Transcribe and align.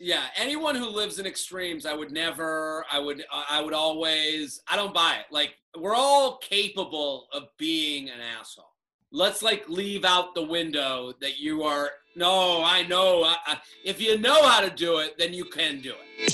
Yeah, 0.00 0.26
anyone 0.36 0.76
who 0.76 0.88
lives 0.88 1.18
in 1.18 1.26
extremes, 1.26 1.84
I 1.84 1.92
would 1.92 2.12
never, 2.12 2.84
I 2.88 3.00
would, 3.00 3.24
I 3.50 3.60
would 3.60 3.74
always, 3.74 4.62
I 4.68 4.76
don't 4.76 4.94
buy 4.94 5.16
it. 5.16 5.26
Like, 5.32 5.56
we're 5.76 5.96
all 5.96 6.36
capable 6.36 7.26
of 7.32 7.48
being 7.58 8.08
an 8.08 8.20
asshole. 8.38 8.70
Let's 9.10 9.42
like 9.42 9.68
leave 9.68 10.04
out 10.04 10.36
the 10.36 10.44
window 10.44 11.14
that 11.20 11.40
you 11.40 11.64
are, 11.64 11.90
no, 12.14 12.62
I 12.62 12.86
know. 12.86 13.24
I, 13.24 13.38
I, 13.44 13.58
if 13.84 14.00
you 14.00 14.18
know 14.18 14.46
how 14.46 14.60
to 14.60 14.70
do 14.70 14.98
it, 14.98 15.18
then 15.18 15.34
you 15.34 15.46
can 15.46 15.80
do 15.80 15.94
it. 16.16 16.32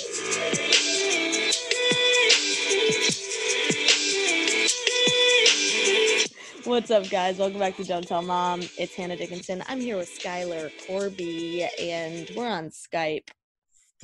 What's 6.65 6.91
up, 6.91 7.09
guys? 7.09 7.39
Welcome 7.39 7.61
back 7.61 7.77
to 7.77 7.85
Don't 7.85 8.07
Tell 8.07 8.21
Mom. 8.21 8.61
It's 8.79 8.95
Hannah 8.95 9.17
Dickinson. 9.17 9.65
I'm 9.69 9.81
here 9.81 9.97
with 9.97 10.11
Skylar 10.11 10.71
Corby, 10.87 11.67
and 11.81 12.31
we're 12.37 12.47
on 12.47 12.69
Skype. 12.69 13.31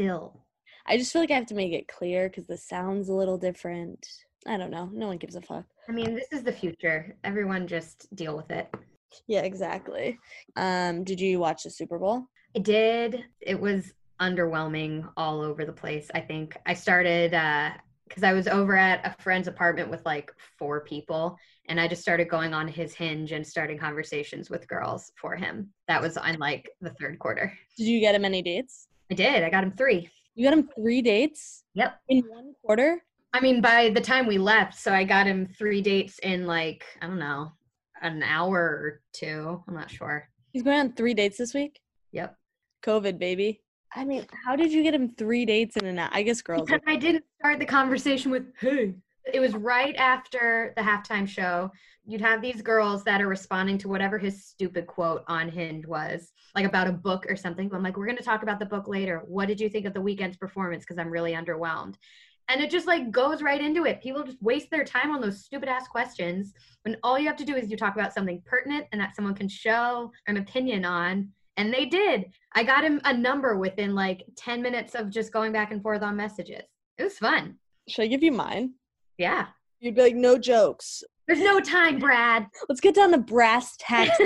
Still. 0.00 0.46
I 0.86 0.96
just 0.96 1.12
feel 1.12 1.20
like 1.20 1.30
I 1.30 1.34
have 1.34 1.46
to 1.46 1.54
make 1.54 1.72
it 1.72 1.86
clear 1.86 2.28
because 2.28 2.46
the 2.46 2.56
sound's 2.56 3.10
a 3.10 3.14
little 3.14 3.36
different. 3.36 4.06
I 4.46 4.56
don't 4.56 4.70
know. 4.70 4.88
No 4.92 5.08
one 5.08 5.18
gives 5.18 5.36
a 5.36 5.42
fuck. 5.42 5.66
I 5.88 5.92
mean, 5.92 6.14
this 6.14 6.28
is 6.32 6.42
the 6.42 6.52
future. 6.52 7.14
Everyone 7.22 7.66
just 7.66 8.14
deal 8.16 8.34
with 8.34 8.50
it. 8.50 8.72
Yeah, 9.26 9.42
exactly. 9.42 10.18
Um, 10.56 11.04
did 11.04 11.20
you 11.20 11.38
watch 11.38 11.64
the 11.64 11.70
Super 11.70 11.98
Bowl? 11.98 12.24
I 12.56 12.60
did. 12.60 13.24
It 13.42 13.60
was 13.60 13.92
underwhelming 14.20 15.06
all 15.18 15.42
over 15.42 15.66
the 15.66 15.72
place. 15.72 16.10
I 16.14 16.20
think 16.20 16.56
I 16.64 16.74
started 16.74 17.34
uh 17.34 17.70
because 18.08 18.22
I 18.24 18.32
was 18.32 18.48
over 18.48 18.76
at 18.76 19.06
a 19.06 19.22
friend's 19.22 19.46
apartment 19.46 19.88
with 19.88 20.04
like 20.04 20.32
four 20.58 20.80
people, 20.80 21.36
and 21.68 21.80
I 21.80 21.86
just 21.86 22.02
started 22.02 22.28
going 22.28 22.52
on 22.52 22.66
his 22.66 22.92
hinge 22.92 23.30
and 23.30 23.46
starting 23.46 23.78
conversations 23.78 24.50
with 24.50 24.66
girls 24.66 25.12
for 25.14 25.36
him. 25.36 25.70
That 25.86 26.02
was 26.02 26.16
on 26.16 26.36
like 26.38 26.70
the 26.80 26.90
third 26.90 27.20
quarter. 27.20 27.52
Did 27.76 27.86
you 27.86 28.00
get 28.00 28.16
him 28.16 28.24
any 28.24 28.42
dates? 28.42 28.88
I 29.10 29.14
did. 29.14 29.42
I 29.42 29.50
got 29.50 29.64
him 29.64 29.72
three. 29.72 30.08
You 30.34 30.44
got 30.48 30.56
him 30.56 30.68
three 30.74 31.02
dates 31.02 31.64
Yep. 31.74 32.00
in 32.08 32.22
one 32.28 32.54
quarter? 32.64 33.02
I 33.32 33.40
mean, 33.40 33.60
by 33.60 33.90
the 33.90 34.00
time 34.00 34.26
we 34.26 34.38
left, 34.38 34.74
so 34.78 34.92
I 34.92 35.04
got 35.04 35.26
him 35.26 35.46
three 35.58 35.82
dates 35.82 36.18
in 36.20 36.46
like, 36.46 36.84
I 37.02 37.06
don't 37.06 37.18
know, 37.18 37.52
an 38.02 38.22
hour 38.22 38.58
or 38.58 39.02
two. 39.12 39.62
I'm 39.66 39.74
not 39.74 39.90
sure. 39.90 40.28
He's 40.52 40.62
going 40.62 40.78
on 40.80 40.92
three 40.92 41.14
dates 41.14 41.38
this 41.38 41.54
week? 41.54 41.80
Yep. 42.12 42.36
COVID, 42.84 43.18
baby. 43.18 43.60
I 43.94 44.04
mean, 44.04 44.24
how 44.44 44.56
did 44.56 44.72
you 44.72 44.82
get 44.82 44.94
him 44.94 45.10
three 45.16 45.44
dates 45.44 45.76
in 45.76 45.84
an 45.86 45.98
hour? 45.98 46.08
I 46.12 46.22
guess 46.22 46.42
girls. 46.42 46.66
Because 46.66 46.80
I 46.86 46.96
didn't 46.96 47.24
start 47.40 47.58
the 47.58 47.66
conversation 47.66 48.30
with 48.30 48.44
hey. 48.60 48.94
It 49.32 49.40
was 49.40 49.54
right 49.54 49.94
after 49.96 50.72
the 50.76 50.82
halftime 50.82 51.28
show. 51.28 51.70
You'd 52.06 52.20
have 52.20 52.40
these 52.40 52.62
girls 52.62 53.04
that 53.04 53.20
are 53.20 53.28
responding 53.28 53.78
to 53.78 53.88
whatever 53.88 54.18
his 54.18 54.44
stupid 54.44 54.86
quote 54.86 55.22
on 55.28 55.48
Hinge 55.48 55.86
was, 55.86 56.32
like 56.54 56.64
about 56.64 56.88
a 56.88 56.92
book 56.92 57.26
or 57.28 57.36
something. 57.36 57.70
I'm 57.72 57.82
like, 57.82 57.96
we're 57.96 58.06
going 58.06 58.16
to 58.16 58.24
talk 58.24 58.42
about 58.42 58.58
the 58.58 58.66
book 58.66 58.88
later. 58.88 59.22
What 59.26 59.46
did 59.46 59.60
you 59.60 59.68
think 59.68 59.86
of 59.86 59.94
the 59.94 60.00
Weeknd's 60.00 60.36
performance? 60.36 60.84
Because 60.84 60.98
I'm 60.98 61.10
really 61.10 61.32
underwhelmed. 61.32 61.96
And 62.48 62.60
it 62.60 62.70
just 62.70 62.88
like 62.88 63.12
goes 63.12 63.42
right 63.42 63.60
into 63.60 63.84
it. 63.84 64.02
People 64.02 64.24
just 64.24 64.42
waste 64.42 64.70
their 64.70 64.84
time 64.84 65.12
on 65.12 65.20
those 65.20 65.44
stupid 65.44 65.68
ass 65.68 65.86
questions 65.86 66.52
when 66.82 66.96
all 67.04 67.16
you 67.16 67.28
have 67.28 67.36
to 67.36 67.44
do 67.44 67.54
is 67.54 67.70
you 67.70 67.76
talk 67.76 67.94
about 67.94 68.12
something 68.12 68.42
pertinent 68.44 68.86
and 68.90 69.00
that 69.00 69.14
someone 69.14 69.36
can 69.36 69.48
show 69.48 70.10
an 70.26 70.38
opinion 70.38 70.84
on. 70.84 71.28
And 71.56 71.72
they 71.72 71.84
did. 71.84 72.24
I 72.54 72.64
got 72.64 72.82
him 72.82 73.00
a 73.04 73.12
number 73.12 73.56
within 73.56 73.94
like 73.94 74.24
10 74.36 74.62
minutes 74.62 74.96
of 74.96 75.10
just 75.10 75.32
going 75.32 75.52
back 75.52 75.70
and 75.70 75.80
forth 75.80 76.02
on 76.02 76.16
messages. 76.16 76.64
It 76.98 77.04
was 77.04 77.18
fun. 77.18 77.56
Should 77.88 78.02
I 78.02 78.08
give 78.08 78.24
you 78.24 78.32
mine? 78.32 78.72
Yeah. 79.20 79.46
You'd 79.80 79.94
be 79.94 80.02
like, 80.02 80.16
no 80.16 80.38
jokes. 80.38 81.04
There's 81.26 81.40
no 81.40 81.60
time, 81.60 81.98
Brad. 81.98 82.46
Let's 82.68 82.80
get 82.80 82.94
down 82.94 83.12
to 83.12 83.18
brass 83.18 83.76
tacks. 83.78 84.18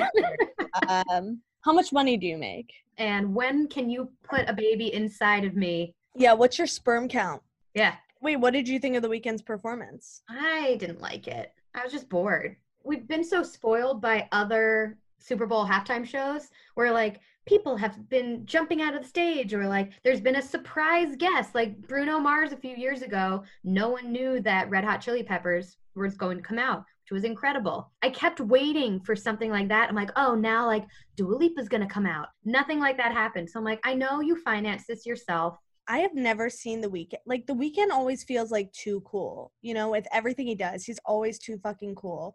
um, 0.88 1.42
how 1.62 1.72
much 1.72 1.92
money 1.92 2.16
do 2.16 2.26
you 2.26 2.38
make? 2.38 2.72
and 2.98 3.34
when 3.34 3.66
can 3.66 3.90
you 3.90 4.08
put 4.22 4.48
a 4.48 4.52
baby 4.52 4.92
inside 4.94 5.44
of 5.44 5.56
me? 5.56 5.94
Yeah, 6.14 6.32
what's 6.32 6.58
your 6.58 6.66
sperm 6.66 7.08
count? 7.08 7.42
Yeah. 7.74 7.94
Wait, 8.20 8.36
what 8.36 8.52
did 8.52 8.68
you 8.68 8.78
think 8.78 8.96
of 8.96 9.02
the 9.02 9.08
Weeknd's 9.08 9.42
performance? 9.42 10.22
I 10.28 10.76
didn't 10.78 11.00
like 11.00 11.26
it. 11.28 11.52
I 11.74 11.82
was 11.82 11.92
just 11.92 12.08
bored. 12.08 12.56
We've 12.84 13.06
been 13.06 13.24
so 13.24 13.42
spoiled 13.42 14.00
by 14.00 14.28
other 14.32 14.98
Super 15.18 15.46
Bowl 15.46 15.66
halftime 15.66 16.06
shows 16.06 16.50
where 16.74 16.92
like 16.92 17.20
people 17.46 17.76
have 17.76 18.08
been 18.08 18.46
jumping 18.46 18.80
out 18.80 18.94
of 18.94 19.02
the 19.02 19.08
stage 19.08 19.52
or 19.52 19.66
like 19.66 19.92
there's 20.02 20.20
been 20.20 20.36
a 20.36 20.42
surprise 20.42 21.14
guest 21.16 21.54
like 21.54 21.80
Bruno 21.86 22.18
Mars 22.18 22.52
a 22.52 22.56
few 22.56 22.76
years 22.76 23.02
ago. 23.02 23.42
No 23.64 23.88
one 23.88 24.12
knew 24.12 24.40
that 24.40 24.70
Red 24.70 24.84
Hot 24.84 25.00
Chili 25.00 25.22
Peppers 25.22 25.76
was 25.94 26.16
going 26.16 26.36
to 26.38 26.42
come 26.42 26.58
out, 26.58 26.78
which 26.78 27.12
was 27.12 27.24
incredible. 27.24 27.92
I 28.02 28.10
kept 28.10 28.40
waiting 28.40 29.00
for 29.00 29.14
something 29.14 29.50
like 29.50 29.68
that. 29.68 29.88
I'm 29.88 29.94
like, 29.94 30.10
oh, 30.16 30.34
now 30.34 30.66
like 30.66 30.86
Dua 31.16 31.38
going 31.38 31.82
to 31.82 31.86
come 31.86 32.06
out. 32.06 32.28
Nothing 32.44 32.80
like 32.80 32.96
that 32.96 33.12
happened. 33.12 33.50
So 33.50 33.58
I'm 33.58 33.64
like, 33.64 33.80
I 33.84 33.94
know 33.94 34.20
you 34.20 34.40
financed 34.40 34.86
this 34.88 35.06
yourself. 35.06 35.56
I 35.86 35.98
have 35.98 36.14
never 36.14 36.48
seen 36.48 36.80
the 36.80 36.88
Weeknd. 36.88 37.18
Like 37.26 37.46
the 37.46 37.54
Weeknd 37.54 37.90
always 37.90 38.24
feels 38.24 38.50
like 38.50 38.72
too 38.72 39.02
cool. 39.02 39.52
You 39.60 39.74
know, 39.74 39.90
with 39.90 40.06
everything 40.12 40.46
he 40.46 40.54
does, 40.54 40.84
he's 40.84 40.98
always 41.04 41.38
too 41.38 41.58
fucking 41.62 41.94
cool. 41.94 42.34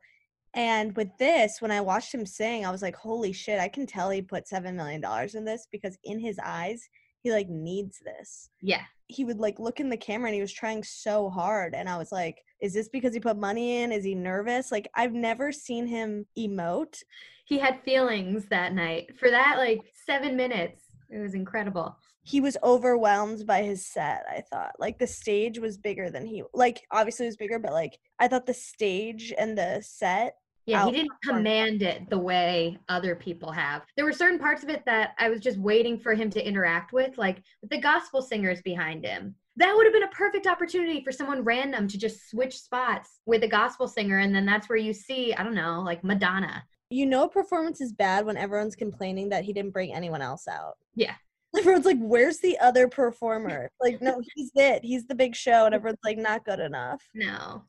And 0.56 0.96
with 0.96 1.10
this, 1.20 1.62
when 1.62 1.72
I 1.72 1.82
watched 1.82 2.14
him 2.14 2.26
sing, 2.26 2.66
I 2.66 2.72
was 2.72 2.82
like, 2.82 2.96
holy 2.96 3.32
shit, 3.32 3.60
I 3.60 3.68
can 3.68 3.86
tell 3.86 4.10
he 4.10 4.22
put 4.22 4.48
seven 4.48 4.76
million 4.76 5.02
dollars 5.02 5.36
in 5.36 5.46
this 5.46 5.68
because 5.72 5.98
in 6.04 6.20
his 6.20 6.40
eyes, 6.44 6.90
he 7.22 7.32
like 7.32 7.50
needs 7.50 8.00
this. 8.04 8.50
Yeah. 8.62 8.82
He 9.08 9.26
would 9.26 9.40
like 9.40 9.60
look 9.60 9.80
in 9.80 9.90
the 9.90 9.98
camera 9.98 10.30
and 10.30 10.36
he 10.36 10.42
was 10.42 10.54
trying 10.54 10.84
so 10.84 11.30
hard. 11.30 11.76
And 11.76 11.90
I 11.90 11.98
was 11.98 12.12
like, 12.12 12.44
is 12.62 12.74
this 12.74 12.90
because 12.90 13.14
he 13.14 13.20
put 13.20 13.38
money 13.38 13.82
in? 13.82 13.92
Is 13.92 14.04
he 14.04 14.16
nervous? 14.16 14.72
Like 14.72 14.90
I've 14.96 15.14
never 15.14 15.52
seen 15.52 15.86
him 15.86 16.26
emote. 16.38 17.04
He 17.46 17.60
had 17.60 17.82
feelings 17.84 18.46
that 18.50 18.74
night. 18.74 19.18
For 19.20 19.30
that 19.30 19.58
like 19.58 19.82
7 20.06 20.36
minutes, 20.36 20.84
it 21.10 21.20
was 21.20 21.34
incredible. 21.34 21.98
He 22.30 22.42
was 22.42 22.58
overwhelmed 22.62 23.46
by 23.48 23.64
his 23.64 23.84
set 23.86 24.24
i 24.30 24.40
thought 24.52 24.72
like 24.78 25.00
the 25.00 25.08
stage 25.08 25.58
was 25.58 25.78
bigger 25.78 26.12
than 26.12 26.26
he 26.26 26.44
like 26.54 26.84
obviously 26.92 27.26
it 27.26 27.30
was 27.30 27.38
bigger 27.38 27.58
but 27.58 27.74
like 27.74 27.98
i 28.20 28.28
thought 28.28 28.46
the 28.46 28.54
stage 28.54 29.34
and 29.38 29.58
the 29.58 29.82
set 29.82 30.36
Yeah, 30.66 30.86
he 30.86 30.92
didn't 30.92 31.12
command 31.24 31.82
it 31.82 32.08
the 32.12 32.20
way 32.20 32.78
other 32.90 33.16
people 33.16 33.52
have. 33.52 33.82
There 33.96 34.06
were 34.06 34.14
certain 34.14 34.38
parts 34.38 34.62
of 34.62 34.70
it 34.70 34.84
that 34.86 35.16
I 35.18 35.28
was 35.28 35.40
just 35.40 35.58
waiting 35.58 35.98
for 35.98 36.14
him 36.14 36.30
to 36.30 36.48
interact 36.48 36.94
with, 36.94 37.18
like 37.18 37.42
with 37.62 37.72
the 37.72 37.82
gospel 37.82 38.22
singers 38.22 38.62
behind 38.62 39.04
him. 39.04 39.34
That 39.56 39.74
would 39.76 39.88
have 39.88 39.94
been 39.94 40.04
a 40.04 40.10
perfect 40.24 40.46
opportunity 40.46 41.04
for 41.04 41.12
someone 41.12 41.44
random 41.44 41.88
to 41.88 41.98
just 41.98 42.30
switch 42.30 42.60
spots 42.60 43.20
with 43.26 43.44
a 43.44 43.48
gospel 43.48 43.88
singer. 43.88 44.20
And 44.20 44.36
then 44.36 44.46
that's 44.46 44.70
where 44.70 44.78
you 44.78 44.94
see, 44.94 45.34
I 45.34 45.42
don't 45.44 45.56
know, 45.56 45.82
like 45.84 46.04
Madonna. 46.04 46.64
You 46.92 47.08
know, 47.08 47.24
a 47.24 47.30
performance 47.30 47.82
is 47.82 47.92
bad 47.92 48.26
when 48.28 48.38
everyone's 48.38 48.76
complaining 48.76 49.30
that 49.30 49.46
he 49.46 49.54
didn't 49.54 49.72
bring 49.74 49.92
anyone 49.92 50.22
else 50.22 50.48
out. 50.48 50.76
Yeah. 50.94 51.16
Everyone's 51.58 51.86
like, 51.86 51.98
"Where's 52.00 52.38
the 52.38 52.58
other 52.60 52.88
performer?" 52.88 53.72
Like, 53.82 54.02
no, 54.02 54.22
he's 54.36 54.52
it. 54.56 54.84
He's 54.84 55.08
the 55.08 55.16
big 55.16 55.36
show, 55.36 55.66
and 55.66 55.74
everyone's 55.74 56.00
like, 56.04 56.18
"Not 56.18 56.46
good 56.46 56.60
enough." 56.60 57.04
No. 57.14 57.64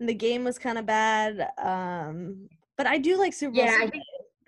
And 0.00 0.08
the 0.08 0.14
game 0.14 0.44
was 0.44 0.58
kind 0.58 0.76
of 0.76 0.86
bad. 0.86 1.48
Um, 1.56 2.48
but 2.76 2.86
I 2.86 2.98
do 2.98 3.16
like 3.16 3.32
Super 3.32 3.54
Bowl. 3.54 3.64
Yeah, 3.64 3.78
I 3.80 3.88
think 3.88 4.02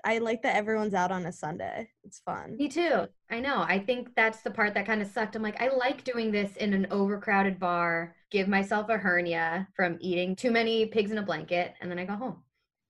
I 0.05 0.19
like 0.19 0.43
that 0.43 0.57
everyone's 0.57 0.95
out 0.95 1.11
on 1.11 1.27
a 1.27 1.33
Sunday. 1.33 1.89
It's 2.05 2.21
fun. 2.21 2.57
me 2.57 2.69
too. 2.69 3.07
I 3.31 3.41
know. 3.41 3.63
I 3.63 3.79
think 3.79 4.15
that's 4.15 4.43
the 4.43 4.51
part 4.51 4.75
that 4.75 4.87
kind 4.87 5.03
of 5.03 5.09
sucked. 5.09 5.37
I'm 5.37 5.43
like, 5.43 5.61
I 5.61 5.69
like 5.69 6.05
doing 6.05 6.31
this 6.31 6.57
in 6.57 6.73
an 6.73 6.87
overcrowded 6.91 7.59
bar, 7.59 8.15
give 8.31 8.49
myself 8.49 8.89
a 8.89 8.97
hernia 8.97 9.69
from 9.75 9.99
eating 10.01 10.37
too 10.37 10.51
many 10.51 10.87
pigs 10.87 11.11
in 11.11 11.19
a 11.19 11.23
blanket, 11.23 11.75
and 11.81 11.91
then 11.91 11.99
I 11.99 12.05
go 12.05 12.15
home. 12.15 12.43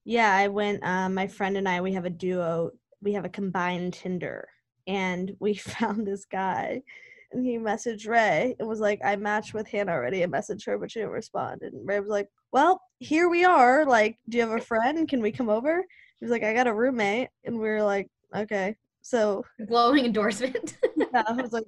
Yeah, 0.04 0.34
I 0.34 0.48
went. 0.48 0.82
Um, 0.84 1.14
my 1.14 1.26
friend 1.26 1.56
and 1.56 1.68
I, 1.68 1.80
we 1.80 1.92
have 1.92 2.04
a 2.04 2.10
duo. 2.10 2.70
We 3.02 3.12
have 3.12 3.24
a 3.24 3.28
combined 3.28 3.94
Tinder, 3.94 4.48
and 4.88 5.36
we 5.38 5.54
found 5.54 6.06
this 6.06 6.24
guy, 6.24 6.82
and 7.30 7.44
he 7.44 7.58
messaged 7.58 8.08
Ray. 8.08 8.56
It 8.58 8.64
was 8.64 8.80
like 8.80 9.00
I 9.04 9.14
matched 9.14 9.54
with 9.54 9.68
Hannah 9.68 9.92
already. 9.92 10.24
I 10.24 10.26
messaged 10.26 10.66
her, 10.66 10.78
but 10.78 10.90
she 10.90 10.98
didn't 11.00 11.12
respond. 11.12 11.62
And 11.62 11.86
Ray 11.86 12.00
was 12.00 12.08
like, 12.08 12.28
"Well, 12.52 12.80
here 12.98 13.28
we 13.28 13.44
are. 13.44 13.84
Like, 13.84 14.18
do 14.28 14.38
you 14.38 14.48
have 14.48 14.58
a 14.58 14.64
friend? 14.64 15.06
Can 15.06 15.20
we 15.20 15.30
come 15.30 15.48
over?" 15.48 15.84
He 16.18 16.24
was 16.24 16.32
like, 16.32 16.42
"I 16.42 16.54
got 16.54 16.66
a 16.66 16.74
roommate," 16.74 17.28
and 17.44 17.54
we 17.54 17.68
were 17.68 17.82
like, 17.82 18.08
"Okay." 18.34 18.74
So 19.08 19.44
Glowing 19.68 20.04
endorsement. 20.04 20.76
yeah, 20.96 21.22
I 21.26 21.32
was 21.32 21.52
like, 21.52 21.64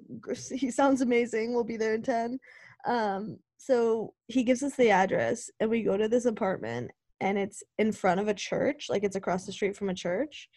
he 0.52 0.70
sounds 0.70 1.00
amazing. 1.00 1.54
We'll 1.54 1.64
be 1.64 1.78
there 1.78 1.94
in 1.94 2.02
10. 2.02 2.38
Um, 2.86 3.38
so 3.56 4.12
he 4.26 4.42
gives 4.42 4.62
us 4.62 4.74
the 4.76 4.90
address 4.90 5.50
and 5.60 5.70
we 5.70 5.82
go 5.82 5.96
to 5.96 6.08
this 6.08 6.24
apartment 6.24 6.90
and 7.20 7.38
it's 7.38 7.62
in 7.78 7.92
front 7.92 8.20
of 8.20 8.28
a 8.28 8.34
church, 8.34 8.86
like 8.88 9.04
it's 9.04 9.16
across 9.16 9.44
the 9.44 9.52
street 9.52 9.76
from 9.76 9.90
a 9.90 9.94
church. 9.94 10.48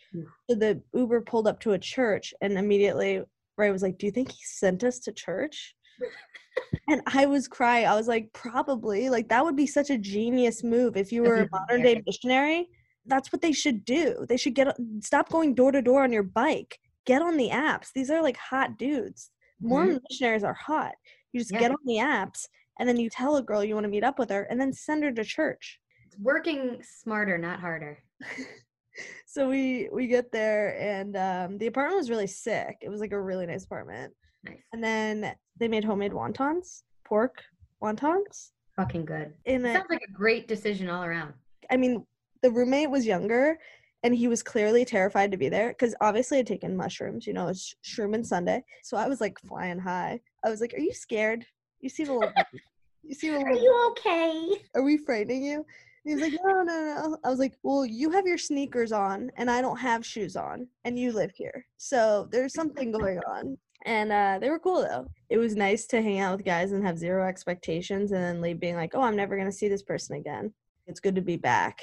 So 0.49 0.55
the 0.55 0.81
Uber 0.93 1.21
pulled 1.21 1.47
up 1.47 1.59
to 1.61 1.73
a 1.73 1.79
church 1.79 2.33
and 2.41 2.57
immediately 2.57 3.21
Ray 3.57 3.71
was 3.71 3.83
like, 3.83 3.97
Do 3.97 4.05
you 4.05 4.11
think 4.11 4.31
he 4.31 4.39
sent 4.43 4.83
us 4.83 4.99
to 4.99 5.11
church? 5.11 5.75
and 6.89 7.01
I 7.07 7.25
was 7.25 7.47
crying. 7.47 7.87
I 7.87 7.95
was 7.95 8.07
like, 8.07 8.31
Probably. 8.33 9.09
Like, 9.09 9.29
that 9.29 9.43
would 9.43 9.55
be 9.55 9.67
such 9.67 9.89
a 9.89 9.97
genius 9.97 10.63
move 10.63 10.97
if 10.97 11.11
you 11.11 11.23
were 11.23 11.43
a 11.43 11.49
modern 11.51 11.83
day 11.83 12.01
missionary. 12.05 12.69
That's 13.05 13.33
what 13.33 13.41
they 13.41 13.51
should 13.51 13.83
do. 13.83 14.25
They 14.29 14.37
should 14.37 14.55
get 14.55 14.75
stop 15.01 15.29
going 15.29 15.55
door 15.55 15.71
to 15.71 15.81
door 15.81 16.03
on 16.03 16.13
your 16.13 16.23
bike. 16.23 16.79
Get 17.05 17.21
on 17.21 17.35
the 17.35 17.49
apps. 17.49 17.89
These 17.93 18.09
are 18.09 18.21
like 18.21 18.37
hot 18.37 18.77
dudes. 18.77 19.31
Mormon 19.61 19.95
mm-hmm. 19.95 20.03
missionaries 20.09 20.43
are 20.43 20.53
hot. 20.53 20.93
You 21.33 21.41
just 21.41 21.51
Yeah. 21.51 21.59
get 21.59 21.71
on 21.71 21.77
the 21.85 21.97
apps 21.97 22.47
and 22.79 22.87
then 22.87 22.97
you 22.97 23.09
tell 23.09 23.35
a 23.35 23.43
girl 23.43 23.63
you 23.63 23.73
want 23.75 23.85
to 23.85 23.89
meet 23.89 24.03
up 24.03 24.19
with 24.19 24.29
her 24.29 24.43
and 24.43 24.59
then 24.59 24.73
send 24.73 25.03
her 25.03 25.11
to 25.11 25.23
church. 25.23 25.79
Working 26.19 26.81
smarter, 26.81 27.37
not 27.37 27.59
harder. 27.59 27.97
so 29.25 29.49
we 29.49 29.89
we 29.91 30.07
get 30.07 30.31
there 30.31 30.79
and 30.79 31.15
um, 31.17 31.57
the 31.57 31.67
apartment 31.67 31.97
was 31.97 32.09
really 32.09 32.27
sick. 32.27 32.77
It 32.81 32.89
was 32.89 33.01
like 33.01 33.11
a 33.11 33.21
really 33.21 33.45
nice 33.45 33.65
apartment. 33.65 34.13
Nice. 34.43 34.57
And 34.73 34.83
then 34.83 35.35
they 35.59 35.67
made 35.67 35.83
homemade 35.83 36.11
wontons, 36.11 36.83
pork 37.05 37.43
wontons. 37.81 38.51
Fucking 38.75 39.05
good. 39.05 39.33
In 39.45 39.65
it, 39.65 39.73
Sounds 39.73 39.89
like 39.89 40.01
a 40.07 40.11
great 40.11 40.47
decision 40.47 40.89
all 40.89 41.03
around. 41.03 41.33
I 41.69 41.77
mean, 41.77 42.05
the 42.41 42.51
roommate 42.51 42.89
was 42.89 43.05
younger 43.05 43.57
and 44.03 44.13
he 44.13 44.27
was 44.27 44.43
clearly 44.43 44.83
terrified 44.83 45.31
to 45.31 45.37
be 45.37 45.47
there 45.47 45.69
because 45.69 45.95
obviously 46.01 46.39
I'd 46.39 46.47
taken 46.47 46.75
mushrooms, 46.75 47.25
you 47.25 47.33
know, 47.33 47.47
it's 47.47 47.75
sh- 47.83 47.99
shroom 47.99 48.15
and 48.15 48.25
Sunday. 48.25 48.63
So 48.83 48.97
I 48.97 49.07
was 49.07 49.21
like 49.21 49.39
flying 49.39 49.79
high. 49.79 50.19
I 50.43 50.49
was 50.49 50.59
like, 50.59 50.73
Are 50.73 50.81
you 50.81 50.93
scared? 50.93 51.45
You 51.79 51.89
seem 51.89 52.09
a 52.09 52.13
little 52.13 52.33
you 53.03 53.13
seem 53.15 53.35
a 53.35 53.37
little 53.37 53.53
Are 53.53 53.59
you 53.59 53.87
okay? 53.91 54.61
are 54.75 54.83
we 54.83 54.97
frightening 54.97 55.43
you? 55.43 55.65
And 56.05 56.09
he 56.09 56.15
was 56.15 56.21
like, 56.21 56.39
no, 56.43 56.63
no, 56.63 56.63
no. 56.63 57.17
I 57.23 57.29
was 57.29 57.39
like, 57.39 57.53
well, 57.63 57.85
you 57.85 58.11
have 58.11 58.27
your 58.27 58.37
sneakers 58.37 58.91
on 58.91 59.31
and 59.37 59.49
I 59.49 59.61
don't 59.61 59.77
have 59.77 60.05
shoes 60.05 60.35
on 60.35 60.67
and 60.83 60.99
you 60.99 61.11
live 61.11 61.31
here. 61.35 61.65
So 61.77 62.27
there's 62.31 62.53
something 62.53 62.91
going 62.91 63.19
on. 63.19 63.57
And 63.85 64.11
uh, 64.11 64.37
they 64.39 64.49
were 64.49 64.59
cool 64.59 64.81
though. 64.81 65.07
It 65.29 65.37
was 65.37 65.55
nice 65.55 65.85
to 65.87 66.01
hang 66.01 66.19
out 66.19 66.37
with 66.37 66.45
guys 66.45 66.71
and 66.71 66.85
have 66.85 66.97
zero 66.97 67.27
expectations 67.27 68.11
and 68.11 68.23
then 68.23 68.41
leave 68.41 68.59
being 68.59 68.75
like, 68.75 68.91
oh, 68.95 69.01
I'm 69.01 69.15
never 69.15 69.35
going 69.35 69.49
to 69.49 69.55
see 69.55 69.67
this 69.67 69.83
person 69.83 70.15
again. 70.15 70.53
It's 70.87 70.99
good 70.99 71.15
to 71.15 71.21
be 71.21 71.37
back. 71.37 71.81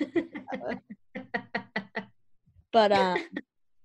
But 2.72 2.90
um, 2.90 3.18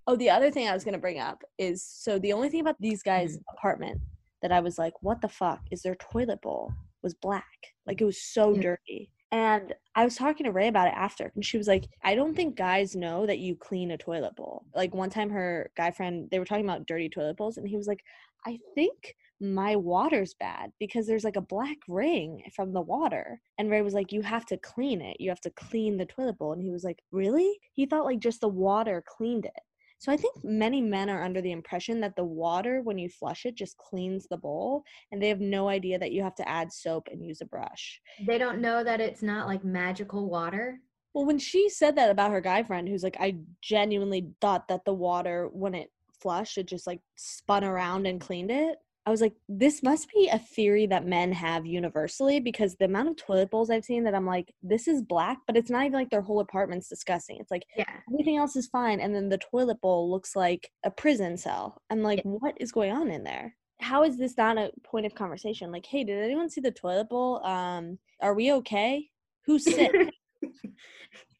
oh, 0.07 0.15
the 0.15 0.29
other 0.29 0.49
thing 0.49 0.67
I 0.67 0.73
was 0.73 0.83
gonna 0.83 0.97
bring 0.97 1.19
up 1.19 1.43
is 1.57 1.83
so 1.83 2.17
the 2.17 2.33
only 2.33 2.49
thing 2.49 2.61
about 2.61 2.79
these 2.79 3.03
guys' 3.03 3.37
apartment 3.51 3.99
that 4.41 4.51
I 4.51 4.61
was 4.61 4.77
like, 4.77 4.93
what 5.01 5.21
the 5.21 5.27
fuck 5.27 5.61
is 5.71 5.81
their 5.81 5.95
toilet 5.95 6.41
bowl 6.41 6.73
was 7.03 7.13
black, 7.13 7.45
like 7.85 8.01
it 8.01 8.05
was 8.05 8.21
so 8.21 8.53
dirty. 8.55 9.11
And 9.31 9.73
I 9.93 10.05
was 10.05 10.15
talking 10.15 10.45
to 10.45 10.51
Ray 10.51 10.69
about 10.69 10.87
it 10.87 10.93
after, 10.95 11.31
and 11.35 11.43
she 11.43 11.57
was 11.57 11.67
like, 11.67 11.89
I 12.01 12.15
don't 12.15 12.33
think 12.33 12.55
guys 12.55 12.95
know 12.95 13.25
that 13.25 13.39
you 13.39 13.55
clean 13.57 13.91
a 13.91 13.97
toilet 13.97 14.35
bowl. 14.37 14.63
Like 14.73 14.95
one 14.95 15.09
time, 15.09 15.29
her 15.31 15.69
guy 15.75 15.91
friend, 15.91 16.29
they 16.31 16.39
were 16.39 16.45
talking 16.45 16.63
about 16.63 16.87
dirty 16.87 17.09
toilet 17.09 17.35
bowls, 17.35 17.57
and 17.57 17.67
he 17.67 17.75
was 17.75 17.87
like, 17.87 18.03
I 18.45 18.59
think 18.75 19.15
my 19.39 19.75
water's 19.75 20.33
bad 20.33 20.71
because 20.79 21.05
there's 21.05 21.23
like 21.23 21.35
a 21.35 21.41
black 21.41 21.77
ring 21.87 22.41
from 22.55 22.73
the 22.73 22.81
water. 22.81 23.41
And 23.57 23.69
Ray 23.69 23.81
was 23.81 23.93
like, 23.93 24.11
You 24.11 24.21
have 24.21 24.45
to 24.47 24.57
clean 24.57 25.01
it. 25.01 25.17
You 25.19 25.29
have 25.29 25.41
to 25.41 25.51
clean 25.51 25.97
the 25.97 26.05
toilet 26.05 26.37
bowl. 26.37 26.53
And 26.53 26.61
he 26.61 26.71
was 26.71 26.83
like, 26.83 27.03
Really? 27.11 27.59
He 27.73 27.85
thought 27.85 28.05
like 28.05 28.19
just 28.19 28.41
the 28.41 28.47
water 28.47 29.03
cleaned 29.05 29.45
it. 29.45 29.59
So 29.99 30.11
I 30.11 30.17
think 30.17 30.35
many 30.43 30.81
men 30.81 31.09
are 31.09 31.23
under 31.23 31.41
the 31.41 31.51
impression 31.51 31.99
that 32.01 32.15
the 32.15 32.23
water, 32.23 32.81
when 32.83 32.97
you 32.97 33.09
flush 33.09 33.45
it, 33.45 33.55
just 33.55 33.77
cleans 33.77 34.27
the 34.29 34.37
bowl. 34.37 34.83
And 35.11 35.21
they 35.21 35.29
have 35.29 35.39
no 35.39 35.69
idea 35.69 35.97
that 35.99 36.11
you 36.11 36.21
have 36.23 36.35
to 36.35 36.47
add 36.47 36.71
soap 36.71 37.07
and 37.11 37.25
use 37.25 37.41
a 37.41 37.45
brush. 37.45 37.99
they 38.25 38.37
don't 38.37 38.61
know 38.61 38.83
that 38.83 39.01
it's 39.01 39.23
not 39.23 39.47
like 39.47 39.63
magical 39.63 40.29
water. 40.29 40.79
Well, 41.13 41.25
when 41.25 41.39
she 41.39 41.67
said 41.69 41.95
that 41.95 42.11
about 42.11 42.31
her 42.31 42.41
guy 42.41 42.61
friend, 42.61 42.87
who's 42.87 43.03
like, 43.03 43.17
I 43.19 43.37
genuinely 43.61 44.29
thought 44.39 44.67
that 44.67 44.85
the 44.85 44.93
water, 44.93 45.49
when 45.51 45.73
it 45.73 45.89
flushed, 46.21 46.57
it 46.57 46.67
just 46.67 46.85
like 46.85 47.01
spun 47.15 47.63
around 47.63 48.05
and 48.05 48.21
cleaned 48.21 48.51
it. 48.51 48.77
I 49.07 49.09
was 49.09 49.21
like, 49.21 49.35
this 49.47 49.81
must 49.83 50.09
be 50.13 50.27
a 50.27 50.37
theory 50.37 50.85
that 50.87 51.07
men 51.07 51.31
have 51.31 51.65
universally 51.65 52.41
because 52.41 52.75
the 52.75 52.83
amount 52.83 53.07
of 53.07 53.15
toilet 53.15 53.49
bowls 53.49 53.69
I've 53.69 53.85
seen 53.85 54.03
that 54.03 54.13
I'm 54.13 54.25
like, 54.25 54.53
this 54.61 54.85
is 54.85 55.01
black, 55.01 55.37
but 55.47 55.55
it's 55.55 55.69
not 55.69 55.85
even 55.85 55.93
like 55.93 56.09
their 56.09 56.21
whole 56.21 56.41
apartment's 56.41 56.89
disgusting. 56.89 57.37
It's 57.39 57.49
like 57.49 57.63
Yeah. 57.77 57.85
everything 58.11 58.35
else 58.35 58.57
is 58.57 58.67
fine. 58.67 58.99
And 58.99 59.15
then 59.15 59.29
the 59.29 59.37
toilet 59.37 59.79
bowl 59.79 60.11
looks 60.11 60.35
like 60.35 60.69
a 60.83 60.91
prison 60.91 61.37
cell. 61.37 61.81
I'm 61.89 62.03
like, 62.03 62.19
what 62.25 62.55
is 62.59 62.73
going 62.73 62.91
on 62.91 63.09
in 63.09 63.23
there? 63.23 63.55
How 63.79 64.03
is 64.03 64.17
this 64.17 64.35
not 64.35 64.57
a 64.57 64.71
point 64.83 65.05
of 65.05 65.15
conversation? 65.15 65.71
Like, 65.71 65.85
hey, 65.85 66.03
did 66.03 66.21
anyone 66.21 66.49
see 66.49 66.59
the 66.59 66.71
toilet 66.71 67.07
bowl? 67.07 67.41
Um, 67.45 67.99
are 68.21 68.33
we 68.33 68.51
okay? 68.51 69.07
Who's 69.45 69.63
sick? 69.63 69.93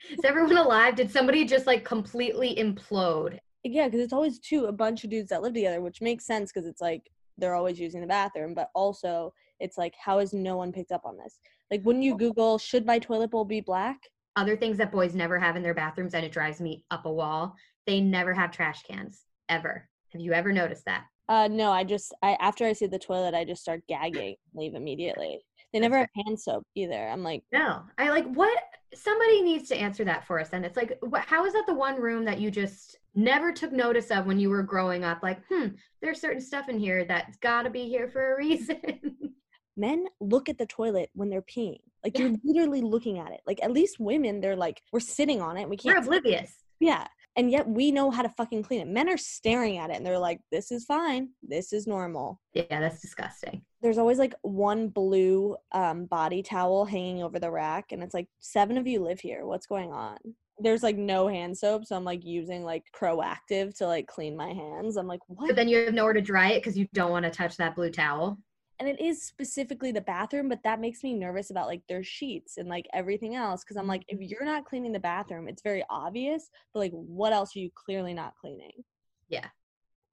Is 0.10 0.24
everyone 0.24 0.56
alive? 0.56 0.96
Did 0.96 1.12
somebody 1.12 1.44
just 1.44 1.68
like 1.68 1.84
completely 1.84 2.56
implode? 2.56 3.40
Yeah, 3.66 3.88
because 3.88 4.00
it's 4.00 4.14
always 4.14 4.40
two, 4.40 4.68
a 4.68 4.72
bunch 4.72 5.04
of 5.04 5.10
dudes 5.10 5.30
that 5.32 5.42
live 5.42 5.54
together, 5.54 5.82
which 5.82 6.02
makes 6.02 6.26
sense 6.26 6.50
because 6.54 6.66
it's 6.66 6.80
like 6.80 7.10
they're 7.38 7.56
always 7.56 7.80
using 7.80 8.02
the 8.02 8.08
bathroom, 8.08 8.54
but 8.54 8.70
also 8.74 9.34
it's 9.60 9.78
like, 9.78 9.96
how 10.04 10.20
has 10.20 10.34
no 10.34 10.58
one 10.58 10.72
picked 10.72 10.92
up 10.92 11.06
on 11.06 11.18
this? 11.18 11.40
Like, 11.72 11.84
when 11.84 12.02
you 12.02 12.18
Google, 12.18 12.58
should 12.58 12.86
my 12.86 13.00
toilet 13.00 13.32
bowl 13.32 13.46
be 13.46 13.62
black? 13.62 13.98
Other 14.36 14.56
things 14.56 14.78
that 14.78 14.92
boys 14.92 15.16
never 15.16 15.40
have 15.40 15.56
in 15.56 15.64
their 15.64 15.74
bathrooms, 15.74 16.14
and 16.14 16.26
it 16.26 16.32
drives 16.32 16.62
me 16.62 16.84
up 16.92 17.06
a 17.06 17.12
wall. 17.12 17.56
They 17.86 18.02
never 18.02 18.34
have 18.34 18.52
trash 18.52 18.84
cans 18.84 19.24
ever. 19.50 19.90
Have 20.14 20.22
you 20.22 20.34
ever 20.34 20.52
noticed 20.52 20.86
that? 20.86 21.06
Uh, 21.28 21.48
no, 21.50 21.72
I 21.72 21.84
just, 21.84 22.14
I 22.22 22.38
after 22.40 22.66
I 22.66 22.74
see 22.74 22.88
the 22.88 23.00
toilet, 23.00 23.34
I 23.34 23.44
just 23.44 23.62
start 23.62 23.82
gagging, 23.90 24.36
leave 24.54 24.76
immediately. 24.76 25.40
They 25.74 25.80
never 25.80 25.98
have 25.98 26.10
hand 26.26 26.40
soap 26.40 26.66
either. 26.76 27.10
I'm 27.10 27.24
like, 27.24 27.44
No, 27.52 27.82
I 27.98 28.10
like 28.10 28.26
what 28.28 28.58
somebody 28.94 29.42
needs 29.42 29.68
to 29.70 29.76
answer 29.76 30.06
that 30.06 30.26
for 30.26 30.40
us. 30.40 30.50
And 30.54 30.66
it's 30.66 30.78
like, 30.78 30.98
wh- 31.12 31.20
how 31.20 31.46
is 31.46 31.54
that 31.54 31.66
the 31.68 31.74
one 31.74 32.00
room 32.00 32.24
that 32.26 32.40
you 32.40 32.50
just 32.50 32.96
never 33.18 33.52
took 33.52 33.72
notice 33.74 34.12
of 34.12 34.26
when 34.26 34.40
you 34.40 34.50
were 34.50 34.64
growing 34.64 35.04
up? 35.04 35.20
Like, 35.24 35.40
hmm, 35.50 35.68
there's 36.02 36.22
certain 36.22 36.42
stuff 36.42 36.70
in 36.70 36.80
here 36.80 37.04
that's 37.04 37.38
got 37.38 37.64
to 37.64 37.70
be 37.70 37.90
here 37.90 38.08
for 38.08 38.34
a 38.34 38.38
reason. 38.38 38.80
men 39.78 40.06
look 40.22 40.48
at 40.48 40.58
the 40.58 40.66
toilet 40.66 41.10
when 41.14 41.30
they're 41.30 41.42
peeing. 41.42 41.80
Like, 42.04 42.18
Yeah. 42.18 42.28
you're 42.28 42.38
literally 42.44 42.82
looking 42.82 43.20
at 43.20 43.32
it. 43.32 43.42
Like, 43.46 43.60
at 43.62 43.72
least 43.72 44.00
women, 44.00 44.40
they're 44.40 44.56
like, 44.56 44.82
we're 44.94 45.00
sitting 45.00 45.42
on 45.42 45.58
it. 45.58 45.68
We 45.68 45.78
can't 45.78 45.96
We're 45.96 46.02
oblivious. 46.02 46.54
Yeah. 46.80 47.08
And 47.36 47.52
yet 47.52 47.68
we 47.68 47.92
know 47.92 48.10
how 48.10 48.24
to 48.24 48.30
fucking 48.30 48.64
clean 48.64 48.82
it. 48.82 48.88
Men 48.88 49.10
are 49.10 49.18
staring 49.18 49.78
at 49.78 49.92
it 49.92 49.98
and 49.98 50.06
they're 50.06 50.18
like, 50.18 50.40
this 50.52 50.72
is 50.72 50.86
fine. 50.86 51.30
This 51.44 51.72
is 51.72 51.86
normal. 51.86 52.42
Yeah, 52.54 52.80
that's 52.80 53.00
disgusting. 53.00 53.62
There's 53.82 54.00
always 54.00 54.18
like 54.18 54.34
one 54.42 54.88
blue 54.90 55.56
um, 55.72 56.06
body 56.06 56.42
towel 56.42 56.86
hanging 56.86 57.22
over 57.22 57.38
the 57.38 57.52
rack. 57.52 57.92
And 57.92 58.02
it's 58.02 58.16
like, 58.16 58.28
seven 58.40 58.76
of 58.78 58.88
you 58.88 59.04
live 59.04 59.20
here. 59.20 59.46
What's 59.46 59.68
going 59.68 59.92
on? 59.92 60.18
There's 60.60 60.84
like 60.84 60.98
no 60.98 61.28
hand 61.28 61.58
soap. 61.58 61.86
So 61.86 61.96
I'm 61.96 62.04
like 62.04 62.26
using 62.26 62.64
like 62.64 62.84
Proactiv 62.96 63.78
to 63.78 63.88
like 63.88 64.08
clean 64.08 64.36
my 64.36 64.50
hands. 64.54 64.98
I'm 64.98 65.08
like, 65.08 65.20
what? 65.28 65.48
But 65.48 65.56
then 65.56 65.68
you 65.68 65.78
have 65.86 65.94
nowhere 65.94 66.14
to 66.14 66.22
dry 66.22 66.52
it 66.52 66.60
because 66.60 66.78
you 66.78 66.88
don't 66.94 67.12
want 67.12 67.26
to 67.26 67.32
touch 67.32 67.58
that 67.58 67.76
blue 67.76 67.92
towel. 67.92 68.38
and 68.80 68.88
it 68.88 69.00
is 69.02 69.24
specifically 69.24 69.92
the 69.92 70.02
bathroom, 70.02 70.48
but 70.50 70.62
that 70.64 70.80
makes 70.80 71.04
me 71.04 71.14
nervous 71.14 71.50
about 71.52 71.68
like 71.68 71.82
their 71.90 72.04
sheets 72.04 72.58
and 72.58 72.70
like 72.70 72.86
everything 72.94 73.36
else. 73.36 73.64
Cause 73.64 73.78
I'm 73.78 73.88
like, 73.88 74.04
if 74.08 74.18
Mm-hmm. 74.20 74.24
you're 74.30 74.46
not 74.46 74.66
cleaning 74.66 74.92
the 74.92 75.00
bathroom, 75.00 75.48
it's 75.48 75.62
very 75.64 75.84
obvious, 75.90 76.50
but 76.74 76.80
like 76.80 76.92
what 76.94 77.34
else 77.34 77.56
are 77.56 77.60
you 77.60 77.70
clearly 77.76 78.14
not 78.14 78.34
cleaning? 78.40 78.84
Yeah. 79.30 79.46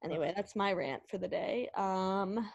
Anyway, 0.02 0.32
that's 0.36 0.54
my 0.56 0.72
rant 0.72 1.02
for 1.08 1.18
the 1.18 1.28
day. 1.28 1.68
Um 1.76 2.50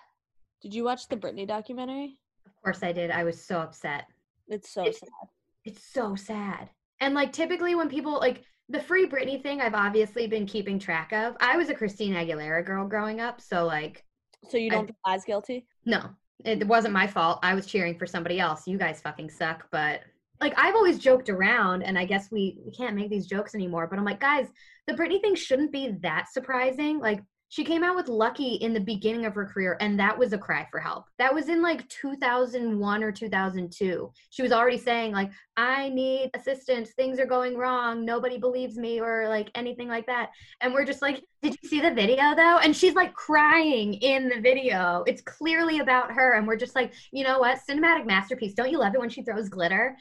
did 0.62 0.74
you 0.74 0.84
watch 0.84 1.08
the 1.08 1.16
Britney 1.18 1.48
documentary? 1.48 2.18
Of 2.46 2.52
course 2.64 2.84
I 2.84 2.92
did. 2.92 3.10
I 3.12 3.24
was 3.24 3.44
so 3.44 3.60
upset. 3.62 4.06
It's 4.48 4.70
so 4.72 4.82
It's- 4.82 5.00
sad. 5.00 5.30
It's 5.66 5.84
so 5.84 6.16
sad. 6.16 6.70
And 7.02 7.14
like 7.14 7.32
typically 7.32 7.76
when 7.76 7.90
people 7.90 8.20
like 8.20 8.44
the 8.70 8.82
free 8.82 9.08
Britney 9.08 9.42
thing, 9.42 9.62
I've 9.62 9.74
obviously 9.74 10.28
been 10.28 10.46
keeping 10.46 10.78
track 10.80 11.12
of. 11.14 11.36
I 11.40 11.58
was 11.58 11.70
a 11.70 11.74
Christina 11.76 12.18
Aguilera 12.24 12.66
girl 12.66 12.88
growing 12.88 13.20
up, 13.20 13.42
so 13.42 13.66
like 13.66 14.06
So 14.50 14.58
you 14.58 14.70
don't 14.70 14.88
feel 14.88 14.96
as 15.08 15.24
guilty? 15.26 15.68
no, 15.86 16.10
it 16.46 16.68
wasn't 16.68 16.94
my 16.94 17.08
fault. 17.08 17.40
I 17.44 17.54
was 17.56 17.66
cheering 17.66 17.98
for 17.98 18.06
somebody 18.06 18.40
else. 18.40 18.68
You 18.68 18.78
guys 18.78 19.02
fucking 19.02 19.30
suck. 19.30 19.68
But 19.72 20.02
like 20.40 20.54
I've 20.58 20.76
always 20.76 21.00
joked 21.00 21.30
around, 21.30 21.84
and 21.84 21.98
I 21.98 22.06
guess 22.06 22.32
we 22.32 22.60
we 22.66 22.72
can't 22.72 22.96
make 22.96 23.10
these 23.10 23.28
jokes 23.28 23.56
anymore. 23.56 23.88
But 23.88 24.00
I'm 24.00 24.06
like, 24.06 24.20
guys, 24.20 24.48
the 24.88 24.94
Britney 24.94 25.22
thing 25.22 25.36
shouldn't 25.36 25.72
be 25.72 25.92
that 26.02 26.28
surprising. 26.32 27.00
Like 27.00 27.22
she 27.50 27.64
came 27.64 27.84
out 27.84 27.96
with 27.96 28.08
Lucky 28.08 28.56
in 28.56 28.74
the 28.74 28.80
beginning 28.80 29.26
of 29.26 29.34
her 29.34 29.46
career, 29.46 29.76
and 29.82 30.00
that 30.00 30.18
was 30.18 30.34
a 30.34 30.38
cry 30.38 30.68
for 30.72 30.80
help. 30.80 31.06
That 31.18 31.34
was 31.34 31.50
in 31.50 31.62
like 31.62 31.88
2001 31.90 33.04
or 33.04 33.12
2002. 33.12 34.12
She 34.30 34.42
was 34.42 34.52
already 34.52 34.78
saying 34.78 35.12
like, 35.14 35.32
I 35.58 35.90
need 35.90 36.30
assistance. 36.36 36.92
Things 36.92 37.20
are 37.20 37.26
going 37.26 37.58
wrong. 37.58 38.06
Nobody 38.06 38.38
believes 38.38 38.78
me, 38.78 39.02
or 39.02 39.28
like 39.28 39.50
anything 39.56 39.88
like 39.88 40.06
that. 40.06 40.30
And 40.62 40.74
we're 40.74 40.86
just 40.86 41.02
like, 41.02 41.24
did 41.42 41.58
you 41.62 41.70
see 41.70 41.82
the 41.82 41.94
video 41.94 42.36
though? 42.36 42.60
And 42.60 42.76
she's 42.76 42.94
like 42.94 43.14
crying 43.14 43.96
in 43.96 44.30
the 44.30 44.40
video. 44.40 45.04
It's 45.08 45.22
clearly 45.22 45.80
about 45.80 46.12
her. 46.12 46.34
And 46.34 46.48
we're 46.48 46.56
just 46.56 46.76
like, 46.76 46.94
you 47.12 47.24
know 47.24 47.40
what? 47.40 47.60
Cinematic 47.68 48.06
masterpiece. 48.06 48.54
Don't 48.54 48.72
you 48.72 48.78
love 48.78 48.94
it 48.94 49.00
when 49.00 49.10
she 49.10 49.24
throws 49.24 49.50
glitter? 49.50 49.98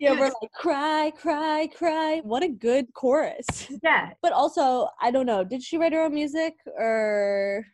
Yeah, 0.00 0.12
we're 0.12 0.32
like 0.40 0.52
cry, 0.54 1.12
cry, 1.16 1.68
cry. 1.74 2.20
What 2.24 2.42
a 2.42 2.48
good 2.48 2.92
chorus. 2.94 3.46
Yeah. 3.82 4.10
but 4.22 4.32
also, 4.32 4.88
I 5.00 5.10
don't 5.10 5.26
know, 5.26 5.44
did 5.44 5.62
she 5.62 5.76
write 5.78 5.92
her 5.92 6.02
own 6.02 6.14
music 6.14 6.54
or 6.78 7.64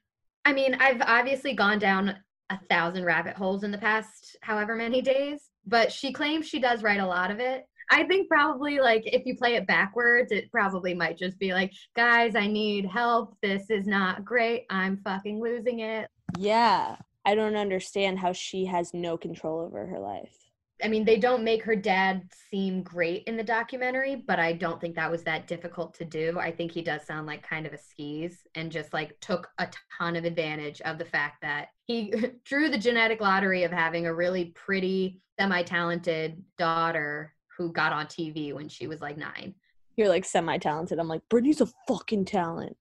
I 0.45 0.53
mean, 0.53 0.75
I've 0.75 1.01
obviously 1.01 1.55
gone 1.55 1.79
down 1.79 2.17
a 2.51 2.59
thousand 2.69 3.05
rabbit 3.05 3.37
holes 3.37 3.63
in 3.65 3.71
the 3.71 3.79
past 3.79 4.37
however 4.43 4.75
many 4.75 5.01
days, 5.01 5.51
but 5.67 5.91
she 5.93 6.13
claims 6.13 6.47
she 6.47 6.59
does 6.59 6.83
write 6.83 7.01
a 7.01 7.07
lot 7.07 7.31
of 7.31 7.39
it. 7.39 7.65
I 7.91 8.05
think 8.05 8.29
probably 8.29 8.79
like 8.79 9.03
if 9.07 9.27
you 9.27 9.37
play 9.37 9.55
it 9.55 9.67
backwards, 9.67 10.33
it 10.33 10.51
probably 10.51 10.95
might 10.95 11.19
just 11.19 11.39
be 11.39 11.53
like, 11.53 11.73
guys, 11.95 12.35
I 12.35 12.47
need 12.47 12.87
help. 12.87 13.37
This 13.43 13.71
is 13.71 13.87
not 13.87 14.25
great. 14.25 14.65
I'm 14.71 14.99
fucking 14.99 15.41
losing 15.41 15.81
it. 15.81 16.09
Yeah, 16.39 16.97
I 17.25 17.35
don't 17.35 17.57
understand 17.57 18.19
how 18.19 18.33
she 18.33 18.65
has 18.67 18.93
no 18.95 19.17
control 19.17 19.61
over 19.61 19.87
her 19.87 19.99
life. 19.99 20.42
I 20.83 20.89
mean, 20.89 21.05
they 21.05 21.17
don't 21.17 21.45
make 21.45 21.63
her 21.63 21.77
dad 21.77 22.29
seem 22.51 22.83
great 22.83 23.25
in 23.25 23.37
the 23.37 23.43
documentary, 23.43 24.17
but 24.17 24.39
I 24.39 24.53
don't 24.53 24.81
think 24.81 24.97
that 24.97 25.11
was 25.11 25.23
that 25.25 25.47
difficult 25.47 25.95
to 25.95 26.05
do. 26.05 26.39
I 26.39 26.51
think 26.51 26.73
he 26.73 26.83
does 26.83 27.07
sound 27.07 27.27
like 27.27 27.47
kind 27.47 27.67
of 27.67 27.73
a 27.73 27.79
skis 27.79 28.41
and 28.55 28.73
just 28.73 28.93
like 28.93 29.19
took 29.21 29.49
a 29.59 29.69
ton 29.99 30.17
of 30.17 30.25
advantage 30.25 30.81
of 30.83 30.99
the 30.99 31.05
fact 31.05 31.43
that 31.43 31.69
he 31.87 32.13
drew 32.45 32.69
the 32.69 32.79
genetic 32.79 33.21
lottery 33.21 33.63
of 33.65 33.71
having 33.71 34.07
a 34.07 34.15
really 34.15 34.47
pretty, 34.47 35.21
semi 35.39 35.63
talented 35.63 36.43
daughter 36.59 37.33
who 37.57 37.73
got 37.73 37.93
on 37.93 38.07
TV 38.07 38.53
when 38.53 38.69
she 38.69 38.87
was 38.87 39.01
like 39.01 39.17
nine. 39.17 39.55
You're 39.97 40.09
like 40.09 40.25
semi-talented. 40.25 40.99
I'm 40.99 41.09
like, 41.09 41.23
Britney's 41.29 41.61
a 41.61 41.69
fucking 41.87 42.25
talent. 42.25 42.77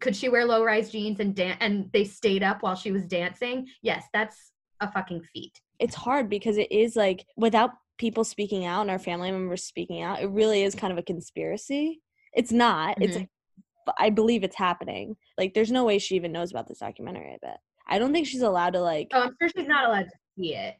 Could 0.00 0.16
she 0.16 0.28
wear 0.28 0.44
low 0.44 0.64
rise 0.64 0.90
jeans 0.90 1.20
and 1.20 1.34
dan- 1.34 1.58
and 1.60 1.90
they 1.92 2.04
stayed 2.04 2.42
up 2.42 2.62
while 2.62 2.76
she 2.76 2.92
was 2.92 3.06
dancing? 3.06 3.66
Yes, 3.82 4.04
that's 4.12 4.52
a 4.80 4.90
fucking 4.90 5.22
feat. 5.34 5.60
It's 5.82 5.94
hard 5.96 6.28
because 6.30 6.58
it 6.58 6.70
is 6.70 6.94
like 6.96 7.26
without 7.36 7.70
people 7.98 8.24
speaking 8.24 8.64
out 8.64 8.82
and 8.82 8.90
our 8.90 8.98
family 8.98 9.30
members 9.30 9.64
speaking 9.64 10.00
out, 10.00 10.22
it 10.22 10.30
really 10.30 10.62
is 10.62 10.74
kind 10.74 10.92
of 10.92 10.98
a 10.98 11.02
conspiracy. 11.02 12.00
It's 12.32 12.52
not. 12.52 13.02
It's 13.02 13.16
Mhm. 13.16 13.20
like, 13.20 13.28
but 13.84 13.94
I 13.98 14.10
believe 14.10 14.44
it's 14.44 14.56
happening. 14.56 15.16
Like 15.36 15.54
there's 15.54 15.72
no 15.72 15.84
way 15.84 15.98
she 15.98 16.14
even 16.16 16.32
knows 16.32 16.50
about 16.52 16.68
this 16.68 16.78
documentary, 16.78 17.32
I 17.34 17.38
bet. 17.42 17.60
I 17.88 17.98
don't 17.98 18.12
think 18.12 18.26
she's 18.28 18.42
allowed 18.42 18.74
to 18.74 18.80
like 18.80 19.08
Oh, 19.12 19.22
I'm 19.22 19.36
sure 19.40 19.48
she's 19.56 19.66
not 19.66 19.86
allowed 19.88 20.04
to 20.04 20.18
see 20.38 20.54
it. 20.54 20.76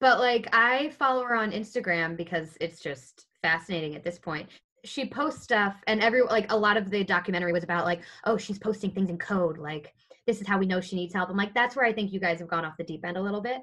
But 0.00 0.18
like 0.18 0.48
I 0.52 0.88
follow 0.98 1.24
her 1.24 1.36
on 1.36 1.52
Instagram 1.52 2.16
because 2.16 2.56
it's 2.60 2.80
just 2.80 3.26
fascinating 3.42 3.94
at 3.94 4.02
this 4.02 4.18
point. 4.18 4.48
She 4.84 5.04
posts 5.06 5.42
stuff 5.42 5.76
and 5.86 6.00
every 6.02 6.22
like 6.22 6.50
a 6.50 6.56
lot 6.56 6.76
of 6.78 6.90
the 6.90 7.04
documentary 7.04 7.52
was 7.52 7.64
about 7.64 7.84
like, 7.84 8.00
oh, 8.24 8.36
she's 8.38 8.58
posting 8.58 8.90
things 8.92 9.10
in 9.10 9.18
code, 9.18 9.58
like 9.58 9.94
this 10.26 10.40
is 10.40 10.46
how 10.46 10.58
we 10.58 10.66
know 10.66 10.80
she 10.80 10.96
needs 10.96 11.12
help. 11.14 11.28
I'm 11.28 11.36
like, 11.36 11.52
that's 11.54 11.76
where 11.76 11.84
I 11.84 11.92
think 11.92 12.12
you 12.12 12.20
guys 12.20 12.38
have 12.38 12.48
gone 12.48 12.64
off 12.64 12.76
the 12.78 12.84
deep 12.84 13.04
end 13.04 13.16
a 13.16 13.22
little 13.22 13.40
bit. 13.40 13.60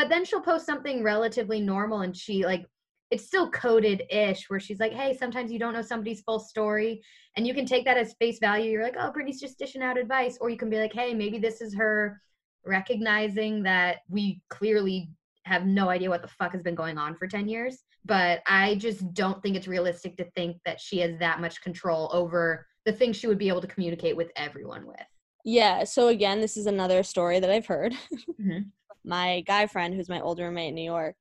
But 0.00 0.08
then 0.08 0.24
she'll 0.24 0.40
post 0.40 0.64
something 0.64 1.02
relatively 1.02 1.60
normal 1.60 2.00
and 2.00 2.16
she 2.16 2.46
like 2.46 2.64
it's 3.10 3.26
still 3.26 3.50
coded 3.50 4.04
ish 4.08 4.48
where 4.48 4.58
she's 4.58 4.80
like, 4.80 4.94
hey, 4.94 5.14
sometimes 5.14 5.52
you 5.52 5.58
don't 5.58 5.74
know 5.74 5.82
somebody's 5.82 6.22
full 6.22 6.38
story. 6.38 7.02
And 7.36 7.46
you 7.46 7.52
can 7.52 7.66
take 7.66 7.84
that 7.84 7.98
as 7.98 8.14
face 8.14 8.38
value. 8.38 8.70
You're 8.70 8.82
like, 8.82 8.96
oh, 8.98 9.12
Britney's 9.12 9.40
just 9.40 9.58
dishing 9.58 9.82
out 9.82 9.98
advice. 9.98 10.38
Or 10.40 10.48
you 10.48 10.56
can 10.56 10.70
be 10.70 10.78
like, 10.78 10.94
hey, 10.94 11.12
maybe 11.12 11.38
this 11.38 11.60
is 11.60 11.74
her 11.74 12.18
recognizing 12.64 13.62
that 13.64 13.98
we 14.08 14.40
clearly 14.48 15.10
have 15.44 15.66
no 15.66 15.90
idea 15.90 16.08
what 16.08 16.22
the 16.22 16.28
fuck 16.28 16.52
has 16.52 16.62
been 16.62 16.74
going 16.74 16.96
on 16.96 17.14
for 17.14 17.26
10 17.26 17.46
years. 17.46 17.82
But 18.06 18.40
I 18.46 18.76
just 18.76 19.12
don't 19.12 19.42
think 19.42 19.54
it's 19.54 19.68
realistic 19.68 20.16
to 20.16 20.24
think 20.34 20.56
that 20.64 20.80
she 20.80 21.00
has 21.00 21.18
that 21.18 21.42
much 21.42 21.60
control 21.60 22.08
over 22.10 22.66
the 22.86 22.92
things 22.92 23.16
she 23.16 23.26
would 23.26 23.36
be 23.36 23.48
able 23.48 23.60
to 23.60 23.66
communicate 23.66 24.16
with 24.16 24.30
everyone 24.34 24.86
with. 24.86 24.96
Yeah, 25.44 25.84
so 25.84 26.08
again, 26.08 26.40
this 26.40 26.56
is 26.56 26.64
another 26.64 27.02
story 27.02 27.38
that 27.38 27.50
I've 27.50 27.66
heard. 27.66 27.94
Mhm. 28.40 28.70
My 29.04 29.42
guy 29.46 29.66
friend, 29.66 29.94
who's 29.94 30.08
my 30.08 30.20
older 30.20 30.44
roommate 30.44 30.68
in 30.70 30.74
New 30.74 30.84
York, 30.84 31.16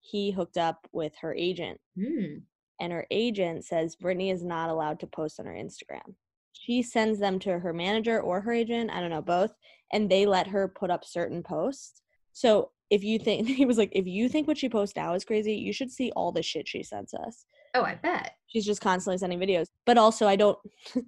he 0.00 0.30
hooked 0.30 0.56
up 0.56 0.86
with 0.92 1.12
her 1.20 1.34
agent, 1.34 1.80
Hmm. 1.96 2.38
and 2.80 2.92
her 2.92 3.06
agent 3.10 3.64
says 3.64 3.96
Britney 3.96 4.32
is 4.32 4.42
not 4.42 4.70
allowed 4.70 4.98
to 5.00 5.06
post 5.06 5.38
on 5.38 5.46
her 5.46 5.52
Instagram. 5.52 6.14
She 6.52 6.82
sends 6.82 7.18
them 7.18 7.38
to 7.40 7.58
her 7.58 7.72
manager 7.72 8.20
or 8.20 8.40
her 8.40 8.52
agent, 8.52 8.90
I 8.90 9.00
don't 9.00 9.10
know, 9.10 9.22
both, 9.22 9.52
and 9.92 10.10
they 10.10 10.26
let 10.26 10.46
her 10.48 10.68
put 10.68 10.90
up 10.90 11.04
certain 11.04 11.42
posts. 11.42 12.02
So 12.32 12.70
if 12.90 13.04
you 13.04 13.18
think, 13.18 13.46
he 13.48 13.66
was 13.66 13.78
like, 13.78 13.90
if 13.92 14.06
you 14.06 14.28
think 14.28 14.48
what 14.48 14.58
she 14.58 14.68
posts 14.68 14.96
now 14.96 15.14
is 15.14 15.24
crazy, 15.24 15.54
you 15.54 15.72
should 15.72 15.90
see 15.90 16.10
all 16.16 16.32
the 16.32 16.42
shit 16.42 16.66
she 16.66 16.82
sends 16.82 17.14
us. 17.14 17.44
Oh, 17.74 17.82
I 17.82 17.94
bet. 17.94 18.34
She's 18.48 18.66
just 18.66 18.80
constantly 18.80 19.18
sending 19.18 19.38
videos. 19.38 19.68
But 19.86 19.96
also, 19.98 20.26
I 20.26 20.36
don't. 20.36 20.58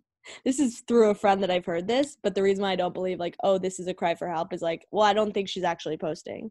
this 0.44 0.58
is 0.58 0.80
through 0.86 1.10
a 1.10 1.14
friend 1.14 1.42
that 1.42 1.50
I've 1.50 1.66
heard 1.66 1.86
this, 1.86 2.16
but 2.22 2.34
the 2.34 2.42
reason 2.42 2.62
why 2.62 2.72
I 2.72 2.76
don't 2.76 2.94
believe 2.94 3.18
like, 3.18 3.36
oh, 3.42 3.58
this 3.58 3.80
is 3.80 3.86
a 3.86 3.94
cry 3.94 4.14
for 4.14 4.28
help 4.28 4.52
is 4.52 4.62
like, 4.62 4.86
well, 4.90 5.04
I 5.04 5.12
don't 5.12 5.32
think 5.32 5.48
she's 5.48 5.64
actually 5.64 5.96
posting. 5.96 6.50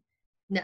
No. 0.50 0.62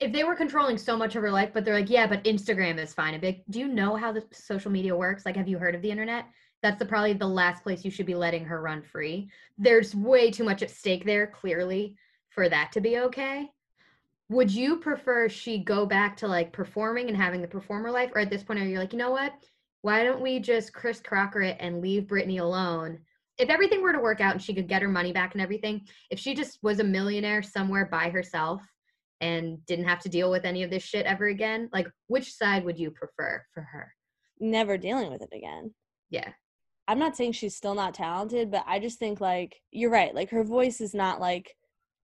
If 0.00 0.12
they 0.12 0.24
were 0.24 0.34
controlling 0.34 0.76
so 0.76 0.96
much 0.96 1.16
of 1.16 1.22
her 1.22 1.30
life, 1.30 1.50
but 1.54 1.64
they're 1.64 1.74
like, 1.74 1.90
yeah, 1.90 2.06
but 2.06 2.24
Instagram 2.24 2.78
is 2.78 2.92
fine. 2.92 3.14
I'd 3.14 3.22
like, 3.22 3.44
do 3.50 3.60
you 3.60 3.68
know 3.68 3.96
how 3.96 4.12
the 4.12 4.24
social 4.32 4.70
media 4.70 4.94
works? 4.94 5.24
Like, 5.24 5.36
have 5.36 5.48
you 5.48 5.58
heard 5.58 5.74
of 5.74 5.82
the 5.82 5.90
internet? 5.90 6.26
That's 6.62 6.78
the 6.78 6.86
probably 6.86 7.12
the 7.12 7.26
last 7.26 7.62
place 7.62 7.84
you 7.84 7.90
should 7.90 8.06
be 8.06 8.14
letting 8.14 8.44
her 8.46 8.60
run 8.60 8.82
free. 8.82 9.28
There's 9.58 9.94
way 9.94 10.30
too 10.30 10.44
much 10.44 10.62
at 10.62 10.70
stake 10.70 11.04
there, 11.04 11.26
clearly, 11.26 11.96
for 12.30 12.48
that 12.48 12.72
to 12.72 12.80
be 12.80 12.98
okay. 12.98 13.50
Would 14.30 14.50
you 14.50 14.78
prefer 14.78 15.28
she 15.28 15.58
go 15.58 15.84
back 15.84 16.16
to 16.18 16.26
like 16.26 16.52
performing 16.52 17.08
and 17.08 17.16
having 17.16 17.42
the 17.42 17.48
performer 17.48 17.90
life, 17.90 18.10
or 18.14 18.20
at 18.20 18.30
this 18.30 18.42
point 18.42 18.60
are 18.60 18.66
you 18.66 18.78
like, 18.78 18.92
you 18.92 18.98
know 18.98 19.10
what? 19.10 19.32
Why 19.84 20.02
don't 20.02 20.22
we 20.22 20.38
just 20.38 20.72
Chris 20.72 20.98
Crocker 20.98 21.42
it 21.42 21.58
and 21.60 21.82
leave 21.82 22.04
Britney 22.04 22.40
alone? 22.40 23.00
If 23.36 23.50
everything 23.50 23.82
were 23.82 23.92
to 23.92 24.00
work 24.00 24.18
out 24.18 24.32
and 24.32 24.40
she 24.40 24.54
could 24.54 24.66
get 24.66 24.80
her 24.80 24.88
money 24.88 25.12
back 25.12 25.34
and 25.34 25.42
everything, 25.42 25.82
if 26.08 26.18
she 26.18 26.34
just 26.34 26.58
was 26.62 26.80
a 26.80 26.84
millionaire 26.84 27.42
somewhere 27.42 27.84
by 27.84 28.08
herself 28.08 28.62
and 29.20 29.58
didn't 29.66 29.84
have 29.84 30.00
to 30.00 30.08
deal 30.08 30.30
with 30.30 30.46
any 30.46 30.62
of 30.62 30.70
this 30.70 30.82
shit 30.82 31.04
ever 31.04 31.26
again, 31.26 31.68
like 31.70 31.86
which 32.06 32.32
side 32.32 32.64
would 32.64 32.78
you 32.78 32.92
prefer 32.92 33.44
for 33.52 33.60
her? 33.60 33.92
Never 34.40 34.78
dealing 34.78 35.12
with 35.12 35.20
it 35.20 35.36
again. 35.36 35.74
Yeah. 36.08 36.30
I'm 36.88 36.98
not 36.98 37.14
saying 37.14 37.32
she's 37.32 37.54
still 37.54 37.74
not 37.74 37.92
talented, 37.92 38.50
but 38.50 38.64
I 38.66 38.78
just 38.78 38.98
think 38.98 39.20
like 39.20 39.60
you're 39.70 39.90
right. 39.90 40.14
Like 40.14 40.30
her 40.30 40.44
voice 40.44 40.80
is 40.80 40.94
not 40.94 41.20
like 41.20 41.54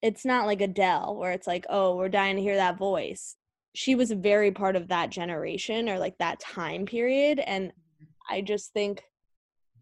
it's 0.02 0.24
not 0.24 0.46
like 0.46 0.60
Adele 0.60 1.14
where 1.16 1.30
it's 1.30 1.46
like, 1.46 1.64
oh, 1.70 1.94
we're 1.94 2.08
dying 2.08 2.34
to 2.34 2.42
hear 2.42 2.56
that 2.56 2.76
voice. 2.76 3.36
She 3.78 3.94
was 3.94 4.10
very 4.10 4.50
part 4.50 4.74
of 4.74 4.88
that 4.88 5.10
generation 5.10 5.88
or 5.88 6.00
like 6.00 6.18
that 6.18 6.40
time 6.40 6.84
period. 6.84 7.38
And 7.38 7.70
I 8.28 8.40
just 8.40 8.72
think 8.72 9.04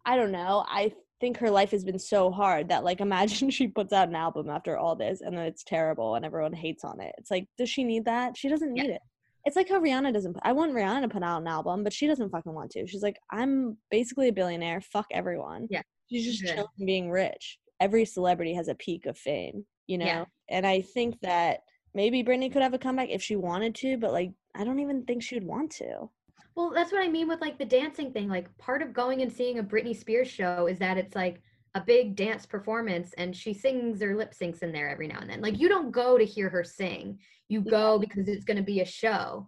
I 0.05 0.17
don't 0.17 0.33
know. 0.33 0.67
I 0.69 0.93
think 1.19 1.38
her 1.38 1.49
life 1.50 1.71
has 1.71 1.83
been 1.83 1.99
so 1.99 2.31
hard 2.31 2.69
that 2.69 2.85
like 2.85 3.00
imagine 3.09 3.49
she 3.49 3.69
puts 3.69 3.95
out 3.95 4.09
an 4.11 4.15
album 4.15 4.50
after 4.50 4.76
all 4.76 4.97
this 4.97 5.23
and 5.23 5.35
then 5.35 5.47
it's 5.47 5.65
terrible 5.65 6.15
and 6.15 6.26
everyone 6.26 6.53
hates 6.53 6.85
on 6.85 7.00
it. 7.00 7.15
It's 7.17 7.31
like, 7.31 7.47
does 7.57 7.71
she 7.71 7.85
need 7.85 8.05
that? 8.05 8.37
She 8.37 8.50
doesn't 8.50 8.76
Yeah. 8.76 8.83
need 8.83 8.91
it. 8.91 9.00
It's 9.47 9.57
like 9.57 9.71
how 9.71 9.81
Rihanna 9.81 10.12
doesn't. 10.12 10.37
I 10.43 10.53
want 10.53 10.75
Rihanna 10.75 11.00
to 11.00 11.09
put 11.09 11.23
out 11.23 11.41
an 11.41 11.49
album, 11.49 11.83
but 11.83 11.95
she 11.95 12.07
doesn't 12.07 12.29
fucking 12.29 12.53
want 12.53 12.71
to. 12.73 12.87
She's 12.87 13.03
like, 13.03 13.19
I'm 13.31 13.79
basically 13.91 14.29
a 14.29 14.33
billionaire. 14.33 14.83
Fuck 14.83 15.07
everyone. 15.11 15.69
Yeah. 15.71 15.81
She's 16.11 16.26
just 16.26 16.45
Yeah. 16.45 16.57
chilling 16.57 16.85
being 16.85 17.11
rich. 17.11 17.59
Every 17.81 18.05
celebrity 18.05 18.53
has 18.53 18.69
a 18.69 18.75
peak 18.75 19.07
of 19.07 19.17
fame, 19.17 19.65
you 19.87 19.97
know? 19.97 20.05
Yeah. 20.05 20.25
And 20.50 20.67
I 20.67 20.83
think 20.83 21.19
that 21.23 21.61
maybe 21.97 22.23
Britney 22.23 22.53
could 22.53 22.62
have 22.62 22.75
a 22.75 22.79
comeback 22.79 23.09
if 23.09 23.23
she 23.23 23.37
wanted 23.37 23.75
to, 23.76 23.97
but 23.97 24.12
like, 24.12 24.31
I 24.55 24.65
don't 24.65 24.81
even 24.81 25.05
think 25.05 25.23
she 25.23 25.35
would 25.35 25.47
want 25.47 25.73
to. 25.73 26.11
Well, 26.55 26.71
that's 26.71 26.93
what 26.93 27.03
I 27.03 27.09
mean 27.09 27.26
with 27.26 27.41
like 27.41 27.59
the 27.59 27.65
dancing 27.65 28.12
thing. 28.12 28.29
Like 28.29 28.57
part 28.59 28.83
of 28.83 28.93
going 28.93 29.23
and 29.23 29.33
seeing 29.33 29.59
a 29.59 29.65
Britney 29.65 29.97
Spears 29.97 30.29
show 30.29 30.67
is 30.67 30.79
that 30.79 30.99
it's 30.99 31.17
like 31.17 31.41
a 31.75 31.81
big 31.81 32.15
dance 32.15 32.45
performance 32.45 33.15
and 33.17 33.35
she 33.35 33.55
sings 33.55 34.03
or 34.03 34.15
lip 34.15 34.33
syncs 34.33 34.62
in 34.62 34.73
there 34.73 34.91
every 34.91 35.09
now 35.09 35.21
and 35.21 35.29
then. 35.29 35.41
Like 35.41 35.59
you 35.59 35.69
don't 35.69 35.91
go 35.91 36.19
to 36.19 36.25
hear 36.25 36.50
her 36.50 36.65
sing. 36.65 37.19
You 37.49 37.62
go 37.62 37.99
because 37.99 38.29
it's 38.29 38.45
going 38.45 38.57
to 38.59 38.62
be 38.62 38.81
a 38.81 38.87
show. 38.87 39.47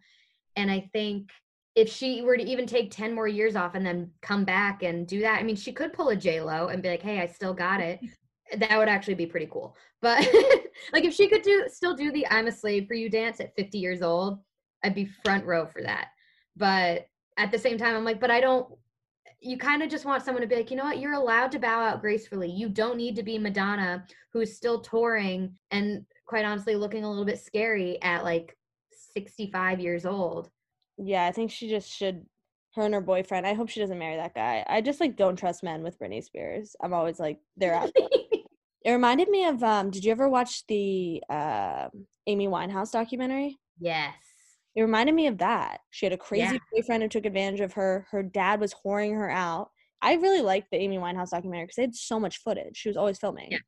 And 0.56 0.70
I 0.70 0.88
think 0.92 1.30
if 1.74 1.90
she 1.92 2.22
were 2.22 2.36
to 2.36 2.42
even 2.42 2.66
take 2.66 2.90
10 2.90 3.14
more 3.14 3.28
years 3.28 3.56
off 3.56 3.74
and 3.74 3.84
then 3.84 4.10
come 4.22 4.44
back 4.44 4.82
and 4.82 5.06
do 5.06 5.20
that, 5.20 5.38
I 5.38 5.42
mean, 5.42 5.56
she 5.56 5.72
could 5.72 5.92
pull 5.92 6.08
a 6.08 6.16
J 6.16 6.40
Lo 6.40 6.68
and 6.68 6.82
be 6.82 6.88
like, 6.88 7.02
hey, 7.02 7.20
I 7.20 7.26
still 7.26 7.54
got 7.54 7.80
it. 7.80 8.00
That 8.56 8.78
would 8.78 8.88
actually 8.88 9.14
be 9.14 9.26
pretty 9.26 9.48
cool. 9.50 9.76
But 10.00 10.20
like 10.92 11.04
if 11.04 11.14
she 11.14 11.28
could 11.28 11.42
do 11.42 11.66
still 11.68 11.94
do 11.94 12.10
the 12.10 12.26
I'm 12.28 12.46
a 12.46 12.52
slave 12.52 12.86
for 12.86 12.94
you 12.94 13.10
dance 13.10 13.40
at 13.40 13.54
50 13.56 13.78
years 13.78 14.02
old, 14.02 14.38
I'd 14.82 14.94
be 14.94 15.10
front 15.24 15.44
row 15.44 15.66
for 15.66 15.82
that. 15.82 16.08
But 16.56 17.06
at 17.36 17.52
the 17.52 17.58
same 17.58 17.78
time, 17.78 17.94
I'm 17.94 18.04
like, 18.04 18.20
but 18.20 18.30
I 18.30 18.40
don't 18.40 18.68
you 19.40 19.56
kind 19.56 19.82
of 19.82 19.90
just 19.90 20.04
want 20.04 20.24
someone 20.24 20.42
to 20.42 20.48
be 20.48 20.56
like, 20.56 20.70
you 20.70 20.76
know 20.76 20.84
what, 20.84 20.98
you're 20.98 21.12
allowed 21.12 21.52
to 21.52 21.58
bow 21.58 21.80
out 21.80 22.00
gracefully. 22.00 22.50
You 22.50 22.68
don't 22.68 22.96
need 22.96 23.14
to 23.16 23.22
be 23.22 23.38
Madonna, 23.38 24.04
who's 24.32 24.56
still 24.56 24.80
touring 24.80 25.54
and 25.70 26.04
quite 26.26 26.44
honestly 26.44 26.74
looking 26.74 27.04
a 27.04 27.08
little 27.08 27.24
bit 27.24 27.38
scary 27.38 28.02
at 28.02 28.24
like 28.24 28.56
65 29.14 29.80
years 29.80 30.04
old. 30.04 30.50
Yeah, 30.96 31.26
I 31.26 31.32
think 31.32 31.50
she 31.50 31.68
just 31.68 31.90
should. 31.90 32.24
Her 32.74 32.82
and 32.82 32.94
her 32.94 33.00
boyfriend. 33.00 33.46
I 33.46 33.54
hope 33.54 33.70
she 33.70 33.80
doesn't 33.80 33.98
marry 33.98 34.16
that 34.16 34.34
guy. 34.34 34.64
I 34.68 34.82
just 34.82 35.00
like 35.00 35.16
don't 35.16 35.36
trust 35.36 35.62
men 35.62 35.82
with 35.82 35.98
Britney 35.98 36.22
Spears. 36.22 36.76
I'm 36.82 36.92
always 36.92 37.18
like 37.18 37.38
they're 37.56 37.74
out. 37.74 37.90
It 38.84 38.92
reminded 38.92 39.28
me 39.28 39.44
of. 39.46 39.62
um 39.62 39.90
Did 39.90 40.04
you 40.04 40.12
ever 40.12 40.28
watch 40.28 40.66
the 40.66 41.22
uh, 41.30 41.88
Amy 42.26 42.48
Winehouse 42.48 42.90
documentary? 42.92 43.58
yes. 43.80 44.14
It 44.74 44.82
reminded 44.82 45.14
me 45.16 45.26
of 45.26 45.38
that. 45.38 45.80
She 45.90 46.06
had 46.06 46.12
a 46.12 46.16
crazy 46.18 46.52
Yeah. 46.54 46.58
boyfriend 46.72 47.02
who 47.02 47.08
took 47.08 47.26
advantage 47.26 47.58
of 47.60 47.72
her. 47.72 48.06
Her 48.12 48.22
dad 48.22 48.60
was 48.60 48.74
whoring 48.74 49.12
her 49.12 49.28
out. 49.28 49.70
I 50.02 50.14
really 50.14 50.40
liked 50.40 50.68
the 50.70 50.76
Amy 50.76 50.98
Winehouse 50.98 51.30
documentary 51.30 51.64
because 51.64 51.76
they 51.76 51.82
had 51.82 51.96
so 51.96 52.20
much 52.20 52.38
footage. 52.38 52.76
She 52.76 52.88
was 52.88 52.96
always 52.96 53.18
filming. 53.18 53.50
Yeah. 53.50 53.58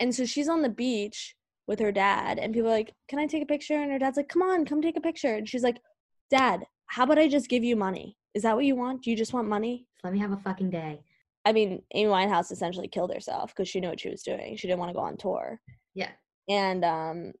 And 0.00 0.14
so 0.14 0.26
she's 0.26 0.48
on 0.48 0.60
the 0.60 0.68
beach 0.68 1.34
with 1.66 1.78
her 1.80 1.90
dad, 1.92 2.38
and 2.38 2.52
people 2.52 2.68
are 2.68 2.72
like, 2.74 2.92
Can 3.08 3.18
I 3.18 3.26
take 3.26 3.42
a 3.42 3.46
picture? 3.46 3.76
And 3.80 3.90
her 3.90 3.98
dad's 3.98 4.18
like, 4.18 4.28
Come 4.28 4.42
on, 4.42 4.66
come 4.66 4.82
take 4.82 4.98
a 4.98 5.00
picture. 5.00 5.34
And 5.36 5.48
she's 5.48 5.62
like, 5.62 5.78
Dad, 6.30 6.64
how 6.86 7.04
about 7.04 7.18
I 7.18 7.28
just 7.28 7.48
give 7.48 7.64
you 7.64 7.74
money? 7.76 8.18
Is 8.34 8.42
that 8.42 8.54
what 8.54 8.66
you 8.66 8.76
want? 8.76 9.02
Do 9.04 9.10
you 9.10 9.16
just 9.16 9.32
want 9.32 9.48
money? 9.48 9.86
Let 10.04 10.12
me 10.12 10.18
have 10.18 10.32
a 10.32 10.36
fucking 10.36 10.68
day. 10.70 11.00
I 11.48 11.52
mean, 11.52 11.82
Amy 11.94 12.10
Winehouse 12.10 12.52
essentially 12.52 12.88
killed 12.88 13.14
herself 13.14 13.54
because 13.54 13.70
she 13.70 13.80
knew 13.80 13.88
what 13.88 14.00
she 14.00 14.10
was 14.10 14.22
doing. 14.22 14.54
She 14.54 14.66
didn't 14.66 14.80
want 14.80 14.90
to 14.90 14.94
go 14.94 15.00
on 15.00 15.16
tour. 15.16 15.58
Yeah. 15.94 16.10
And 16.46 16.84
um, 16.84 17.32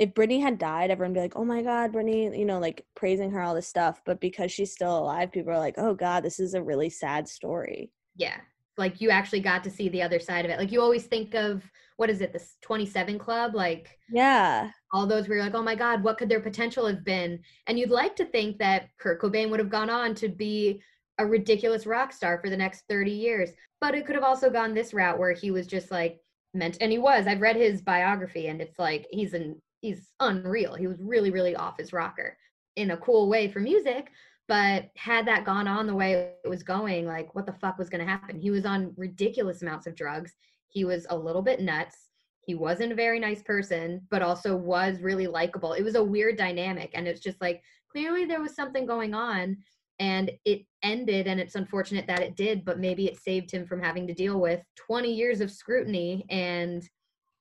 if 0.00 0.14
Britney 0.14 0.40
had 0.40 0.56
died, 0.56 0.90
everyone 0.90 1.12
would 1.12 1.18
be 1.18 1.20
like, 1.20 1.36
"Oh 1.36 1.44
my 1.44 1.60
God, 1.60 1.92
Britney!" 1.92 2.38
You 2.38 2.46
know, 2.46 2.58
like 2.58 2.86
praising 2.94 3.30
her 3.32 3.42
all 3.42 3.54
this 3.54 3.68
stuff. 3.68 4.00
But 4.06 4.22
because 4.22 4.50
she's 4.50 4.72
still 4.72 4.96
alive, 4.96 5.32
people 5.32 5.52
are 5.52 5.58
like, 5.58 5.74
"Oh 5.76 5.92
God, 5.92 6.24
this 6.24 6.40
is 6.40 6.54
a 6.54 6.62
really 6.62 6.88
sad 6.88 7.28
story." 7.28 7.92
Yeah. 8.16 8.38
Like 8.78 9.02
you 9.02 9.10
actually 9.10 9.40
got 9.40 9.64
to 9.64 9.70
see 9.70 9.90
the 9.90 10.02
other 10.02 10.18
side 10.18 10.46
of 10.46 10.50
it. 10.50 10.58
Like 10.58 10.72
you 10.72 10.80
always 10.80 11.04
think 11.04 11.34
of 11.34 11.62
what 11.98 12.10
is 12.10 12.22
it, 12.22 12.32
this 12.32 12.56
27 12.62 13.18
club? 13.18 13.54
Like 13.54 13.98
Yeah, 14.10 14.70
all 14.92 15.06
those 15.06 15.28
where 15.28 15.36
you're 15.36 15.44
like, 15.46 15.54
oh 15.54 15.62
my 15.62 15.74
God, 15.74 16.02
what 16.02 16.16
could 16.18 16.28
their 16.28 16.40
potential 16.40 16.86
have 16.86 17.04
been? 17.04 17.40
And 17.66 17.78
you'd 17.78 17.90
like 17.90 18.16
to 18.16 18.24
think 18.24 18.58
that 18.58 18.88
Kurt 18.98 19.20
Cobain 19.20 19.50
would 19.50 19.60
have 19.60 19.70
gone 19.70 19.90
on 19.90 20.14
to 20.16 20.28
be 20.28 20.82
a 21.18 21.26
ridiculous 21.26 21.86
rock 21.86 22.12
star 22.12 22.38
for 22.38 22.50
the 22.50 22.56
next 22.56 22.84
30 22.88 23.10
years. 23.10 23.50
But 23.80 23.94
it 23.94 24.06
could 24.06 24.14
have 24.14 24.24
also 24.24 24.50
gone 24.50 24.74
this 24.74 24.94
route 24.94 25.18
where 25.18 25.32
he 25.32 25.50
was 25.50 25.66
just 25.66 25.90
like 25.90 26.20
meant 26.54 26.78
and 26.80 26.92
he 26.92 26.98
was. 26.98 27.26
I've 27.26 27.40
read 27.40 27.56
his 27.56 27.82
biography 27.82 28.48
and 28.48 28.60
it's 28.60 28.78
like 28.78 29.06
he's 29.10 29.34
an 29.34 29.60
he's 29.80 30.12
unreal. 30.20 30.74
He 30.74 30.86
was 30.86 31.00
really, 31.00 31.30
really 31.30 31.54
off 31.54 31.78
his 31.78 31.92
rocker 31.92 32.36
in 32.76 32.92
a 32.92 32.96
cool 32.96 33.28
way 33.28 33.48
for 33.48 33.60
music. 33.60 34.10
But 34.48 34.90
had 34.96 35.26
that 35.26 35.44
gone 35.44 35.66
on 35.66 35.86
the 35.86 35.94
way 35.94 36.32
it 36.44 36.48
was 36.48 36.62
going, 36.62 37.06
like 37.06 37.34
what 37.34 37.46
the 37.46 37.52
fuck 37.52 37.78
was 37.78 37.90
gonna 37.90 38.04
happen? 38.06 38.38
He 38.38 38.50
was 38.50 38.64
on 38.64 38.94
ridiculous 38.96 39.62
amounts 39.62 39.86
of 39.86 39.96
drugs. 39.96 40.34
He 40.68 40.84
was 40.84 41.06
a 41.10 41.16
little 41.16 41.42
bit 41.42 41.60
nuts 41.60 42.06
he 42.46 42.54
wasn't 42.54 42.92
a 42.92 42.94
very 42.94 43.18
nice 43.18 43.42
person 43.42 44.00
but 44.08 44.22
also 44.22 44.56
was 44.56 45.00
really 45.00 45.26
likable 45.26 45.72
it 45.72 45.82
was 45.82 45.96
a 45.96 46.02
weird 46.02 46.36
dynamic 46.36 46.90
and 46.94 47.06
it's 47.06 47.20
just 47.20 47.40
like 47.40 47.60
clearly 47.90 48.24
there 48.24 48.40
was 48.40 48.54
something 48.54 48.86
going 48.86 49.14
on 49.14 49.56
and 49.98 50.30
it 50.44 50.62
ended 50.82 51.26
and 51.26 51.40
it's 51.40 51.54
unfortunate 51.54 52.06
that 52.06 52.20
it 52.20 52.36
did 52.36 52.64
but 52.64 52.78
maybe 52.78 53.06
it 53.06 53.18
saved 53.18 53.50
him 53.50 53.66
from 53.66 53.82
having 53.82 54.06
to 54.06 54.14
deal 54.14 54.40
with 54.40 54.60
20 54.76 55.12
years 55.12 55.40
of 55.40 55.50
scrutiny 55.50 56.24
and 56.28 56.88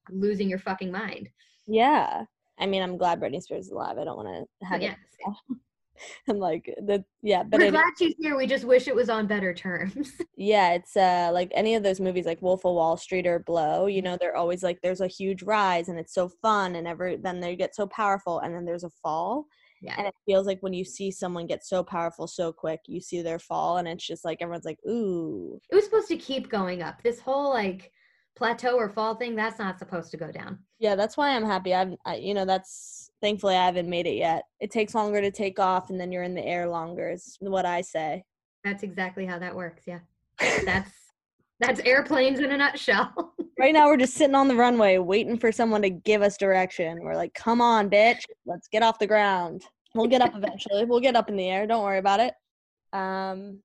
losing 0.10 0.50
your 0.50 0.60
fucking 0.60 0.92
mind 0.92 1.30
yeah. 1.68 2.26
I 2.60 2.66
mean, 2.66 2.82
I'm 2.82 2.98
glad 2.98 3.20
Britney 3.20 3.42
Spears 3.42 3.66
is 3.66 3.72
alive. 3.72 3.98
I 3.98 4.04
don't 4.04 4.18
want 4.18 4.48
to 4.62 4.66
have 4.66 4.82
yeah 4.82 4.96
it. 5.20 5.36
I'm 6.30 6.40
like 6.40 6.66
the 6.86 7.06
yeah, 7.22 7.44
but 7.44 7.62
we're 7.62 7.68
it, 7.68 7.72
glad 7.72 7.94
she's 7.98 8.16
here 8.20 8.36
we 8.36 8.48
just 8.48 8.66
wish 8.66 8.90
it 8.90 8.96
was 8.96 9.10
on 9.10 9.28
better 9.28 9.54
terms 9.54 10.12
yeah, 10.36 10.74
it's 10.74 10.98
uh 10.98 11.30
like 11.32 11.54
any 11.56 11.76
of 11.76 11.84
those 11.84 12.02
movies 12.02 12.26
like 12.26 12.42
Wolf 12.42 12.66
of 12.66 12.76
Wall 12.76 12.98
Street 12.98 13.26
or 13.26 13.40
Blow. 13.40 13.86
You 13.88 14.02
know, 14.02 14.18
they're 14.20 14.36
always 14.36 14.62
like 14.62 14.80
there's 14.84 15.00
a 15.00 15.08
huge 15.08 15.42
rise 15.44 15.88
and 15.88 15.98
it's 15.98 16.14
so 16.14 16.28
fun 16.42 16.76
and 16.76 16.86
ever 16.86 17.16
then 17.16 17.40
they 17.40 17.56
get 17.56 17.76
so 17.76 17.88
powerful 17.88 18.40
and 18.40 18.54
then 18.54 18.66
there's 18.66 18.84
a 18.84 18.90
fall. 18.90 19.46
Yeah 19.82 19.96
And 19.98 20.08
it 20.08 20.16
feels 20.26 20.46
like 20.48 20.62
when 20.62 20.74
you 20.74 20.86
see 20.86 21.12
someone 21.12 21.48
get 21.48 21.64
so 21.66 21.84
powerful 21.84 22.28
so 22.28 22.52
quick, 22.52 22.82
you 22.88 23.02
see 23.02 23.22
their 23.22 23.40
fall, 23.40 23.78
and 23.78 23.88
it's 23.88 24.06
just 24.06 24.26
like 24.26 24.42
everyone's 24.42 24.66
like, 24.66 24.80
"Ooh, 24.88 25.60
it 25.70 25.76
was 25.76 25.86
supposed 25.86 26.08
to 26.10 26.18
keep 26.18 26.50
going 26.50 26.82
up 26.82 27.02
this 27.04 27.20
whole 27.20 27.50
like 27.50 27.92
plateau 28.36 28.76
or 28.76 28.90
fall 28.90 29.16
thing 29.16 29.36
that's 29.36 29.60
not 29.60 29.80
supposed 29.80 30.12
to 30.12 30.18
go 30.18 30.32
down 30.32 30.60
yeah." 30.80 30.96
That's 30.96 31.18
why 31.18 31.36
I'm 31.36 31.46
happy. 31.46 31.74
I've, 31.74 31.96
I, 32.06 32.16
you 32.16 32.34
know, 32.34 32.46
that's 32.46 33.12
thankfully 33.22 33.56
I 33.56 33.66
haven't 33.66 33.90
made 33.90 34.08
it 34.08 34.16
yet. 34.16 34.44
It 34.60 34.72
takes 34.72 34.96
longer 34.96 35.22
to 35.22 35.32
take 35.32 35.60
off, 35.60 35.90
and 35.90 36.00
then 36.00 36.12
you're 36.12 36.24
in 36.24 36.36
the 36.36 36.46
air 36.46 36.68
longer. 36.68 37.10
Is 37.12 37.38
what 37.40 37.66
I 37.66 37.82
say. 37.82 38.24
that's 38.64 38.84
exactly 38.84 39.26
how 39.26 39.38
that 39.40 39.56
works 39.56 39.84
yeah 39.86 40.00
that's 40.66 40.92
that's 41.60 41.80
airplanes 41.82 42.40
in 42.40 42.52
a 42.52 42.58
nutshell 42.58 43.34
right 43.60 43.74
now, 43.74 43.88
we're 43.88 43.98
just 43.98 44.16
sitting 44.16 44.36
on 44.36 44.48
the 44.48 44.56
runway 44.56 44.98
waiting 44.98 45.38
for 45.38 45.52
someone 45.52 45.82
to 45.82 45.90
give 45.90 46.22
us 46.22 46.38
direction. 46.38 47.00
We're 47.02 47.16
like, 47.16 47.34
"Come 47.34 47.62
on, 47.62 47.90
bitch, 47.90 48.24
let's 48.46 48.68
get 48.68 48.84
off 48.84 49.00
the 49.00 49.08
ground. 49.08 49.64
We'll 49.94 50.08
get 50.08 50.22
up 50.22 50.34
eventually. 50.36 50.86
We'll 50.86 51.00
get 51.00 51.16
up 51.16 51.30
in 51.30 51.38
the 51.38 51.50
air. 51.50 51.68
Don't 51.68 51.84
worry 51.84 52.00
about 52.00 52.20
it." 52.20 52.34
Um, 52.94 53.60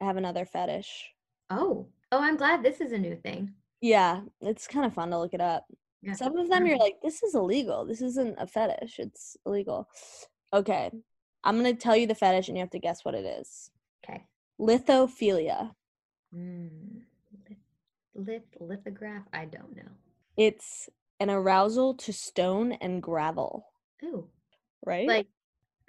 I 0.00 0.06
have 0.06 0.16
another 0.16 0.44
fetish. 0.44 1.10
Oh, 1.50 1.88
oh, 2.12 2.22
I'm 2.22 2.36
glad 2.36 2.62
this 2.62 2.80
is 2.80 2.92
a 2.92 2.98
new 2.98 3.16
thing. 3.16 3.54
Yeah, 3.80 4.22
it's 4.40 4.66
kind 4.66 4.86
of 4.86 4.94
fun 4.94 5.10
to 5.10 5.18
look 5.18 5.34
it 5.34 5.40
up. 5.40 5.64
Yeah. 6.02 6.12
Some 6.14 6.36
of 6.36 6.48
them 6.48 6.66
you're 6.66 6.78
like, 6.78 6.96
this 7.02 7.22
is 7.22 7.34
illegal. 7.34 7.84
This 7.84 8.02
isn't 8.02 8.36
a 8.38 8.46
fetish. 8.46 8.98
It's 8.98 9.36
illegal. 9.44 9.88
Okay. 10.52 10.90
I'm 11.44 11.60
going 11.60 11.74
to 11.74 11.80
tell 11.80 11.96
you 11.96 12.06
the 12.06 12.14
fetish 12.14 12.48
and 12.48 12.56
you 12.56 12.62
have 12.62 12.70
to 12.70 12.78
guess 12.78 13.04
what 13.04 13.14
it 13.14 13.24
is. 13.24 13.70
Okay. 14.04 14.24
Lithophilia. 14.60 15.72
Mm. 16.34 17.02
Lith, 18.14 18.42
lithograph? 18.58 19.22
I 19.32 19.44
don't 19.44 19.76
know. 19.76 19.90
It's 20.36 20.88
an 21.20 21.30
arousal 21.30 21.94
to 21.94 22.12
stone 22.12 22.72
and 22.72 23.02
gravel, 23.02 23.66
Ooh, 24.04 24.26
right? 24.84 25.06
like, 25.06 25.26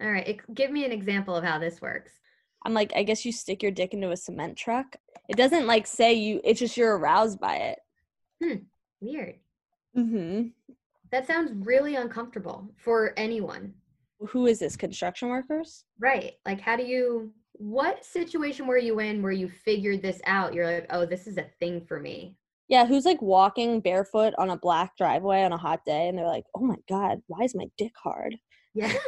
all 0.01 0.11
right. 0.11 0.27
ex- 0.27 0.45
give 0.53 0.71
me 0.71 0.85
an 0.85 0.91
example 0.91 1.35
of 1.35 1.43
how 1.43 1.59
this 1.59 1.81
works. 1.81 2.11
I'm 2.65 2.73
like, 2.73 2.91
I 2.95 3.03
guess 3.03 3.25
you 3.25 3.31
stick 3.31 3.63
your 3.63 3.71
dick 3.71 3.93
into 3.93 4.11
a 4.11 4.17
cement 4.17 4.57
truck. 4.57 4.95
It 5.27 5.37
doesn't 5.37 5.67
like 5.67 5.87
say 5.87 6.13
you, 6.13 6.41
it's 6.43 6.59
just 6.59 6.77
you're 6.77 6.97
aroused 6.97 7.39
by 7.39 7.55
it. 7.55 7.79
Hmm. 8.43 8.55
Weird. 9.01 9.35
Mm-hmm. 9.97 10.47
That 11.11 11.25
sounds 11.25 11.51
really 11.65 11.95
uncomfortable 11.95 12.69
for 12.77 13.13
anyone. 13.17 13.73
Who 14.19 14.47
is 14.47 14.59
this? 14.59 14.75
Construction 14.75 15.29
workers? 15.29 15.85
Right. 15.99 16.33
Like, 16.45 16.59
how 16.59 16.75
do 16.75 16.83
you, 16.83 17.31
what 17.59 18.05
situation 18.05 18.67
were 18.67 18.77
you 18.77 18.99
in 18.99 19.21
where 19.21 19.33
you 19.33 19.49
figured 19.49 20.01
this 20.01 20.21
out? 20.25 20.53
You're 20.53 20.65
like, 20.65 20.85
oh, 20.91 21.05
this 21.05 21.27
is 21.27 21.37
a 21.37 21.45
thing 21.59 21.85
for 21.85 21.99
me. 21.99 22.37
Yeah, 22.69 22.85
who's 22.85 23.03
like 23.03 23.21
walking 23.21 23.81
barefoot 23.81 24.33
on 24.37 24.49
a 24.49 24.57
black 24.57 24.95
driveway 24.95 25.43
on 25.43 25.51
a 25.51 25.57
hot 25.57 25.81
day 25.85 26.07
and 26.07 26.17
they're 26.17 26.25
like, 26.25 26.45
oh 26.55 26.61
my 26.61 26.77
God, 26.87 27.19
why 27.27 27.43
is 27.43 27.53
my 27.53 27.65
dick 27.77 27.91
hard? 28.01 28.37
Yeah. 28.73 28.93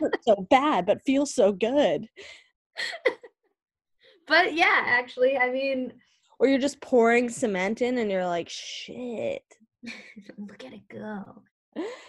so 0.22 0.46
bad, 0.48 0.86
but 0.86 1.02
feels 1.04 1.34
so 1.34 1.52
good. 1.52 2.08
but 4.26 4.54
yeah, 4.54 4.82
actually, 4.86 5.36
I 5.36 5.50
mean, 5.50 5.92
Or 6.38 6.48
you're 6.48 6.58
just 6.58 6.80
pouring 6.80 7.28
cement 7.28 7.82
in 7.82 7.98
and 7.98 8.10
you're 8.10 8.26
like, 8.26 8.48
shit. 8.48 9.44
look 10.38 10.64
at 10.64 10.72
it 10.72 10.88
go. 10.88 11.42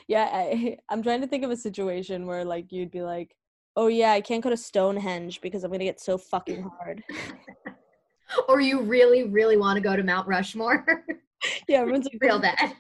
Yeah, 0.08 0.30
I, 0.32 0.78
I'm 0.90 1.04
trying 1.04 1.22
to 1.22 1.28
think 1.28 1.44
of 1.44 1.52
a 1.52 1.58
situation 1.58 2.28
where 2.28 2.46
like 2.46 2.72
you'd 2.72 2.92
be 2.92 3.02
like, 3.02 3.36
oh 3.76 3.88
yeah, 3.88 4.12
I 4.12 4.22
can't 4.22 4.44
go 4.44 4.50
to 4.50 4.58
Stonehenge 4.58 5.42
because 5.42 5.64
I'm 5.64 5.72
gonna 5.72 5.84
get 5.84 6.00
so 6.00 6.18
fucking 6.18 6.70
hard. 6.78 7.04
or 8.50 8.60
you 8.60 8.82
really, 8.82 9.24
really 9.24 9.58
want 9.58 9.78
to 9.78 9.82
go 9.82 9.96
to 9.96 10.04
Mount 10.04 10.28
Rushmore 10.28 10.86
yeah, 11.68 11.80
everyone's 11.80 12.06
like, 12.12 12.22
real 12.22 12.40
bad. 12.40 12.74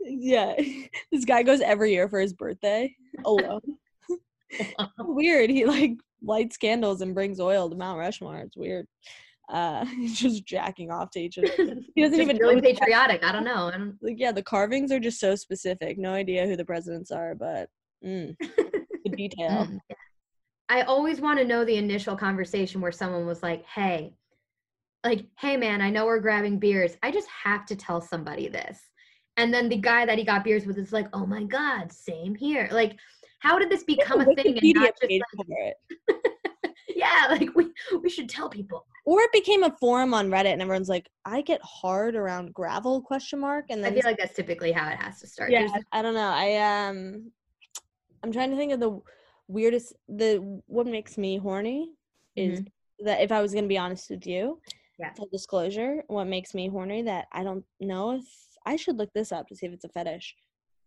yeah, 0.00 0.54
this 1.10 1.24
guy 1.24 1.42
goes 1.42 1.60
every 1.60 1.92
year 1.92 2.08
for 2.08 2.20
his 2.20 2.32
birthday 2.32 2.94
alone. 3.24 3.60
weird. 4.98 5.50
He 5.50 5.64
like 5.64 5.92
lights 6.22 6.56
candles 6.56 7.00
and 7.00 7.14
brings 7.14 7.40
oil 7.40 7.70
to 7.70 7.76
Mount 7.76 7.98
Rushmore. 7.98 8.38
It's 8.38 8.56
weird. 8.56 8.86
Uh, 9.48 9.84
he's 9.84 10.18
just 10.18 10.46
jacking 10.46 10.90
off 10.90 11.10
to 11.10 11.20
each 11.20 11.36
other. 11.38 11.48
He 11.94 12.02
doesn't 12.02 12.20
even 12.20 12.38
really 12.38 12.60
patriotic. 12.60 13.24
I 13.24 13.32
don't 13.32 13.44
know. 13.44 13.68
I 13.68 13.72
don't, 13.72 13.98
like 14.00 14.18
yeah 14.18 14.32
the 14.32 14.42
carvings 14.42 14.92
are 14.92 15.00
just 15.00 15.20
so 15.20 15.34
specific 15.36 15.98
no 15.98 16.12
idea 16.12 16.46
who 16.46 16.56
the 16.56 16.64
presidents 16.64 17.10
are 17.10 17.34
but 17.34 17.68
mm, 18.04 18.34
the 19.04 19.10
detail 19.10 19.66
Mm. 19.66 19.80
I 20.68 20.82
always 20.82 21.20
want 21.20 21.38
to 21.38 21.44
know 21.44 21.64
the 21.66 21.76
initial 21.76 22.16
conversation 22.16 22.80
where 22.80 22.92
someone 22.92 23.26
was 23.26 23.42
like, 23.42 23.62
"Hey, 23.66 24.14
like, 25.04 25.26
hey 25.38 25.56
man, 25.56 25.82
I 25.82 25.90
know 25.90 26.06
we're 26.06 26.20
grabbing 26.20 26.58
beers. 26.58 26.96
I 27.02 27.10
just 27.10 27.28
have 27.28 27.66
to 27.66 27.76
tell 27.76 28.00
somebody 28.00 28.48
this. 28.48 28.80
And 29.36 29.52
then 29.52 29.68
the 29.68 29.76
guy 29.76 30.06
that 30.06 30.18
he 30.18 30.24
got 30.24 30.44
beers 30.44 30.66
with 30.66 30.78
is 30.78 30.92
like, 30.92 31.08
oh 31.12 31.26
my 31.26 31.44
God, 31.44 31.90
same 31.92 32.34
here. 32.34 32.68
Like, 32.70 32.98
how 33.40 33.58
did 33.58 33.70
this 33.70 33.82
become 33.84 34.20
a 34.20 34.24
thing 34.34 34.58
and 34.58 34.74
not 34.74 34.92
just 35.00 35.22
like, 35.48 35.74
yeah, 36.88 37.26
like 37.30 37.48
we 37.54 37.70
we 38.02 38.08
should 38.08 38.28
tell 38.28 38.48
people. 38.48 38.86
Or 39.04 39.20
it 39.22 39.32
became 39.32 39.64
a 39.64 39.76
forum 39.80 40.14
on 40.14 40.28
Reddit, 40.30 40.52
and 40.52 40.62
everyone's 40.62 40.88
like, 40.88 41.08
"I 41.24 41.40
get 41.42 41.60
hard 41.64 42.14
around 42.14 42.54
gravel?" 42.54 43.02
Question 43.02 43.40
mark. 43.40 43.64
And 43.68 43.84
I 43.84 43.90
feel 43.90 44.02
like 44.04 44.18
that's 44.18 44.36
typically 44.36 44.70
how 44.70 44.88
it 44.88 44.96
has 44.96 45.18
to 45.20 45.26
start. 45.26 45.50
yeah, 45.50 45.66
There's- 45.66 45.84
I 45.90 46.02
don't 46.02 46.14
know. 46.14 46.20
I 46.32 46.88
um, 46.88 47.32
I'm 48.22 48.32
trying 48.32 48.50
to 48.50 48.56
think 48.56 48.72
of 48.72 48.80
the 48.80 49.00
weirdest. 49.48 49.94
The 50.08 50.36
what 50.66 50.86
makes 50.86 51.18
me 51.18 51.38
horny 51.38 51.90
is 52.36 52.60
mm-hmm. 52.60 53.06
that 53.06 53.20
if 53.20 53.32
I 53.32 53.42
was 53.42 53.52
gonna 53.54 53.66
be 53.66 53.78
honest 53.78 54.10
with 54.10 54.26
you, 54.26 54.60
Yeah. 54.98 55.12
full 55.14 55.28
disclosure, 55.32 56.04
what 56.06 56.26
makes 56.26 56.54
me 56.54 56.68
horny 56.68 57.02
that 57.02 57.26
I 57.32 57.42
don't 57.42 57.64
know 57.80 58.12
if 58.12 58.24
I 58.64 58.76
should 58.76 58.96
look 58.96 59.12
this 59.12 59.32
up 59.32 59.48
to 59.48 59.56
see 59.56 59.66
if 59.66 59.72
it's 59.72 59.84
a 59.84 59.88
fetish. 59.88 60.36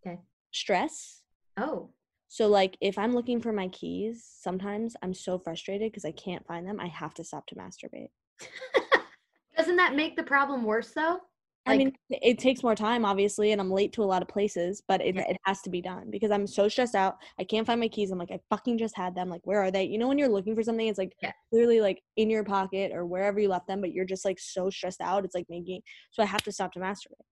Okay. 0.06 0.20
Stress. 0.52 1.24
Oh, 1.58 1.90
So 2.28 2.48
like 2.48 2.78
if 2.82 2.98
I'm 2.98 3.14
looking 3.14 3.42
for 3.42 3.52
my 3.54 3.68
keys, 3.70 4.26
sometimes 4.40 4.96
I'm 5.02 5.14
so 5.14 5.38
frustrated 5.40 5.92
because 5.92 6.06
I 6.06 6.12
can't 6.12 6.46
find 6.48 6.68
them. 6.68 6.80
I 6.80 6.88
have 6.88 7.14
to 7.16 7.24
stop 7.24 7.46
to 7.48 7.56
masturbate. 7.56 8.10
doesn't 9.58 9.78
that 9.78 9.96
make 9.96 10.16
the 10.16 10.24
problem 10.24 10.64
worse 10.64 10.92
though? 10.92 11.20
I 11.68 11.78
mean, 11.78 11.94
it 12.10 12.38
takes 12.38 12.62
more 12.62 12.76
time, 12.76 13.06
obviously, 13.06 13.52
and 13.52 13.60
I'm 13.60 13.72
late 13.72 13.92
to 13.94 14.04
a 14.04 14.06
lot 14.06 14.22
of 14.22 14.28
places, 14.28 14.84
but 14.88 15.02
it, 15.02 15.18
it 15.18 15.38
has 15.46 15.62
to 15.62 15.70
be 15.70 15.82
done 15.82 16.12
because 16.12 16.30
I'm 16.30 16.46
so 16.46 16.68
stressed 16.68 16.96
out. 16.96 17.18
I 17.40 17.44
can't 17.44 17.66
find 17.66 17.80
my 17.80 17.88
keys. 17.88 18.12
I'm 18.12 18.20
like, 18.20 18.32
I 18.32 18.40
fucking 18.50 18.78
just 18.78 18.96
had 18.96 19.16
them. 19.16 19.30
Like, 19.30 19.42
where 19.46 19.62
are 19.62 19.72
they? 19.72 19.84
You 19.86 19.98
know, 19.98 20.08
when 20.08 20.18
you're 20.18 20.30
looking 20.30 20.56
for 20.56 20.64
something, 20.64 20.88
it's 20.88 21.00
like 21.00 21.14
Yeah. 21.22 21.32
clearly 21.52 21.82
like 21.82 22.02
in 22.18 22.30
your 22.30 22.44
pocket 22.44 22.92
or 22.94 23.06
wherever 23.06 23.40
you 23.40 23.50
left 23.50 23.68
them, 23.68 23.82
but 23.82 23.92
you're 23.94 24.06
just 24.06 24.26
like 24.26 24.40
so 24.40 24.70
stressed 24.70 25.02
out. 25.02 25.26
It's 25.26 25.36
like 25.36 25.48
making, 25.50 25.82
so 26.12 26.22
I 26.22 26.28
have 26.28 26.44
to 26.44 26.52
stop 26.52 26.72
to 26.74 26.80
masturbate. 26.80 27.26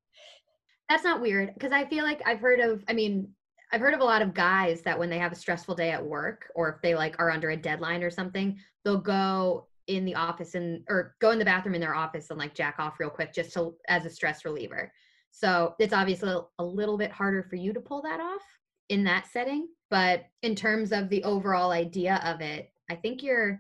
That's 0.90 1.04
not 1.04 1.22
weird 1.22 1.54
because 1.54 1.72
I 1.72 1.86
feel 1.86 2.04
like 2.04 2.22
I've 2.26 2.40
heard 2.40 2.60
of. 2.60 2.84
I 2.88 2.94
mean, 2.94 3.30
I've 3.72 3.82
heard 3.82 3.94
of 3.94 4.02
a 4.02 4.06
lot 4.06 4.22
of 4.22 4.34
guys 4.34 4.82
that 4.82 4.98
when 4.98 5.10
they 5.10 5.18
have 5.18 5.32
a 5.32 5.36
stressful 5.36 5.76
day 5.76 5.92
at 5.92 6.04
work 6.04 6.46
or 6.56 6.70
if 6.70 6.82
they 6.82 6.96
like 6.96 7.16
are 7.20 7.32
under 7.32 7.52
a 7.52 7.58
deadline 7.58 8.04
or 8.04 8.10
something, 8.10 8.58
they'll 8.84 8.98
go 8.98 9.68
in 9.88 10.06
the 10.06 10.16
office 10.16 10.56
and 10.56 10.84
or 10.90 11.16
go 11.20 11.32
in 11.32 11.40
the 11.40 11.46
bathroom 11.46 11.76
in 11.76 11.82
their 11.82 11.96
office 11.96 12.30
and 12.30 12.40
like 12.40 12.56
jack 12.56 12.76
off 12.80 13.00
real 13.00 13.10
quick 13.10 13.34
just 13.34 13.54
to 13.54 13.76
as 13.90 14.06
a 14.06 14.10
stress 14.10 14.46
reliever. 14.46 14.92
So 15.32 15.76
it's 15.80 15.94
obviously 15.94 16.36
a 16.60 16.64
little 16.64 16.98
bit 16.98 17.12
harder 17.12 17.44
for 17.44 17.56
you 17.56 17.74
to 17.74 17.80
pull 17.82 18.02
that 18.04 18.20
off 18.20 18.42
in 18.90 19.04
that 19.06 19.28
setting, 19.32 19.68
but 19.90 20.26
in 20.42 20.56
terms 20.56 20.92
of 20.92 21.10
the 21.10 21.24
overall 21.24 21.72
idea 21.72 22.22
of 22.24 22.42
it, 22.42 22.72
I 22.90 22.96
think 22.96 23.24
you're 23.24 23.60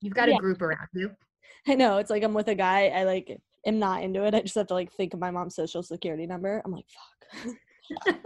you've 0.00 0.14
got 0.14 0.28
Yeah. 0.28 0.36
a 0.36 0.40
group 0.40 0.62
around 0.62 0.88
you. 0.92 1.10
I 1.68 1.74
know. 1.74 1.98
It's 1.98 2.10
like 2.10 2.22
I'm 2.22 2.34
with 2.34 2.48
a 2.48 2.54
guy. 2.54 2.88
I 2.88 3.04
like 3.04 3.40
am 3.66 3.78
not 3.78 4.02
into 4.02 4.24
it. 4.24 4.34
I 4.34 4.42
just 4.42 4.54
have 4.54 4.66
to 4.68 4.74
like 4.74 4.92
think 4.92 5.14
of 5.14 5.20
my 5.20 5.30
mom's 5.30 5.54
social 5.54 5.82
security 5.82 6.26
number. 6.26 6.60
I'm 6.64 6.72
like, 6.72 6.86
fuck. 6.88 7.54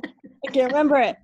I 0.47 0.51
can't 0.51 0.73
remember 0.73 0.97
it. 0.97 1.17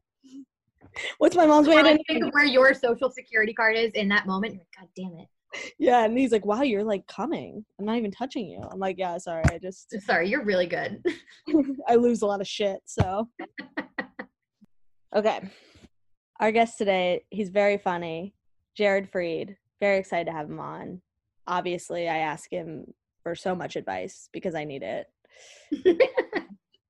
What's 1.19 1.35
my 1.37 1.47
mom's 1.47 1.67
like 1.67 2.01
think 2.07 2.25
of 2.25 2.33
where 2.33 2.45
your 2.45 2.73
social 2.75 3.11
security 3.11 3.53
card 3.53 3.77
is 3.77 3.93
in 3.93 4.09
that 4.09 4.27
moment. 4.27 4.55
You're 4.55 4.61
like, 4.61 4.77
God 4.79 4.89
damn 4.97 5.19
it. 5.21 5.29
Yeah, 5.79 6.05
and 6.05 6.17
he's 6.19 6.33
like, 6.33 6.45
"Wow, 6.45 6.63
you're 6.63 6.85
like 6.85 7.07
coming. 7.07 7.65
I'm 7.79 7.85
not 7.85 7.97
even 7.97 8.11
touching 8.11 8.49
you." 8.49 8.61
I'm 8.71 8.79
like, 8.79 8.99
"Yeah, 8.99 9.19
sorry. 9.19 9.53
I 9.53 9.59
just 9.59 9.95
Sorry, 10.03 10.29
you're 10.29 10.45
really 10.45 10.67
good. 10.67 11.05
I 11.89 11.97
lose 11.97 12.23
a 12.23 12.27
lot 12.27 12.41
of 12.41 12.49
shit." 12.49 12.81
So, 12.85 13.29
okay, 15.17 15.51
our 16.41 16.53
guest 16.53 16.79
today, 16.79 17.25
he's 17.31 17.51
very 17.51 17.79
funny, 17.79 18.35
Jared 18.77 19.11
Freid. 19.11 19.57
Very 19.81 19.99
excited 19.99 20.27
to 20.27 20.33
have 20.33 20.49
him 20.49 20.61
on. 20.61 21.01
Obviously, 21.47 22.09
I 22.09 22.19
ask 22.19 22.51
him 22.51 22.87
for 23.23 23.35
so 23.35 23.55
much 23.55 23.77
advice 23.77 24.29
because 24.33 24.55
I 24.55 24.65
need 24.65 24.83
it. 24.83 25.07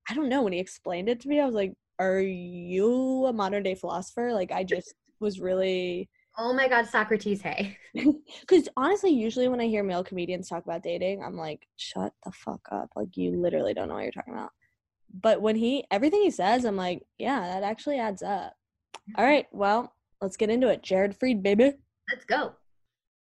I 0.09 0.13
don't 0.13 0.29
know 0.29 0.43
when 0.43 0.53
he 0.53 0.59
explained 0.59 1.09
it 1.09 1.19
to 1.21 1.27
me. 1.27 1.39
I 1.39 1.45
was 1.45 1.55
like, 1.55 1.73
"Are 1.99 2.19
you 2.19 3.25
a 3.25 3.33
modern 3.33 3.63
day 3.63 3.75
philosopher?" 3.75 4.31
Like, 4.33 4.51
I 4.51 4.63
just 4.63 4.93
was 5.19 5.39
really 5.39 6.09
oh 6.37 6.53
my 6.53 6.67
God, 6.67 6.87
Socrates, 6.87 7.41
hey. 7.41 7.77
Because 8.41 8.67
honestly, 8.77 9.11
usually 9.11 9.47
when 9.47 9.61
I 9.61 9.67
hear 9.67 9.83
male 9.83 10.03
comedians 10.03 10.49
talk 10.49 10.63
about 10.63 10.83
dating, 10.83 11.23
I'm 11.23 11.35
like, 11.35 11.67
shut 11.77 12.13
the 12.23 12.31
fuck 12.31 12.61
up. 12.71 12.89
Like, 12.95 13.15
you 13.15 13.31
literally 13.31 13.73
don't 13.73 13.87
know 13.87 13.95
what 13.95 14.03
you're 14.03 14.11
talking 14.11 14.33
about. 14.33 14.51
But 15.21 15.41
when 15.41 15.55
he, 15.55 15.85
everything 15.91 16.21
he 16.21 16.31
says, 16.31 16.65
I'm 16.65 16.75
like, 16.75 17.03
yeah, 17.17 17.39
that 17.39 17.63
actually 17.63 17.99
adds 17.99 18.21
up. 18.21 18.53
Mm-hmm. 18.95 19.13
All 19.17 19.25
right, 19.25 19.45
well, 19.51 19.93
let's 20.21 20.37
get 20.37 20.49
into 20.49 20.67
it. 20.67 20.83
Jared 20.83 21.17
Freid, 21.17 21.41
baby. 21.41 21.73
Let's 22.11 22.25
go. 22.25 22.53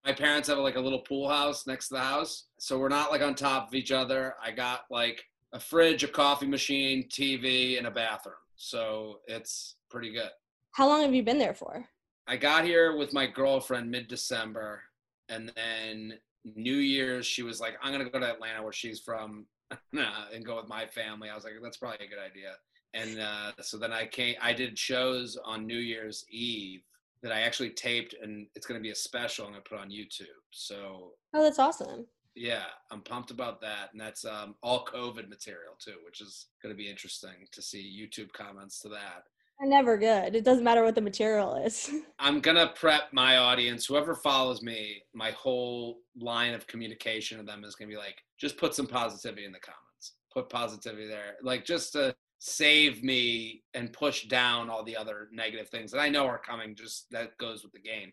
My 0.05 0.12
parents 0.12 0.49
have 0.49 0.59
like 0.59 0.77
a 0.77 0.81
little 0.81 1.01
pool 1.01 1.29
house 1.29 1.66
next 1.66 1.88
to 1.88 1.94
the 1.94 2.01
house, 2.01 2.47
so 2.59 2.79
we're 2.79 2.88
not 2.88 3.11
like 3.11 3.23
on 3.23 3.35
top 3.35 3.68
of 3.68 3.75
each 3.75 3.90
other. 3.92 4.35
I 4.42 4.53
got 4.53 4.83
like 4.90 5.23
a 5.53 5.61
fridge, 5.61 6.05
a 6.05 6.09
coffee 6.09 6.47
machine, 6.47 7.09
TV, 7.09 7.79
and 7.79 7.87
a 7.87 7.90
bathroom, 7.90 8.37
so 8.57 9.21
it's 9.27 9.77
pretty 9.90 10.12
good. 10.12 10.31
How 10.73 10.88
long 10.88 11.03
have 11.03 11.14
you 11.14 11.23
been 11.23 11.38
there 11.38 11.55
for? 11.55 11.85
I 12.28 12.36
got 12.36 12.64
here 12.64 12.94
with 12.96 13.12
my 13.14 13.26
girlfriend 13.26 13.90
mid 13.90 14.06
December, 14.06 14.82
and 15.30 15.50
then 15.56 16.18
New 16.44 16.76
Year's 16.76 17.26
she 17.26 17.42
was 17.42 17.58
like, 17.60 17.76
"I'm 17.82 17.90
gonna 17.92 18.08
go 18.10 18.20
to 18.20 18.30
Atlanta, 18.30 18.62
where 18.62 18.72
she's 18.72 19.00
from, 19.00 19.46
and 19.92 20.44
go 20.44 20.56
with 20.56 20.68
my 20.68 20.86
family." 20.86 21.30
I 21.30 21.34
was 21.34 21.44
like, 21.44 21.54
"That's 21.62 21.78
probably 21.78 22.06
a 22.06 22.08
good 22.08 22.18
idea." 22.18 22.54
And 22.94 23.18
uh, 23.20 23.52
so 23.62 23.78
then 23.78 23.92
I 23.92 24.06
came. 24.06 24.36
I 24.42 24.52
did 24.52 24.78
shows 24.78 25.38
on 25.44 25.66
New 25.66 25.78
Year's 25.78 26.24
Eve 26.30 26.82
that 27.22 27.32
I 27.32 27.40
actually 27.40 27.70
taped, 27.70 28.14
and 28.22 28.46
it's 28.54 28.66
gonna 28.66 28.80
be 28.80 28.90
a 28.90 28.94
special 28.94 29.46
I'm 29.46 29.52
gonna 29.52 29.64
put 29.68 29.78
on 29.78 29.90
YouTube. 29.90 30.26
So 30.50 31.12
Oh, 31.34 31.42
that's 31.42 31.58
awesome. 31.58 32.06
yeah, 32.34 32.64
I'm 32.90 33.00
pumped 33.00 33.30
about 33.30 33.60
that, 33.62 33.88
and 33.92 34.00
that's 34.00 34.24
um, 34.24 34.54
all 34.62 34.84
COVID 34.84 35.28
material 35.28 35.74
too, 35.78 35.96
which 36.04 36.20
is 36.20 36.46
gonna 36.62 36.74
be 36.74 36.88
interesting 36.90 37.46
to 37.52 37.62
see 37.62 37.82
YouTube 38.00 38.32
comments 38.32 38.80
to 38.80 38.88
that. 38.90 39.24
They're 39.59 39.68
never 39.68 39.97
good. 39.97 40.37
It 40.37 40.44
doesn't 40.44 40.62
matter 40.62 40.85
what 40.85 40.94
the 40.94 41.01
material 41.01 41.57
is. 41.57 41.90
I'm 42.18 42.40
gonna 42.40 42.73
prep 42.77 43.12
my 43.12 43.38
audience. 43.38 43.87
Whoever 43.87 44.14
follows 44.14 44.62
me, 44.62 45.03
my 45.14 45.33
whole 45.33 45.99
line 46.21 46.55
of 46.55 46.66
communication 46.66 47.38
to 47.38 47.44
them 47.44 47.64
is 47.64 47.75
gonna 47.75 47.90
be 47.90 47.97
like, 47.97 48.23
just 48.38 48.57
put 48.57 48.75
some 48.75 48.87
positivity 48.87 49.44
in 49.44 49.53
the 49.53 49.59
comments. 49.59 50.14
Put 50.33 50.49
positivity 50.49 51.09
there, 51.09 51.37
like 51.42 51.64
just 51.64 51.92
to 51.94 52.14
save 52.38 53.03
me 53.03 53.64
and 53.75 53.92
push 53.92 54.27
down 54.27 54.71
all 54.71 54.85
the 54.85 54.97
other 54.97 55.29
negative 55.33 55.68
things 55.71 55.90
that 55.90 55.99
I 55.99 56.09
know 56.09 56.25
are 56.27 56.38
coming. 56.38 56.77
Just 56.77 57.07
that 57.11 57.37
goes 57.38 57.64
with 57.64 57.73
the 57.73 57.81
game. 57.81 58.12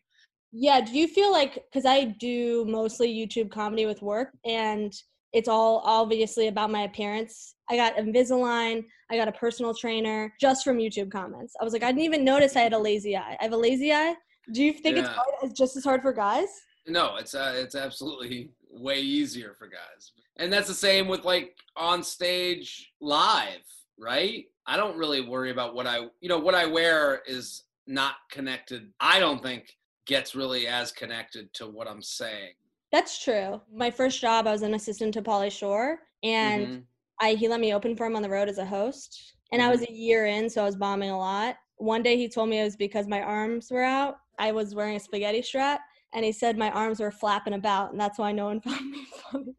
Yeah, 0.52 0.82
do 0.82 0.98
you 0.98 1.08
feel 1.08 1.32
like 1.32 1.64
cuz 1.72 1.86
I 1.86 2.06
do 2.06 2.66
mostly 2.66 3.14
YouTube 3.14 3.52
comedy 3.52 3.86
with 3.86 4.02
work 4.02 4.32
and 4.46 4.92
it's 5.36 5.50
all 5.50 5.82
obviously 5.84 6.48
about 6.48 6.72
my 6.72 6.84
appearance. 6.84 7.56
I 7.70 7.76
got 7.76 7.98
Invisalign, 7.98 8.86
I 9.12 9.18
got 9.18 9.28
a 9.28 9.34
personal 9.34 9.74
trainer 9.74 10.34
just 10.40 10.64
from 10.64 10.78
YouTube 10.78 11.12
comments. 11.12 11.54
I 11.60 11.64
was 11.64 11.74
like 11.74 11.84
I 11.84 11.92
didn't 11.92 12.04
even 12.04 12.24
notice 12.24 12.56
I 12.56 12.62
had 12.62 12.74
a 12.74 12.80
lazy 12.80 13.18
eye. 13.18 13.38
I 13.40 13.44
have 13.44 13.54
a 13.54 13.58
lazy 13.58 13.92
eye. 13.92 14.16
Do 14.54 14.64
you 14.64 14.72
think 14.72 14.98
it's 14.98 15.10
hard, 15.10 15.28
it's 15.44 15.54
just 15.54 15.76
as 15.76 15.84
hard 15.84 16.02
for 16.02 16.14
guys? 16.14 16.48
No, 16.88 17.18
it's 17.18 17.36
uh, 17.36 17.54
it's 17.56 17.76
absolutely 17.76 18.52
way 18.72 19.00
easier 19.02 19.54
for 19.60 19.68
guys, 19.68 20.14
and 20.38 20.52
that's 20.54 20.68
the 20.68 20.74
same 20.74 21.08
with 21.08 21.26
like 21.26 21.58
on 21.76 22.02
stage 22.02 22.94
live, 23.02 23.66
right? 24.00 24.46
I 24.68 24.78
don't 24.78 24.98
really 24.98 25.22
worry 25.22 25.52
about 25.52 25.76
what 25.76 25.86
I, 25.86 26.08
you 26.22 26.30
know, 26.30 26.40
what 26.40 26.56
I 26.56 26.66
wear 26.66 27.22
is 27.28 27.64
not 27.88 28.16
connected. 28.32 28.92
I 29.00 29.20
don't 29.20 29.44
think 29.44 29.76
gets 30.06 30.36
really 30.36 30.68
as 30.68 30.92
connected 30.92 31.54
to 31.56 31.68
what 31.68 31.88
I'm 31.88 32.02
saying. 32.02 32.54
That's 32.92 33.22
true. 33.24 33.62
My 33.74 33.92
first 33.92 34.22
job 34.22 34.48
I 34.48 34.52
was 34.52 34.62
an 34.62 34.74
assistant 34.74 35.14
to 35.16 35.22
Pauly 35.22 35.52
Shore 35.52 36.00
and 36.24 36.70
Mhm. 36.70 36.84
I 37.22 37.34
he 37.36 37.48
let 37.48 37.60
me 37.60 37.74
open 37.74 37.96
for 37.96 38.06
him 38.06 38.16
on 38.16 38.22
the 38.22 38.30
road 38.30 38.50
as 38.50 38.58
a 38.58 38.66
host. 38.66 39.34
And 39.52 39.62
I 39.62 39.70
was 39.70 39.82
a 39.84 39.92
year 39.92 40.26
in, 40.26 40.50
so 40.50 40.62
I 40.62 40.66
was 40.66 40.76
bombing 40.76 41.10
a 41.12 41.18
lot. 41.18 41.58
One 41.78 42.04
day 42.04 42.18
he 42.18 42.28
told 42.28 42.50
me 42.50 42.60
it 42.60 42.64
was 42.64 42.76
because 42.76 43.08
my 43.08 43.22
arms 43.22 43.70
were 43.72 43.84
out. 43.84 44.18
I 44.40 44.52
was 44.52 44.76
wearing 44.76 44.96
a 44.96 45.00
spaghetti 45.00 45.42
strap, 45.42 45.82
and 46.14 46.26
he 46.26 46.32
said 46.32 46.58
my 46.58 46.72
arms 46.72 47.00
were 47.00 47.12
flapping 47.12 47.54
about, 47.54 47.92
and 47.92 48.00
that's 48.00 48.18
why 48.20 48.32
no 48.32 48.46
one 48.46 48.60
found 48.62 48.90
me 48.92 49.06
funny. 49.32 49.56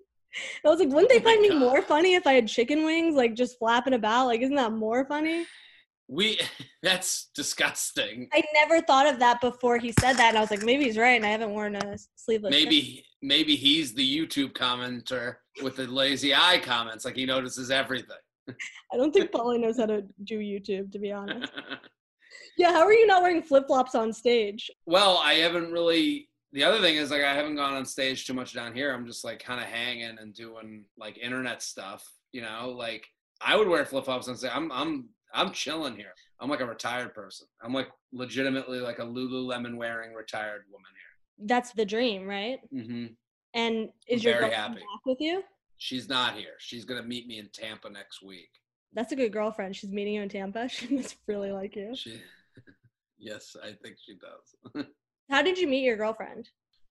I 0.65 0.69
was 0.69 0.81
like, 0.81 0.89
wouldn't 0.91 1.11
they 1.11 1.21
Oh 1.21 1.23
find 1.25 1.43
me 1.43 1.51
more 1.53 1.83
funny 1.83 2.15
if 2.15 2.27
I 2.27 2.35
had 2.35 2.49
chicken 2.49 2.85
wings, 2.85 3.15
like 3.17 3.35
just 3.35 3.59
flapping 3.59 3.95
about? 3.95 4.27
Like, 4.27 4.41
isn't 4.43 4.57
that 4.57 4.73
more 4.73 5.07
funny? 5.07 5.47
We 6.09 6.39
that's 6.83 7.31
disgusting. 7.35 8.29
I 8.33 8.43
never 8.55 8.81
thought 8.81 9.07
of 9.07 9.19
that 9.21 9.41
before 9.41 9.79
he 9.79 9.93
said 10.01 10.15
that, 10.15 10.31
and 10.31 10.39
I 10.39 10.41
was 10.41 10.51
like, 10.51 10.63
maybe 10.63 10.85
he's 10.85 10.99
right, 10.99 11.17
and 11.17 11.25
I 11.25 11.31
haven't 11.31 11.51
worn 11.51 11.77
a 11.77 11.97
sleeveless. 12.17 12.55
shirt. 12.55 12.65
Maybe 12.65 13.05
maybe 13.23 13.57
he's 13.57 13.95
the 13.95 14.27
YouTube 14.27 14.53
commenter 14.53 15.37
with 15.63 15.77
the 15.77 15.87
lazy 15.87 16.35
eye 16.35 16.61
comments, 16.63 17.05
like 17.05 17.17
he 17.17 17.27
notices 17.27 17.71
everything. 17.71 18.17
I 18.49 18.97
don't 18.97 19.13
think 19.13 19.31
Pauly 19.33 19.61
knows 19.61 19.79
how 19.79 19.87
to 19.87 20.05
do 20.25 20.39
YouTube, 20.39 20.93
to 20.93 20.99
be 20.99 21.13
honest. 21.13 21.53
Yeah, 22.59 22.73
how 22.73 22.85
are 22.85 22.93
you 22.93 23.07
not 23.07 23.23
wearing 23.23 23.43
flip 23.43 23.67
flops 23.67 23.95
on 23.95 24.13
stage? 24.15 24.71
Well, 24.87 25.19
I 25.23 25.35
haven't 25.35 25.73
really. 25.73 26.31
The 26.53 26.65
other 26.65 26.81
thing 26.81 26.97
is 26.97 27.11
like 27.11 27.23
I 27.23 27.35
haven't 27.35 27.57
gone 27.57 27.75
on 27.75 27.85
stage 27.85 28.27
too 28.27 28.33
much 28.33 28.55
down 28.55 28.75
here. 28.75 28.95
I'm 28.95 29.07
just 29.07 29.25
like 29.25 29.43
kind 29.43 29.61
of 29.61 29.67
hanging 29.67 30.17
and 30.19 30.35
doing 30.35 30.85
like 30.97 31.19
internet 31.19 31.63
stuff. 31.63 32.07
You 32.33 32.43
know, 32.43 32.75
like 32.77 33.07
I 33.43 33.57
would 33.57 33.69
wear 33.69 33.85
flip 33.85 34.07
flops 34.07 34.29
and 34.29 34.39
say 34.39 34.49
I'm 34.49 34.73
I'm 34.73 35.11
I'm 35.35 35.53
chilling 35.53 35.97
here. 35.97 36.13
I'm 36.41 36.49
like 36.51 36.61
a 36.61 36.67
retired 36.67 37.15
person. 37.15 37.47
I'm 37.63 37.73
like 37.73 37.89
legitimately 38.13 38.81
like 38.81 38.99
a 38.99 39.03
Lululemon 39.05 39.77
wearing 39.77 40.15
retired 40.15 40.63
woman 40.71 40.91
here. 40.95 41.47
That's 41.47 41.73
the 41.73 41.85
dream, 41.85 42.27
right? 42.27 42.59
here. 42.71 42.83
hmm 42.85 43.07
And 43.55 43.89
is 44.09 44.23
I'm 44.23 44.25
your 44.25 44.35
very 44.35 44.51
girlfriend 44.51 44.55
happy. 44.75 44.81
back 44.81 45.07
with 45.07 45.21
you? 45.21 45.43
She's 45.79 46.09
not 46.09 46.35
here. 46.37 46.55
She's 46.59 46.85
gonna 46.85 47.03
meet 47.03 47.27
me 47.27 47.39
in 47.39 47.49
Tampa 47.53 47.91
next 47.91 48.23
week. 48.23 48.49
That's 48.93 49.13
a 49.13 49.17
good 49.17 49.33
girlfriend. 49.33 49.77
She's 49.77 49.93
meeting 49.93 50.15
you 50.15 50.23
in 50.23 50.29
Tampa. 50.29 50.69
She 50.71 50.89
must 50.95 51.17
really 51.27 51.53
like 51.53 51.77
you. 51.77 51.95
She, 51.95 52.21
yes, 53.19 53.57
I 53.63 53.73
think 53.83 53.97
she 54.05 54.15
does. 54.15 54.87
How 55.31 55.43
did 55.43 55.59
you 55.59 55.67
meet 55.69 55.83
your 55.85 55.97
girlfriend? 55.97 56.49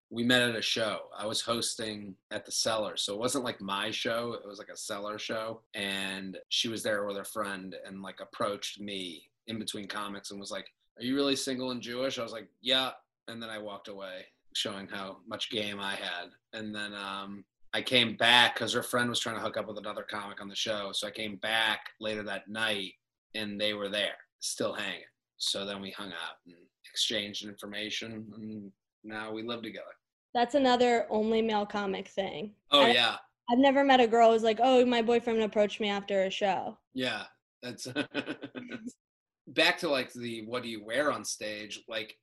We 0.09 0.23
met 0.23 0.41
at 0.41 0.55
a 0.55 0.61
show. 0.61 0.99
I 1.17 1.25
was 1.25 1.41
hosting 1.41 2.15
at 2.31 2.45
the 2.45 2.51
cellar. 2.51 2.97
So 2.97 3.13
it 3.13 3.19
wasn't 3.19 3.43
like 3.43 3.59
my 3.59 3.91
show, 3.91 4.33
it 4.33 4.47
was 4.47 4.59
like 4.59 4.69
a 4.69 4.77
cellar 4.77 5.17
show. 5.17 5.61
And 5.73 6.37
she 6.49 6.67
was 6.67 6.83
there 6.83 7.05
with 7.05 7.17
her 7.17 7.25
friend 7.25 7.75
and 7.85 8.01
like 8.01 8.19
approached 8.21 8.79
me 8.79 9.23
in 9.47 9.59
between 9.59 9.87
comics 9.87 10.31
and 10.31 10.39
was 10.39 10.51
like, 10.51 10.67
Are 10.97 11.03
you 11.03 11.15
really 11.15 11.35
single 11.35 11.71
and 11.71 11.81
Jewish? 11.81 12.19
I 12.19 12.23
was 12.23 12.31
like, 12.31 12.47
Yeah. 12.61 12.91
And 13.27 13.41
then 13.41 13.49
I 13.49 13.57
walked 13.57 13.87
away, 13.87 14.25
showing 14.53 14.87
how 14.87 15.17
much 15.27 15.49
game 15.49 15.79
I 15.79 15.95
had. 15.95 16.29
And 16.53 16.73
then 16.73 16.93
um, 16.93 17.43
I 17.73 17.81
came 17.81 18.15
back 18.15 18.53
because 18.53 18.73
her 18.73 18.83
friend 18.83 19.09
was 19.09 19.19
trying 19.19 19.35
to 19.35 19.41
hook 19.41 19.57
up 19.57 19.67
with 19.67 19.79
another 19.79 20.05
comic 20.09 20.39
on 20.39 20.47
the 20.47 20.55
show. 20.55 20.91
So 20.93 21.07
I 21.07 21.11
came 21.11 21.37
back 21.37 21.79
later 21.99 22.23
that 22.23 22.47
night 22.47 22.93
and 23.33 23.59
they 23.59 23.73
were 23.73 23.89
there, 23.89 24.15
still 24.39 24.73
hanging. 24.73 25.01
So 25.37 25.65
then 25.65 25.81
we 25.81 25.91
hung 25.91 26.09
out 26.09 26.37
and 26.45 26.55
exchanged 26.89 27.43
information 27.43 28.31
and 28.37 28.71
now 29.05 29.31
we 29.31 29.43
live 29.43 29.61
together. 29.61 29.85
That's 30.33 30.55
another 30.55 31.05
only 31.09 31.41
male 31.41 31.65
comic 31.65 32.07
thing. 32.07 32.51
Oh 32.71 32.81
I- 32.83 32.91
yeah. 32.91 33.15
I've 33.49 33.59
never 33.59 33.83
met 33.83 33.99
a 33.99 34.07
girl 34.07 34.31
who's 34.31 34.41
like, 34.41 34.59
oh, 34.61 34.83
my 34.87 35.03
boyfriend 35.03 35.39
approached 35.41 35.79
me 35.79 35.87
after 35.87 36.23
a 36.23 36.31
show. 36.31 36.79
Yeah, 36.95 37.23
that's 37.61 37.87
back 39.47 39.77
to 39.79 39.89
like 39.89 40.11
the 40.13 40.45
what 40.45 40.63
do 40.63 40.69
you 40.69 40.83
wear 40.83 41.11
on 41.11 41.23
stage? 41.23 41.83
Like 41.87 42.15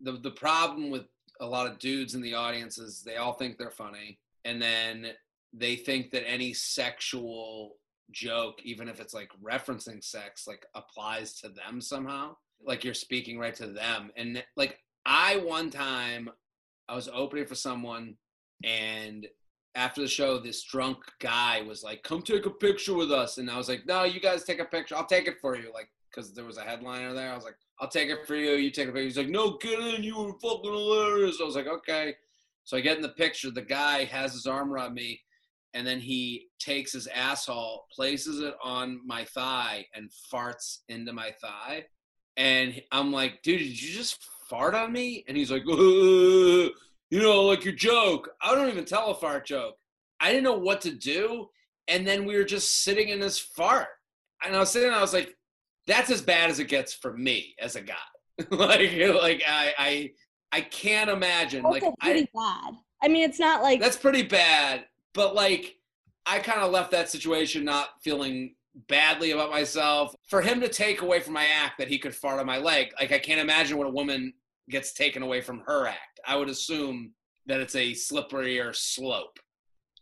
the 0.00 0.12
the 0.12 0.30
problem 0.30 0.90
with 0.90 1.04
a 1.40 1.46
lot 1.46 1.66
of 1.66 1.78
dudes 1.78 2.14
in 2.14 2.22
the 2.22 2.34
audience 2.34 2.78
is 2.78 3.02
they 3.02 3.16
all 3.16 3.34
think 3.34 3.58
they're 3.58 3.70
funny, 3.70 4.18
and 4.44 4.60
then 4.60 5.08
they 5.52 5.76
think 5.76 6.10
that 6.12 6.28
any 6.28 6.52
sexual 6.52 7.76
joke, 8.10 8.60
even 8.64 8.88
if 8.88 9.00
it's 9.00 9.14
like 9.14 9.30
referencing 9.42 10.02
sex, 10.02 10.46
like 10.46 10.64
applies 10.74 11.34
to 11.40 11.48
them 11.48 11.80
somehow. 11.80 12.36
Like 12.64 12.84
you're 12.84 12.94
speaking 12.94 13.38
right 13.38 13.54
to 13.56 13.66
them, 13.66 14.10
and 14.16 14.42
like 14.56 14.78
I 15.06 15.36
one 15.36 15.70
time 15.70 16.30
I 16.88 16.94
was 16.94 17.08
opening 17.12 17.46
for 17.46 17.54
someone, 17.54 18.16
and 18.62 19.26
after 19.74 20.00
the 20.00 20.08
show, 20.08 20.38
this 20.38 20.62
drunk 20.64 20.98
guy 21.20 21.62
was 21.62 21.82
like, 21.82 22.02
"Come 22.02 22.22
take 22.22 22.46
a 22.46 22.50
picture 22.50 22.94
with 22.94 23.10
us," 23.10 23.38
and 23.38 23.50
I 23.50 23.56
was 23.56 23.68
like, 23.68 23.86
"No, 23.86 24.04
you 24.04 24.20
guys 24.20 24.44
take 24.44 24.60
a 24.60 24.64
picture. 24.64 24.96
I'll 24.96 25.06
take 25.06 25.26
it 25.26 25.40
for 25.40 25.56
you." 25.56 25.72
Like, 25.72 25.90
because 26.10 26.32
there 26.32 26.44
was 26.44 26.58
a 26.58 26.62
headliner 26.62 27.12
there, 27.12 27.32
I 27.32 27.34
was 27.34 27.44
like, 27.44 27.56
"I'll 27.80 27.88
take 27.88 28.08
it 28.08 28.26
for 28.26 28.36
you. 28.36 28.52
You 28.52 28.70
take 28.70 28.88
a 28.88 28.92
picture." 28.92 29.04
He's 29.04 29.18
like, 29.18 29.28
"No, 29.28 29.56
get 29.58 29.78
in. 29.80 30.04
You 30.04 30.16
were 30.16 30.38
fucking 30.40 30.72
hilarious." 30.72 31.40
I 31.40 31.44
was 31.44 31.56
like, 31.56 31.66
"Okay." 31.66 32.16
So 32.64 32.76
I 32.76 32.80
get 32.80 32.96
in 32.96 33.02
the 33.02 33.10
picture. 33.10 33.50
The 33.50 33.62
guy 33.62 34.04
has 34.04 34.32
his 34.32 34.46
arm 34.46 34.72
around 34.72 34.94
me, 34.94 35.20
and 35.74 35.86
then 35.86 36.00
he 36.00 36.48
takes 36.58 36.92
his 36.92 37.06
asshole, 37.08 37.86
places 37.92 38.40
it 38.40 38.54
on 38.62 39.00
my 39.04 39.24
thigh, 39.24 39.86
and 39.94 40.10
farts 40.32 40.78
into 40.88 41.12
my 41.12 41.32
thigh. 41.42 41.86
And 42.36 42.82
I'm 42.90 43.12
like, 43.12 43.42
"Dude, 43.42 43.58
did 43.58 43.82
you 43.82 43.92
just 43.92 44.22
fart 44.48 44.74
on 44.74 44.92
me?" 44.92 45.24
And 45.28 45.36
he's 45.36 45.50
like, 45.50 45.62
"Uh, 45.62 46.70
you 47.10 47.22
know, 47.22 47.42
like 47.42 47.64
your 47.64 47.74
joke. 47.74 48.30
I 48.40 48.54
don't 48.54 48.68
even 48.68 48.84
tell 48.84 49.10
a 49.10 49.14
fart 49.14 49.46
joke. 49.46 49.76
I 50.20 50.30
didn't 50.30 50.44
know 50.44 50.58
what 50.58 50.80
to 50.82 50.90
do. 50.90 51.48
And 51.86 52.06
then 52.06 52.24
we 52.24 52.36
were 52.36 52.44
just 52.44 52.82
sitting 52.82 53.08
in 53.10 53.20
this 53.20 53.38
fart. 53.38 53.88
And 54.44 54.56
I 54.56 54.58
was 54.58 54.70
sitting 54.70 54.88
there, 54.88 54.98
I 54.98 55.02
was 55.02 55.12
like, 55.12 55.36
that's 55.86 56.10
as 56.10 56.22
bad 56.22 56.50
as 56.50 56.58
it 56.58 56.68
gets 56.68 56.94
for 56.94 57.16
me 57.16 57.54
as 57.60 57.76
a 57.76 57.82
guy. 57.82 57.94
like, 58.50 58.90
like 58.96 59.42
I, 59.46 59.72
I, 59.78 60.10
I 60.50 60.60
can't 60.62 61.10
imagine. 61.10 61.64
Also 61.64 61.86
Like, 61.86 61.98
pretty 62.00 62.28
I, 62.36 62.38
bad. 62.38 62.74
I 63.02 63.08
mean, 63.08 63.28
it's 63.28 63.38
not 63.38 63.62
like 63.62 63.80
that's 63.80 63.96
pretty 63.96 64.22
bad. 64.22 64.86
But 65.12 65.34
like, 65.34 65.76
I 66.26 66.38
kind 66.38 66.62
of 66.62 66.72
left 66.72 66.90
that 66.92 67.10
situation 67.10 67.64
not 67.64 67.88
feeling 68.02 68.54
badly 68.88 69.32
about 69.32 69.50
myself. 69.50 70.14
For 70.28 70.40
him 70.40 70.60
to 70.60 70.68
take 70.68 71.02
away 71.02 71.20
from 71.20 71.34
my 71.34 71.46
act 71.46 71.78
that 71.78 71.88
he 71.88 71.98
could 71.98 72.14
fart 72.14 72.40
on 72.40 72.46
my 72.46 72.58
leg, 72.58 72.92
like 72.98 73.12
I 73.12 73.18
can't 73.18 73.40
imagine 73.40 73.78
what 73.78 73.86
a 73.86 73.90
woman 73.90 74.32
gets 74.70 74.92
taken 74.92 75.22
away 75.22 75.40
from 75.40 75.60
her 75.66 75.86
act. 75.86 76.20
I 76.26 76.36
would 76.36 76.48
assume 76.48 77.12
that 77.46 77.60
it's 77.60 77.74
a 77.74 77.92
slipperier 77.92 78.74
slope. 78.74 79.38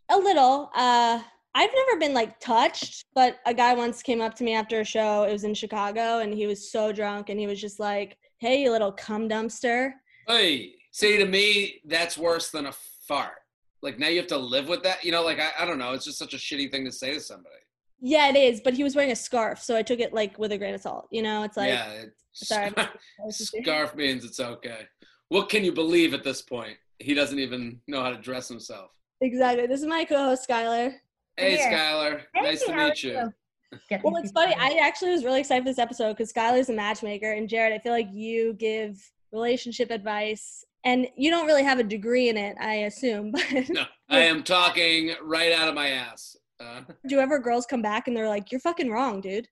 a 0.09 0.17
little. 0.17 0.69
Uh, 0.75 1.21
I've 1.55 1.69
never 1.75 1.99
been 1.99 2.13
like 2.13 2.39
touched, 2.39 3.05
but 3.13 3.37
a 3.45 3.53
guy 3.53 3.73
once 3.73 4.01
came 4.01 4.21
up 4.21 4.33
to 4.35 4.43
me 4.43 4.53
after 4.55 4.79
a 4.79 4.85
show. 4.85 5.23
It 5.23 5.31
was 5.31 5.43
in 5.43 5.53
Chicago, 5.53 6.19
and 6.19 6.33
he 6.33 6.47
was 6.47 6.71
so 6.71 6.91
drunk, 6.91 7.29
and 7.29 7.39
he 7.39 7.45
was 7.47 7.61
just 7.61 7.79
like, 7.79 8.17
"Hey, 8.39 8.63
you 8.63 8.71
little 8.71 8.91
cum 8.91 9.29
dumpster." 9.29 9.91
Hey, 10.27 10.73
see 10.91 11.17
to 11.17 11.25
me, 11.25 11.81
that's 11.85 12.17
worse 12.17 12.49
than 12.49 12.65
a 12.67 12.73
fart. 13.07 13.35
Like 13.81 13.99
now 13.99 14.07
you 14.07 14.17
have 14.17 14.27
to 14.27 14.37
live 14.37 14.67
with 14.67 14.81
that. 14.83 15.03
You 15.03 15.11
know, 15.11 15.23
like 15.23 15.39
I, 15.39 15.51
I 15.59 15.65
don't 15.65 15.77
know. 15.77 15.93
It's 15.93 16.05
just 16.05 16.17
such 16.17 16.33
a 16.33 16.37
shitty 16.37 16.71
thing 16.71 16.85
to 16.85 16.91
say 16.91 17.13
to 17.13 17.19
somebody. 17.19 17.55
Yeah, 18.01 18.29
it 18.29 18.35
is, 18.35 18.61
but 18.61 18.73
he 18.73 18.83
was 18.83 18.95
wearing 18.95 19.11
a 19.11 19.15
scarf, 19.15 19.61
so 19.61 19.75
I 19.75 19.81
took 19.81 19.99
it 19.99 20.13
like 20.13 20.37
with 20.37 20.51
a 20.51 20.57
grain 20.57 20.73
of 20.73 20.81
salt. 20.81 21.07
You 21.11 21.21
know, 21.21 21.43
it's 21.43 21.55
like 21.57 21.69
yeah, 21.69 21.91
it- 21.91 22.13
sorry, 22.33 22.71
scarf 23.29 23.95
means 23.95 24.25
it's 24.25 24.39
okay. 24.39 24.87
What 25.29 25.49
can 25.49 25.63
you 25.63 25.71
believe 25.71 26.13
at 26.13 26.23
this 26.23 26.41
point? 26.41 26.77
He 26.99 27.13
doesn't 27.13 27.39
even 27.39 27.79
know 27.87 28.01
how 28.03 28.09
to 28.11 28.17
dress 28.17 28.47
himself. 28.47 28.91
exactly. 29.21 29.67
This 29.67 29.81
is 29.81 29.87
my 29.87 30.05
co-host 30.05 30.47
Skylar. 30.47 30.93
Hey, 31.37 31.55
Here. 31.57 31.71
Skylar. 31.71 32.21
Hey, 32.33 32.41
nice 32.41 32.63
to 32.63 32.75
meet 32.75 33.03
you. 33.03 33.33
Get 33.89 34.03
Well, 34.03 34.17
it's 34.17 34.31
funny. 34.31 34.53
I 34.59 34.77
actually 34.83 35.09
was 35.11 35.23
really 35.25 35.39
excited 35.39 35.63
for 35.63 35.69
this 35.71 35.79
episode 35.79 36.09
because 36.13 36.31
Skylar's 36.31 36.69
a 36.69 36.73
matchmaker, 36.73 37.31
and 37.31 37.49
Jared, 37.49 37.73
I 37.73 37.79
feel 37.79 37.91
like 37.91 38.09
you 38.11 38.53
give 38.53 38.99
relationship 39.31 39.89
advice, 39.89 40.63
and 40.85 41.07
you 41.17 41.31
don't 41.31 41.47
really 41.47 41.63
have 41.63 41.79
a 41.79 41.83
degree 41.83 42.29
in 42.29 42.37
it, 42.37 42.55
I 42.59 42.73
assume. 42.85 43.31
But 43.53 43.69
No, 43.69 43.85
I 44.09 44.19
am 44.19 44.43
talking 44.43 45.15
right 45.23 45.51
out 45.51 45.67
of 45.67 45.73
my 45.73 45.89
ass. 45.89 46.35
Uh, 46.63 46.81
do 47.07 47.19
ever 47.19 47.39
girls 47.39 47.65
come 47.65 47.81
back 47.81 48.07
and 48.07 48.15
they're 48.15 48.29
like, 48.29 48.51
"You're 48.51 48.61
fucking 48.61 48.89
wrong, 48.89 49.21
dude"? 49.21 49.47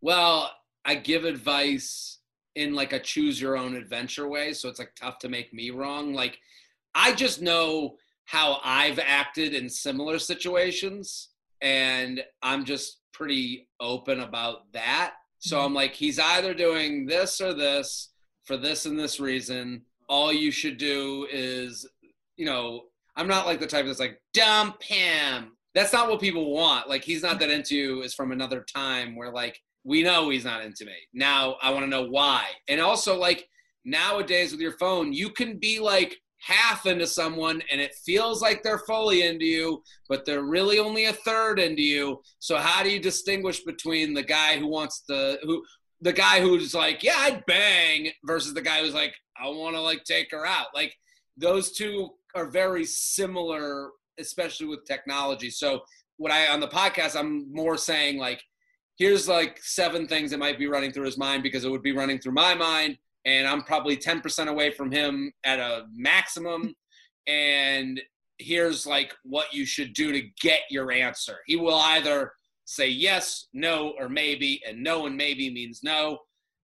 well, 0.00 0.52
I 0.84 0.94
give 0.94 1.24
advice 1.24 2.18
in 2.54 2.74
like 2.74 2.92
a 2.92 3.00
choose 3.00 3.40
your 3.40 3.56
own 3.56 3.74
adventure 3.74 4.28
way, 4.28 4.52
so 4.52 4.68
it's 4.68 4.78
like 4.78 4.94
tough 4.94 5.18
to 5.20 5.28
make 5.28 5.52
me 5.52 5.70
wrong. 5.70 6.14
Like 6.14 6.38
I 6.94 7.12
just 7.12 7.42
know 7.42 7.96
how 8.24 8.60
I've 8.64 8.98
acted 8.98 9.54
in 9.54 9.68
similar 9.68 10.18
situations, 10.18 11.30
and 11.60 12.22
I'm 12.42 12.64
just 12.64 13.00
pretty 13.12 13.68
open 13.80 14.20
about 14.20 14.72
that. 14.72 15.14
So 15.38 15.60
I'm 15.60 15.74
like, 15.74 15.94
he's 15.94 16.18
either 16.18 16.54
doing 16.54 17.06
this 17.06 17.40
or 17.40 17.54
this 17.54 18.10
for 18.44 18.56
this 18.56 18.86
and 18.86 18.98
this 18.98 19.20
reason. 19.20 19.82
All 20.08 20.32
you 20.32 20.50
should 20.50 20.78
do 20.78 21.26
is, 21.30 21.88
you 22.36 22.46
know, 22.46 22.82
I'm 23.16 23.28
not 23.28 23.46
like 23.46 23.60
the 23.60 23.66
type 23.66 23.86
that's 23.86 24.00
like, 24.00 24.20
dump 24.34 24.82
him. 24.82 25.55
That's 25.76 25.92
not 25.92 26.08
what 26.08 26.20
people 26.20 26.52
want. 26.52 26.88
Like, 26.88 27.04
he's 27.04 27.22
not 27.22 27.38
that 27.38 27.50
into 27.50 27.76
you 27.76 28.02
is 28.02 28.14
from 28.14 28.32
another 28.32 28.64
time 28.74 29.14
where, 29.14 29.30
like, 29.30 29.60
we 29.84 30.02
know 30.02 30.30
he's 30.30 30.44
not 30.44 30.64
into 30.64 30.84
me. 30.84 30.96
Now 31.14 31.56
I 31.62 31.70
want 31.70 31.84
to 31.84 31.90
know 31.90 32.08
why. 32.08 32.46
And 32.66 32.80
also, 32.80 33.16
like, 33.16 33.48
nowadays 33.86 34.50
with 34.50 34.60
your 34.60 34.76
phone, 34.78 35.12
you 35.12 35.30
can 35.30 35.58
be 35.58 35.78
like 35.78 36.16
half 36.40 36.84
into 36.86 37.06
someone 37.06 37.62
and 37.70 37.80
it 37.80 37.94
feels 38.04 38.42
like 38.42 38.62
they're 38.62 38.80
fully 38.80 39.22
into 39.22 39.46
you, 39.46 39.82
but 40.08 40.26
they're 40.26 40.42
really 40.42 40.78
only 40.78 41.06
a 41.06 41.12
third 41.12 41.58
into 41.58 41.82
you. 41.82 42.20
So 42.40 42.56
how 42.56 42.82
do 42.82 42.90
you 42.90 43.00
distinguish 43.00 43.62
between 43.64 44.12
the 44.12 44.22
guy 44.22 44.58
who 44.58 44.66
wants 44.66 45.02
the 45.08 45.38
who 45.42 45.64
the 46.02 46.12
guy 46.12 46.40
who's 46.40 46.74
like, 46.74 47.02
yeah, 47.02 47.16
I'd 47.16 47.46
bang 47.46 48.10
versus 48.24 48.52
the 48.52 48.60
guy 48.60 48.82
who's 48.82 48.94
like, 48.94 49.14
I 49.40 49.48
want 49.48 49.76
to 49.76 49.80
like 49.80 50.04
take 50.04 50.30
her 50.32 50.44
out. 50.44 50.66
Like 50.74 50.92
those 51.36 51.72
two 51.72 52.10
are 52.34 52.46
very 52.46 52.84
similar, 52.84 53.90
especially 54.18 54.66
with 54.66 54.84
technology. 54.84 55.50
So 55.50 55.82
what 56.16 56.32
I 56.32 56.48
on 56.48 56.60
the 56.60 56.68
podcast, 56.68 57.16
I'm 57.16 57.52
more 57.52 57.76
saying 57.76 58.18
like, 58.18 58.42
here's 58.98 59.28
like 59.28 59.58
seven 59.62 60.06
things 60.06 60.30
that 60.30 60.38
might 60.38 60.58
be 60.58 60.66
running 60.66 60.92
through 60.92 61.04
his 61.04 61.18
mind 61.18 61.42
because 61.42 61.64
it 61.64 61.70
would 61.70 61.82
be 61.82 61.92
running 61.92 62.18
through 62.18 62.32
my 62.32 62.54
mind, 62.54 62.98
and 63.24 63.46
I'm 63.46 63.62
probably 63.62 63.96
10% 63.96 64.48
away 64.48 64.70
from 64.70 64.90
him 64.90 65.32
at 65.44 65.58
a 65.58 65.86
maximum. 65.94 66.74
And 67.28 68.00
here's 68.38 68.86
like 68.86 69.12
what 69.24 69.52
you 69.52 69.66
should 69.66 69.94
do 69.94 70.12
to 70.12 70.22
get 70.40 70.60
your 70.70 70.92
answer. 70.92 71.38
He 71.46 71.56
will 71.56 71.74
either 71.74 72.30
say 72.66 72.88
yes, 72.88 73.48
no, 73.52 73.94
or 73.98 74.08
maybe, 74.08 74.62
and 74.64 74.80
no 74.80 75.06
and 75.06 75.16
maybe 75.16 75.52
means 75.52 75.80
no. 75.82 76.18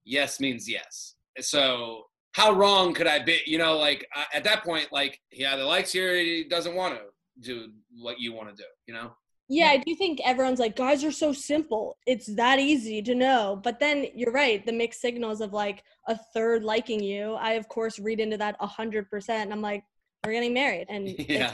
Yes 0.04 0.38
means 0.38 0.68
yes. 0.68 1.16
So 1.40 2.04
how 2.32 2.52
wrong 2.52 2.94
could 2.94 3.06
I 3.06 3.20
be? 3.20 3.40
You 3.46 3.58
know, 3.58 3.76
like 3.76 4.06
uh, 4.14 4.24
at 4.34 4.44
that 4.44 4.64
point, 4.64 4.88
like 4.92 5.20
he 5.30 5.44
either 5.46 5.64
likes 5.64 5.94
you 5.94 6.08
or 6.08 6.14
he 6.14 6.44
doesn't 6.44 6.74
want 6.74 6.94
to 6.94 7.02
do 7.40 7.68
what 8.00 8.20
you 8.20 8.32
want 8.32 8.48
to 8.50 8.54
do. 8.54 8.68
You 8.86 8.94
know? 8.94 9.12
Yeah, 9.48 9.68
I 9.68 9.78
do 9.78 9.94
think 9.96 10.20
everyone's 10.24 10.60
like, 10.60 10.76
guys 10.76 11.04
are 11.04 11.12
so 11.12 11.32
simple. 11.32 11.98
It's 12.06 12.26
that 12.36 12.58
easy 12.58 13.02
to 13.02 13.14
know. 13.14 13.60
But 13.62 13.80
then 13.80 14.06
you're 14.14 14.32
right, 14.32 14.64
the 14.64 14.72
mixed 14.72 15.00
signals 15.00 15.40
of 15.40 15.52
like 15.52 15.82
a 16.08 16.16
third 16.32 16.64
liking 16.64 17.02
you. 17.02 17.34
I 17.34 17.52
of 17.52 17.68
course 17.68 17.98
read 17.98 18.20
into 18.20 18.38
that 18.38 18.56
a 18.60 18.66
hundred 18.66 19.10
percent. 19.10 19.44
And 19.44 19.52
I'm 19.52 19.60
like, 19.60 19.84
we're 20.24 20.32
getting 20.32 20.54
married, 20.54 20.86
and 20.88 21.08
Yeah. 21.28 21.52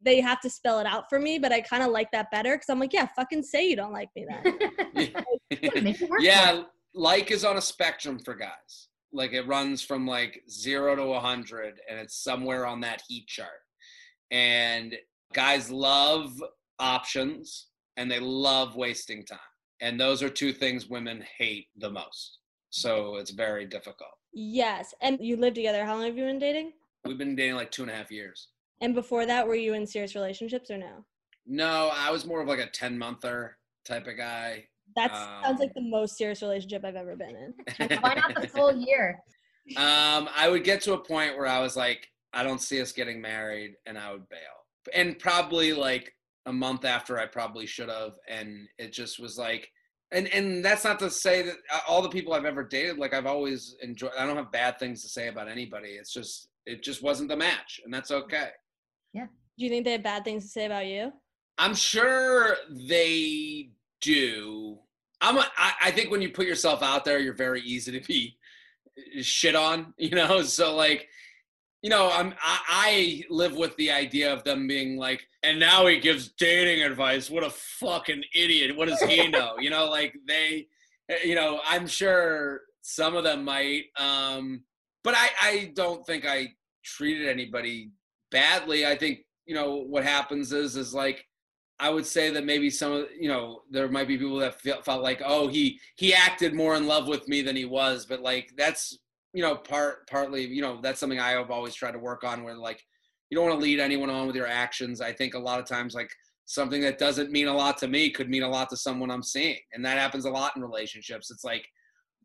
they 0.00 0.20
have 0.20 0.40
to 0.42 0.50
spell 0.50 0.78
it 0.78 0.86
out 0.86 1.10
for 1.10 1.18
me. 1.18 1.38
But 1.38 1.52
I 1.52 1.60
kind 1.60 1.82
of 1.82 1.90
like 1.90 2.10
that 2.12 2.30
better 2.30 2.54
because 2.54 2.68
I'm 2.68 2.78
like, 2.78 2.92
yeah, 2.92 3.08
fucking 3.16 3.42
say 3.42 3.68
you 3.68 3.76
don't 3.76 3.92
like 3.92 4.08
me 4.16 4.26
then. 4.28 4.58
Yeah, 5.50 5.80
make 5.80 6.00
it 6.00 6.08
work 6.10 6.20
for 6.20 6.24
yeah, 6.24 6.62
like 6.94 7.30
is 7.30 7.44
on 7.44 7.56
a 7.56 7.60
spectrum 7.60 8.18
for 8.18 8.34
guys. 8.34 8.88
Like 9.12 9.32
it 9.32 9.46
runs 9.46 9.82
from 9.82 10.06
like 10.06 10.42
zero 10.50 10.96
to 10.96 11.02
a 11.02 11.20
hundred, 11.20 11.80
and 11.90 11.98
it's 11.98 12.16
somewhere 12.16 12.66
on 12.66 12.80
that 12.80 13.02
heat 13.06 13.26
chart. 13.26 13.50
And 14.30 14.94
guys 15.34 15.70
love 15.70 16.32
options 16.78 17.66
and 17.96 18.10
they 18.10 18.20
love 18.20 18.76
wasting 18.76 19.24
time. 19.24 19.38
And 19.80 20.00
those 20.00 20.22
are 20.22 20.30
two 20.30 20.52
things 20.52 20.86
women 20.88 21.22
hate 21.36 21.66
the 21.76 21.90
most. 21.90 22.38
So 22.70 23.16
it's 23.16 23.30
very 23.32 23.66
difficult. 23.66 24.10
Yes. 24.32 24.94
And 25.02 25.18
you 25.20 25.36
live 25.36 25.54
together. 25.54 25.84
How 25.84 25.94
long 25.96 26.06
have 26.06 26.16
you 26.16 26.24
been 26.24 26.38
dating? 26.38 26.72
We've 27.04 27.18
been 27.18 27.36
dating 27.36 27.56
like 27.56 27.70
two 27.70 27.82
and 27.82 27.90
a 27.90 27.94
half 27.94 28.10
years. 28.10 28.48
And 28.80 28.94
before 28.94 29.26
that, 29.26 29.46
were 29.46 29.54
you 29.54 29.74
in 29.74 29.86
serious 29.86 30.14
relationships 30.14 30.70
or 30.70 30.78
no? 30.78 31.04
No, 31.46 31.90
I 31.92 32.10
was 32.10 32.24
more 32.24 32.40
of 32.40 32.48
like 32.48 32.58
a 32.58 32.66
10 32.70 32.98
monther 32.98 33.58
type 33.84 34.06
of 34.06 34.16
guy. 34.16 34.64
That 34.96 35.12
sounds 35.14 35.60
like 35.60 35.70
Um, 35.76 35.84
the 35.84 35.90
most 35.90 36.16
serious 36.16 36.42
relationship 36.42 36.84
I've 36.84 36.96
ever 36.96 37.16
been 37.16 37.36
in. 37.36 37.98
Why 38.00 38.14
not 38.14 38.40
the 38.40 38.48
full 38.48 38.74
year? 38.74 39.20
Um, 39.76 40.28
I 40.34 40.48
would 40.48 40.64
get 40.64 40.80
to 40.82 40.94
a 40.94 40.98
point 40.98 41.36
where 41.36 41.46
I 41.46 41.60
was 41.60 41.76
like, 41.76 42.08
I 42.32 42.42
don't 42.42 42.60
see 42.60 42.80
us 42.80 42.92
getting 42.92 43.20
married, 43.20 43.74
and 43.86 43.96
I 43.96 44.12
would 44.12 44.28
bail. 44.28 44.38
And 44.92 45.18
probably 45.18 45.72
like 45.72 46.12
a 46.46 46.52
month 46.52 46.84
after, 46.84 47.18
I 47.18 47.26
probably 47.26 47.66
should 47.66 47.88
have, 47.88 48.12
and 48.28 48.68
it 48.78 48.92
just 48.92 49.18
was 49.18 49.38
like, 49.38 49.70
and 50.12 50.28
and 50.28 50.64
that's 50.64 50.84
not 50.84 50.98
to 51.00 51.10
say 51.10 51.42
that 51.42 51.56
uh, 51.72 51.80
all 51.88 52.02
the 52.02 52.08
people 52.08 52.34
I've 52.34 52.44
ever 52.44 52.62
dated, 52.62 52.98
like 52.98 53.14
I've 53.14 53.26
always 53.26 53.76
enjoyed. 53.82 54.12
I 54.18 54.26
don't 54.26 54.36
have 54.36 54.52
bad 54.52 54.78
things 54.78 55.02
to 55.02 55.08
say 55.08 55.28
about 55.28 55.48
anybody. 55.48 55.90
It's 55.90 56.12
just 56.12 56.48
it 56.66 56.82
just 56.82 57.02
wasn't 57.02 57.28
the 57.28 57.36
match, 57.36 57.80
and 57.84 57.92
that's 57.92 58.10
okay. 58.10 58.48
Yeah. 59.12 59.26
Do 59.58 59.64
you 59.64 59.70
think 59.70 59.84
they 59.84 59.92
have 59.92 60.02
bad 60.02 60.24
things 60.24 60.44
to 60.44 60.48
say 60.48 60.66
about 60.66 60.86
you? 60.86 61.12
I'm 61.58 61.74
sure 61.74 62.56
they 62.88 63.70
do. 64.00 64.78
I'm. 65.20 65.38
A, 65.38 65.46
I, 65.56 65.72
I 65.84 65.90
think 65.90 66.10
when 66.10 66.22
you 66.22 66.30
put 66.30 66.46
yourself 66.46 66.82
out 66.82 67.04
there, 67.04 67.18
you're 67.18 67.34
very 67.34 67.62
easy 67.62 67.98
to 67.98 68.06
be 68.06 68.36
shit 69.20 69.54
on. 69.54 69.94
You 69.96 70.10
know, 70.10 70.42
so 70.44 70.74
like, 70.74 71.08
you 71.84 71.90
know, 71.90 72.10
I'm. 72.10 72.32
I, 72.42 72.60
I 72.66 73.24
live 73.28 73.56
with 73.56 73.76
the 73.76 73.90
idea 73.90 74.32
of 74.32 74.42
them 74.42 74.66
being 74.66 74.96
like, 74.96 75.28
and 75.42 75.60
now 75.60 75.86
he 75.86 76.00
gives 76.00 76.28
dating 76.30 76.82
advice. 76.82 77.28
What 77.28 77.44
a 77.44 77.50
fucking 77.50 78.24
idiot! 78.34 78.74
What 78.74 78.88
does 78.88 79.02
he 79.02 79.28
know? 79.28 79.56
you 79.58 79.68
know, 79.68 79.90
like 79.90 80.14
they, 80.26 80.66
you 81.22 81.34
know, 81.34 81.60
I'm 81.68 81.86
sure 81.86 82.62
some 82.80 83.14
of 83.14 83.22
them 83.22 83.44
might. 83.44 83.84
Um, 83.98 84.62
but 85.02 85.14
I, 85.14 85.28
I 85.42 85.72
don't 85.74 86.06
think 86.06 86.24
I 86.26 86.54
treated 86.82 87.28
anybody 87.28 87.90
badly. 88.30 88.86
I 88.86 88.96
think 88.96 89.18
you 89.44 89.54
know 89.54 89.74
what 89.74 90.04
happens 90.04 90.54
is 90.54 90.76
is 90.76 90.94
like 90.94 91.26
I 91.78 91.90
would 91.90 92.06
say 92.06 92.30
that 92.30 92.46
maybe 92.46 92.70
some 92.70 92.92
of 92.92 93.08
you 93.20 93.28
know 93.28 93.60
there 93.70 93.88
might 93.88 94.08
be 94.08 94.16
people 94.16 94.38
that 94.38 94.58
felt, 94.58 94.86
felt 94.86 95.02
like 95.02 95.20
oh 95.22 95.48
he 95.48 95.78
he 95.96 96.14
acted 96.14 96.54
more 96.54 96.76
in 96.76 96.86
love 96.86 97.08
with 97.08 97.28
me 97.28 97.42
than 97.42 97.56
he 97.56 97.66
was, 97.66 98.06
but 98.06 98.22
like 98.22 98.54
that's 98.56 98.98
you 99.34 99.42
know 99.42 99.56
part 99.56 100.08
partly 100.08 100.46
you 100.46 100.62
know 100.62 100.80
that's 100.80 101.00
something 101.00 101.18
I 101.20 101.30
have 101.30 101.50
always 101.50 101.74
tried 101.74 101.90
to 101.92 101.98
work 101.98 102.24
on 102.24 102.44
where 102.44 102.56
like 102.56 102.80
you 103.30 103.36
don't 103.36 103.48
want 103.48 103.58
to 103.58 103.62
lead 103.64 103.80
anyone 103.80 104.10
on 104.10 104.26
with 104.26 104.36
your 104.36 104.46
actions. 104.46 105.00
I 105.00 105.12
think 105.12 105.34
a 105.34 105.38
lot 105.38 105.58
of 105.58 105.66
times 105.66 105.94
like 105.94 106.10
something 106.46 106.80
that 106.82 106.98
doesn't 106.98 107.32
mean 107.32 107.48
a 107.48 107.52
lot 107.54 107.76
to 107.78 107.88
me 107.88 108.10
could 108.10 108.28
mean 108.30 108.42
a 108.44 108.48
lot 108.48 108.68
to 108.70 108.76
someone 108.76 109.10
I'm 109.10 109.22
seeing, 109.22 109.58
and 109.72 109.84
that 109.84 109.98
happens 109.98 110.24
a 110.24 110.30
lot 110.30 110.52
in 110.56 110.62
relationships. 110.62 111.30
It's 111.30 111.44
like 111.44 111.66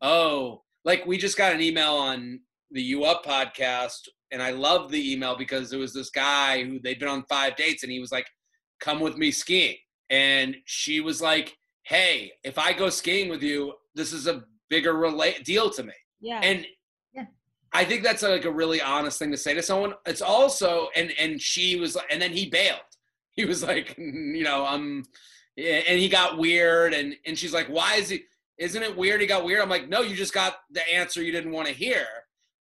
oh 0.02 0.62
like 0.86 1.06
we 1.06 1.18
just 1.18 1.38
got 1.38 1.54
an 1.54 1.62
email 1.62 1.94
on 1.94 2.40
the 2.72 2.82
You 2.82 3.04
Up 3.04 3.26
podcast, 3.26 4.08
and 4.32 4.42
I 4.42 4.52
love 4.52 4.92
the 4.92 5.12
email 5.12 5.36
because 5.36 5.74
it 5.74 5.78
was 5.78 5.94
this 5.94 6.10
guy 6.12 6.64
who 6.64 6.80
they'd 6.80 7.00
been 7.00 7.10
on 7.10 7.24
five 7.28 7.56
dates, 7.56 7.84
and 7.84 7.92
he 7.92 8.00
was 8.00 8.12
like, 8.12 8.28
"Come 8.80 9.00
with 9.00 9.18
me 9.18 9.32
skiing," 9.32 9.78
and 10.10 10.56
she 10.66 11.02
was 11.02 11.22
like, 11.22 11.58
"Hey, 11.84 12.32
if 12.44 12.58
I 12.60 12.74
go 12.74 12.90
skiing 12.90 13.30
with 13.30 13.42
you, 13.42 13.74
this 13.96 14.14
is 14.14 14.28
a 14.28 14.44
bigger 14.70 14.94
relate 14.94 15.44
deal 15.44 15.70
to 15.72 15.84
me," 15.84 15.94
Yeah. 16.22 16.40
and 16.44 16.60
Yeah. 16.62 16.66
I 17.74 17.86
think 17.86 18.04
that's 18.04 18.24
like 18.24 18.46
a 18.46 18.52
really 18.52 18.82
honest 18.82 19.20
thing 19.20 19.32
to 19.32 19.38
say 19.38 19.54
to 19.54 19.62
someone. 19.62 19.94
It's 20.06 20.22
also, 20.22 20.90
and 20.96 21.12
and 21.20 21.42
she 21.42 21.80
was, 21.80 21.98
and 22.10 22.22
then 22.22 22.32
he 22.32 22.50
bailed. 22.50 22.80
He 23.32 23.46
was 23.46 23.64
like, 23.64 23.96
you 23.98 24.44
know, 24.44 24.66
um, 24.66 25.06
and 25.58 26.00
he 26.00 26.10
got 26.10 26.38
weird, 26.38 26.94
and 26.94 27.16
and 27.26 27.38
she's 27.38 27.54
like, 27.54 27.68
why 27.68 27.96
is 27.96 28.10
he? 28.10 28.24
Isn't 28.58 28.84
it 28.84 28.98
weird? 28.98 29.22
He 29.22 29.28
got 29.28 29.46
weird. 29.46 29.62
I'm 29.62 29.70
like, 29.70 29.88
no, 29.88 30.02
you 30.02 30.16
just 30.16 30.34
got 30.34 30.56
the 30.72 30.82
answer 30.94 31.22
you 31.22 31.32
didn't 31.32 31.52
want 31.52 31.68
to 31.68 31.74
hear. 31.74 32.06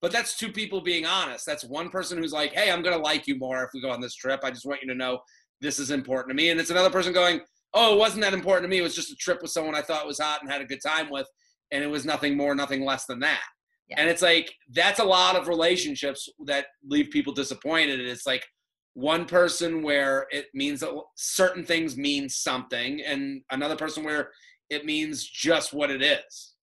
But 0.01 0.11
that's 0.11 0.37
two 0.37 0.51
people 0.51 0.81
being 0.81 1.07
honest. 1.07 1.45
That's 1.45 1.65
one 1.65 1.89
person 1.89 2.19
who's 2.19 2.33
like, 2.33 2.53
hey, 2.53 2.71
I'm 2.71 2.83
gonna 2.83 2.97
like 2.97 3.27
you 3.27 3.37
more 3.37 3.63
if 3.63 3.71
we 3.73 3.81
go 3.81 3.89
on 3.89 4.01
this 4.01 4.13
trip. 4.13 4.41
I 4.43 4.51
just 4.51 4.65
want 4.65 4.81
you 4.81 4.87
to 4.89 4.95
know 4.95 5.19
this 5.61 5.79
is 5.79 5.89
important 5.89 6.29
to 6.29 6.35
me. 6.35 6.49
And 6.51 6.59
it's 6.59 6.69
another 6.69 6.91
person 6.91 7.13
going, 7.13 7.41
oh, 7.73 7.95
it 7.95 7.97
wasn't 7.97 8.21
that 8.21 8.33
important 8.33 8.65
to 8.65 8.69
me. 8.69 8.77
It 8.77 8.83
was 8.83 8.95
just 8.95 9.11
a 9.11 9.15
trip 9.15 9.41
with 9.41 9.51
someone 9.51 9.75
I 9.75 9.81
thought 9.81 10.05
was 10.05 10.19
hot 10.19 10.41
and 10.41 10.51
had 10.51 10.61
a 10.61 10.65
good 10.65 10.81
time 10.85 11.09
with, 11.09 11.27
and 11.71 11.83
it 11.83 11.87
was 11.87 12.05
nothing 12.05 12.37
more, 12.37 12.53
nothing 12.53 12.85
less 12.85 13.05
than 13.05 13.19
that. 13.21 13.41
Yeah. 13.89 14.01
And 14.01 14.09
it's 14.09 14.21
like 14.21 14.53
that's 14.71 14.99
a 14.99 15.05
lot 15.05 15.35
of 15.35 15.47
relationships 15.47 16.27
that 16.45 16.67
leave 16.85 17.09
people 17.09 17.33
disappointed. 17.33 17.99
It's 17.99 18.25
like 18.25 18.45
one 18.93 19.25
person 19.25 19.83
where 19.83 20.27
it 20.31 20.47
means 20.53 20.79
that 20.79 20.91
certain 21.15 21.63
things 21.63 21.95
mean 21.95 22.27
something, 22.27 23.01
and 23.01 23.41
another 23.51 23.75
person 23.75 24.03
where 24.03 24.31
it 24.69 24.85
means 24.85 25.23
just 25.23 25.73
what 25.73 25.91
it 25.91 26.01
is. 26.01 26.53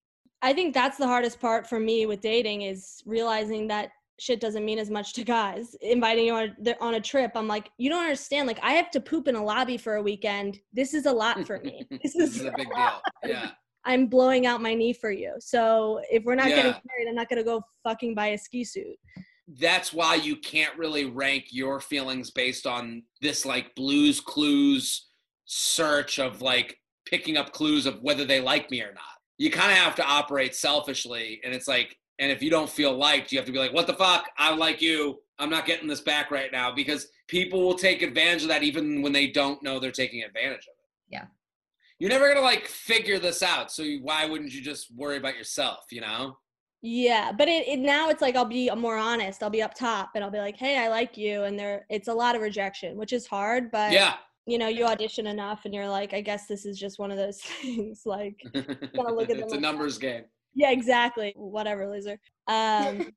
I 0.42 0.52
think 0.52 0.74
that's 0.74 0.98
the 0.98 1.06
hardest 1.06 1.40
part 1.40 1.66
for 1.66 1.80
me 1.80 2.04
with 2.04 2.20
dating 2.20 2.62
is 2.62 3.02
realizing 3.06 3.66
that 3.68 3.90
shit 4.20 4.40
doesn't 4.40 4.64
mean 4.64 4.78
as 4.78 4.90
much 4.90 5.12
to 5.14 5.24
guys. 5.24 5.74
Inviting 5.80 6.26
you 6.26 6.34
on 6.34 6.56
a, 6.66 6.74
on 6.80 6.94
a 6.94 7.00
trip, 7.00 7.32
I'm 7.34 7.48
like, 7.48 7.70
you 7.78 7.88
don't 7.88 8.02
understand. 8.02 8.46
Like, 8.46 8.60
I 8.62 8.72
have 8.72 8.90
to 8.92 9.00
poop 9.00 9.28
in 9.28 9.36
a 9.36 9.42
lobby 9.42 9.76
for 9.76 9.96
a 9.96 10.02
weekend. 10.02 10.58
This 10.72 10.94
is 10.94 11.06
a 11.06 11.12
lot 11.12 11.46
for 11.46 11.60
me. 11.60 11.86
This 11.90 12.00
this 12.14 12.16
is 12.16 12.40
is 12.40 12.44
a 12.44 12.52
big 12.56 12.68
deal. 12.74 13.00
Yeah. 13.24 13.50
I'm 13.84 14.06
blowing 14.06 14.46
out 14.46 14.62
my 14.62 14.74
knee 14.74 14.92
for 14.92 15.10
you. 15.10 15.34
So 15.38 16.00
if 16.10 16.24
we're 16.24 16.34
not 16.34 16.48
getting 16.48 16.72
married, 16.72 17.08
I'm 17.08 17.14
not 17.14 17.28
gonna 17.28 17.44
go 17.44 17.62
fucking 17.82 18.14
buy 18.14 18.28
a 18.28 18.38
ski 18.38 18.64
suit. 18.64 18.96
that's 19.58 19.92
why 19.92 20.14
you 20.14 20.36
can't 20.36 20.76
really 20.78 21.04
rank 21.04 21.46
your 21.50 21.78
feelings 21.78 22.30
based 22.30 22.66
on 22.66 23.02
this 23.20 23.44
like 23.44 23.74
Blue's 23.74 24.18
Clues 24.20 25.06
search 25.44 26.18
of 26.18 26.40
like 26.40 26.78
picking 27.06 27.36
up 27.36 27.52
clues 27.52 27.84
of 27.84 28.00
whether 28.02 28.24
they 28.24 28.40
like 28.40 28.70
me 28.70 28.80
or 28.80 28.92
not. 28.94 29.04
You 29.36 29.50
kind 29.50 29.70
of 29.70 29.76
have 29.76 29.94
to 29.96 30.04
operate 30.04 30.54
selfishly 30.54 31.40
and 31.44 31.52
it's 31.54 31.68
like 31.68 31.98
and 32.18 32.30
if 32.30 32.42
you 32.42 32.48
don't 32.48 32.70
feel 32.70 32.96
liked, 32.96 33.32
you 33.32 33.38
have 33.38 33.46
to 33.46 33.52
be 33.52 33.58
like, 33.58 33.72
"What 33.72 33.88
the 33.88 33.94
fuck? 33.94 34.30
I 34.38 34.54
like 34.54 34.80
you. 34.80 35.20
I'm 35.40 35.50
not 35.50 35.66
getting 35.66 35.88
this 35.88 36.00
back 36.00 36.30
right 36.30 36.52
now." 36.52 36.72
Because 36.72 37.08
people 37.26 37.60
will 37.60 37.74
take 37.74 38.02
advantage 38.02 38.42
of 38.42 38.48
that 38.48 38.62
even 38.62 39.02
when 39.02 39.12
they 39.12 39.26
don't 39.26 39.60
know 39.62 39.80
they're 39.80 39.90
taking 39.90 40.22
advantage 40.22 40.66
of 40.68 40.74
it. 40.78 40.90
Yeah. 41.08 41.24
You're 41.98 42.10
never 42.10 42.24
going 42.26 42.36
to 42.36 42.42
like 42.42 42.66
figure 42.66 43.18
this 43.18 43.42
out. 43.42 43.70
So 43.72 43.84
why 44.02 44.26
wouldn't 44.26 44.52
you 44.52 44.60
just 44.60 44.94
worry 44.94 45.16
about 45.16 45.36
yourself, 45.36 45.84
you 45.90 46.00
know? 46.00 46.36
Yeah, 46.82 47.32
but 47.32 47.48
it, 47.48 47.66
it 47.66 47.78
now 47.78 48.10
it's 48.10 48.20
like 48.20 48.36
I'll 48.36 48.44
be 48.44 48.70
more 48.76 48.98
honest. 48.98 49.42
I'll 49.42 49.48
be 49.48 49.62
up 49.62 49.74
top 49.74 50.10
and 50.14 50.22
I'll 50.22 50.30
be 50.30 50.38
like, 50.38 50.56
"Hey, 50.58 50.76
I 50.76 50.88
like 50.88 51.16
you," 51.16 51.44
and 51.44 51.58
there 51.58 51.86
it's 51.88 52.08
a 52.08 52.12
lot 52.12 52.36
of 52.36 52.42
rejection, 52.42 52.98
which 52.98 53.14
is 53.14 53.26
hard. 53.26 53.70
But 53.70 53.92
Yeah. 53.92 54.16
you 54.44 54.58
know, 54.58 54.68
you 54.68 54.84
audition 54.84 55.26
enough, 55.26 55.64
and 55.64 55.72
you're 55.72 55.88
like, 55.88 56.12
"I 56.12 56.20
guess 56.20 56.46
this 56.46 56.66
is 56.66 56.78
just 56.78 56.98
one 56.98 57.10
of 57.10 57.16
those 57.16 57.40
things." 57.62 58.02
Like, 58.04 58.38
gotta 58.52 59.14
look 59.14 59.30
at 59.30 59.38
it's 59.38 59.52
a 59.52 59.54
like 59.56 59.60
numbers 59.60 59.96
game. 59.96 60.24
yeah, 60.54 60.72
exactly. 60.72 61.32
Whatever, 61.36 61.88
loser. 61.88 62.18
Um, 62.48 63.10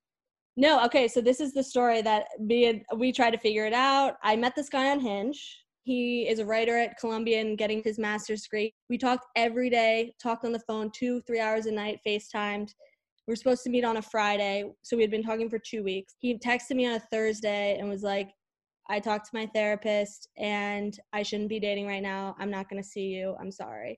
no, 0.56 0.86
okay. 0.86 1.10
So 1.10 1.20
this 1.20 1.42
is 1.42 1.54
the 1.54 1.62
story 1.64 2.02
that 2.04 2.28
me 2.40 2.68
and 2.68 2.84
we 2.96 3.12
tried 3.12 3.32
to 3.32 3.38
figure 3.38 3.66
it 3.66 3.74
out. 3.74 4.14
I 4.24 4.38
met 4.38 4.56
this 4.56 4.70
guy 4.70 4.92
on 4.92 5.02
Hinge. 5.02 5.58
He 5.88 6.28
is 6.28 6.40
a 6.40 6.46
writer 6.46 6.78
at 6.78 6.98
Columbia 6.98 7.40
and 7.40 7.58
getting 7.58 7.82
his 7.82 7.98
master's 7.98 8.42
degree. 8.44 8.74
We 8.90 8.98
talked 8.98 9.26
every 9.38 9.70
day, 9.70 10.12
talked 10.22 10.44
on 10.44 10.52
the 10.52 10.60
phone 10.68 10.92
two, 10.94 11.22
three 11.22 11.40
hours 11.40 11.66
a 11.66 11.72
night, 11.72 12.02
FaceTimed. 12.06 12.68
We 13.26 13.32
are 13.32 13.38
supposed 13.38 13.64
to 13.64 13.70
meet 13.70 13.86
on 13.86 13.96
a 13.96 14.02
Friday, 14.02 14.66
so 14.82 14.98
we 14.98 15.04
had 15.04 15.12
been 15.12 15.24
talking 15.24 15.50
for 15.50 15.60
two 15.60 15.86
weeks. 15.86 16.16
He 16.20 16.38
texted 16.40 16.76
me 16.76 16.88
on 16.88 16.96
a 16.96 17.00
Thursday 17.10 17.78
and 17.80 17.88
was 17.88 18.04
like, 18.04 18.32
I 18.90 19.00
talked 19.00 19.28
to 19.28 19.32
my 19.38 19.46
therapist 19.56 20.28
and 20.38 21.00
I 21.14 21.24
shouldn't 21.24 21.48
be 21.48 21.58
dating 21.62 21.88
right 21.88 22.04
now. 22.04 22.36
I'm 22.38 22.52
not 22.52 22.70
going 22.70 22.84
to 22.84 22.88
see 22.90 23.06
you. 23.06 23.38
I'm 23.40 23.52
sorry. 23.52 23.98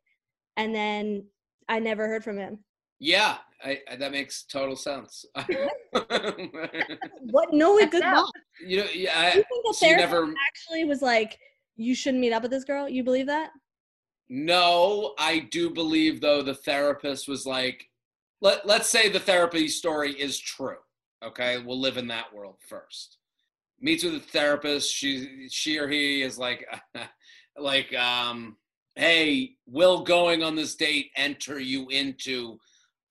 And 0.58 0.76
then 0.76 1.26
I 1.70 1.80
never 1.80 2.08
heard 2.08 2.24
from 2.24 2.38
him. 2.38 2.60
Yeah, 3.00 3.38
I, 3.64 3.80
I, 3.90 3.96
that 3.96 4.12
makes 4.12 4.44
total 4.44 4.76
sense. 4.76 5.26
What? 7.32 7.52
No, 7.52 7.78
it 7.78 7.84
Checks 7.86 7.92
good 7.94 8.04
luck. 8.04 8.30
you 8.66 8.78
know, 8.78 8.86
yeah, 8.94 9.24
You 9.24 9.30
I, 9.30 9.32
think 9.32 9.46
the 9.48 9.74
so 9.74 9.86
therapist 9.88 10.12
never. 10.12 10.34
actually 10.50 10.84
was 10.84 11.02
like, 11.02 11.38
you 11.80 11.96
shouldn't 11.96 12.22
meet 12.22 12.34
up 12.34 12.42
with 12.42 12.52
this 12.52 12.66
girl? 12.66 12.90
You 12.90 13.04
believe 13.04 13.28
that? 13.28 13.52
No, 14.30 15.16
I 15.18 15.48
do 15.52 15.70
believe 15.72 16.22
though 16.22 16.44
the 16.44 16.54
therapist 16.54 17.28
was 17.28 17.46
like, 17.46 17.90
let 18.42 18.66
let's 18.66 18.90
say 18.90 19.10
the 19.10 19.20
therapy 19.20 19.68
story 19.68 20.12
is 20.12 20.38
true. 20.38 20.78
Okay, 21.24 21.58
we'll 21.58 21.80
live 21.80 21.98
in 21.98 22.08
that 22.08 22.34
world 22.34 22.58
first. 22.68 23.18
Meets 23.82 24.04
with 24.04 24.16
a 24.16 24.20
therapist. 24.20 24.94
She 24.94 25.48
she 25.50 25.78
or 25.78 25.88
he 25.88 26.22
is 26.22 26.38
like, 26.38 26.66
like, 27.58 27.94
um, 27.96 28.58
hey, 28.96 29.56
will 29.66 30.04
going 30.04 30.44
on 30.44 30.56
this 30.56 30.76
date 30.76 31.12
enter 31.16 31.60
you 31.60 31.88
into 31.90 32.60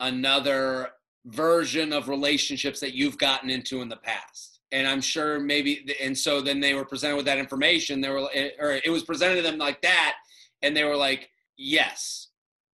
another 0.01 0.91
version 1.27 1.93
of 1.93 2.09
relationships 2.09 2.81
that 2.81 2.95
you've 2.95 3.19
gotten 3.19 3.51
into 3.51 3.83
in 3.83 3.89
the 3.89 3.97
past? 3.97 4.58
And 4.71 4.87
I'm 4.87 5.01
sure 5.01 5.41
maybe, 5.41 5.95
and 6.01 6.17
so 6.17 6.41
then 6.41 6.61
they 6.61 6.75
were 6.75 6.85
presented 6.85 7.17
with 7.17 7.25
that 7.25 7.39
information. 7.39 8.01
They 8.01 8.11
were, 8.11 8.29
or 8.59 8.73
it 8.85 8.91
was 8.91 9.03
presented 9.03 9.37
to 9.37 9.43
them 9.43 9.59
like 9.59 9.81
that, 9.83 10.17
and 10.63 10.77
they 10.77 10.85
were 10.85 10.97
like, 10.97 11.31
yes. 11.57 12.29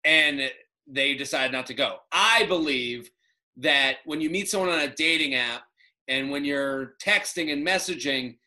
And 0.03 0.51
they 0.87 1.13
decided 1.13 1.51
not 1.51 1.67
to 1.67 1.73
go. 1.73 1.97
I 2.11 2.45
believe 2.47 3.09
that 3.57 3.97
when 4.05 4.21
you 4.21 4.29
meet 4.29 4.49
someone 4.49 4.69
on 4.69 4.79
a 4.79 4.95
dating 4.95 5.35
app 5.35 5.63
and 6.07 6.31
when 6.31 6.43
you're 6.43 6.93
texting 7.01 7.53
and 7.53 7.65
messaging, 7.65 8.37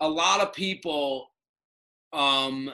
a 0.00 0.08
lot 0.08 0.40
of 0.40 0.52
people 0.52 1.28
um 2.12 2.70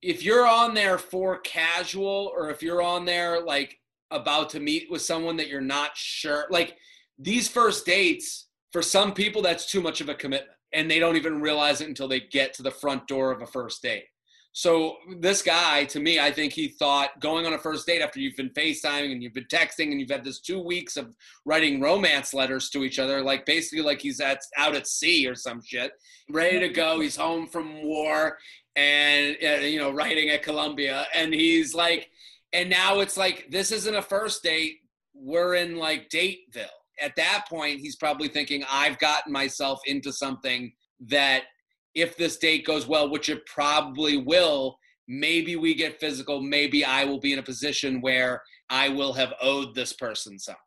if 0.00 0.24
you're 0.24 0.46
on 0.46 0.74
there 0.74 0.96
for 0.96 1.38
casual 1.40 2.32
or 2.34 2.50
if 2.50 2.62
you're 2.62 2.80
on 2.80 3.04
there 3.04 3.42
like 3.42 3.78
about 4.10 4.48
to 4.48 4.60
meet 4.60 4.90
with 4.90 5.02
someone 5.02 5.36
that 5.36 5.48
you're 5.48 5.60
not 5.60 5.90
sure 5.94 6.46
like 6.50 6.76
these 7.18 7.48
first 7.48 7.84
dates 7.84 8.46
for 8.72 8.82
some 8.82 9.12
people 9.12 9.42
that's 9.42 9.70
too 9.70 9.80
much 9.80 10.00
of 10.00 10.08
a 10.08 10.14
commitment 10.14 10.52
and 10.72 10.90
they 10.90 10.98
don't 10.98 11.16
even 11.16 11.40
realize 11.40 11.80
it 11.80 11.88
until 11.88 12.08
they 12.08 12.20
get 12.20 12.52
to 12.54 12.62
the 12.62 12.70
front 12.70 13.06
door 13.06 13.30
of 13.32 13.40
a 13.40 13.46
first 13.46 13.82
date. 13.82 14.04
So 14.52 14.96
this 15.20 15.40
guy 15.40 15.84
to 15.84 16.00
me 16.00 16.18
i 16.18 16.32
think 16.32 16.52
he 16.52 16.68
thought 16.68 17.10
going 17.20 17.46
on 17.46 17.52
a 17.52 17.58
first 17.58 17.86
date 17.86 18.02
after 18.02 18.18
you've 18.18 18.36
been 18.36 18.50
facetiming 18.50 19.12
and 19.12 19.22
you've 19.22 19.34
been 19.34 19.44
texting 19.44 19.92
and 19.92 20.00
you've 20.00 20.10
had 20.10 20.24
this 20.24 20.40
two 20.40 20.60
weeks 20.60 20.96
of 20.96 21.14
writing 21.44 21.80
romance 21.80 22.34
letters 22.34 22.68
to 22.70 22.82
each 22.82 22.98
other 22.98 23.22
like 23.22 23.46
basically 23.46 23.84
like 23.84 24.00
he's 24.00 24.20
at 24.20 24.40
out 24.56 24.74
at 24.74 24.88
sea 24.88 25.28
or 25.28 25.36
some 25.36 25.60
shit 25.64 25.92
ready 26.30 26.58
to 26.58 26.68
go 26.68 26.98
he's 26.98 27.14
home 27.14 27.46
from 27.46 27.84
war 27.84 28.36
and 28.74 29.36
uh, 29.44 29.60
you 29.60 29.78
know 29.78 29.92
writing 29.92 30.28
at 30.30 30.42
columbia 30.42 31.06
and 31.14 31.32
he's 31.32 31.72
like 31.74 32.08
and 32.52 32.68
now 32.68 32.98
it's 32.98 33.16
like 33.16 33.46
this 33.50 33.70
isn't 33.70 33.94
a 33.94 34.02
first 34.02 34.42
date 34.42 34.78
we're 35.14 35.54
in 35.54 35.76
like 35.76 36.08
dateville 36.08 36.77
at 37.00 37.14
that 37.16 37.44
point 37.48 37.80
he's 37.80 37.96
probably 37.96 38.28
thinking 38.28 38.64
i've 38.70 38.98
gotten 38.98 39.32
myself 39.32 39.80
into 39.86 40.12
something 40.12 40.72
that 41.00 41.44
if 41.94 42.16
this 42.16 42.36
date 42.36 42.66
goes 42.66 42.86
well 42.86 43.10
which 43.10 43.28
it 43.28 43.44
probably 43.46 44.16
will 44.16 44.78
maybe 45.06 45.56
we 45.56 45.74
get 45.74 46.00
physical 46.00 46.40
maybe 46.40 46.84
i 46.84 47.04
will 47.04 47.20
be 47.20 47.32
in 47.32 47.38
a 47.38 47.42
position 47.42 48.00
where 48.00 48.42
i 48.70 48.88
will 48.88 49.12
have 49.12 49.32
owed 49.40 49.74
this 49.74 49.92
person 49.92 50.38
something. 50.38 50.62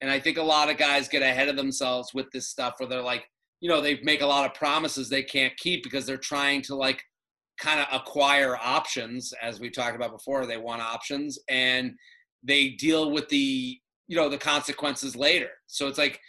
And 0.00 0.10
i 0.10 0.18
think 0.18 0.38
a 0.38 0.42
lot 0.42 0.70
of 0.70 0.76
guys 0.76 1.08
get 1.08 1.22
ahead 1.22 1.48
of 1.48 1.56
themselves 1.56 2.12
with 2.14 2.30
this 2.32 2.48
stuff 2.48 2.74
where 2.78 2.88
they're 2.88 3.02
like 3.02 3.24
you 3.60 3.68
know 3.68 3.80
they 3.80 4.00
make 4.02 4.20
a 4.20 4.26
lot 4.26 4.44
of 4.44 4.54
promises 4.54 5.08
they 5.08 5.22
can't 5.22 5.56
keep 5.56 5.82
because 5.82 6.04
they're 6.04 6.16
trying 6.16 6.62
to 6.62 6.74
like 6.74 7.02
kind 7.58 7.80
of 7.80 7.86
acquire 7.92 8.56
options 8.56 9.32
as 9.40 9.60
we 9.60 9.70
talked 9.70 9.94
about 9.94 10.10
before 10.10 10.46
they 10.46 10.56
want 10.56 10.82
options 10.82 11.38
and 11.48 11.92
they 12.42 12.70
deal 12.70 13.12
with 13.12 13.28
the 13.28 13.78
you 14.08 14.16
know 14.16 14.28
the 14.28 14.38
consequences 14.38 15.16
later. 15.16 15.50
So 15.66 15.88
it's 15.88 15.98
like 15.98 16.20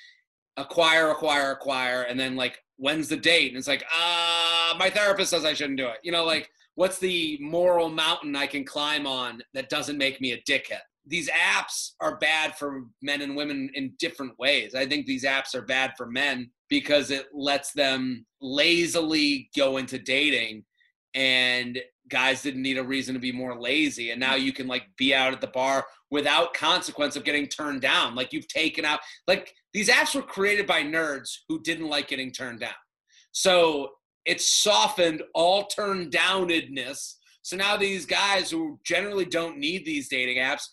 acquire 0.57 1.09
acquire 1.09 1.51
acquire 1.51 2.03
and 2.03 2.19
then 2.19 2.35
like 2.35 2.59
when's 2.77 3.09
the 3.09 3.17
date? 3.17 3.49
And 3.49 3.57
it's 3.57 3.67
like 3.67 3.83
uh 3.83 4.75
my 4.77 4.89
therapist 4.89 5.31
says 5.31 5.45
i 5.45 5.53
shouldn't 5.53 5.77
do 5.77 5.87
it. 5.87 5.97
You 6.03 6.11
know 6.11 6.25
like 6.25 6.49
what's 6.75 6.99
the 6.99 7.37
moral 7.41 7.89
mountain 7.89 8.35
i 8.35 8.47
can 8.47 8.63
climb 8.63 9.05
on 9.05 9.41
that 9.53 9.69
doesn't 9.69 9.97
make 9.97 10.21
me 10.21 10.31
a 10.31 10.41
dickhead? 10.41 10.81
These 11.05 11.29
apps 11.29 11.91
are 11.99 12.17
bad 12.17 12.55
for 12.55 12.85
men 13.01 13.21
and 13.21 13.35
women 13.35 13.69
in 13.73 13.93
different 13.99 14.39
ways. 14.39 14.73
I 14.73 14.85
think 14.85 15.05
these 15.05 15.25
apps 15.25 15.53
are 15.53 15.61
bad 15.61 15.93
for 15.97 16.05
men 16.05 16.49
because 16.69 17.11
it 17.11 17.27
lets 17.33 17.73
them 17.73 18.25
lazily 18.41 19.49
go 19.55 19.77
into 19.77 19.99
dating 19.99 20.63
and 21.13 21.79
guys 22.13 22.41
didn't 22.41 22.61
need 22.61 22.77
a 22.77 22.83
reason 22.83 23.13
to 23.13 23.19
be 23.19 23.31
more 23.31 23.59
lazy. 23.59 24.11
And 24.11 24.19
now 24.19 24.35
you 24.35 24.53
can 24.53 24.67
like 24.67 24.85
be 24.97 25.13
out 25.13 25.33
at 25.33 25.41
the 25.41 25.47
bar 25.47 25.85
without 26.11 26.53
consequence 26.53 27.17
of 27.17 27.25
getting 27.25 27.47
turned 27.47 27.81
down. 27.81 28.15
Like 28.15 28.31
you've 28.31 28.47
taken 28.47 28.85
out 28.85 29.01
like 29.27 29.53
these 29.73 29.89
apps 29.89 30.15
were 30.15 30.21
created 30.21 30.65
by 30.65 30.83
nerds 30.83 31.29
who 31.49 31.61
didn't 31.61 31.89
like 31.89 32.07
getting 32.07 32.31
turned 32.31 32.61
down. 32.61 32.71
So 33.31 33.89
it's 34.25 34.49
softened 34.49 35.21
all 35.33 35.65
turned 35.65 36.13
downedness 36.13 37.15
so 37.43 37.57
now 37.57 37.75
these 37.75 38.05
guys 38.05 38.49
who 38.49 38.79
generally 38.85 39.25
don't 39.25 39.57
need 39.57 39.85
these 39.85 40.07
dating 40.07 40.37
apps 40.37 40.63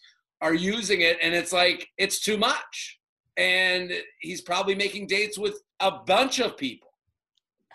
are 0.40 0.54
using 0.54 1.00
it 1.02 1.18
and 1.20 1.34
it's 1.34 1.52
like 1.52 1.88
it's 1.98 2.20
too 2.20 2.38
much. 2.38 2.98
And 3.36 3.92
he's 4.20 4.40
probably 4.40 4.74
making 4.74 5.08
dates 5.08 5.36
with 5.36 5.60
a 5.80 5.90
bunch 6.06 6.38
of 6.38 6.56
people. 6.56 6.88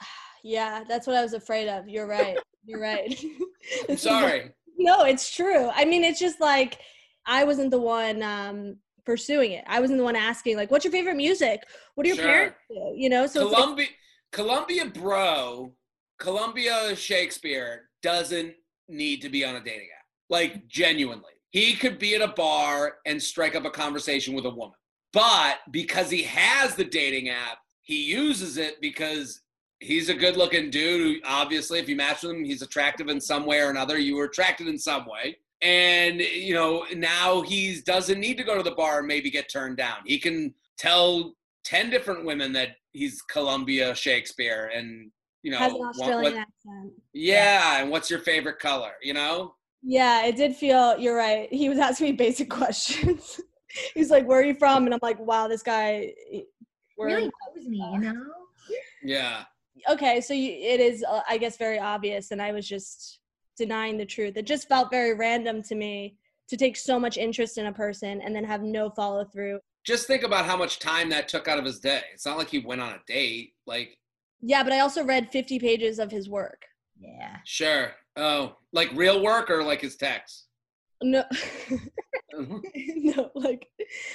Yeah, 0.48 0.84
that's 0.88 1.08
what 1.08 1.16
I 1.16 1.24
was 1.24 1.34
afraid 1.34 1.68
of. 1.68 1.90
You're 1.90 2.06
right. 2.06 2.38
You're 2.66 2.82
right. 2.82 3.14
I'm 3.90 3.98
sorry 3.98 4.52
No, 4.78 5.04
it's 5.04 5.34
true. 5.34 5.70
I 5.74 5.86
mean, 5.86 6.04
it's 6.04 6.20
just 6.20 6.40
like 6.40 6.80
I 7.26 7.44
wasn't 7.44 7.72
the 7.72 7.80
one 7.80 8.22
um, 8.24 8.78
pursuing 9.06 9.52
it. 9.52 9.64
I 9.68 9.80
wasn't 9.80 9.98
the 10.00 10.04
one 10.04 10.16
asking, 10.16 10.58
like, 10.58 10.72
"What's 10.72 10.86
your 10.86 10.92
favorite 10.92 11.16
music? 11.16 11.62
What 11.96 12.04
do 12.04 12.10
your 12.10 12.18
Sure. 12.18 12.28
parents 12.28 12.58
do?" 12.70 12.94
You 12.96 13.10
know, 13.10 13.26
so 13.28 13.44
it's 13.44 13.52
like, 13.52 13.64
Columbia, 13.64 13.88
Columbia 14.32 14.86
Bro, 14.86 15.74
Columbia 16.20 16.96
Shakespeare 16.96 17.90
doesn't 18.02 18.54
need 18.88 19.22
to 19.22 19.30
be 19.30 19.44
on 19.44 19.56
a 19.56 19.60
dating 19.60 19.88
app. 19.98 20.06
Like 20.30 20.68
genuinely, 20.68 21.34
he 21.52 21.74
could 21.74 21.98
be 22.00 22.16
at 22.16 22.22
a 22.22 22.34
bar 22.34 22.98
and 23.06 23.22
strike 23.22 23.56
up 23.56 23.66
a 23.66 23.70
conversation 23.72 24.34
with 24.34 24.46
a 24.46 24.50
woman. 24.50 24.76
But 25.14 25.60
because 25.72 26.10
he 26.10 26.24
has 26.24 26.76
the 26.76 26.84
dating 26.84 27.30
app, 27.30 27.60
he 27.82 28.04
uses 28.12 28.58
it 28.58 28.82
because 28.82 29.42
he's 29.80 30.10
a 30.10 30.14
good-looking 30.14 30.70
dude. 30.70 31.02
Who 31.02 31.22
obviously, 31.26 31.80
if 31.80 31.88
you 31.90 31.96
match 31.96 32.24
with 32.24 32.32
him, 32.34 32.44
he's 32.44 32.62
attractive 32.62 33.08
in 33.10 33.20
some 33.22 33.46
way 33.46 33.62
or 33.62 33.70
another. 33.70 33.98
You 33.98 34.16
were 34.16 34.26
attracted 34.26 34.68
in 34.68 34.78
some 34.78 35.06
way. 35.06 35.38
And 35.62 36.20
you 36.20 36.54
know 36.54 36.86
now 36.96 37.42
he 37.42 37.82
doesn't 37.86 38.20
need 38.20 38.38
to 38.38 38.44
go 38.44 38.58
to 38.58 38.64
the 38.64 38.76
bar 38.76 39.00
and 39.00 39.08
maybe 39.08 39.30
get 39.32 39.50
turned 39.50 39.78
down. 39.78 39.98
He 40.06 40.20
can 40.20 40.54
tell 40.78 41.34
10 41.64 41.90
different 41.90 42.26
women 42.26 42.52
that 42.54 42.76
he's 42.92 43.22
Columbia 43.22 43.96
Shakespeare 43.96 44.70
and 44.76 45.10
you 45.44 45.52
know 45.52 45.58
has 45.58 45.72
an 45.74 45.80
Australian 45.82 46.34
what- 46.34 46.42
accent. 46.42 46.94
yeah 47.14 47.82
and 47.82 47.90
what's 47.90 48.10
your 48.10 48.20
favorite 48.20 48.60
color 48.60 48.92
you 49.02 49.14
know 49.14 49.56
Yeah, 49.82 50.26
it 50.26 50.36
did 50.36 50.56
feel. 50.56 50.98
You're 51.00 51.16
right. 51.16 51.48
He 51.54 51.70
was 51.70 51.78
asking 51.80 52.08
me 52.08 52.12
basic 52.14 52.50
questions. 52.62 53.40
He's 53.94 54.10
like, 54.12 54.28
"Where 54.28 54.40
are 54.42 54.46
you 54.46 54.56
from?" 54.56 54.86
And 54.86 54.94
I'm 54.94 55.00
like, 55.02 55.20
"Wow, 55.20 55.48
this 55.48 55.64
guy." 55.64 56.14
Eh, 56.34 56.42
we're- 56.98 57.14
really 57.14 57.32
knows 57.56 57.68
me, 57.68 57.78
you 57.94 58.00
know? 58.00 58.14
yeah 59.04 59.44
okay, 59.90 60.22
so 60.22 60.34
you, 60.34 60.52
it 60.52 60.80
is, 60.80 61.04
uh, 61.08 61.22
I 61.30 61.38
guess, 61.38 61.58
very 61.58 61.80
obvious, 61.80 62.32
and 62.32 62.42
I 62.42 62.52
was 62.52 62.68
just 62.68 63.20
denying 63.58 63.98
the 63.98 64.06
truth. 64.06 64.38
It 64.38 64.46
just 64.46 64.68
felt 64.68 64.92
very 64.92 65.14
random 65.14 65.62
to 65.64 65.76
me 65.76 66.18
to 66.50 66.58
take 66.58 66.78
so 66.78 67.00
much 67.00 67.18
interest 67.18 67.58
in 67.58 67.68
a 67.68 67.74
person 67.74 68.22
and 68.22 68.36
then 68.36 68.44
have 68.44 68.62
no 68.62 68.90
follow 68.90 69.26
through. 69.26 69.60
just 69.86 70.08
think 70.08 70.24
about 70.24 70.46
how 70.46 70.58
much 70.58 70.80
time 70.80 71.10
that 71.10 71.28
took 71.28 71.48
out 71.48 71.58
of 71.58 71.66
his 71.66 71.80
day 71.80 72.02
it's 72.14 72.26
not 72.26 72.38
like 72.38 72.50
he 72.50 72.60
went 72.60 72.82
on 72.82 72.94
a 72.94 73.00
date 73.08 73.54
like 73.66 73.98
Yeah, 74.42 74.64
but 74.64 74.74
I 74.74 74.80
also 74.80 75.04
read 75.04 75.32
50 75.32 75.60
pages 75.60 76.00
of 76.00 76.12
his 76.12 76.30
work. 76.30 76.62
Yeah. 77.00 77.38
sure 77.46 77.92
oh 78.16 78.56
like 78.74 78.90
real 78.94 79.22
work 79.24 79.50
or 79.50 79.64
like 79.64 79.82
his 79.82 79.96
text 79.96 80.48
No, 81.04 81.24
no, 82.78 83.30
like, 83.36 83.68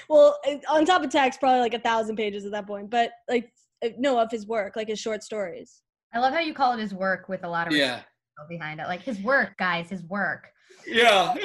well, 0.09 0.39
on 0.69 0.85
top 0.87 1.05
of 1.05 1.11
text, 1.11 1.39
probably 1.39 1.61
like 1.61 1.75
a 1.75 1.79
thousand 1.79 2.17
pages 2.17 2.45
at 2.47 2.53
that 2.53 2.67
point. 2.67 2.89
But 2.91 3.13
like, 3.29 3.53
no, 3.99 4.19
of 4.19 4.31
his 4.31 4.47
work, 4.47 4.77
like 4.77 4.89
his 4.89 4.99
short 4.99 5.23
stories. 5.23 5.83
I 6.13 6.19
love 6.19 6.33
how 6.33 6.41
you 6.41 6.55
call 6.55 6.73
it 6.73 6.81
his 6.81 6.95
work 6.95 7.29
with 7.29 7.45
a 7.45 7.49
lot 7.49 7.67
of 7.69 7.75
yeah 7.75 8.03
behind 8.49 8.81
it. 8.81 8.87
Like 8.87 9.03
his 9.03 9.21
work, 9.21 9.57
guys, 9.59 9.91
his 9.91 10.03
work. 10.05 10.49
yeah 10.87 11.35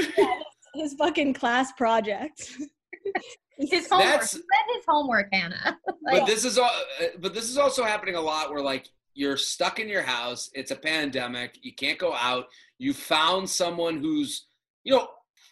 His 0.76 0.94
fucking 0.96 1.34
class 1.34 1.72
project. 1.74 2.52
His 3.58 3.88
homework. 3.88 4.10
That's- 4.10 4.34
He 4.34 4.40
read 4.40 4.76
his 4.76 4.84
homework, 4.86 5.30
Hannah. 5.32 5.78
like, 6.04 6.20
but 6.20 6.26
this 6.26 6.44
is 6.44 6.58
all 6.58 6.70
uh, 7.02 7.06
but 7.20 7.34
this 7.34 7.50
is 7.50 7.58
also 7.58 7.86
happening 7.86 8.16
a 8.16 8.22
lot 8.22 8.52
where 8.52 8.62
like 8.62 8.90
you're 9.14 9.38
stuck 9.38 9.80
in 9.80 9.88
your 9.88 10.02
house 10.02 10.50
it's 10.54 10.72
a 10.72 10.76
pandemic 10.76 11.58
you 11.62 11.74
can't 11.74 11.98
go 11.98 12.14
out 12.14 12.48
you 12.80 12.94
found 12.94 13.50
someone 13.50 13.98
who's 14.00 14.48
you 14.84 14.94
know 14.94 15.08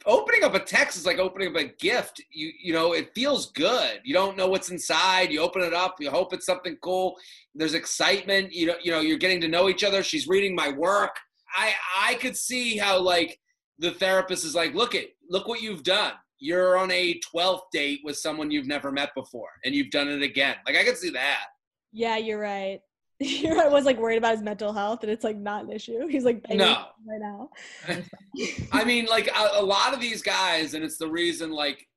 opening 0.05 0.43
up 0.43 0.55
a 0.55 0.59
text 0.59 0.97
is 0.97 1.05
like 1.05 1.17
opening 1.17 1.49
up 1.49 1.55
a 1.55 1.65
gift. 1.79 2.21
You 2.31 2.51
you 2.61 2.73
know 2.73 2.93
it 2.93 3.13
feels 3.13 3.51
good. 3.51 4.01
You 4.03 4.13
don't 4.13 4.37
know 4.37 4.47
what's 4.47 4.71
inside. 4.71 5.31
You 5.31 5.41
open 5.41 5.61
it 5.61 5.73
up. 5.73 5.95
You 5.99 6.09
hope 6.09 6.33
it's 6.33 6.45
something 6.45 6.77
cool. 6.81 7.15
There's 7.55 7.73
excitement. 7.73 8.51
You 8.51 8.67
know 8.67 8.75
you 8.81 8.91
know 8.91 8.99
you're 8.99 9.17
getting 9.17 9.41
to 9.41 9.47
know 9.47 9.69
each 9.69 9.83
other. 9.83 10.03
She's 10.03 10.27
reading 10.27 10.55
my 10.55 10.69
work. 10.69 11.15
I 11.55 11.73
i 11.99 12.13
could 12.15 12.35
see 12.35 12.77
how 12.77 12.99
like 12.99 13.39
the 13.79 13.91
therapist 13.91 14.45
is 14.45 14.55
like 14.55 14.73
look 14.73 14.95
at 14.95 15.05
look 15.29 15.47
what 15.47 15.61
you've 15.61 15.83
done. 15.83 16.13
You're 16.39 16.77
on 16.77 16.91
a 16.91 17.19
12th 17.33 17.61
date 17.71 18.01
with 18.03 18.17
someone 18.17 18.51
you've 18.51 18.67
never 18.67 18.91
met 18.91 19.11
before 19.15 19.47
and 19.63 19.73
you've 19.73 19.91
done 19.91 20.09
it 20.09 20.21
again. 20.21 20.55
Like 20.65 20.75
i 20.75 20.83
could 20.83 20.97
see 20.97 21.11
that. 21.11 21.45
Yeah, 21.91 22.17
you're 22.17 22.39
right. 22.39 22.81
You're. 23.23 23.61
I 23.65 23.67
was 23.67 23.85
like 23.85 23.97
worried 23.97 24.17
about 24.17 24.33
his 24.33 24.41
mental 24.43 24.73
health, 24.73 25.03
and 25.03 25.11
it's 25.11 25.23
like 25.23 25.37
not 25.37 25.65
an 25.65 25.71
issue. 25.71 26.07
He's 26.07 26.25
like 26.25 26.43
banging 26.43 26.59
No. 26.59 26.85
right 27.07 27.19
now. 27.19 27.49
I 28.71 28.83
mean, 28.83 29.05
like 29.05 29.27
a, 29.27 29.59
a 29.59 29.63
lot 29.63 29.93
of 29.93 29.99
these 30.01 30.21
guys, 30.21 30.73
and 30.73 30.83
it's 30.83 30.97
the 30.97 31.09
reason 31.09 31.51
like 31.51 31.87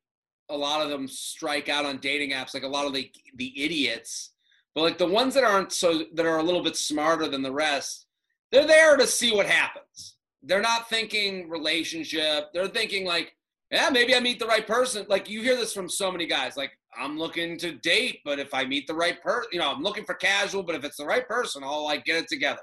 a 0.49 0.57
lot 0.57 0.81
of 0.81 0.89
them 0.89 1.07
strike 1.07 1.69
out 1.69 1.85
on 1.85 1.97
dating 1.97 2.31
apps. 2.31 2.53
Like 2.53 2.63
a 2.63 2.67
lot 2.67 2.85
of 2.85 2.93
the 2.93 3.11
the 3.35 3.53
idiots, 3.63 4.31
but 4.75 4.81
like 4.81 4.97
the 4.97 5.07
ones 5.07 5.33
that 5.33 5.43
aren't 5.43 5.71
so 5.73 6.03
that 6.13 6.25
are 6.25 6.37
a 6.37 6.43
little 6.43 6.63
bit 6.63 6.77
smarter 6.77 7.27
than 7.27 7.41
the 7.41 7.51
rest, 7.51 8.05
they're 8.51 8.67
there 8.67 8.95
to 8.97 9.07
see 9.07 9.31
what 9.33 9.45
happens. 9.45 10.15
They're 10.43 10.61
not 10.61 10.89
thinking 10.89 11.49
relationship. 11.49 12.49
They're 12.53 12.67
thinking 12.67 13.05
like, 13.05 13.35
yeah, 13.71 13.89
maybe 13.89 14.15
I 14.15 14.19
meet 14.21 14.39
the 14.39 14.45
right 14.47 14.65
person. 14.65 15.05
Like 15.09 15.29
you 15.29 15.41
hear 15.41 15.55
this 15.57 15.73
from 15.73 15.89
so 15.89 16.11
many 16.11 16.25
guys. 16.27 16.55
Like 16.55 16.71
I'm 16.99 17.17
looking 17.17 17.57
to 17.59 17.73
date, 17.73 18.19
but 18.25 18.39
if 18.39 18.53
I 18.53 18.65
meet 18.65 18.87
the 18.87 18.95
right 18.95 19.21
person, 19.21 19.49
you 19.51 19.59
know, 19.59 19.71
I'm 19.71 19.81
looking 19.81 20.05
for 20.05 20.15
casual, 20.15 20.63
but 20.63 20.75
if 20.75 20.83
it's 20.83 20.97
the 20.97 21.05
right 21.05 21.27
person, 21.27 21.63
I'll 21.63 21.83
like 21.83 22.05
get 22.05 22.17
it 22.17 22.27
together. 22.27 22.61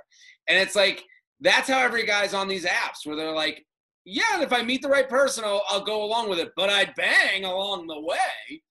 And 0.48 0.58
it's 0.58 0.74
like 0.74 1.04
that's 1.40 1.68
how 1.68 1.78
every 1.78 2.06
guy's 2.06 2.34
on 2.34 2.48
these 2.48 2.64
apps 2.64 3.04
where 3.04 3.16
they're 3.16 3.32
like, 3.32 3.64
yeah, 4.04 4.42
if 4.42 4.52
I 4.52 4.62
meet 4.62 4.82
the 4.82 4.88
right 4.88 5.08
person, 5.08 5.44
I'll, 5.44 5.62
I'll 5.68 5.84
go 5.84 6.04
along 6.04 6.28
with 6.28 6.38
it, 6.38 6.52
but 6.56 6.68
I 6.68 6.92
bang 6.96 7.44
along 7.44 7.86
the 7.86 8.00
way. 8.00 8.62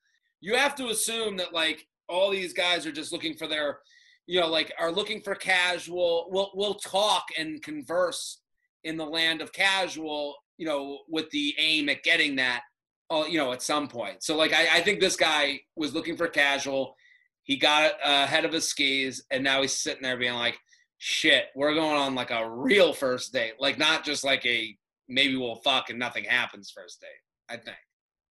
You 0.42 0.56
have 0.56 0.76
to 0.76 0.88
assume 0.88 1.38
that 1.38 1.54
like 1.54 1.86
all 2.08 2.30
these 2.30 2.54
guys 2.54 2.86
are 2.86 2.92
just 2.92 3.12
looking 3.12 3.36
for 3.36 3.48
their 3.48 3.80
you 4.26 4.40
know, 4.40 4.48
like 4.48 4.74
are 4.80 4.92
looking 4.92 5.22
for 5.22 5.36
casual, 5.36 6.28
we'll 6.30 6.52
we'll 6.54 6.76
talk 6.76 7.26
and 7.38 7.62
converse 7.62 8.42
in 8.84 8.98
the 8.98 9.06
land 9.06 9.42
of 9.42 9.52
casual, 9.54 10.36
you 10.58 10.66
know, 10.66 11.00
with 11.10 11.30
the 11.32 11.54
aim 11.58 11.90
at 11.90 12.04
getting 12.04 12.36
that, 12.38 12.62
uh, 13.10 13.26
you 13.30 13.38
know, 13.38 13.52
at 13.52 13.62
some 13.62 13.88
point. 13.88 14.24
So 14.24 14.36
like 14.36 14.54
I, 14.54 14.78
I 14.78 14.82
think 14.82 15.00
this 15.00 15.16
guy 15.16 15.62
was 15.76 15.94
looking 15.94 16.18
for 16.18 16.28
casual. 16.28 16.96
He 17.44 17.58
got 17.58 17.94
ahead 18.04 18.46
of 18.46 18.54
his 18.54 18.68
skis, 18.68 19.24
and 19.32 19.44
now 19.44 19.62
he's 19.62 19.74
sitting 19.74 20.04
there 20.04 20.18
being 20.18 20.34
like, 20.34 20.58
"Shit, 20.98 21.48
we're 21.56 21.74
going 21.74 21.98
on 21.98 22.16
like 22.16 22.32
a 22.32 22.50
real 22.50 22.94
first 22.94 23.34
date, 23.34 23.54
like 23.60 23.78
not 23.78 24.06
just 24.06 24.24
like 24.24 24.46
a 24.46 24.76
maybe 25.10 25.36
we'll 25.36 25.56
fuck 25.56 25.90
and 25.90 26.00
nothing 26.00 26.24
happens 26.24 26.72
first 26.72 27.02
date." 27.02 27.10
I 27.50 27.58
think. 27.58 27.78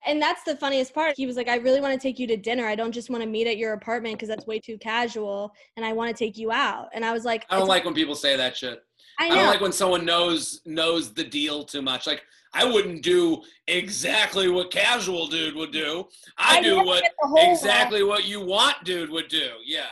And 0.04 0.20
that's 0.20 0.42
the 0.42 0.56
funniest 0.56 0.94
part. 0.94 1.14
He 1.16 1.26
was 1.26 1.36
like, 1.36 1.48
I 1.48 1.56
really 1.56 1.80
want 1.80 1.92
to 1.94 1.98
take 1.98 2.18
you 2.18 2.26
to 2.26 2.36
dinner. 2.36 2.66
I 2.66 2.74
don't 2.74 2.90
just 2.90 3.08
want 3.08 3.22
to 3.22 3.28
meet 3.28 3.46
at 3.46 3.56
your 3.56 3.72
apartment 3.74 4.16
because 4.16 4.28
that's 4.28 4.46
way 4.46 4.58
too 4.58 4.76
casual. 4.78 5.52
And 5.76 5.86
I 5.86 5.92
want 5.92 6.14
to 6.14 6.24
take 6.24 6.36
you 6.36 6.50
out. 6.50 6.88
And 6.92 7.04
I 7.04 7.12
was 7.12 7.24
like, 7.24 7.46
I 7.50 7.58
don't 7.58 7.68
like 7.68 7.84
when 7.84 7.94
people 7.94 8.16
say 8.16 8.36
that 8.36 8.56
shit. 8.56 8.82
I, 9.22 9.26
I, 9.26 9.34
don't 9.34 9.46
like 9.46 9.60
when 9.60 9.72
someone 9.72 10.04
knows 10.04 10.60
knows 10.66 11.12
the 11.12 11.24
deal 11.24 11.64
too 11.64 11.82
much. 11.82 12.06
Like 12.06 12.22
I 12.54 12.64
wouldn't 12.64 13.02
do 13.02 13.42
exactly 13.66 14.48
what 14.48 14.70
casual 14.70 15.26
dude 15.26 15.54
would 15.54 15.72
do. 15.72 16.08
I, 16.36 16.58
I 16.58 16.62
do 16.62 16.84
what 16.84 17.02
get 17.02 17.12
the 17.22 17.28
whole- 17.28 17.52
exactly 17.52 18.02
what 18.02 18.24
you 18.24 18.44
want 18.44 18.76
dude 18.84 19.10
would 19.10 19.28
do. 19.28 19.50
Yeah. 19.64 19.86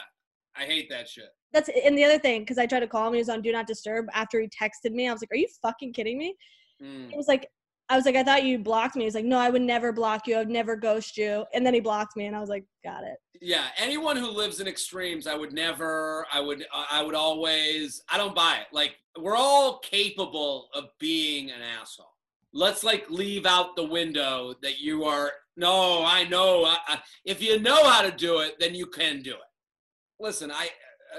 I 0.57 0.64
hate 0.64 0.91
that 0.91 1.09
shit. 1.09 1.31
that's 1.53 1.70
and 1.85 1.97
the 1.97 2.05
other 2.05 2.18
thing 2.18 2.43
because 2.43 2.59
I 2.59 2.66
tried 2.66 2.81
to 2.81 2.87
call 2.87 3.07
him. 3.07 3.14
He 3.14 3.18
was 3.18 3.28
on 3.28 3.41
Do 3.41 3.53
Not 3.53 3.66
Disturb 3.66 4.07
after 4.12 4.41
he 4.41 4.49
texted 4.49 4.93
me. 4.93 5.09
I 5.09 5.12
was 5.12 5.22
like, 5.22 5.31
Are 5.33 5.37
you 5.37 5.49
fucking 5.62 5.93
kidding 5.93 6.18
me? 6.18 6.35
Mm. 6.83 7.11
He 7.11 7.16
was 7.16 7.28
like, 7.28 7.49
I 7.91 7.97
was 7.97 8.07
like, 8.07 8.14
I 8.14 8.22
thought 8.22 8.45
you 8.45 8.57
blocked 8.57 8.95
me. 8.95 9.03
He 9.03 9.07
was 9.07 9.16
like, 9.16 9.24
No, 9.24 9.36
I 9.36 9.51
would 9.51 9.62
never 9.62 9.93
block 9.93 10.28
you. 10.28 10.36
I 10.36 10.38
would 10.38 10.49
never 10.49 10.76
ghost 10.76 11.16
you. 11.16 11.45
And 11.53 11.66
then 11.66 11.74
he 11.74 11.80
blocked 11.80 12.16
me, 12.16 12.26
and 12.26 12.36
I 12.36 12.41
was 12.41 12.49
like, 12.49 12.64
Got 12.84 13.03
it. 13.03 13.16
Yeah, 13.43 13.64
anyone 13.76 14.16
who 14.16 14.30
lives 14.30 14.61
in 14.61 14.68
extremes, 14.68 15.26
I 15.26 15.34
would 15.34 15.53
never. 15.53 16.24
I 16.32 16.41
would. 16.41 16.64
I 16.72 17.03
would 17.03 17.16
always. 17.16 18.03
I 18.09 18.16
don't 18.16 18.34
buy 18.34 18.59
it. 18.61 18.66
Like 18.72 18.97
we're 19.18 19.36
all 19.36 19.80
capable 19.80 20.68
of 20.72 20.84
being 20.99 21.51
an 21.51 21.61
asshole. 21.80 22.14
Let's 22.53 22.84
like 22.84 23.11
leave 23.11 23.47
out 23.47 23.76
the 23.76 23.86
window 23.86 24.55
that 24.62 24.80
you 24.80 25.05
are. 25.05 25.32
No, 25.57 26.05
I 26.05 26.24
know. 26.24 26.64
I, 26.64 26.76
I, 26.86 26.99
if 27.24 27.43
you 27.43 27.59
know 27.59 27.88
how 27.88 28.03
to 28.03 28.11
do 28.11 28.38
it, 28.38 28.55
then 28.61 28.74
you 28.74 28.86
can 28.86 29.20
do 29.22 29.32
it. 29.32 29.38
Listen, 30.20 30.51
I 30.51 30.68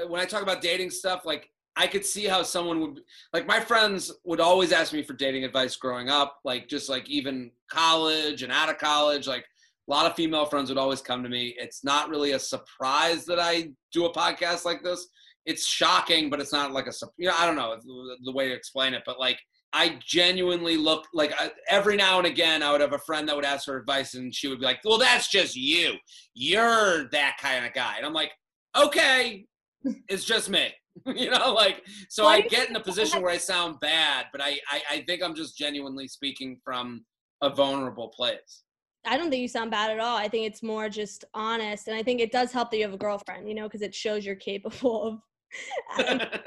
uh, 0.01 0.07
when 0.07 0.21
I 0.21 0.25
talk 0.25 0.41
about 0.41 0.61
dating 0.61 0.91
stuff, 0.91 1.25
like 1.25 1.49
I 1.75 1.87
could 1.87 2.05
see 2.05 2.25
how 2.25 2.43
someone 2.43 2.81
would 2.81 3.01
like 3.33 3.47
my 3.47 3.59
friends 3.59 4.11
would 4.25 4.41
always 4.41 4.71
ask 4.71 4.91
me 4.91 5.03
for 5.03 5.13
dating 5.13 5.45
advice 5.45 5.75
growing 5.75 6.09
up, 6.09 6.37
like 6.43 6.67
just 6.67 6.89
like 6.89 7.09
even 7.09 7.51
college 7.71 8.43
and 8.43 8.51
out 8.51 8.69
of 8.69 8.77
college, 8.77 9.27
like 9.27 9.45
a 9.87 9.91
lot 9.91 10.05
of 10.05 10.15
female 10.15 10.45
friends 10.45 10.69
would 10.69 10.77
always 10.77 11.01
come 11.01 11.23
to 11.23 11.29
me. 11.29 11.55
It's 11.57 11.83
not 11.83 12.09
really 12.09 12.33
a 12.33 12.39
surprise 12.39 13.25
that 13.25 13.39
I 13.39 13.69
do 13.93 14.05
a 14.05 14.13
podcast 14.13 14.65
like 14.65 14.83
this. 14.83 15.07
It's 15.45 15.65
shocking, 15.65 16.29
but 16.29 16.39
it's 16.39 16.53
not 16.53 16.71
like 16.73 16.87
a 16.87 16.93
you 17.17 17.27
know 17.27 17.35
I 17.37 17.45
don't 17.45 17.55
know 17.55 17.77
the, 18.23 18.31
way 18.31 18.49
to 18.49 18.53
explain 18.53 18.93
it, 18.93 19.03
but 19.05 19.19
like 19.19 19.39
I 19.73 19.97
genuinely 20.05 20.75
look 20.75 21.05
like 21.13 21.33
I, 21.39 21.51
every 21.69 21.95
now 21.95 22.17
and 22.17 22.27
again 22.27 22.61
I 22.63 22.71
would 22.73 22.81
have 22.81 22.93
a 22.93 22.99
friend 22.99 23.27
that 23.29 23.35
would 23.35 23.45
ask 23.45 23.65
for 23.65 23.77
advice 23.77 24.13
and 24.13 24.35
she 24.35 24.49
would 24.49 24.59
be 24.59 24.65
like, 24.65 24.81
"Well, 24.83 24.97
that's 24.97 25.29
just 25.29 25.55
you. 25.55 25.93
You're 26.33 27.09
that 27.09 27.37
kind 27.39 27.65
of 27.65 27.73
guy." 27.73 27.95
And 27.95 28.05
I'm 28.05 28.13
like, 28.13 28.31
"Okay, 28.77 29.45
it's 30.09 30.25
just 30.25 30.49
me." 30.49 30.73
you 31.15 31.29
know, 31.29 31.53
like 31.53 31.83
so 32.09 32.25
Why 32.25 32.35
I 32.35 32.41
get 32.41 32.69
in 32.69 32.75
a 32.75 32.79
position 32.81 33.21
where 33.21 33.31
I 33.31 33.37
sound 33.37 33.79
bad, 33.79 34.25
but 34.31 34.41
I, 34.41 34.59
I 34.69 34.81
I 34.91 35.03
think 35.07 35.23
I'm 35.23 35.35
just 35.35 35.57
genuinely 35.57 36.07
speaking 36.07 36.57
from 36.63 37.05
a 37.41 37.49
vulnerable 37.49 38.09
place. 38.09 38.63
I 39.05 39.17
don't 39.17 39.29
think 39.31 39.41
you 39.41 39.47
sound 39.47 39.71
bad 39.71 39.89
at 39.89 39.99
all. 39.99 40.17
I 40.17 40.27
think 40.27 40.45
it's 40.45 40.61
more 40.61 40.89
just 40.89 41.25
honest, 41.33 41.87
and 41.87 41.95
I 41.95 42.03
think 42.03 42.19
it 42.21 42.31
does 42.31 42.51
help 42.51 42.71
that 42.71 42.77
you 42.77 42.83
have 42.83 42.93
a 42.93 42.97
girlfriend. 42.97 43.47
You 43.47 43.55
know, 43.55 43.67
because 43.67 43.81
it 43.81 43.95
shows 43.95 44.25
you're 44.25 44.35
capable 44.35 45.03
of. 45.03 45.19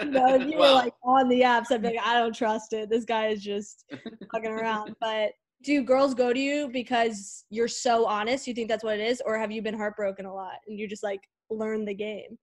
you 0.00 0.10
know, 0.10 0.34
if 0.34 0.48
you 0.48 0.58
were 0.58 0.72
like 0.72 0.94
on 1.02 1.28
the 1.28 1.42
apps, 1.42 1.66
I'd 1.70 1.82
be 1.82 1.88
like, 1.88 2.06
I 2.06 2.18
don't 2.18 2.34
trust 2.34 2.72
it. 2.72 2.88
This 2.88 3.04
guy 3.04 3.28
is 3.28 3.42
just 3.42 3.84
fucking 4.32 4.50
around. 4.50 4.94
But 5.00 5.32
do 5.62 5.82
girls 5.82 6.14
go 6.14 6.32
to 6.32 6.40
you 6.40 6.70
because 6.72 7.44
you're 7.50 7.68
so 7.68 8.06
honest? 8.06 8.46
You 8.46 8.54
think 8.54 8.68
that's 8.68 8.84
what 8.84 8.98
it 8.98 9.06
is, 9.06 9.22
or 9.26 9.38
have 9.38 9.50
you 9.50 9.62
been 9.62 9.76
heartbroken 9.76 10.26
a 10.26 10.34
lot 10.34 10.54
and 10.66 10.78
you 10.78 10.88
just 10.88 11.02
like 11.02 11.20
learn 11.50 11.84
the 11.84 11.94
game? 11.94 12.38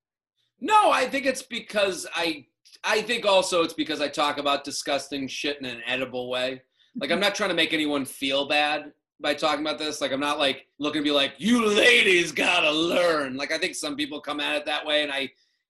No, 0.62 0.92
I 0.92 1.08
think 1.08 1.26
it's 1.26 1.42
because 1.42 2.08
I 2.16 2.46
I 2.84 3.02
think 3.02 3.26
also 3.26 3.64
it's 3.64 3.74
because 3.74 4.02
I 4.02 4.08
talk 4.08 4.38
about 4.38 4.64
disgusting 4.64 5.28
shit 5.28 5.60
in 5.60 5.66
an 5.66 5.82
edible 5.86 6.30
way. 6.30 6.62
Like 6.96 7.12
I'm 7.12 7.20
not 7.20 7.36
trying 7.36 7.50
to 7.50 7.56
make 7.56 7.74
anyone 7.74 8.06
feel 8.06 8.48
bad 8.48 8.92
by 9.20 9.34
talking 9.34 9.62
about 9.62 9.80
this. 9.80 10.02
Like 10.02 10.12
I'm 10.12 10.20
not 10.20 10.40
like 10.40 10.68
looking 10.80 11.02
to 11.02 11.04
be 11.04 11.12
like, 11.12 11.34
you 11.38 11.66
ladies 11.66 12.32
gotta 12.32 12.72
learn. 12.72 13.38
Like 13.38 13.52
I 13.52 13.58
think 13.58 13.76
some 13.76 13.96
people 13.96 14.22
come 14.22 14.40
at 14.40 14.56
it 14.56 14.66
that 14.66 14.86
way 14.86 15.04
and 15.04 15.12
I 15.12 15.30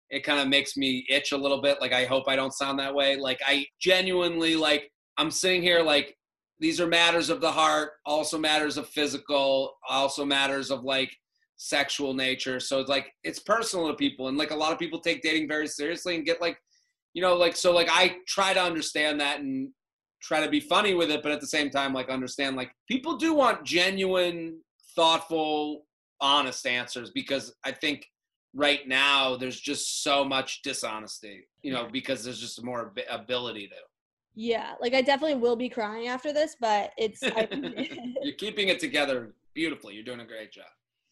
it 0.10 0.26
kind 0.26 0.42
of 0.42 0.50
makes 0.50 0.76
me 0.76 1.06
itch 1.10 1.32
a 1.32 1.38
little 1.38 1.62
bit. 1.62 1.80
Like 1.80 1.94
I 1.94 2.06
hope 2.06 2.26
I 2.28 2.36
don't 2.36 2.54
sound 2.54 2.80
that 2.80 2.94
way. 2.94 3.16
Like 3.16 3.39
I 3.46 3.66
genuinely 3.80 4.56
like 4.56 4.92
I'm 5.18 5.32
sitting 5.32 5.62
here 5.62 5.82
like 5.82 6.18
these 6.60 6.80
are 6.80 6.88
matters 6.88 7.30
of 7.30 7.42
the 7.42 7.52
heart, 7.52 7.94
also 8.06 8.38
matters 8.38 8.78
of 8.78 8.88
physical, 8.88 9.78
also 9.89 10.24
matters 10.24 10.70
of 10.70 10.84
like 10.84 11.18
sexual 11.62 12.16
nature. 12.16 12.59
So 12.59 12.80
it's 12.80 12.89
like 12.89 13.14
it's 13.24 13.39
personal 13.39 13.88
to 13.88 13.93
people, 13.93 14.28
and 14.28 14.38
like 14.38 14.51
a 14.51 14.55
lot 14.55 14.74
of 14.74 14.80
people 14.80 14.99
take 14.99 15.22
dating 15.22 15.47
very 15.47 15.68
seriously 15.68 16.16
and 16.16 16.26
get 16.26 16.41
like, 16.41 16.57
you 17.14 17.22
know, 17.22 17.36
like 17.36 17.55
so 17.55 17.72
like 17.72 17.88
I 17.91 18.18
try 18.28 18.53
to 18.53 18.62
understand 18.62 19.20
that 19.22 19.41
and 19.41 19.70
try 20.24 20.43
to 20.43 20.49
be 20.49 20.59
funny 20.59 20.95
with 20.95 21.12
it, 21.12 21.22
but 21.22 21.32
at 21.32 21.39
the 21.39 21.47
same 21.47 21.70
time 21.70 21.93
like 21.93 22.09
understand 22.09 22.55
like 22.55 22.72
people 22.88 23.16
do 23.16 23.36
want 23.36 23.64
genuine, 23.64 24.59
thoughtful, 24.95 25.86
honest 26.20 26.66
answers 26.66 27.12
because 27.12 27.53
I 27.64 27.72
think 27.72 28.07
right 28.55 28.88
now 28.88 29.38
there's 29.38 29.59
just 29.59 30.03
so 30.03 30.26
much 30.26 30.64
dishonesty, 30.64 31.47
you 31.62 31.72
know, 31.72 31.88
because 31.91 32.24
there's 32.24 32.39
just 32.39 32.64
more 32.64 32.91
ability 33.09 33.68
to. 33.68 33.76
Yeah, 34.34 34.74
like 34.82 34.95
I 34.95 35.01
definitely 35.01 35.38
will 35.38 35.55
be 35.55 35.70
crying 35.70 36.07
after 36.07 36.34
this, 36.34 36.55
but 36.59 36.91
it's 36.97 37.22
I, 37.22 37.47
You're 38.22 38.36
keeping 38.36 38.70
it 38.70 38.80
together 38.80 39.34
beautifully. 39.53 39.93
You're 39.93 40.05
doing 40.05 40.22
a 40.22 40.26
great 40.26 40.51
job. 40.51 40.66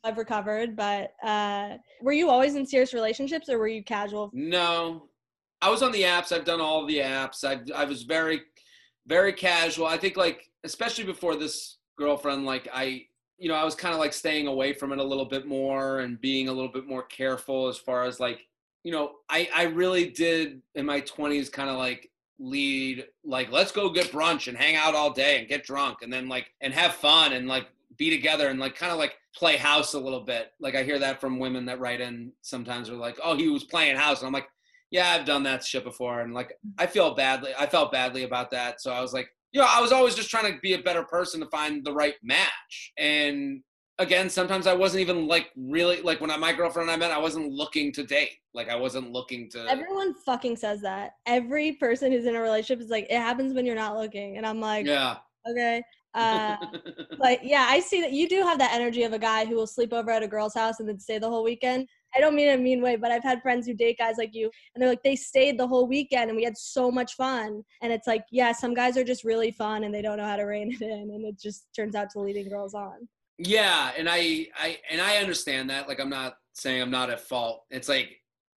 I've 0.04 0.18
recovered. 0.18 0.76
But 0.76 1.14
uh, 1.24 1.78
were 2.02 2.14
you 2.14 2.30
always 2.30 2.56
in 2.56 2.66
serious 2.66 2.94
relationships, 2.94 3.50
or 3.50 3.58
were 3.58 3.68
you 3.68 3.84
casual? 3.84 4.30
No, 4.34 5.10
I 5.62 5.70
was 5.70 5.84
on 5.84 5.92
the 5.92 6.04
apps. 6.04 6.32
I've 6.32 6.46
done 6.46 6.62
all 6.62 6.86
the 6.86 6.98
apps. 7.00 7.44
I 7.44 7.60
I 7.76 7.86
was 7.86 8.04
very, 8.04 8.42
very 9.08 9.34
casual. 9.34 9.88
I 9.88 9.98
think 9.98 10.18
like 10.18 10.50
especially 10.64 11.04
before 11.04 11.36
this 11.36 11.78
girlfriend, 11.98 12.46
like 12.46 12.68
I, 12.74 13.06
you 13.38 13.50
know, 13.50 13.56
I 13.56 13.64
was 13.64 13.76
kind 13.76 13.94
of 13.94 14.00
like 14.00 14.14
staying 14.14 14.48
away 14.48 14.74
from 14.74 14.92
it 14.92 15.00
a 15.00 15.04
little 15.04 15.26
bit 15.26 15.48
more 15.48 16.00
and 16.00 16.20
being 16.20 16.48
a 16.50 16.54
little 16.54 16.72
bit 16.72 16.88
more 16.88 17.04
careful 17.04 17.68
as 17.68 17.78
far 17.78 18.04
as 18.06 18.20
like, 18.20 18.48
you 18.84 18.92
know, 18.92 19.12
I 19.30 19.50
I 19.54 19.64
really 19.64 20.10
did 20.10 20.62
in 20.76 20.86
my 20.86 21.02
twenties 21.02 21.50
kind 21.50 21.70
of 21.70 21.78
like 21.78 22.10
lead 22.42 23.06
like 23.26 23.52
let's 23.52 23.74
go 23.74 23.90
get 23.90 24.14
brunch 24.14 24.48
and 24.48 24.58
hang 24.58 24.78
out 24.78 24.96
all 24.96 25.12
day 25.12 25.40
and 25.40 25.50
get 25.50 25.66
drunk 25.66 25.98
and 26.02 26.12
then 26.12 26.30
like 26.30 26.54
and 26.62 26.74
have 26.74 26.94
fun 26.94 27.34
and 27.34 27.50
like 27.50 27.68
be 27.98 28.10
together 28.10 28.48
and 28.48 28.62
like 28.62 28.76
kind 28.76 28.94
of 28.94 28.98
like 28.98 29.18
play 29.36 29.58
house 29.58 29.94
a 29.94 30.00
little 30.00 30.22
bit. 30.22 30.52
Like 30.60 30.76
I 30.76 30.84
hear 30.84 31.00
that 31.00 31.22
from 31.22 31.40
women 31.40 31.66
that 31.66 31.80
write 31.80 32.02
in 32.02 32.32
sometimes 32.42 32.90
are 32.90 32.96
like, 32.96 33.18
"Oh, 33.24 33.36
he 33.36 33.48
was 33.50 33.64
playing 33.64 33.96
house." 33.96 34.20
And 34.20 34.28
I'm 34.28 34.34
like, 34.34 34.48
"Yeah, 34.92 35.10
I've 35.12 35.26
done 35.26 35.44
that 35.44 35.64
shit 35.64 35.84
before." 35.84 36.22
And 36.22 36.34
like 36.34 36.54
I 36.78 36.88
feel 36.88 37.14
badly. 37.16 37.52
I 37.58 37.68
felt 37.68 37.92
badly 37.92 38.24
about 38.24 38.52
that. 38.52 38.82
So 38.82 38.92
I 38.92 39.02
was 39.02 39.14
like, 39.14 39.28
you 39.52 39.62
know, 39.62 39.68
I 39.70 39.82
was 39.82 39.92
always 39.92 40.16
just 40.16 40.30
trying 40.30 40.52
to 40.52 40.60
be 40.60 40.74
a 40.74 40.80
better 40.82 41.04
person 41.04 41.40
to 41.42 41.48
find 41.48 41.84
the 41.86 41.94
right 41.94 42.16
match. 42.24 42.92
And 42.98 43.62
again, 44.00 44.30
sometimes 44.30 44.66
I 44.66 44.74
wasn't 44.74 45.02
even 45.02 45.28
like 45.28 45.50
really 45.56 46.02
like 46.02 46.22
when 46.22 46.32
I, 46.32 46.38
my 46.38 46.54
girlfriend 46.54 46.90
and 46.90 47.04
I 47.04 47.08
met, 47.08 47.16
I 47.16 47.20
wasn't 47.20 47.52
looking 47.52 47.92
to 47.94 48.04
date. 48.04 48.32
Like 48.54 48.70
I 48.70 48.76
wasn't 48.76 49.12
looking 49.12 49.50
to 49.52 49.70
Everyone 49.70 50.16
fucking 50.26 50.56
says 50.56 50.82
that. 50.82 51.14
Every 51.26 51.74
person 51.74 52.12
who's 52.12 52.26
in 52.26 52.36
a 52.36 52.42
relationship 52.42 52.84
is 52.84 52.90
like, 52.90 53.06
it 53.10 53.18
happens 53.18 53.54
when 53.54 53.66
you're 53.66 53.76
not 53.76 53.96
looking, 53.98 54.38
and 54.38 54.46
I'm 54.46 54.60
like, 54.60 54.86
Yeah. 54.86 55.18
okay. 55.50 55.84
Uh, 56.14 56.58
but 57.20 57.44
yeah, 57.44 57.68
I 57.70 57.80
see 57.80 58.02
that 58.02 58.12
you 58.12 58.28
do 58.28 58.42
have 58.42 58.58
that 58.60 58.74
energy 58.74 59.04
of 59.04 59.14
a 59.14 59.20
guy 59.20 59.46
who 59.46 59.56
will 59.56 59.68
sleep 59.68 59.94
over 59.94 60.12
at 60.12 60.24
a 60.24 60.28
girl's 60.28 60.56
house 60.56 60.80
and 60.80 60.90
then 60.90 61.00
stay 61.00 61.20
the 61.20 61.30
whole 61.30 61.44
weekend. 61.44 61.88
I 62.16 62.20
don't 62.20 62.36
mean 62.36 62.48
in 62.48 62.60
a 62.60 62.64
mean 62.64 62.82
way, 62.82 62.96
but 62.96 63.12
I've 63.12 63.24
had 63.24 63.42
friends 63.42 63.68
who 63.68 63.74
date 63.76 64.00
guys 64.00 64.18
like 64.18 64.34
you, 64.34 64.50
and 64.74 64.82
they're 64.82 64.90
like, 64.90 65.04
they 65.04 65.16
stayed 65.16 65.60
the 65.60 65.68
whole 65.68 65.88
weekend 65.88 66.30
and 66.30 66.38
we 66.38 66.44
had 66.44 66.58
so 66.58 66.90
much 66.90 67.14
fun. 67.14 67.64
And 67.84 67.94
it's 67.94 68.08
like, 68.08 68.26
yeah, 68.32 68.52
some 68.52 68.74
guys 68.74 68.98
are 68.98 69.04
just 69.04 69.24
really 69.24 69.52
fun 69.52 69.84
and 69.84 69.94
they 69.94 70.02
don't 70.02 70.18
know 70.18 70.26
how 70.26 70.36
to 70.36 70.44
rein 70.44 70.72
it 70.72 70.82
in, 70.82 71.12
and 71.12 71.26
it 71.26 71.40
just 71.40 71.68
turns 71.76 71.96
out 71.96 72.10
to 72.12 72.20
leading 72.20 72.50
girls 72.50 72.74
on. 72.74 73.08
Yeah, 73.38 73.92
and 73.98 74.10
I, 74.10 74.48
I 74.58 74.78
and 74.90 75.00
I 75.00 75.18
understand 75.18 75.70
that. 75.70 75.88
Like 75.88 76.00
I'm 76.00 76.10
not 76.10 76.36
saying 76.54 76.82
I'm 76.82 76.92
not 76.92 77.10
at 77.10 77.22
fault. 77.22 77.64
It's 77.70 77.88
like 77.88 78.10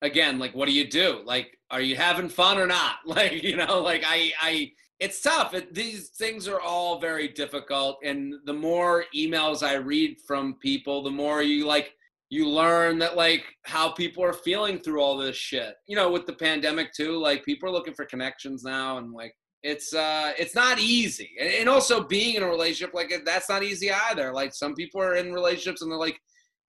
again, 0.01 0.39
like 0.39 0.55
what 0.55 0.67
do 0.67 0.73
you 0.73 0.89
do? 0.89 1.21
Like 1.23 1.57
are 1.69 1.81
you 1.81 1.95
having 1.95 2.29
fun 2.29 2.57
or 2.57 2.67
not? 2.67 2.95
Like, 3.05 3.43
you 3.43 3.57
know, 3.57 3.81
like 3.81 4.03
I 4.05 4.31
I 4.41 4.71
it's 5.01 5.21
tough. 5.21 5.53
It, 5.53 5.73
these 5.73 6.09
things 6.09 6.47
are 6.47 6.61
all 6.61 6.99
very 6.99 7.27
difficult 7.27 7.97
and 8.03 8.35
the 8.45 8.53
more 8.53 9.05
emails 9.15 9.65
I 9.65 9.73
read 9.73 10.17
from 10.27 10.55
people, 10.61 11.03
the 11.03 11.09
more 11.09 11.41
you 11.41 11.65
like 11.65 11.93
you 12.29 12.47
learn 12.47 12.99
that 12.99 13.17
like 13.17 13.43
how 13.63 13.89
people 13.89 14.23
are 14.23 14.31
feeling 14.31 14.79
through 14.79 15.01
all 15.01 15.17
this 15.17 15.35
shit. 15.35 15.73
You 15.87 15.95
know, 15.95 16.11
with 16.11 16.25
the 16.27 16.33
pandemic 16.33 16.93
too, 16.93 17.17
like 17.17 17.43
people 17.43 17.67
are 17.67 17.73
looking 17.73 17.95
for 17.95 18.05
connections 18.05 18.63
now 18.63 18.99
and 18.99 19.11
like 19.11 19.33
it's 19.63 19.93
uh 19.93 20.33
it's 20.39 20.55
not 20.55 20.79
easy 20.79 21.29
and, 21.39 21.49
and 21.49 21.69
also 21.69 22.03
being 22.03 22.35
in 22.35 22.41
a 22.41 22.47
relationship 22.47 22.95
like 22.95 23.13
that's 23.23 23.47
not 23.47 23.61
easy 23.61 23.91
either 24.09 24.33
like 24.33 24.55
some 24.55 24.73
people 24.73 24.99
are 24.99 25.13
in 25.13 25.31
relationships 25.31 25.83
and 25.83 25.91
they're 25.91 25.99
like 25.99 26.19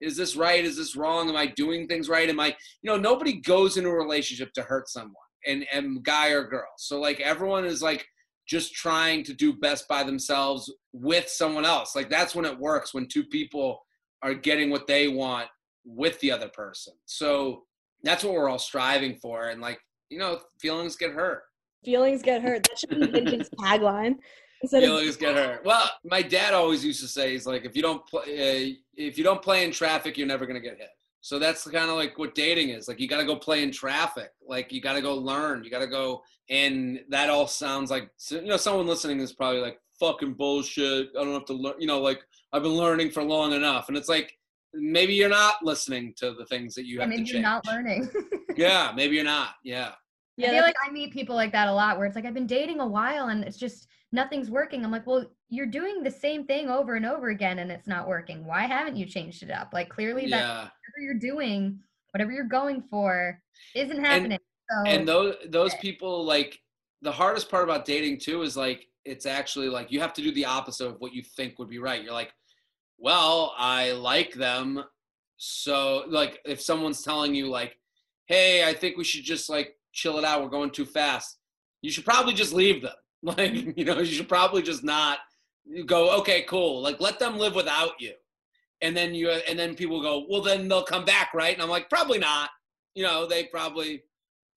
is 0.03 0.17
this 0.17 0.37
right? 0.37 0.65
Is 0.65 0.77
this 0.77 0.97
wrong? 0.97 1.29
Am 1.29 1.37
I 1.37 1.47
doing 1.47 1.87
things 1.87 2.09
right? 2.09 2.29
Am 2.29 2.41
I, 2.41 2.49
you 2.49 2.91
know, 2.91 2.97
nobody 2.97 3.35
goes 3.35 3.77
into 3.77 3.89
a 3.89 3.95
relationship 3.95 4.53
to 4.55 4.63
hurt 4.63 4.89
someone 4.89 5.15
and, 5.47 5.65
and 5.73 6.03
guy 6.03 6.31
or 6.31 6.45
girl. 6.45 6.69
So 6.77 7.01
like 7.01 7.21
everyone 7.21 7.65
is 7.65 7.83
like 7.83 8.07
just 8.53 8.75
trying 8.75 9.25
to 9.25 9.33
do 9.33 9.55
best 9.55 9.89
by 9.89 10.03
themselves 10.03 10.71
with 10.93 11.27
someone 11.27 11.65
else. 11.65 11.97
Like 11.97 12.11
that's 12.11 12.35
when 12.35 12.45
it 12.45 12.59
works 12.59 12.93
when 12.93 13.09
two 13.09 13.25
people 13.25 13.81
are 14.23 14.35
getting 14.35 14.69
what 14.69 14.87
they 14.87 15.09
want 15.09 15.49
with 15.87 16.21
the 16.21 16.31
other 16.31 16.49
person. 16.49 16.93
So 17.07 17.63
that's 18.03 18.23
what 18.23 18.35
we're 18.35 18.51
all 18.51 18.59
striving 18.59 19.17
for. 19.17 19.49
And 19.49 19.63
like, 19.63 19.81
you 20.11 20.19
know, 20.19 20.39
feelings 20.61 20.97
get 20.97 21.13
hurt. 21.13 21.45
Feelings 21.83 22.21
get 22.21 22.43
hurt. 22.43 22.65
That 22.65 22.79
should 22.79 22.91
be 22.91 23.07
Vince's 23.07 23.49
tagline. 23.59 24.17
Instead 24.61 24.83
of- 24.83 24.91
Feelings 24.91 25.17
get 25.17 25.35
hurt. 25.35 25.65
Well, 25.65 25.89
my 26.05 26.21
dad 26.21 26.53
always 26.53 26.85
used 26.85 27.01
to 27.01 27.09
say, 27.09 27.33
he's 27.33 27.47
like, 27.47 27.65
if 27.65 27.75
you 27.75 27.81
don't 27.81 28.07
play, 28.07 28.23
uh, 28.23 28.77
if 28.97 29.17
you 29.17 29.25
don't 29.25 29.41
play 29.41 29.65
in 29.65 29.73
traffic, 29.73 30.19
you're 30.19 30.27
never 30.27 30.45
gonna 30.45 30.61
get 30.61 30.77
hit. 30.77 30.91
So 31.23 31.39
that's 31.39 31.65
kind 31.69 31.89
of 31.89 31.97
like 31.97 32.19
what 32.19 32.35
dating 32.35 32.71
is. 32.71 32.89
Like 32.89 33.01
you 33.01 33.09
got 33.09 33.19
to 33.19 33.25
go 33.25 33.37
play 33.37 33.63
in 33.63 33.71
traffic. 33.71 34.31
Like 34.47 34.73
you 34.73 34.81
got 34.81 34.95
to 34.95 35.01
go 35.01 35.15
learn. 35.15 35.63
You 35.63 35.71
got 35.71 35.79
to 35.79 35.87
go, 35.87 36.23
and 36.51 37.01
that 37.11 37.31
all 37.31 37.47
sounds 37.47 37.91
like 37.91 38.11
you 38.29 38.43
know 38.43 38.57
someone 38.57 38.89
listening 38.89 39.21
is 39.21 39.33
probably 39.33 39.61
like 39.61 39.79
fucking 40.01 40.35
bullshit. 40.35 41.11
I 41.19 41.23
don't 41.23 41.33
have 41.33 41.45
to 41.47 41.53
learn. 41.55 41.75
You 41.79 41.87
know, 41.87 42.01
like 42.01 42.21
I've 42.53 42.65
been 42.65 42.73
learning 42.73 43.13
for 43.13 43.23
long 43.23 43.53
enough, 43.53 43.89
and 43.89 43.97
it's 43.97 44.09
like 44.09 44.37
maybe 44.75 45.15
you're 45.15 45.29
not 45.29 45.57
listening 45.63 46.13
to 46.17 46.35
the 46.35 46.45
things 46.47 46.75
that 46.75 46.87
you 46.87 46.99
have 46.99 47.05
and 47.05 47.13
to 47.13 47.19
maybe 47.19 47.31
change. 47.31 47.33
you're 47.35 47.43
not 47.43 47.67
learning. 47.67 48.11
Yeah, 48.55 48.93
maybe 48.95 49.15
you're 49.15 49.25
not. 49.25 49.55
Yeah. 49.65 49.89
I 49.89 49.95
yeah, 50.37 50.51
feel 50.51 50.61
like 50.61 50.75
I 50.87 50.93
meet 50.93 51.11
people 51.11 51.35
like 51.35 51.53
that 51.53 51.69
a 51.69 51.73
lot 51.73 51.97
where 51.97 52.07
it's 52.07 52.15
like 52.15 52.27
I've 52.27 52.35
been 52.35 52.47
dating 52.47 52.81
a 52.81 52.87
while 52.87 53.29
and 53.29 53.43
it's 53.45 53.57
just 53.57 53.89
nothing's 54.13 54.51
working. 54.51 54.85
I'm 54.85 54.91
like, 54.91 55.07
well, 55.07 55.25
you're 55.49 55.67
doing 55.67 56.03
the 56.03 56.11
same 56.11 56.45
thing 56.47 56.69
over 56.71 56.95
and 56.95 57.07
over 57.07 57.31
again 57.31 57.59
and 57.59 57.71
it's 57.73 57.87
not 57.89 58.07
working. 58.09 58.45
Why 58.47 58.63
haven't 58.63 58.97
you 58.97 59.07
changed 59.07 59.43
it 59.43 59.51
up? 59.51 59.71
Like 59.73 59.89
clearly 59.89 60.23
that 60.29 60.41
Yeah. 60.41 60.57
whatever 60.59 61.01
you're 61.01 61.15
doing, 61.19 61.81
whatever 62.13 62.31
you're 62.33 62.45
going 62.45 62.83
for, 62.91 63.41
isn't 63.75 64.01
happening. 64.05 64.39
so 64.71 64.91
and 64.91 65.07
those 65.09 65.35
those 65.49 65.73
Okay. 65.73 65.81
people 65.81 66.25
like 66.25 66.59
the 67.03 67.13
hardest 67.13 67.51
part 67.51 67.65
about 67.65 67.85
dating 67.85 68.19
too 68.21 68.43
is 68.43 68.57
like 68.57 68.87
it's 69.05 69.27
actually 69.27 69.69
like 69.69 69.91
you 69.91 70.01
have 70.01 70.13
to 70.15 70.23
do 70.23 70.31
the 70.33 70.45
opposite 70.45 70.87
of 70.87 70.97
what 71.01 71.13
you 71.13 71.23
think 71.23 71.59
would 71.59 71.69
be 71.69 71.79
right 71.79 72.03
you're 72.05 72.13
like 72.13 72.33
well 72.99 73.53
i 73.59 73.91
like 73.93 74.33
them 74.35 74.83
so 75.37 76.05
like 76.09 76.39
if 76.45 76.61
someone's 76.61 77.03
telling 77.03 77.35
you 77.35 77.49
like 77.49 77.77
hey 78.27 78.65
i 78.65 78.73
think 78.73 78.97
we 78.97 79.03
should 79.05 79.25
just 79.25 79.51
like 79.51 79.77
chill 79.93 80.19
it 80.19 80.25
out 80.25 80.41
we're 80.43 80.49
going 80.49 80.71
too 80.71 80.85
fast 80.87 81.39
you 81.81 81.91
should 81.91 82.05
probably 82.05 82.33
just 82.33 82.53
leave 82.53 82.81
them 82.83 82.95
like 83.39 83.77
you 83.77 83.85
know 83.85 83.99
you 83.99 84.05
should 84.15 84.29
probably 84.29 84.63
just 84.63 84.83
not 84.83 85.19
go 85.87 86.19
okay 86.19 86.43
cool 86.43 86.83
like 86.83 87.01
let 87.01 87.19
them 87.19 87.39
live 87.39 87.55
without 87.55 87.93
you 88.01 88.13
and 88.81 88.97
then 88.97 89.15
you 89.15 89.31
and 89.31 89.57
then 89.59 89.75
people 89.77 90.03
go 90.03 90.27
well 90.29 90.43
then 90.43 90.67
they'll 90.67 90.83
come 90.83 91.05
back 91.05 91.33
right 91.33 91.55
and 91.55 91.63
i'm 91.63 91.69
like 91.69 91.89
probably 91.89 92.19
not 92.19 92.51
you 92.95 93.05
know 93.05 93.27
they 93.27 93.45
probably 93.45 94.03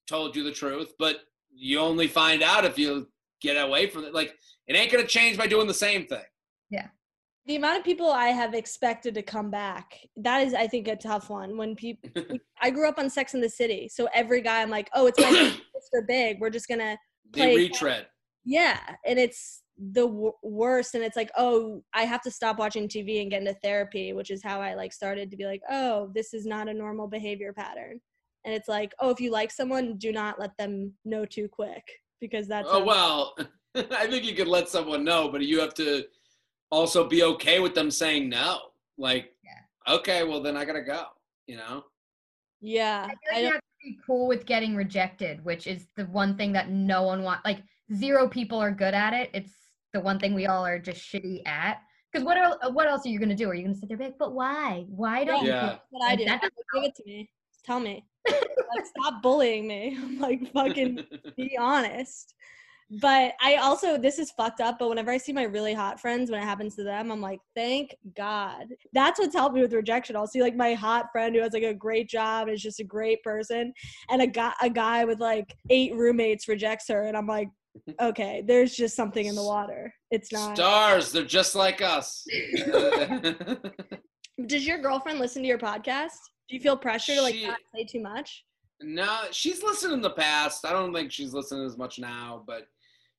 told 0.07 0.35
you 0.35 0.43
the 0.43 0.51
truth, 0.51 0.93
but 0.99 1.17
you 1.53 1.79
only 1.79 2.07
find 2.07 2.43
out 2.43 2.65
if 2.65 2.77
you 2.77 3.07
get 3.41 3.53
away 3.55 3.87
from 3.87 4.03
it. 4.03 4.13
Like 4.13 4.35
it 4.67 4.75
ain't 4.75 4.91
gonna 4.91 5.05
change 5.07 5.37
by 5.37 5.47
doing 5.47 5.67
the 5.67 5.73
same 5.73 6.05
thing. 6.05 6.23
Yeah. 6.69 6.87
The 7.47 7.57
amount 7.57 7.77
of 7.77 7.83
people 7.83 8.09
I 8.09 8.27
have 8.27 8.55
expected 8.55 9.13
to 9.15 9.21
come 9.21 9.51
back, 9.51 9.99
that 10.17 10.47
is, 10.47 10.55
I 10.55 10.65
think, 10.65 10.87
a 10.87 10.95
tough 10.95 11.29
one. 11.29 11.57
When 11.57 11.75
people, 11.75 12.09
I 12.61 12.71
grew 12.71 12.89
up 12.89 12.97
on 12.97 13.07
Sex 13.07 13.35
in 13.35 13.41
the 13.41 13.49
City, 13.49 13.87
so 13.87 14.07
every 14.15 14.41
guy, 14.41 14.63
I'm 14.63 14.71
like, 14.71 14.89
oh, 14.95 15.05
it's 15.05 15.19
my 15.19 15.27
Mr. 15.95 16.07
Big. 16.07 16.39
We're 16.41 16.49
just 16.49 16.67
gonna, 16.67 16.97
The 17.31 17.41
Play- 17.41 17.55
retread. 17.55 18.07
Yeah, 18.45 18.79
and 19.05 19.19
it's 19.19 19.63
the 19.77 20.07
w- 20.07 20.31
worst. 20.43 20.95
And 20.95 21.03
it's 21.03 21.17
like, 21.17 21.31
oh, 21.37 21.83
I 21.93 22.03
have 22.05 22.21
to 22.21 22.31
stop 22.31 22.57
watching 22.57 22.87
TV 22.87 23.21
and 23.21 23.29
get 23.29 23.41
into 23.41 23.53
therapy, 23.55 24.13
which 24.13 24.31
is 24.31 24.41
how 24.43 24.61
I 24.61 24.75
like 24.75 24.93
started 24.93 25.29
to 25.31 25.37
be 25.37 25.45
like, 25.45 25.61
oh, 25.69 26.09
this 26.13 26.33
is 26.33 26.45
not 26.45 26.69
a 26.69 26.73
normal 26.73 27.07
behavior 27.07 27.51
pattern. 27.51 27.99
And 28.45 28.53
it's 28.53 28.67
like, 28.67 28.93
oh, 28.99 29.09
if 29.09 29.19
you 29.19 29.31
like 29.31 29.51
someone, 29.51 29.97
do 29.97 30.11
not 30.11 30.39
let 30.39 30.55
them 30.57 30.93
know 31.03 31.25
too 31.25 31.47
quick 31.49 31.83
because 32.21 32.47
that's 32.47 32.67
Oh 32.71 32.83
well, 32.83 33.35
I 33.75 34.07
think 34.07 34.23
you 34.23 34.35
could 34.35 34.47
let 34.47 34.69
someone 34.69 35.03
know, 35.03 35.29
but 35.29 35.41
you 35.41 35.59
have 35.59 35.73
to 35.75 36.05
also 36.71 37.07
be 37.07 37.23
okay 37.23 37.59
with 37.59 37.73
them 37.73 37.89
saying 37.91 38.29
no. 38.29 38.59
Like, 38.97 39.31
yeah. 39.43 39.95
okay, 39.95 40.23
well 40.23 40.41
then 40.41 40.55
I 40.55 40.63
gotta 40.63 40.83
go. 40.83 41.05
You 41.47 41.57
know? 41.57 41.83
yeah. 42.61 43.05
I 43.05 43.09
feel 43.09 43.17
I 43.33 43.37
you 43.37 43.43
don't- 43.45 43.53
have 43.53 43.61
to 43.61 43.83
be 43.83 43.97
cool 44.05 44.27
with 44.27 44.45
getting 44.45 44.75
rejected, 44.75 45.43
which 45.43 45.67
is 45.67 45.87
the 45.95 46.05
one 46.05 46.37
thing 46.37 46.53
that 46.53 46.69
no 46.69 47.03
one 47.03 47.23
wants. 47.23 47.41
Like 47.45 47.59
zero 47.93 48.27
people 48.27 48.57
are 48.59 48.71
good 48.71 48.93
at 48.93 49.13
it. 49.13 49.29
It's 49.33 49.53
the 49.93 50.01
one 50.01 50.19
thing 50.19 50.33
we 50.33 50.47
all 50.47 50.65
are 50.65 50.79
just 50.79 51.01
shitty 51.01 51.45
at. 51.45 51.79
Because 52.11 52.25
what 52.25 52.37
el- 52.37 52.73
what 52.73 52.87
else 52.87 53.05
are 53.05 53.09
you 53.09 53.19
gonna 53.19 53.35
do? 53.35 53.49
Are 53.49 53.53
you 53.53 53.63
gonna 53.63 53.75
sit 53.75 53.89
there 53.89 53.95
and 53.95 53.99
be 53.99 54.05
like, 54.05 54.17
but 54.17 54.33
why? 54.33 54.85
Why 54.87 55.23
don't 55.23 55.43
you? 55.43 55.49
Yeah. 55.49 55.59
feel-" 55.61 55.69
That's 55.69 55.81
what 55.89 56.11
I 56.11 56.15
do. 56.15 56.25
That 56.25 56.43
like, 56.43 56.51
Give 56.73 56.83
it 56.83 56.95
to 56.95 57.03
me. 57.05 57.29
Tell 57.65 57.79
me. 57.79 58.05
like, 58.27 58.85
stop 58.85 59.21
bullying 59.21 59.67
me. 59.67 59.97
I'm 60.01 60.19
like, 60.19 60.51
fucking 60.53 61.05
be 61.37 61.57
honest. 61.59 62.33
But 63.01 63.33
I 63.41 63.55
also, 63.55 63.97
this 63.97 64.19
is 64.19 64.29
fucked 64.31 64.61
up. 64.61 64.77
But 64.77 64.89
whenever 64.89 65.09
I 65.09 65.17
see 65.17 65.33
my 65.33 65.43
really 65.43 65.73
hot 65.73 65.99
friends, 65.99 66.29
when 66.29 66.39
it 66.39 66.45
happens 66.45 66.75
to 66.75 66.83
them, 66.83 67.11
I'm 67.11 67.19
like, 67.19 67.39
thank 67.55 67.95
God. 68.15 68.67
That's 68.93 69.19
what's 69.19 69.33
helped 69.33 69.55
me 69.55 69.61
with 69.61 69.73
rejection. 69.73 70.15
I'll 70.15 70.27
see 70.27 70.41
like 70.41 70.55
my 70.55 70.75
hot 70.75 71.07
friend 71.11 71.35
who 71.35 71.41
has 71.41 71.53
like 71.53 71.63
a 71.63 71.73
great 71.73 72.07
job 72.07 72.47
and 72.47 72.55
is 72.55 72.61
just 72.61 72.79
a 72.79 72.83
great 72.83 73.23
person, 73.23 73.73
and 74.09 74.21
a 74.21 74.27
guy, 74.27 74.53
a 74.61 74.69
guy 74.69 75.03
with 75.03 75.19
like 75.19 75.55
eight 75.71 75.95
roommates 75.95 76.47
rejects 76.47 76.87
her, 76.89 77.03
and 77.03 77.17
I'm 77.17 77.27
like, 77.27 77.49
okay, 78.01 78.43
there's 78.45 78.75
just 78.75 78.95
something 78.95 79.25
in 79.25 79.35
the 79.35 79.43
water. 79.43 79.93
It's 80.11 80.31
not. 80.31 80.55
Stars, 80.55 81.11
they're 81.11 81.23
just 81.23 81.55
like 81.55 81.81
us. 81.81 82.25
Does 84.45 84.67
your 84.67 84.79
girlfriend 84.79 85.19
listen 85.19 85.41
to 85.41 85.47
your 85.47 85.57
podcast? 85.57 86.19
Do 86.49 86.55
you 86.55 86.61
feel 86.61 86.77
pressure 86.77 87.15
to 87.15 87.21
like 87.21 87.35
She- 87.35 87.47
not 87.47 87.59
say 87.73 87.85
too 87.85 88.01
much? 88.01 88.43
No, 88.81 89.21
she's 89.31 89.63
listened 89.63 89.93
in 89.93 90.01
the 90.01 90.09
past. 90.09 90.65
I 90.65 90.73
don't 90.73 90.93
think 90.93 91.11
she's 91.11 91.33
listening 91.33 91.65
as 91.65 91.77
much 91.77 91.97
now, 91.97 92.43
but 92.45 92.67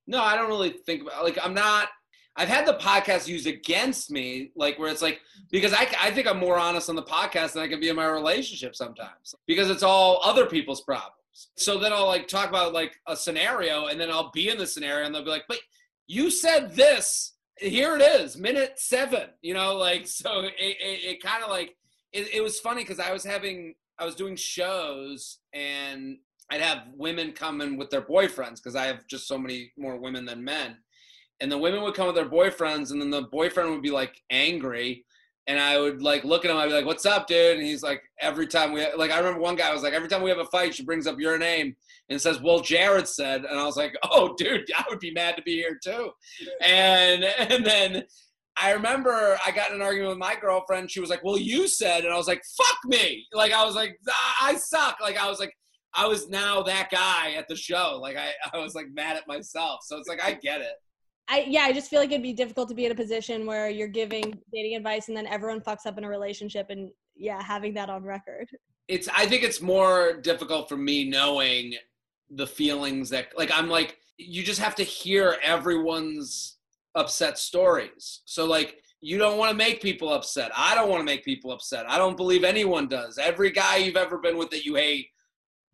no, 0.06 0.22
I 0.22 0.36
don't 0.36 0.48
really 0.48 0.70
think 0.70 1.02
about 1.02 1.24
like 1.24 1.38
I'm 1.42 1.54
not 1.54 1.88
I've 2.38 2.48
had 2.48 2.66
the 2.66 2.74
podcast 2.74 3.26
used 3.26 3.46
against 3.46 4.10
me, 4.10 4.50
like 4.54 4.78
where 4.78 4.90
it's 4.90 5.00
like 5.00 5.20
because 5.50 5.72
I, 5.72 5.88
I 5.98 6.10
think 6.10 6.26
I'm 6.26 6.38
more 6.38 6.58
honest 6.58 6.90
on 6.90 6.96
the 6.96 7.02
podcast 7.02 7.54
than 7.54 7.62
I 7.62 7.68
can 7.68 7.80
be 7.80 7.88
in 7.88 7.96
my 7.96 8.06
relationship 8.06 8.76
sometimes 8.76 9.34
because 9.46 9.70
it's 9.70 9.82
all 9.82 10.20
other 10.22 10.44
people's 10.44 10.82
problems. 10.82 11.15
So 11.56 11.78
then 11.78 11.92
I'll 11.92 12.06
like 12.06 12.28
talk 12.28 12.48
about 12.48 12.72
like 12.72 12.96
a 13.06 13.16
scenario 13.16 13.86
and 13.86 14.00
then 14.00 14.10
I'll 14.10 14.30
be 14.32 14.48
in 14.48 14.58
the 14.58 14.66
scenario 14.66 15.06
and 15.06 15.14
they'll 15.14 15.24
be 15.24 15.30
like, 15.30 15.46
but 15.48 15.60
you 16.06 16.30
said 16.30 16.74
this. 16.74 17.32
Here 17.58 17.96
it 17.96 18.02
is, 18.02 18.36
minute 18.36 18.74
seven. 18.76 19.28
You 19.40 19.54
know, 19.54 19.76
like 19.76 20.06
so 20.06 20.40
it, 20.40 20.54
it, 20.58 21.04
it 21.04 21.22
kind 21.22 21.42
of 21.42 21.50
like 21.50 21.76
it, 22.12 22.34
it 22.34 22.42
was 22.42 22.60
funny 22.60 22.82
because 22.82 23.00
I 23.00 23.12
was 23.12 23.24
having 23.24 23.74
I 23.98 24.04
was 24.04 24.14
doing 24.14 24.36
shows 24.36 25.38
and 25.54 26.18
I'd 26.50 26.60
have 26.60 26.84
women 26.94 27.32
come 27.32 27.60
in 27.60 27.76
with 27.76 27.90
their 27.90 28.02
boyfriends 28.02 28.56
because 28.56 28.76
I 28.76 28.86
have 28.86 29.06
just 29.06 29.26
so 29.26 29.38
many 29.38 29.72
more 29.76 29.98
women 29.98 30.24
than 30.24 30.44
men. 30.44 30.76
And 31.40 31.50
the 31.50 31.58
women 31.58 31.82
would 31.82 31.94
come 31.94 32.06
with 32.06 32.14
their 32.14 32.28
boyfriends, 32.28 32.92
and 32.92 33.00
then 33.00 33.10
the 33.10 33.22
boyfriend 33.22 33.70
would 33.70 33.82
be 33.82 33.90
like 33.90 34.22
angry. 34.30 35.04
And 35.48 35.60
I 35.60 35.78
would 35.78 36.02
like 36.02 36.24
look 36.24 36.44
at 36.44 36.50
him, 36.50 36.56
I'd 36.56 36.66
be 36.66 36.72
like, 36.72 36.86
What's 36.86 37.06
up, 37.06 37.26
dude? 37.26 37.58
And 37.58 37.66
he's 37.66 37.82
like, 37.82 38.02
Every 38.20 38.46
time 38.46 38.72
we 38.72 38.86
like, 38.96 39.10
I 39.10 39.18
remember 39.18 39.40
one 39.40 39.56
guy 39.56 39.72
was 39.72 39.82
like, 39.82 39.92
Every 39.92 40.08
time 40.08 40.22
we 40.22 40.30
have 40.30 40.38
a 40.38 40.46
fight, 40.46 40.74
she 40.74 40.84
brings 40.84 41.06
up 41.06 41.20
your 41.20 41.38
name 41.38 41.76
and 42.08 42.20
says, 42.20 42.40
Well, 42.40 42.60
Jared 42.60 43.08
said. 43.08 43.44
And 43.44 43.58
I 43.58 43.64
was 43.64 43.76
like, 43.76 43.94
Oh, 44.02 44.34
dude, 44.38 44.70
I 44.76 44.84
would 44.90 45.00
be 45.00 45.12
mad 45.12 45.36
to 45.36 45.42
be 45.42 45.54
here 45.54 45.78
too. 45.82 46.10
And 46.60 47.24
and 47.24 47.64
then 47.64 48.04
I 48.58 48.72
remember 48.72 49.38
I 49.44 49.50
got 49.50 49.70
in 49.70 49.76
an 49.76 49.82
argument 49.82 50.10
with 50.10 50.18
my 50.18 50.34
girlfriend. 50.40 50.90
She 50.90 51.00
was 51.00 51.10
like, 51.10 51.22
"Well, 51.22 51.36
you 51.36 51.68
said," 51.68 52.04
and 52.04 52.12
I 52.12 52.16
was 52.16 52.26
like, 52.26 52.42
"Fuck 52.56 52.78
me!" 52.86 53.26
Like 53.34 53.52
I 53.52 53.62
was 53.66 53.74
like, 53.74 53.98
"I 54.40 54.54
suck." 54.56 54.96
Like 54.98 55.18
I 55.18 55.28
was 55.28 55.38
like, 55.38 55.54
I 55.96 56.06
was 56.06 56.28
now 56.28 56.62
that 56.62 56.90
guy 56.90 57.32
at 57.32 57.48
the 57.48 57.56
show. 57.56 57.98
Like 58.00 58.16
I, 58.16 58.32
I 58.52 58.58
was 58.58 58.74
like 58.74 58.86
mad 58.92 59.16
at 59.16 59.26
myself. 59.26 59.80
So 59.84 59.96
it's 59.98 60.08
like 60.08 60.22
I 60.22 60.32
get 60.32 60.60
it. 60.60 60.74
I 61.28 61.46
yeah, 61.48 61.62
I 61.62 61.72
just 61.72 61.90
feel 61.90 62.00
like 62.00 62.10
it'd 62.10 62.22
be 62.22 62.32
difficult 62.32 62.68
to 62.68 62.74
be 62.74 62.86
in 62.86 62.92
a 62.92 62.94
position 62.94 63.46
where 63.46 63.68
you're 63.68 63.88
giving 63.88 64.38
dating 64.52 64.76
advice 64.76 65.08
and 65.08 65.16
then 65.16 65.26
everyone 65.26 65.60
fucks 65.60 65.86
up 65.86 65.98
in 65.98 66.04
a 66.04 66.08
relationship 66.08 66.66
and 66.70 66.90
yeah, 67.16 67.42
having 67.42 67.74
that 67.74 67.90
on 67.90 68.04
record. 68.04 68.48
It's 68.88 69.08
I 69.16 69.26
think 69.26 69.42
it's 69.42 69.60
more 69.60 70.14
difficult 70.20 70.68
for 70.68 70.76
me 70.76 71.08
knowing 71.08 71.74
the 72.30 72.46
feelings 72.46 73.10
that 73.10 73.28
like 73.36 73.50
I'm 73.52 73.68
like 73.68 73.98
you 74.18 74.42
just 74.42 74.60
have 74.60 74.74
to 74.76 74.82
hear 74.82 75.36
everyone's 75.42 76.58
upset 76.94 77.38
stories. 77.38 78.22
So 78.24 78.46
like 78.46 78.76
you 79.00 79.18
don't 79.18 79.38
want 79.38 79.50
to 79.50 79.56
make 79.56 79.82
people 79.82 80.12
upset. 80.12 80.50
I 80.56 80.74
don't 80.74 80.88
want 80.88 81.00
to 81.00 81.04
make 81.04 81.24
people 81.24 81.52
upset. 81.52 81.88
I 81.88 81.98
don't 81.98 82.16
believe 82.16 82.44
anyone 82.44 82.88
does. 82.88 83.18
Every 83.18 83.50
guy 83.50 83.76
you've 83.76 83.96
ever 83.96 84.18
been 84.18 84.36
with 84.36 84.50
that 84.50 84.64
you 84.64 84.76
hate 84.76 85.08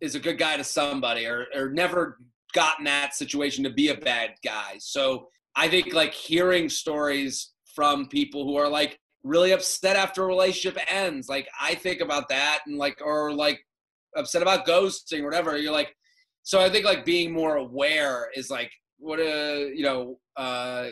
is 0.01 0.15
a 0.15 0.21
good 0.21 0.39
guy 0.39 0.57
to 0.57 0.65
somebody 0.65 1.27
or, 1.27 1.47
or 1.55 1.71
never 1.71 2.19
gotten 2.53 2.85
that 2.85 3.15
situation 3.15 3.63
to 3.65 3.71
be 3.71 3.89
a 3.89 3.97
bad 3.97 4.33
guy. 4.45 4.75
So 4.79 5.29
I 5.57 5.69
think 5.69 5.93
like 5.93 6.15
hearing 6.15 6.69
stories 6.69 7.53
from 7.75 8.09
people 8.09 8.45
who 8.45 8.57
are 8.57 8.69
like 8.69 8.99
really 9.23 9.53
upset 9.53 9.97
after 9.97 10.25
a 10.25 10.27
relationship 10.27 10.83
ends, 10.89 11.29
like 11.29 11.49
I 11.61 11.75
think 11.75 12.01
about 12.01 12.29
that 12.29 12.61
and 12.67 12.77
like, 12.77 13.01
or 13.05 13.33
like 13.33 13.61
upset 14.17 14.43
about 14.43 14.67
ghosting 14.67 15.21
or 15.21 15.25
whatever. 15.25 15.57
You're 15.57 15.73
like, 15.73 15.95
so 16.43 16.61
I 16.61 16.69
think 16.69 16.85
like 16.85 17.05
being 17.05 17.33
more 17.33 17.57
aware 17.57 18.29
is 18.35 18.51
like, 18.51 18.71
what 18.99 19.21
a 19.21 19.73
you 19.75 19.85
know, 19.85 20.19
uh, 20.37 20.89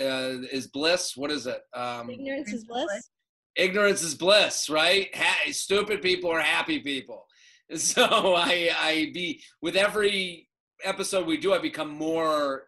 uh 0.00 0.42
is 0.50 0.66
bliss 0.66 1.16
what 1.16 1.30
is 1.30 1.46
it 1.46 1.60
um 1.72 2.10
Ignorance 2.10 2.52
is 2.52 2.64
Ignorance 2.64 2.64
is 2.64 2.64
bliss. 2.64 3.10
ignorance 3.54 4.02
is 4.02 4.14
bliss, 4.16 4.68
right? 4.68 5.14
Ha- 5.14 5.52
stupid 5.52 6.02
people 6.02 6.30
are 6.30 6.40
happy 6.40 6.80
people. 6.80 7.26
So 7.76 8.34
I, 8.34 8.68
I 8.78 9.10
be 9.14 9.40
with 9.62 9.74
every 9.74 10.48
episode 10.84 11.26
we 11.26 11.38
do, 11.38 11.54
I 11.54 11.58
become 11.58 11.88
more, 11.88 12.64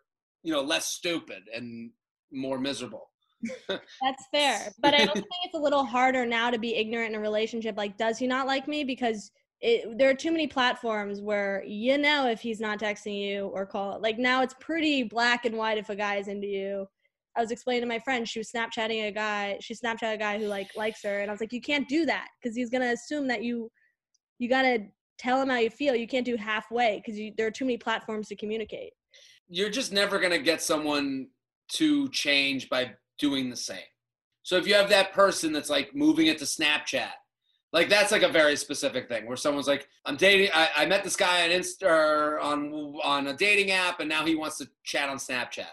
you 0.46 0.52
know, 0.52 0.62
less 0.62 0.86
stupid 0.86 1.42
and 1.52 1.90
more 2.30 2.56
miserable. 2.56 3.10
That's 3.68 4.24
fair. 4.32 4.72
But 4.78 4.94
I 4.94 5.00
also 5.00 5.14
think 5.14 5.26
it's 5.44 5.56
a 5.56 5.60
little 5.60 5.84
harder 5.84 6.24
now 6.24 6.50
to 6.50 6.58
be 6.58 6.76
ignorant 6.76 7.10
in 7.10 7.18
a 7.18 7.20
relationship. 7.20 7.76
Like, 7.76 7.98
does 7.98 8.16
he 8.16 8.28
not 8.28 8.46
like 8.46 8.68
me? 8.68 8.84
Because 8.84 9.32
it, 9.60 9.98
there 9.98 10.08
are 10.08 10.14
too 10.14 10.30
many 10.30 10.46
platforms 10.46 11.20
where 11.20 11.64
you 11.66 11.98
know 11.98 12.28
if 12.28 12.40
he's 12.40 12.60
not 12.60 12.78
texting 12.78 13.20
you 13.20 13.46
or 13.48 13.66
call. 13.66 14.00
Like 14.00 14.18
now, 14.18 14.40
it's 14.42 14.54
pretty 14.60 15.02
black 15.02 15.46
and 15.46 15.56
white 15.56 15.78
if 15.78 15.90
a 15.90 15.96
guy 15.96 16.14
is 16.14 16.28
into 16.28 16.46
you. 16.46 16.86
I 17.36 17.40
was 17.40 17.50
explaining 17.50 17.82
to 17.82 17.88
my 17.88 17.98
friend 17.98 18.26
she 18.26 18.38
was 18.38 18.48
Snapchatting 18.54 19.08
a 19.08 19.10
guy. 19.10 19.58
She 19.60 19.74
Snapchat 19.74 20.14
a 20.14 20.16
guy 20.16 20.38
who 20.38 20.46
like 20.46 20.68
likes 20.76 21.02
her, 21.02 21.22
and 21.22 21.28
I 21.28 21.34
was 21.34 21.40
like, 21.40 21.52
you 21.52 21.60
can't 21.60 21.88
do 21.88 22.06
that 22.06 22.28
because 22.40 22.54
he's 22.54 22.70
gonna 22.70 22.92
assume 22.92 23.26
that 23.26 23.42
you 23.42 23.68
you 24.38 24.48
gotta 24.48 24.86
tell 25.18 25.42
him 25.42 25.48
how 25.48 25.58
you 25.58 25.70
feel. 25.70 25.96
You 25.96 26.06
can't 26.06 26.24
do 26.24 26.36
halfway 26.36 27.02
because 27.04 27.20
there 27.36 27.48
are 27.48 27.50
too 27.50 27.64
many 27.64 27.78
platforms 27.78 28.28
to 28.28 28.36
communicate. 28.36 28.92
You're 29.48 29.70
just 29.70 29.92
never 29.92 30.18
gonna 30.18 30.38
get 30.38 30.62
someone 30.62 31.28
to 31.68 32.08
change 32.10 32.68
by 32.68 32.92
doing 33.18 33.50
the 33.50 33.56
same. 33.56 33.78
So 34.42 34.56
if 34.56 34.66
you 34.66 34.74
have 34.74 34.88
that 34.90 35.12
person 35.12 35.52
that's 35.52 35.70
like 35.70 35.94
moving 35.94 36.26
it 36.26 36.38
to 36.38 36.44
Snapchat, 36.44 37.10
like 37.72 37.88
that's 37.88 38.12
like 38.12 38.22
a 38.22 38.28
very 38.28 38.56
specific 38.56 39.08
thing 39.08 39.26
where 39.26 39.36
someone's 39.36 39.66
like, 39.66 39.88
I'm 40.04 40.16
dating, 40.16 40.50
I, 40.54 40.68
I 40.76 40.86
met 40.86 41.02
this 41.02 41.16
guy 41.16 41.44
on 41.44 41.50
Insta 41.50 42.40
on 42.40 42.72
on 43.02 43.26
a 43.26 43.36
dating 43.36 43.72
app, 43.72 44.00
and 44.00 44.08
now 44.08 44.24
he 44.24 44.34
wants 44.34 44.58
to 44.58 44.68
chat 44.84 45.08
on 45.08 45.16
Snapchat. 45.16 45.66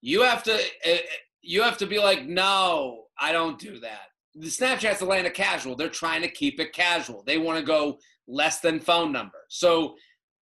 You 0.00 0.22
have 0.22 0.42
to 0.42 0.60
eh, 0.84 0.98
you 1.42 1.62
have 1.62 1.78
to 1.78 1.86
be 1.86 1.98
like, 1.98 2.26
no, 2.26 3.04
I 3.18 3.32
don't 3.32 3.58
do 3.58 3.78
that. 3.80 4.08
The 4.34 4.48
Snapchat's 4.48 4.98
the 4.98 5.06
land 5.06 5.26
of 5.26 5.32
casual. 5.32 5.76
They're 5.76 5.88
trying 5.88 6.22
to 6.22 6.28
keep 6.28 6.60
it 6.60 6.72
casual. 6.72 7.22
They 7.24 7.38
want 7.38 7.58
to 7.58 7.64
go 7.64 7.98
less 8.28 8.60
than 8.60 8.80
phone 8.80 9.12
number. 9.12 9.38
So 9.48 9.94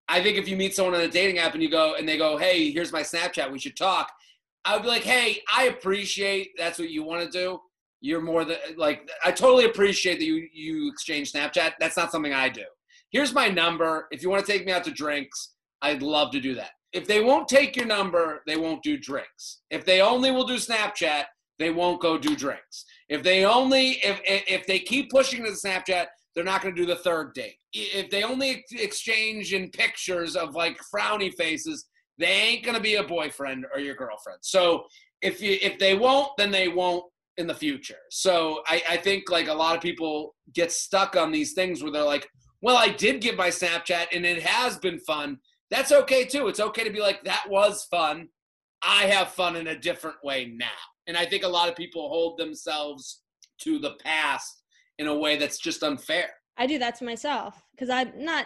I 0.07 0.21
think 0.21 0.37
if 0.37 0.47
you 0.47 0.57
meet 0.57 0.75
someone 0.75 0.95
on 0.95 1.01
a 1.01 1.07
dating 1.07 1.37
app 1.37 1.53
and 1.53 1.63
you 1.63 1.69
go 1.69 1.95
and 1.95 2.07
they 2.07 2.17
go, 2.17 2.37
hey, 2.37 2.71
here's 2.71 2.91
my 2.91 3.01
Snapchat, 3.01 3.51
we 3.51 3.59
should 3.59 3.77
talk 3.77 4.09
I 4.65 4.73
would 4.73 4.83
be 4.83 4.89
like, 4.89 5.03
hey, 5.03 5.41
I 5.53 5.65
appreciate 5.65 6.51
that's 6.57 6.79
what 6.79 6.89
you 6.89 7.03
want 7.03 7.23
to 7.23 7.29
do. 7.29 7.59
You're 8.01 8.21
more 8.21 8.43
than 8.45 8.57
like 8.77 9.09
I 9.23 9.31
totally 9.31 9.65
appreciate 9.65 10.19
that 10.19 10.25
you 10.25 10.47
you 10.53 10.89
exchange 10.89 11.31
Snapchat. 11.31 11.73
That's 11.79 11.97
not 11.97 12.11
something 12.11 12.33
I 12.33 12.49
do. 12.49 12.63
Here's 13.11 13.33
my 13.33 13.47
number. 13.47 14.07
If 14.11 14.21
you 14.21 14.29
want 14.29 14.45
to 14.45 14.51
take 14.51 14.65
me 14.65 14.71
out 14.71 14.83
to 14.85 14.91
drinks, 14.91 15.53
I'd 15.81 16.01
love 16.01 16.31
to 16.31 16.41
do 16.41 16.55
that. 16.55 16.71
If 16.91 17.07
they 17.07 17.21
won't 17.21 17.47
take 17.47 17.75
your 17.75 17.85
number, 17.85 18.41
they 18.45 18.57
won't 18.57 18.83
do 18.83 18.97
drinks. 18.97 19.61
If 19.69 19.85
they 19.85 20.01
only 20.01 20.31
will 20.31 20.45
do 20.45 20.55
Snapchat, 20.55 21.23
they 21.59 21.71
won't 21.71 22.01
go 22.01 22.17
do 22.17 22.35
drinks. 22.35 22.85
If 23.09 23.23
they 23.23 23.45
only 23.45 23.91
if 24.03 24.19
if 24.25 24.67
they 24.67 24.79
keep 24.79 25.09
pushing 25.09 25.43
to 25.43 25.51
the 25.51 25.57
Snapchat, 25.57 26.07
they're 26.35 26.43
not 26.43 26.61
going 26.61 26.75
to 26.75 26.81
do 26.81 26.87
the 26.87 26.95
third 26.95 27.33
date. 27.33 27.55
If 27.73 28.09
they 28.09 28.23
only 28.23 28.63
exchange 28.71 29.53
in 29.53 29.69
pictures 29.69 30.35
of 30.35 30.55
like 30.55 30.77
frowny 30.93 31.33
faces, 31.33 31.85
they 32.17 32.27
ain't 32.27 32.63
gonna 32.63 32.79
be 32.79 32.95
a 32.95 33.03
boyfriend 33.03 33.65
or 33.73 33.79
your 33.79 33.95
girlfriend. 33.95 34.39
So 34.41 34.85
if 35.21 35.41
you 35.41 35.57
if 35.61 35.79
they 35.79 35.95
won't, 35.95 36.29
then 36.37 36.51
they 36.51 36.67
won't 36.67 37.05
in 37.37 37.47
the 37.47 37.55
future. 37.55 37.97
So 38.11 38.61
I, 38.67 38.83
I 38.89 38.97
think 38.97 39.31
like 39.31 39.47
a 39.47 39.53
lot 39.53 39.75
of 39.75 39.81
people 39.81 40.35
get 40.53 40.71
stuck 40.71 41.15
on 41.15 41.31
these 41.31 41.53
things 41.53 41.81
where 41.81 41.91
they're 41.91 42.03
like, 42.03 42.29
well, 42.61 42.77
I 42.77 42.89
did 42.89 43.21
give 43.21 43.35
my 43.35 43.49
Snapchat 43.49 44.07
and 44.13 44.25
it 44.25 44.43
has 44.43 44.77
been 44.77 44.99
fun. 44.99 45.39
That's 45.71 45.91
okay 45.91 46.25
too. 46.25 46.47
It's 46.47 46.59
okay 46.59 46.83
to 46.83 46.91
be 46.91 47.01
like, 47.01 47.23
that 47.23 47.45
was 47.49 47.85
fun. 47.85 48.27
I 48.83 49.05
have 49.05 49.29
fun 49.29 49.55
in 49.55 49.67
a 49.67 49.79
different 49.79 50.17
way 50.23 50.53
now. 50.55 50.67
And 51.07 51.17
I 51.17 51.25
think 51.25 51.43
a 51.43 51.47
lot 51.47 51.69
of 51.69 51.75
people 51.75 52.09
hold 52.09 52.37
themselves 52.37 53.21
to 53.61 53.79
the 53.79 53.95
past 54.03 54.62
in 54.99 55.07
a 55.07 55.15
way 55.15 55.37
that's 55.37 55.57
just 55.57 55.83
unfair. 55.83 56.29
I 56.57 56.67
do 56.67 56.77
that 56.79 56.95
to 56.95 57.05
myself 57.05 57.61
because 57.71 57.89
I'm 57.89 58.11
not 58.17 58.45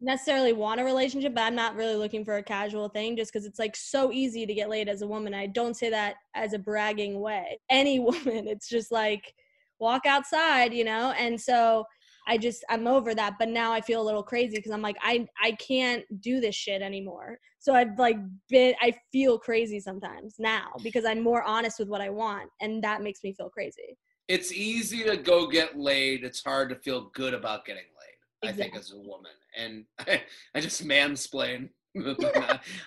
necessarily 0.00 0.52
want 0.52 0.80
a 0.80 0.84
relationship, 0.84 1.34
but 1.34 1.42
I'm 1.42 1.54
not 1.54 1.76
really 1.76 1.94
looking 1.94 2.24
for 2.24 2.36
a 2.36 2.42
casual 2.42 2.88
thing 2.88 3.16
just 3.16 3.32
because 3.32 3.46
it's 3.46 3.58
like 3.58 3.76
so 3.76 4.12
easy 4.12 4.46
to 4.46 4.54
get 4.54 4.68
laid 4.68 4.88
as 4.88 5.02
a 5.02 5.06
woman. 5.06 5.34
I 5.34 5.46
don't 5.46 5.76
say 5.76 5.90
that 5.90 6.16
as 6.34 6.52
a 6.52 6.58
bragging 6.58 7.20
way. 7.20 7.60
Any 7.70 8.00
woman, 8.00 8.48
it's 8.48 8.68
just 8.68 8.90
like 8.90 9.34
walk 9.78 10.06
outside, 10.06 10.72
you 10.72 10.84
know? 10.84 11.12
And 11.12 11.40
so 11.40 11.84
I 12.26 12.38
just 12.38 12.64
I'm 12.70 12.86
over 12.86 13.14
that, 13.14 13.34
but 13.38 13.48
now 13.48 13.72
I 13.72 13.80
feel 13.80 14.00
a 14.00 14.04
little 14.04 14.22
crazy 14.22 14.56
because 14.56 14.70
I'm 14.70 14.82
like 14.82 14.96
I 15.02 15.26
I 15.42 15.52
can't 15.52 16.04
do 16.20 16.40
this 16.40 16.54
shit 16.54 16.82
anymore. 16.82 17.38
So 17.58 17.74
I've 17.74 17.98
like 17.98 18.16
been 18.48 18.74
I 18.80 18.94
feel 19.10 19.38
crazy 19.38 19.80
sometimes 19.80 20.36
now 20.38 20.70
because 20.82 21.04
I'm 21.04 21.20
more 21.20 21.42
honest 21.42 21.78
with 21.78 21.88
what 21.88 22.00
I 22.00 22.10
want 22.10 22.48
and 22.60 22.82
that 22.84 23.02
makes 23.02 23.24
me 23.24 23.34
feel 23.34 23.50
crazy. 23.50 23.96
It's 24.32 24.50
easy 24.50 25.04
to 25.04 25.18
go 25.18 25.46
get 25.46 25.78
laid. 25.78 26.24
It's 26.24 26.42
hard 26.42 26.70
to 26.70 26.76
feel 26.76 27.10
good 27.12 27.34
about 27.34 27.66
getting 27.66 27.82
laid. 27.82 28.48
Exactly. 28.50 28.64
I 28.64 28.70
think 28.70 28.80
as 28.80 28.92
a 28.92 28.96
woman 28.96 29.32
and 29.58 29.84
I, 29.98 30.22
I 30.54 30.60
just 30.60 30.86
mansplain. 30.86 31.68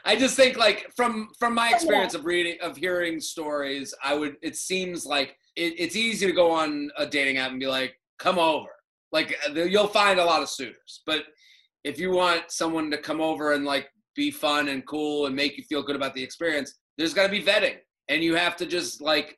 I 0.05 0.15
just 0.15 0.35
think 0.35 0.57
like 0.57 0.91
from 0.95 1.29
from 1.37 1.53
my 1.53 1.69
experience 1.69 2.15
of 2.15 2.25
reading 2.25 2.57
of 2.61 2.75
hearing 2.75 3.19
stories, 3.19 3.93
I 4.03 4.15
would 4.15 4.37
it 4.41 4.55
seems 4.55 5.05
like 5.05 5.37
it, 5.55 5.75
it's 5.77 5.95
easy 5.95 6.25
to 6.25 6.31
go 6.31 6.49
on 6.49 6.89
a 6.97 7.05
dating 7.05 7.37
app 7.37 7.51
and 7.51 7.59
be 7.59 7.67
like, 7.67 7.99
"Come 8.17 8.39
over." 8.39 8.69
Like 9.11 9.37
uh, 9.47 9.53
you'll 9.53 9.87
find 9.87 10.19
a 10.19 10.25
lot 10.25 10.41
of 10.41 10.49
suitors, 10.49 11.03
but 11.05 11.25
if 11.83 11.99
you 11.99 12.09
want 12.09 12.49
someone 12.49 12.89
to 12.89 12.97
come 12.97 13.21
over 13.21 13.53
and 13.53 13.63
like 13.63 13.87
be 14.15 14.31
fun 14.31 14.69
and 14.69 14.83
cool 14.87 15.27
and 15.27 15.35
make 15.35 15.55
you 15.55 15.63
feel 15.65 15.83
good 15.83 15.95
about 15.95 16.15
the 16.15 16.23
experience, 16.23 16.73
there's 16.97 17.13
got 17.13 17.27
to 17.27 17.31
be 17.31 17.43
vetting, 17.43 17.77
and 18.07 18.23
you 18.23 18.33
have 18.33 18.55
to 18.57 18.65
just 18.65 19.01
like, 19.01 19.37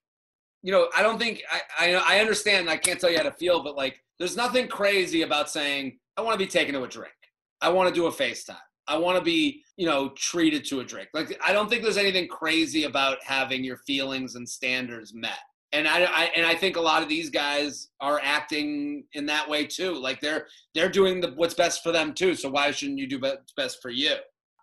you 0.68 0.74
know, 0.74 0.90
I 0.96 1.02
don't 1.02 1.18
think 1.18 1.44
I 1.50 1.96
I, 1.96 2.18
I 2.18 2.20
understand. 2.20 2.70
I 2.70 2.76
can't 2.76 3.00
tell 3.00 3.10
you 3.10 3.16
how 3.16 3.24
to 3.24 3.32
feel, 3.32 3.64
but 3.64 3.78
like, 3.78 4.04
there's 4.20 4.36
nothing 4.36 4.68
crazy 4.68 5.22
about 5.22 5.50
saying 5.50 5.98
I 6.18 6.22
want 6.22 6.34
to 6.34 6.46
be 6.46 6.52
taken 6.52 6.74
to 6.74 6.84
a 6.84 6.88
drink. 6.90 7.14
I 7.62 7.70
want 7.70 7.88
to 7.88 7.96
do 7.96 8.08
a 8.08 8.12
FaceTime. 8.12 8.58
I 8.86 8.98
want 8.98 9.18
to 9.18 9.24
be, 9.24 9.64
you 9.78 9.86
know, 9.86 10.10
treated 10.18 10.66
to 10.66 10.82
a 10.82 10.84
drink. 10.84 11.08
Like 11.14 11.40
I 11.42 11.54
don't 11.54 11.70
think 11.70 11.84
there's 11.84 11.98
anything 11.98 12.28
crazy 12.28 12.84
about 12.84 13.24
having 13.24 13.64
your 13.64 13.78
feelings 13.78 14.36
and 14.36 14.48
standards 14.48 15.14
met. 15.14 15.40
And 15.72 15.88
I, 15.88 16.04
I 16.04 16.32
and 16.36 16.46
I 16.46 16.54
think 16.54 16.76
a 16.76 16.82
lot 16.82 17.02
of 17.02 17.08
these 17.08 17.30
guys 17.30 17.88
are 18.02 18.20
acting 18.22 19.06
in 19.14 19.26
that 19.28 19.48
way 19.48 19.68
too. 19.68 19.94
Like 19.94 20.20
they're 20.20 20.48
they're 20.76 20.90
doing 20.90 21.22
the 21.22 21.32
what's 21.38 21.54
best 21.54 21.82
for 21.82 21.94
them 21.94 22.14
too. 22.14 22.36
So 22.36 22.50
why 22.50 22.72
shouldn't 22.72 23.00
you 23.00 23.08
do 23.08 23.20
what's 23.20 23.54
best 23.54 23.82
for 23.82 23.90
you? 23.90 24.16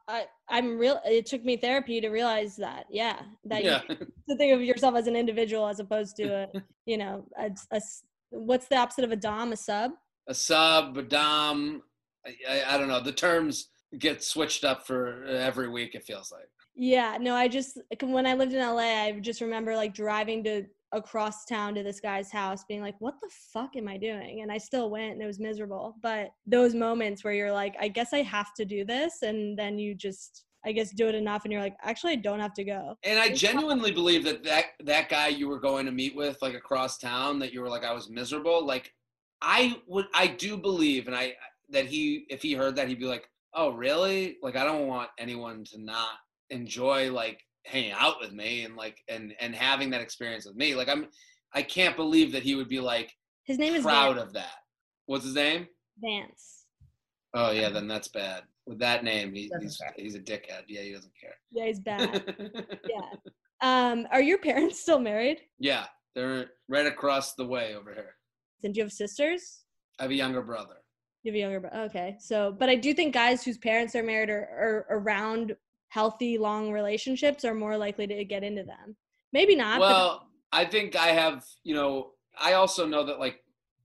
I, 0.07 0.27
I'm 0.49 0.79
real. 0.79 1.01
It 1.05 1.27
took 1.27 1.45
me 1.45 1.57
therapy 1.57 2.01
to 2.01 2.09
realize 2.09 2.57
that. 2.57 2.87
Yeah, 2.91 3.21
that 3.45 3.65
yeah. 3.65 3.83
you 3.89 3.97
to 4.29 4.37
think 4.37 4.53
of 4.55 4.63
yourself 4.63 4.95
as 4.97 5.07
an 5.07 5.17
individual 5.17 5.67
as 5.67 5.81
opposed 5.81 6.17
to 6.17 6.25
a, 6.25 6.49
you 6.87 6.99
know, 6.99 7.27
a, 7.39 7.51
a 7.73 7.81
what's 8.31 8.69
the 8.69 8.77
opposite 8.77 9.05
of 9.05 9.13
a 9.13 9.17
dom? 9.17 9.53
A 9.53 9.57
sub? 9.57 9.93
A 10.29 10.35
sub, 10.35 10.97
a 10.97 11.03
dom, 11.03 11.83
I, 12.49 12.63
I 12.69 12.79
don't 12.79 12.89
know. 12.89 13.01
The 13.01 13.13
terms 13.13 13.69
get 13.99 14.23
switched 14.23 14.65
up 14.65 14.87
for 14.87 15.25
every 15.25 15.69
week. 15.69 15.95
It 15.95 16.05
feels 16.05 16.33
like. 16.33 16.49
Yeah, 16.77 17.19
no, 17.21 17.35
I 17.35 17.47
just 17.47 17.79
when 18.03 18.27
I 18.27 18.35
lived 18.35 18.53
in 18.53 18.61
LA, 18.61 19.05
I 19.05 19.19
just 19.21 19.41
remember 19.41 19.77
like 19.77 19.95
driving 19.95 20.43
to 20.45 20.65
across 20.95 21.45
town 21.45 21.74
to 21.74 21.82
this 21.82 22.01
guy's 22.01 22.30
house 22.30 22.64
being 22.68 22.80
like 22.80 22.95
what 22.99 23.14
the 23.20 23.28
fuck 23.53 23.76
am 23.76 23.88
i 23.88 23.97
doing? 23.97 24.40
And 24.42 24.51
i 24.51 24.59
still 24.59 24.90
went 24.90 25.12
and 25.12 25.22
it 25.22 25.26
was 25.26 25.38
miserable. 25.38 25.97
But 26.03 26.30
those 26.47 26.74
moments 26.74 27.24
where 27.24 27.34
you're 27.34 27.53
like 27.53 27.74
i 27.80 27.88
guess 27.88 28.12
i 28.12 28.22
have 28.22 28.55
to 28.55 28.64
do 28.64 28.84
this 28.84 29.22
and 29.22 29.59
then 29.59 29.78
you 29.78 29.95
just 29.95 30.45
i 30.64 30.72
guess 30.72 30.90
do 30.90 31.09
it 31.09 31.14
enough 31.14 31.45
and 31.45 31.53
you're 31.53 31.61
like 31.61 31.76
actually 31.82 32.12
i 32.12 32.16
don't 32.16 32.40
have 32.40 32.55
to 32.55 32.64
go. 32.64 32.97
And 33.03 33.18
i 33.18 33.28
genuinely 33.30 33.92
believe 33.92 34.24
that 34.24 34.45
that 34.45 34.66
that 34.84 35.09
guy 35.09 35.28
you 35.28 35.49
were 35.49 35.61
going 35.61 35.86
to 35.86 35.92
meet 35.92 36.16
with 36.16 36.38
like 36.40 36.55
across 36.55 36.99
town 36.99 37.38
that 37.40 37.53
you 37.53 37.61
were 37.61 37.68
like 37.68 37.84
i 37.84 37.92
was 37.92 38.09
miserable 38.09 38.64
like 38.64 38.92
i 39.42 39.76
would 39.86 40.07
i 40.14 40.26
do 40.26 40.57
believe 40.57 41.07
and 41.07 41.16
i 41.16 41.34
that 41.70 41.86
he 41.86 42.26
if 42.28 42.42
he 42.42 42.55
heard 42.55 42.76
that 42.76 42.88
he'd 42.88 42.99
be 42.99 43.07
like, 43.07 43.28
"Oh, 43.53 43.70
really? 43.72 44.38
Like 44.42 44.57
I 44.57 44.64
don't 44.64 44.86
want 44.86 45.11
anyone 45.18 45.64
to 45.72 45.80
not 45.80 46.18
enjoy 46.51 47.11
like 47.12 47.42
hanging 47.67 47.93
out 47.93 48.17
with 48.21 48.33
me 48.33 48.65
and 48.65 48.77
like 48.77 49.03
and 49.09 49.35
and 49.41 49.55
having 49.55 49.91
that 49.91 50.01
experience 50.01 50.47
with 50.47 50.57
me. 50.57 50.75
Like 50.75 50.89
I'm 50.89 51.07
I 51.53 51.62
can't 51.62 51.97
believe 51.97 52.33
that 52.33 52.43
he 52.43 52.55
would 52.55 52.69
be 52.69 52.81
like 52.81 53.12
his 53.45 53.59
name 53.59 53.75
is 53.75 53.83
proud 53.83 54.19
of 54.19 54.33
that. 54.33 54.55
What's 55.07 55.25
his 55.25 55.35
name? 55.35 55.67
Vance. 55.99 56.65
Oh 57.35 57.51
yeah, 57.51 57.69
then 57.69 57.89
that's 57.89 58.09
bad. 58.09 58.43
With 58.67 58.79
that 58.79 59.05
name, 59.05 59.35
he, 59.35 59.51
he's 59.61 59.77
care. 59.77 59.93
he's 59.97 60.15
a 60.15 60.21
dickhead. 60.21 60.62
Yeah, 60.69 60.83
he 60.83 60.93
doesn't 60.93 61.12
care. 61.21 61.35
Yeah, 61.51 61.67
he's 61.67 61.81
bad. 61.81 62.35
yeah. 62.89 63.11
Um, 63.61 64.07
are 64.11 64.23
your 64.23 64.39
parents 64.39 64.81
still 64.81 64.99
married? 64.99 65.41
Yeah, 65.59 65.85
they're 66.15 66.47
right 66.69 66.87
across 66.87 67.35
the 67.35 67.47
way 67.47 67.75
over 67.75 67.93
here. 67.93 68.15
And 68.62 68.73
do 68.73 68.79
you 68.79 68.85
have 68.85 68.93
sisters? 68.93 69.65
I 69.99 70.05
have 70.05 70.11
a 70.11 70.15
younger 70.15 70.43
brother. 70.43 70.77
You 71.23 71.33
have 71.33 71.37
a 71.37 71.41
younger 71.41 71.61
brother. 71.61 71.77
Okay. 71.85 72.17
So, 72.19 72.55
but 72.59 72.69
I 72.69 72.75
do 72.75 72.95
think 72.95 73.15
guys 73.15 73.45
whose 73.45 73.59
parents 73.59 73.95
are 73.95 74.03
married 74.03 74.31
or 74.31 74.87
are 74.91 74.99
around 74.99 75.55
healthy, 75.95 76.36
long 76.38 76.72
relationships 76.72 77.45
are 77.45 77.55
more 77.55 77.76
likely 77.76 78.05
to 78.05 78.24
get 78.24 78.42
into 78.42 78.64
them. 78.64 78.97
Maybe 79.32 79.55
not. 79.55 79.78
Well, 79.78 80.26
but- 80.51 80.59
I 80.59 80.64
think 80.64 80.97
I 80.97 81.09
have, 81.09 81.45
you 81.62 81.74
know, 81.74 82.12
I 82.36 82.55
also 82.55 82.84
know 82.84 83.05
that, 83.05 83.20
like, 83.20 83.38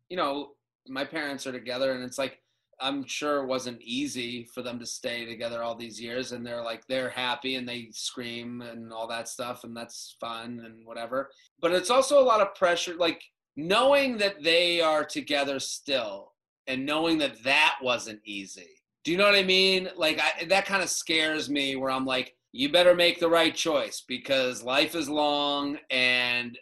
you 0.10 0.18
know, 0.18 0.54
my 0.88 1.06
parents 1.06 1.46
are 1.46 1.52
together 1.52 1.92
and 1.92 2.04
it's 2.04 2.18
like, 2.18 2.42
I'm 2.82 3.06
sure 3.06 3.44
it 3.44 3.48
wasn't 3.48 3.82
easy 3.82 4.46
for 4.46 4.64
them 4.64 4.80
to 4.80 4.86
stay 4.86 5.26
together 5.26 5.62
all 5.62 5.76
these 5.76 6.00
years 6.02 6.32
and 6.32 6.46
they're 6.46 6.64
like 6.64 6.88
they're 6.88 7.10
happy 7.10 7.56
and 7.56 7.68
they 7.68 7.90
scream 7.92 8.62
and 8.62 8.94
all 8.94 9.08
that 9.10 9.28
stuff 9.28 9.66
and 9.66 9.76
that's 9.76 10.16
fun 10.20 10.62
and 10.66 10.88
whatever. 10.88 11.30
But 11.60 11.74
it's 11.74 11.90
also 11.90 12.20
a 12.22 12.30
lot 12.32 12.42
of 12.42 12.56
pressure 12.56 12.96
like 12.96 13.22
knowing 13.58 14.18
that 14.20 14.42
they 14.44 14.80
are 14.82 15.04
together 15.04 15.60
still 15.60 16.32
and 16.68 16.86
knowing 16.86 17.18
that 17.18 17.44
that 17.44 17.76
wasn't 17.82 18.22
easy. 18.24 18.79
Do 19.04 19.12
you 19.12 19.18
know 19.18 19.26
what 19.26 19.36
I 19.36 19.44
mean? 19.44 19.90
Like 19.98 20.20
I, 20.20 20.46
that 20.46 20.66
kind 20.66 20.84
of 20.84 20.90
scares 20.90 21.50
me 21.50 21.76
where 21.76 21.92
I'm 21.92 22.06
like 22.06 22.36
you 22.52 22.72
better 22.72 22.96
make 22.96 23.20
the 23.20 23.30
right 23.30 23.54
choice 23.54 24.04
because 24.08 24.64
life 24.64 24.96
is 24.96 25.10
long 25.10 25.78
and 25.92 26.58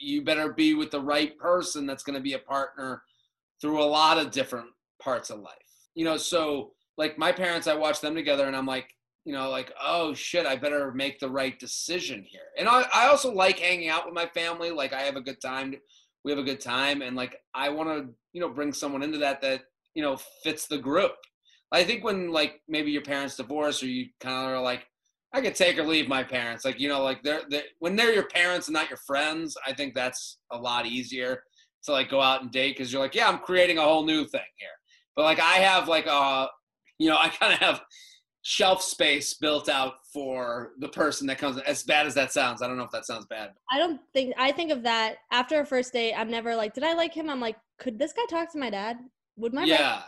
you 0.00 0.22
better 0.22 0.52
be 0.52 0.74
with 0.74 0.90
the 0.90 1.00
right 1.00 1.36
person 1.38 1.86
that's 1.86 2.02
going 2.02 2.14
to 2.14 2.22
be 2.22 2.34
a 2.34 2.38
partner 2.38 3.02
through 3.60 3.82
a 3.82 3.84
lot 3.84 4.18
of 4.18 4.30
different 4.30 4.68
parts 5.00 5.30
of 5.30 5.40
life. 5.40 5.52
You 5.94 6.04
know, 6.04 6.16
so 6.16 6.72
like 6.96 7.18
my 7.18 7.32
parents, 7.32 7.66
I 7.66 7.74
watch 7.74 8.00
them 8.00 8.14
together 8.14 8.46
and 8.46 8.56
I'm 8.56 8.66
like, 8.66 8.88
you 9.24 9.32
know, 9.32 9.50
like, 9.50 9.72
oh 9.80 10.14
shit, 10.14 10.46
I 10.46 10.56
better 10.56 10.92
make 10.92 11.18
the 11.18 11.30
right 11.30 11.58
decision 11.58 12.24
here. 12.28 12.40
And 12.58 12.68
I, 12.68 12.84
I 12.92 13.06
also 13.06 13.32
like 13.32 13.58
hanging 13.58 13.88
out 13.88 14.04
with 14.04 14.14
my 14.14 14.26
family. 14.26 14.70
Like 14.70 14.92
I 14.92 15.02
have 15.02 15.16
a 15.16 15.20
good 15.20 15.40
time. 15.40 15.74
We 16.24 16.32
have 16.32 16.38
a 16.38 16.44
good 16.44 16.60
time. 16.60 17.02
And 17.02 17.16
like, 17.16 17.36
I 17.54 17.68
want 17.68 17.88
to, 17.88 18.12
you 18.32 18.40
know, 18.40 18.48
bring 18.48 18.72
someone 18.72 19.02
into 19.02 19.18
that, 19.18 19.40
that, 19.42 19.62
you 19.94 20.02
know, 20.02 20.18
fits 20.42 20.66
the 20.66 20.78
group. 20.78 21.12
I 21.72 21.84
think 21.84 22.04
when 22.04 22.30
like 22.30 22.60
maybe 22.68 22.90
your 22.90 23.02
parents 23.02 23.36
divorce 23.36 23.82
or 23.82 23.86
you 23.86 24.06
kind 24.20 24.46
of 24.46 24.52
are 24.52 24.60
like, 24.60 24.86
I 25.34 25.40
could 25.40 25.54
take 25.54 25.78
or 25.78 25.84
leave 25.84 26.08
my 26.08 26.22
parents. 26.22 26.64
Like, 26.64 26.78
you 26.78 26.88
know, 26.88 27.02
like 27.02 27.22
they're, 27.22 27.42
they're 27.48 27.62
when 27.78 27.96
they're 27.96 28.12
your 28.12 28.28
parents 28.28 28.68
and 28.68 28.74
not 28.74 28.90
your 28.90 28.98
friends, 29.06 29.56
I 29.66 29.72
think 29.72 29.94
that's 29.94 30.38
a 30.50 30.58
lot 30.58 30.84
easier 30.84 31.42
to 31.84 31.92
like 31.92 32.10
go 32.10 32.20
out 32.20 32.42
and 32.42 32.50
date 32.50 32.76
because 32.76 32.92
you're 32.92 33.02
like, 33.02 33.14
yeah, 33.14 33.28
I'm 33.28 33.38
creating 33.38 33.78
a 33.78 33.82
whole 33.82 34.04
new 34.04 34.26
thing 34.26 34.40
here. 34.56 34.68
But 35.16 35.22
like 35.22 35.40
I 35.40 35.54
have 35.56 35.88
like 35.88 36.06
a, 36.06 36.48
you 36.98 37.08
know, 37.08 37.16
I 37.20 37.28
kind 37.28 37.54
of 37.54 37.58
have 37.60 37.80
shelf 38.42 38.82
space 38.82 39.34
built 39.34 39.68
out 39.68 39.94
for 40.12 40.72
the 40.80 40.88
person 40.88 41.26
that 41.28 41.38
comes. 41.38 41.58
As 41.58 41.82
bad 41.84 42.06
as 42.06 42.14
that 42.14 42.32
sounds, 42.32 42.60
I 42.60 42.66
don't 42.66 42.76
know 42.76 42.84
if 42.84 42.90
that 42.90 43.06
sounds 43.06 43.26
bad. 43.26 43.50
I 43.70 43.78
don't 43.78 44.00
think 44.12 44.34
I 44.36 44.52
think 44.52 44.70
of 44.70 44.82
that 44.82 45.16
after 45.30 45.60
a 45.60 45.66
first 45.66 45.94
date. 45.94 46.14
I'm 46.14 46.30
never 46.30 46.54
like, 46.54 46.74
did 46.74 46.84
I 46.84 46.92
like 46.92 47.14
him? 47.14 47.30
I'm 47.30 47.40
like, 47.40 47.56
could 47.78 47.98
this 47.98 48.12
guy 48.12 48.24
talk 48.28 48.52
to 48.52 48.58
my 48.58 48.68
dad? 48.68 48.98
Would 49.36 49.54
my 49.54 49.64
yeah. 49.64 50.02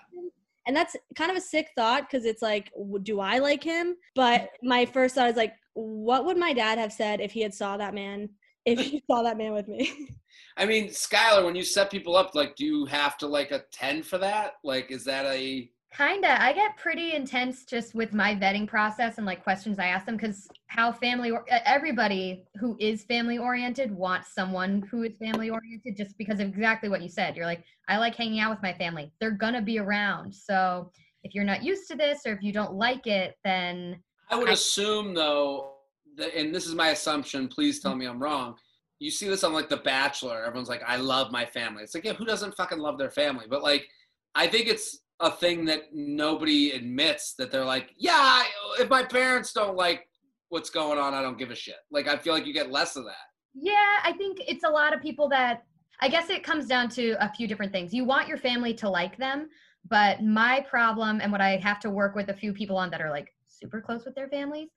And 0.66 0.74
that's 0.74 0.96
kind 1.14 1.30
of 1.30 1.36
a 1.36 1.40
sick 1.40 1.68
thought 1.76 2.08
because 2.08 2.24
it's 2.24 2.42
like, 2.42 2.70
do 3.02 3.20
I 3.20 3.38
like 3.38 3.62
him? 3.62 3.96
But 4.14 4.50
my 4.62 4.86
first 4.86 5.14
thought 5.14 5.28
is 5.28 5.36
like, 5.36 5.54
what 5.74 6.24
would 6.24 6.38
my 6.38 6.52
dad 6.52 6.78
have 6.78 6.92
said 6.92 7.20
if 7.20 7.32
he 7.32 7.42
had 7.42 7.54
saw 7.54 7.76
that 7.76 7.94
man? 7.94 8.28
If 8.64 8.78
he 8.80 9.02
saw 9.10 9.22
that 9.22 9.36
man 9.36 9.52
with 9.52 9.68
me. 9.68 10.08
I 10.56 10.66
mean, 10.66 10.88
Skylar, 10.88 11.44
when 11.44 11.56
you 11.56 11.64
set 11.64 11.90
people 11.90 12.16
up, 12.16 12.34
like, 12.34 12.56
do 12.56 12.64
you 12.64 12.86
have 12.86 13.18
to 13.18 13.26
like 13.26 13.50
attend 13.50 14.06
for 14.06 14.18
that? 14.18 14.54
Like, 14.62 14.90
is 14.90 15.04
that 15.04 15.26
a 15.26 15.68
Kinda. 15.96 16.42
I 16.42 16.52
get 16.52 16.76
pretty 16.76 17.12
intense 17.12 17.64
just 17.64 17.94
with 17.94 18.12
my 18.12 18.34
vetting 18.34 18.66
process 18.66 19.18
and 19.18 19.26
like 19.26 19.44
questions 19.44 19.78
I 19.78 19.86
ask 19.86 20.06
them 20.06 20.16
because 20.16 20.48
how 20.66 20.90
family 20.90 21.30
or 21.30 21.44
everybody 21.48 22.44
who 22.56 22.76
is 22.80 23.04
family 23.04 23.38
oriented 23.38 23.92
wants 23.92 24.34
someone 24.34 24.82
who 24.90 25.04
is 25.04 25.16
family 25.18 25.50
oriented 25.50 25.96
just 25.96 26.18
because 26.18 26.40
of 26.40 26.48
exactly 26.48 26.88
what 26.88 27.00
you 27.00 27.08
said. 27.08 27.36
You're 27.36 27.46
like, 27.46 27.62
I 27.88 27.98
like 27.98 28.16
hanging 28.16 28.40
out 28.40 28.50
with 28.50 28.60
my 28.60 28.72
family. 28.72 29.12
They're 29.20 29.30
gonna 29.30 29.62
be 29.62 29.78
around. 29.78 30.34
So 30.34 30.90
if 31.22 31.32
you're 31.32 31.44
not 31.44 31.62
used 31.62 31.86
to 31.90 31.96
this 31.96 32.22
or 32.26 32.32
if 32.32 32.42
you 32.42 32.52
don't 32.52 32.74
like 32.74 33.06
it, 33.06 33.36
then 33.44 34.02
I 34.30 34.36
would 34.36 34.48
I- 34.48 34.54
assume 34.54 35.14
though, 35.14 35.74
that, 36.16 36.34
and 36.34 36.52
this 36.52 36.66
is 36.66 36.74
my 36.74 36.88
assumption. 36.88 37.46
Please 37.46 37.78
tell 37.78 37.94
me 37.94 38.06
I'm 38.06 38.20
wrong. 38.20 38.56
You 38.98 39.12
see 39.12 39.28
this 39.28 39.44
on 39.44 39.52
like 39.52 39.68
The 39.68 39.76
Bachelor. 39.76 40.42
Everyone's 40.44 40.68
like, 40.68 40.82
I 40.84 40.96
love 40.96 41.30
my 41.30 41.44
family. 41.44 41.84
It's 41.84 41.94
like, 41.94 42.04
yeah, 42.04 42.14
who 42.14 42.24
doesn't 42.24 42.56
fucking 42.56 42.78
love 42.78 42.98
their 42.98 43.10
family? 43.10 43.46
But 43.48 43.62
like, 43.62 43.86
I 44.34 44.48
think 44.48 44.66
it's 44.66 44.98
a 45.20 45.30
thing 45.30 45.64
that 45.66 45.82
nobody 45.92 46.72
admits 46.72 47.34
that 47.34 47.50
they're 47.50 47.64
like, 47.64 47.92
yeah, 47.96 48.42
if 48.78 48.88
my 48.88 49.02
parents 49.02 49.52
don't 49.52 49.76
like 49.76 50.08
what's 50.48 50.70
going 50.70 50.98
on, 50.98 51.14
I 51.14 51.22
don't 51.22 51.38
give 51.38 51.50
a 51.50 51.54
shit. 51.54 51.76
Like, 51.90 52.08
I 52.08 52.16
feel 52.16 52.34
like 52.34 52.46
you 52.46 52.52
get 52.52 52.70
less 52.70 52.96
of 52.96 53.04
that. 53.04 53.14
Yeah, 53.54 53.98
I 54.02 54.12
think 54.12 54.38
it's 54.48 54.64
a 54.64 54.68
lot 54.68 54.92
of 54.92 55.00
people 55.00 55.28
that 55.28 55.62
I 56.00 56.08
guess 56.08 56.28
it 56.28 56.42
comes 56.42 56.66
down 56.66 56.88
to 56.90 57.14
a 57.20 57.32
few 57.32 57.46
different 57.46 57.72
things. 57.72 57.94
You 57.94 58.04
want 58.04 58.28
your 58.28 58.38
family 58.38 58.74
to 58.74 58.88
like 58.88 59.16
them, 59.16 59.48
but 59.88 60.22
my 60.22 60.60
problem 60.68 61.20
and 61.20 61.30
what 61.30 61.40
I 61.40 61.56
have 61.58 61.78
to 61.80 61.90
work 61.90 62.16
with 62.16 62.30
a 62.30 62.34
few 62.34 62.52
people 62.52 62.76
on 62.76 62.90
that 62.90 63.00
are 63.00 63.10
like 63.10 63.28
super 63.46 63.80
close 63.80 64.04
with 64.04 64.14
their 64.14 64.28
families 64.28 64.70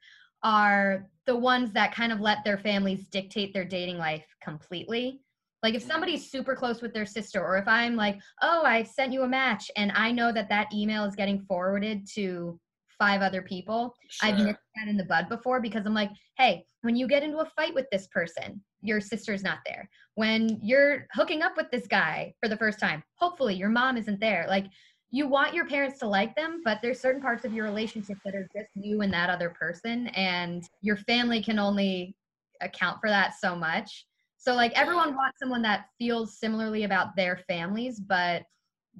are 0.44 1.10
the 1.26 1.36
ones 1.36 1.72
that 1.74 1.94
kind 1.94 2.12
of 2.12 2.20
let 2.20 2.44
their 2.44 2.60
families 2.60 3.08
dictate 3.08 3.54
their 3.54 3.66
dating 3.66 3.98
life 3.98 4.26
completely. 4.44 5.22
Like 5.68 5.76
if 5.76 5.84
somebody's 5.84 6.32
super 6.32 6.56
close 6.56 6.82
with 6.82 6.94
their 6.94 7.06
sister, 7.06 7.44
or 7.44 7.58
if 7.58 7.68
I'm 7.68 7.98
like, 7.98 8.22
oh, 8.42 8.64
I 8.64 8.84
sent 8.84 9.12
you 9.12 9.24
a 9.24 9.28
match, 9.28 9.70
and 9.76 9.92
I 9.96 10.14
know 10.14 10.32
that 10.32 10.48
that 10.48 10.74
email 10.74 11.04
is 11.04 11.14
getting 11.14 11.42
forwarded 11.42 12.08
to 12.14 12.58
five 12.98 13.22
other 13.22 13.42
people. 13.42 13.94
Sure. 14.08 14.30
I've 14.30 14.40
missed 14.40 14.60
that 14.78 14.88
in 14.88 14.96
the 14.96 15.04
bud 15.04 15.28
before 15.28 15.60
because 15.60 15.86
I'm 15.86 15.94
like, 15.94 16.12
hey, 16.38 16.64
when 16.84 16.96
you 16.96 17.06
get 17.06 17.22
into 17.22 17.40
a 17.40 17.46
fight 17.58 17.74
with 17.76 17.86
this 17.92 18.08
person, 18.08 18.64
your 18.82 19.02
sister's 19.02 19.44
not 19.44 19.58
there. 19.66 19.90
When 20.16 20.58
you're 20.64 21.06
hooking 21.12 21.42
up 21.42 21.58
with 21.58 21.70
this 21.70 21.86
guy 21.86 22.34
for 22.42 22.48
the 22.48 22.56
first 22.56 22.80
time, 22.80 23.04
hopefully 23.16 23.56
your 23.56 23.68
mom 23.68 23.98
isn't 23.98 24.22
there. 24.22 24.46
Like 24.48 24.68
you 25.12 25.28
want 25.28 25.54
your 25.54 25.68
parents 25.68 26.00
to 26.00 26.08
like 26.08 26.34
them, 26.38 26.62
but 26.64 26.80
there's 26.82 27.02
certain 27.02 27.22
parts 27.22 27.44
of 27.44 27.52
your 27.52 27.66
relationship 27.66 28.20
that 28.24 28.36
are 28.36 28.48
just 28.56 28.70
you 28.76 29.02
and 29.02 29.12
that 29.12 29.30
other 29.30 29.50
person, 29.50 30.08
and 30.16 30.64
your 30.82 30.96
family 30.96 31.44
can 31.44 31.60
only 31.60 32.16
account 32.62 33.02
for 33.02 33.10
that 33.10 33.34
so 33.38 33.54
much. 33.54 34.06
So 34.38 34.54
like 34.54 34.72
everyone 34.78 35.16
wants 35.16 35.40
someone 35.40 35.62
that 35.64 35.88
feels 35.98 36.40
similarly 36.40 36.84
about 36.84 37.16
their 37.16 37.38
families, 37.48 38.00
but 38.00 38.44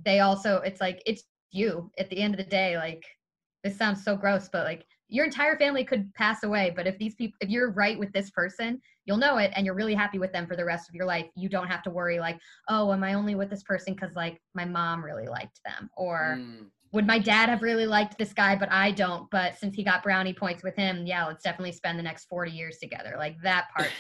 they 0.04 0.20
also 0.20 0.58
it's 0.58 0.82
like 0.82 1.02
it's 1.06 1.24
you 1.52 1.92
at 1.98 2.10
the 2.10 2.18
end 2.18 2.34
of 2.34 2.38
the 2.38 2.50
day. 2.50 2.78
Like 2.78 3.04
this 3.64 3.78
sounds 3.78 4.04
so 4.04 4.16
gross, 4.16 4.50
but 4.52 4.66
like 4.66 4.86
your 5.10 5.26
entire 5.26 5.58
family 5.58 5.84
could 5.84 6.14
pass 6.16 6.44
away. 6.44 6.74
But 6.76 6.88
if 6.88 6.98
these 6.98 7.16
people 7.16 7.38
if 7.40 7.50
you're 7.50 7.72
right 7.72 7.98
with 7.98 8.12
this 8.12 8.30
person, 8.32 8.82
you'll 9.06 9.18
know 9.18 9.38
it 9.38 9.52
and 9.56 9.66
you're 9.66 9.76
really 9.76 9.94
happy 9.94 10.20
with 10.20 10.34
them 10.34 10.48
for 10.48 10.56
the 10.56 10.66
rest 10.66 10.90
of 10.90 10.96
your 10.96 11.06
life. 11.06 11.28
You 11.36 11.50
don't 11.50 11.68
have 11.68 11.84
to 11.84 11.90
worry 11.90 12.20
like, 12.20 12.40
oh, 12.68 12.92
am 12.92 13.04
I 13.04 13.14
only 13.14 13.36
with 13.36 13.50
this 13.50 13.64
person 13.64 13.94
because 13.94 14.16
like 14.16 14.42
my 14.54 14.66
mom 14.66 15.04
really 15.04 15.28
liked 15.28 15.62
them? 15.66 15.90
Or 15.96 16.38
mm 16.40 16.66
would 16.94 17.06
my 17.06 17.20
dad 17.20 17.50
have 17.50 17.62
really 17.62 17.86
liked 17.86 18.18
this 18.18 18.34
guy 18.34 18.56
but 18.56 18.72
i 18.72 18.92
don't 18.92 19.30
but 19.30 19.58
since 19.58 19.76
he 19.76 19.84
got 19.84 20.02
brownie 20.04 20.34
points 20.34 20.64
with 20.64 20.76
him 20.76 21.06
yeah 21.06 21.26
let's 21.26 21.44
definitely 21.44 21.72
spend 21.72 22.00
the 22.00 22.04
next 22.04 22.26
40 22.26 22.52
years 22.52 22.78
together 22.78 23.16
like 23.18 23.36
that 23.44 23.68
part 23.76 23.92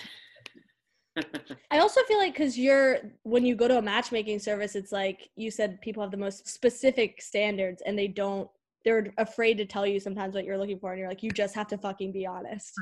I 1.71 1.79
also 1.79 2.01
feel 2.03 2.17
like 2.17 2.33
because 2.33 2.57
you're 2.57 2.99
when 3.23 3.45
you 3.45 3.55
go 3.55 3.67
to 3.67 3.77
a 3.77 3.81
matchmaking 3.81 4.39
service, 4.39 4.75
it's 4.75 4.91
like 4.91 5.29
you 5.35 5.51
said 5.51 5.81
people 5.81 6.01
have 6.03 6.11
the 6.11 6.17
most 6.17 6.47
specific 6.47 7.21
standards 7.21 7.81
and 7.85 7.97
they 7.97 8.07
don't 8.07 8.49
they're 8.85 9.13
afraid 9.17 9.57
to 9.57 9.65
tell 9.65 9.85
you 9.85 9.99
sometimes 9.99 10.33
what 10.33 10.45
you're 10.45 10.57
looking 10.57 10.79
for 10.79 10.91
and 10.91 10.99
you're 10.99 11.09
like 11.09 11.23
you 11.23 11.31
just 11.31 11.55
have 11.55 11.67
to 11.67 11.77
fucking 11.77 12.11
be 12.11 12.25
honest. 12.25 12.73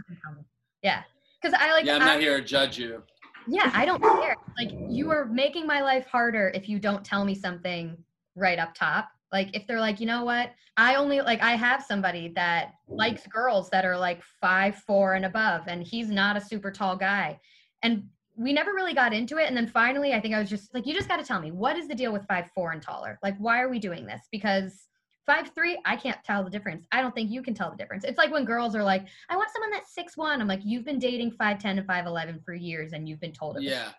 Yeah. 0.83 1.03
Cuz 1.41 1.53
I 1.53 1.71
like 1.71 1.85
Yeah, 1.85 1.95
I'm 1.95 1.99
not 1.99 2.17
I, 2.17 2.21
here 2.21 2.39
to 2.39 2.45
judge 2.45 2.77
you. 2.77 3.03
Yeah, 3.47 3.71
I 3.73 3.85
don't 3.85 4.01
care. 4.01 4.35
Like 4.59 4.71
you 4.89 5.11
are 5.11 5.25
making 5.25 5.67
my 5.67 5.81
life 5.81 6.05
harder 6.07 6.51
if 6.55 6.67
you 6.67 6.79
don't 6.79 7.03
tell 7.03 7.25
me 7.25 7.35
something 7.35 7.97
right 8.35 8.59
up 8.59 8.73
top. 8.73 9.09
Like 9.31 9.55
if 9.55 9.67
they're 9.67 9.79
like, 9.79 9.99
"You 9.99 10.05
know 10.05 10.23
what? 10.23 10.51
I 10.77 10.95
only 10.95 11.21
like 11.21 11.41
I 11.41 11.55
have 11.55 11.83
somebody 11.83 12.29
that 12.35 12.73
likes 12.87 13.27
girls 13.27 13.69
that 13.69 13.85
are 13.85 13.97
like 13.97 14.21
five, 14.41 14.75
four 14.77 15.13
and 15.13 15.25
above 15.25 15.63
and 15.67 15.83
he's 15.83 16.09
not 16.09 16.37
a 16.37 16.41
super 16.41 16.71
tall 16.71 16.95
guy." 16.95 17.39
And 17.83 18.09
we 18.37 18.53
never 18.53 18.73
really 18.73 18.93
got 18.93 19.13
into 19.13 19.37
it. 19.37 19.47
And 19.47 19.55
then 19.55 19.67
finally, 19.67 20.13
I 20.13 20.19
think 20.19 20.35
I 20.35 20.39
was 20.39 20.49
just 20.49 20.73
like, 20.73 20.85
you 20.85 20.93
just 20.93 21.07
got 21.07 21.17
to 21.17 21.23
tell 21.23 21.39
me 21.39 21.51
what 21.51 21.77
is 21.77 21.87
the 21.87 21.95
deal 21.95 22.11
with 22.11 22.25
five 22.27 22.49
four 22.53 22.71
and 22.71 22.81
taller? 22.81 23.17
Like, 23.23 23.37
why 23.37 23.61
are 23.61 23.69
we 23.69 23.79
doing 23.79 24.05
this? 24.05 24.21
Because 24.31 24.87
five 25.25 25.51
three, 25.55 25.79
I 25.85 25.95
can't 25.95 26.23
tell 26.23 26.43
the 26.43 26.49
difference. 26.49 26.85
I 26.91 27.01
don't 27.01 27.15
think 27.15 27.31
you 27.31 27.41
can 27.41 27.53
tell 27.53 27.71
the 27.71 27.77
difference. 27.77 28.03
It's 28.03 28.17
like 28.17 28.31
when 28.31 28.45
girls 28.45 28.75
are 28.75 28.83
like, 28.83 29.07
I 29.29 29.35
want 29.35 29.49
someone 29.51 29.71
that's 29.71 29.93
six 29.93 30.17
one. 30.17 30.41
I'm 30.41 30.47
like, 30.47 30.61
you've 30.63 30.85
been 30.85 30.99
dating 30.99 31.31
five 31.31 31.59
ten 31.59 31.77
and 31.77 31.87
five 31.87 32.05
eleven 32.05 32.39
for 32.45 32.53
years, 32.53 32.93
and 32.93 33.07
you've 33.07 33.21
been 33.21 33.33
told 33.33 33.57
it. 33.57 33.63
Yeah. 33.63 33.89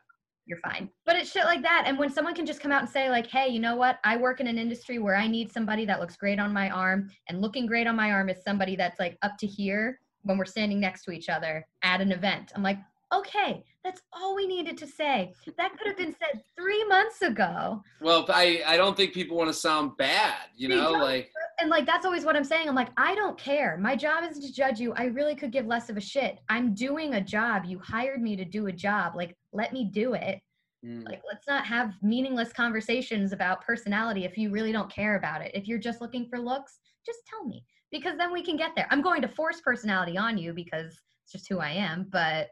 You're 0.49 0.61
fine. 0.61 0.89
But 1.05 1.17
it's 1.17 1.33
shit 1.33 1.45
like 1.45 1.63
that. 1.63 1.85
And 1.87 1.99
when 1.99 2.09
someone 2.09 2.33
can 2.33 2.47
just 2.47 2.61
come 2.61 2.71
out 2.71 2.81
and 2.81 2.89
say, 2.89 3.11
like, 3.11 3.27
hey, 3.27 3.49
you 3.49 3.59
know 3.59 3.75
what? 3.75 3.99
I 4.05 4.17
work 4.17 4.39
in 4.39 4.47
an 4.47 4.59
industry 4.59 5.01
where 5.01 5.17
I 5.17 5.27
need 5.27 5.51
somebody 5.51 5.85
that 5.87 5.99
looks 5.99 6.17
great 6.17 6.39
on 6.39 6.53
my 6.53 6.71
arm. 6.71 7.11
And 7.29 7.41
looking 7.41 7.67
great 7.67 7.89
on 7.89 7.97
my 7.97 8.13
arm 8.13 8.29
is 8.29 8.45
somebody 8.45 8.77
that's 8.77 9.01
like 9.01 9.19
up 9.23 9.33
to 9.41 9.47
here 9.49 9.99
when 10.23 10.39
we're 10.39 10.45
standing 10.45 10.79
next 10.79 11.03
to 11.03 11.11
each 11.11 11.29
other 11.29 11.67
at 11.83 12.01
an 12.01 12.13
event. 12.13 12.53
I'm 12.55 12.63
like, 12.63 12.79
okay, 13.13 13.65
that's 13.85 14.01
all 14.13 14.35
we 14.35 14.47
needed 14.47 14.77
to 14.79 14.87
say. 14.87 15.33
That 15.57 15.77
could 15.77 15.87
have 15.87 15.97
been 15.97 16.15
said 16.33 16.43
three 16.59 16.85
months 16.85 17.23
ago. 17.23 17.83
Well, 18.01 18.27
I, 18.29 18.63
I 18.67 18.77
don't 18.77 18.97
think 18.97 19.13
people 19.13 19.37
want 19.37 19.49
to 19.49 19.55
sound 19.55 19.97
bad, 19.97 20.49
you 20.57 20.69
know, 20.69 20.93
like. 20.93 21.31
And 21.61 21.71
like, 21.71 21.87
that's 21.87 22.05
always 22.05 22.25
what 22.25 22.37
I'm 22.37 22.45
saying. 22.45 22.69
I'm 22.69 22.75
like, 22.75 22.91
I 22.97 23.15
don't 23.15 23.39
care. 23.39 23.79
My 23.79 23.97
job 23.97 24.25
isn't 24.29 24.43
to 24.43 24.53
judge 24.53 24.79
you. 24.79 24.93
I 24.95 25.05
really 25.05 25.35
could 25.35 25.53
give 25.53 25.67
less 25.67 25.89
of 25.89 25.97
a 25.97 26.01
shit. 26.01 26.39
I'm 26.49 26.75
doing 26.75 27.15
a 27.15 27.21
job. 27.21 27.65
You 27.65 27.79
hired 27.79 28.21
me 28.21 28.37
to 28.37 28.45
do 28.45 28.67
a 28.67 28.73
job. 28.73 29.15
Like, 29.17 29.37
let 29.53 29.73
me 29.73 29.85
do 29.85 30.15
it. 30.15 30.41
Mm. 30.85 31.07
Like, 31.09 31.23
let's 31.27 31.47
not 31.49 31.67
have 31.67 31.95
meaningless 32.03 32.53
conversations 32.53 33.33
about 33.33 33.65
personality 33.65 34.25
if 34.25 34.37
you 34.37 34.51
really 34.51 34.73
don't 34.73 34.93
care 34.93 35.17
about 35.17 35.41
it. 35.41 35.51
If 35.55 35.67
you're 35.67 35.79
just 35.79 36.01
looking 36.01 36.27
for 36.29 36.39
looks, 36.39 36.79
just 37.07 37.21
tell 37.27 37.45
me 37.45 37.65
because 37.91 38.19
then 38.19 38.33
we 38.33 38.43
can 38.43 38.57
get 38.57 38.73
there. 38.77 38.87
I'm 38.91 39.03
going 39.03 39.23
to 39.23 39.29
force 39.29 39.61
personality 39.61 40.19
on 40.19 40.37
you 40.37 40.53
because 40.53 41.01
it's 41.23 41.33
just 41.33 41.49
who 41.49 41.59
I 41.59 41.71
am, 41.71 42.07
but 42.11 42.49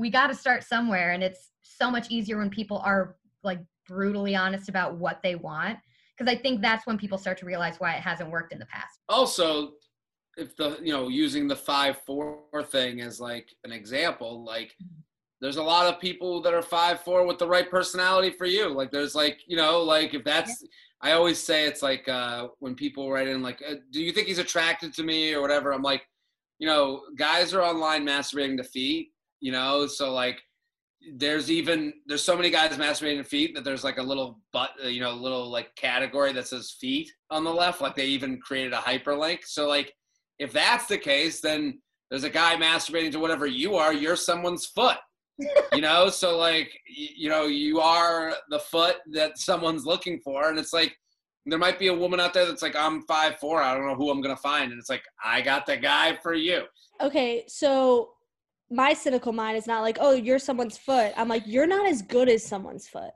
we 0.00 0.10
got 0.10 0.28
to 0.28 0.34
start 0.34 0.64
somewhere 0.64 1.12
and 1.12 1.22
it's 1.22 1.50
so 1.62 1.90
much 1.90 2.10
easier 2.10 2.38
when 2.38 2.50
people 2.50 2.78
are 2.78 3.16
like 3.44 3.60
brutally 3.86 4.34
honest 4.34 4.68
about 4.68 4.96
what 4.96 5.20
they 5.22 5.34
want 5.34 5.78
because 6.16 6.32
i 6.32 6.36
think 6.36 6.60
that's 6.60 6.86
when 6.86 6.98
people 6.98 7.18
start 7.18 7.38
to 7.38 7.46
realize 7.46 7.76
why 7.78 7.94
it 7.94 8.00
hasn't 8.00 8.30
worked 8.30 8.52
in 8.52 8.58
the 8.58 8.66
past 8.66 9.00
also 9.08 9.72
if 10.36 10.56
the 10.56 10.78
you 10.82 10.92
know 10.92 11.08
using 11.08 11.46
the 11.46 11.56
five 11.56 11.98
four 12.06 12.40
thing 12.70 13.00
as 13.00 13.20
like 13.20 13.48
an 13.64 13.72
example 13.72 14.44
like 14.44 14.74
there's 15.40 15.56
a 15.56 15.62
lot 15.62 15.86
of 15.86 16.00
people 16.00 16.42
that 16.42 16.54
are 16.54 16.62
five 16.62 17.00
four 17.00 17.26
with 17.26 17.38
the 17.38 17.48
right 17.48 17.70
personality 17.70 18.30
for 18.30 18.44
you. 18.44 18.68
Like 18.68 18.90
there's 18.90 19.14
like 19.14 19.40
you 19.46 19.56
know 19.56 19.82
like 19.82 20.12
if 20.12 20.22
that's 20.22 20.62
I 21.00 21.12
always 21.12 21.42
say 21.42 21.66
it's 21.66 21.82
like 21.82 22.06
uh, 22.08 22.48
when 22.58 22.74
people 22.74 23.10
write 23.10 23.26
in 23.26 23.42
like, 23.42 23.62
uh, 23.66 23.76
do 23.90 24.02
you 24.02 24.12
think 24.12 24.26
he's 24.26 24.38
attracted 24.38 24.92
to 24.94 25.02
me 25.02 25.32
or 25.32 25.40
whatever? 25.40 25.72
I'm 25.72 25.82
like, 25.82 26.02
you 26.58 26.66
know, 26.66 27.02
guys 27.16 27.54
are 27.54 27.62
online 27.62 28.04
masturbating 28.04 28.58
to 28.58 28.64
feet, 28.64 29.08
you 29.40 29.52
know, 29.52 29.86
so 29.86 30.12
like 30.12 30.40
there's 31.14 31.50
even 31.50 31.92
there's 32.06 32.22
so 32.22 32.36
many 32.36 32.50
guys 32.50 32.76
masturbating 32.76 33.24
feet 33.24 33.54
that 33.54 33.64
there's 33.64 33.84
like 33.84 33.98
a 33.98 34.02
little 34.02 34.40
butt, 34.52 34.70
uh, 34.84 34.88
you 34.88 35.00
know, 35.00 35.12
little 35.12 35.50
like 35.50 35.74
category 35.74 36.32
that 36.32 36.46
says 36.46 36.76
feet 36.78 37.10
on 37.30 37.44
the 37.44 37.52
left. 37.52 37.80
Like 37.80 37.96
they 37.96 38.06
even 38.06 38.40
created 38.40 38.72
a 38.72 38.78
hyperlink. 38.78 39.40
So 39.44 39.66
like 39.66 39.92
if 40.38 40.52
that's 40.52 40.86
the 40.86 40.98
case, 40.98 41.40
then 41.40 41.80
there's 42.10 42.24
a 42.24 42.30
guy 42.30 42.56
masturbating 42.56 43.12
to 43.12 43.18
whatever 43.18 43.46
you 43.46 43.76
are. 43.76 43.92
You're 43.92 44.16
someone's 44.16 44.66
foot 44.66 44.98
you 45.72 45.80
know 45.80 46.10
so 46.10 46.36
like 46.36 46.70
you 46.86 47.30
know 47.30 47.46
you 47.46 47.80
are 47.80 48.34
the 48.50 48.58
foot 48.58 48.96
that 49.10 49.38
someone's 49.38 49.86
looking 49.86 50.20
for 50.20 50.50
and 50.50 50.58
it's 50.58 50.74
like 50.74 50.94
there 51.46 51.58
might 51.58 51.78
be 51.78 51.86
a 51.86 51.94
woman 51.94 52.20
out 52.20 52.34
there 52.34 52.44
that's 52.44 52.60
like 52.60 52.76
i'm 52.76 53.00
five 53.04 53.38
four 53.38 53.62
i 53.62 53.72
don't 53.72 53.86
know 53.86 53.94
who 53.94 54.10
i'm 54.10 54.20
gonna 54.20 54.36
find 54.36 54.70
and 54.70 54.78
it's 54.78 54.90
like 54.90 55.02
i 55.24 55.40
got 55.40 55.64
the 55.64 55.78
guy 55.78 56.14
for 56.22 56.34
you 56.34 56.64
Okay, 57.00 57.44
so 57.48 58.10
my 58.70 58.92
cynical 58.92 59.32
mind 59.32 59.56
is 59.56 59.66
not 59.66 59.82
like, 59.82 59.98
oh, 60.00 60.12
you're 60.12 60.38
someone's 60.38 60.78
foot. 60.78 61.12
I'm 61.16 61.28
like, 61.28 61.42
you're 61.46 61.66
not 61.66 61.86
as 61.86 62.02
good 62.02 62.28
as 62.28 62.44
someone's 62.44 62.86
foot. 62.86 63.10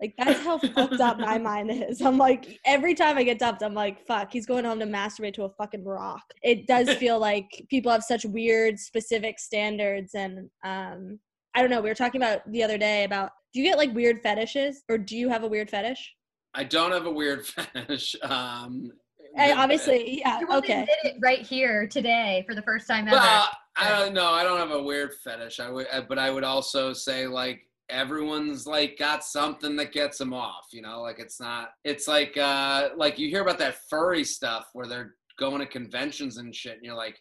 Like 0.00 0.14
that's 0.18 0.40
how 0.40 0.58
fucked 0.74 1.00
up 1.00 1.18
my 1.18 1.38
mind 1.38 1.70
is. 1.70 2.00
I'm 2.02 2.18
like, 2.18 2.58
every 2.64 2.94
time 2.94 3.18
I 3.18 3.24
get 3.24 3.38
dumped, 3.38 3.62
I'm 3.62 3.74
like, 3.74 4.06
fuck, 4.06 4.32
he's 4.32 4.46
going 4.46 4.64
home 4.64 4.78
to 4.80 4.86
masturbate 4.86 5.34
to 5.34 5.44
a 5.44 5.50
fucking 5.50 5.84
rock. 5.84 6.22
It 6.42 6.66
does 6.66 6.92
feel 6.98 7.18
like 7.18 7.64
people 7.68 7.90
have 7.90 8.04
such 8.04 8.24
weird, 8.24 8.78
specific 8.78 9.38
standards, 9.38 10.14
and 10.14 10.50
um, 10.64 11.18
I 11.54 11.62
don't 11.62 11.70
know. 11.70 11.80
We 11.80 11.88
were 11.88 11.94
talking 11.94 12.20
about 12.22 12.40
the 12.52 12.62
other 12.62 12.78
day 12.78 13.04
about 13.04 13.30
do 13.52 13.60
you 13.60 13.66
get 13.66 13.78
like 13.78 13.92
weird 13.94 14.20
fetishes, 14.22 14.82
or 14.88 14.98
do 14.98 15.16
you 15.16 15.28
have 15.30 15.42
a 15.42 15.48
weird 15.48 15.70
fetish? 15.70 16.14
i 16.54 16.64
don't 16.64 16.92
have 16.92 17.04
a 17.04 17.10
weird 17.10 17.46
fetish 17.46 18.16
um 18.22 18.90
I, 19.36 19.52
obviously, 19.52 20.20
yeah. 20.20 20.40
You 20.40 20.48
Okay. 20.50 20.86
did 20.86 21.12
it 21.12 21.16
right 21.20 21.40
here 21.40 21.86
today 21.86 22.44
for 22.48 22.54
the 22.54 22.62
first 22.62 22.88
time 22.88 23.06
ever. 23.06 23.16
Well, 23.18 23.46
I 23.78 23.90
don't 23.90 24.12
know. 24.12 24.30
I 24.30 24.42
don't 24.42 24.58
have 24.58 24.72
a 24.72 24.82
weird 24.82 25.14
fetish. 25.14 25.60
I 25.60 25.70
would, 25.70 25.86
but 26.08 26.18
I 26.18 26.30
would 26.30 26.44
also 26.44 26.92
say 26.92 27.28
like 27.28 27.60
everyone's 27.88 28.66
like 28.66 28.98
got 28.98 29.24
something 29.24 29.76
that 29.76 29.92
gets 29.92 30.18
them 30.18 30.34
off. 30.34 30.66
You 30.72 30.82
know, 30.82 31.00
like 31.00 31.20
it's 31.20 31.40
not. 31.40 31.70
It's 31.84 32.08
like 32.08 32.36
uh 32.36 32.90
like 32.96 33.18
you 33.18 33.28
hear 33.28 33.42
about 33.42 33.58
that 33.60 33.78
furry 33.88 34.24
stuff 34.24 34.70
where 34.72 34.86
they're 34.86 35.14
going 35.38 35.60
to 35.60 35.66
conventions 35.66 36.38
and 36.38 36.54
shit, 36.54 36.74
and 36.74 36.84
you're 36.84 36.96
like, 36.96 37.18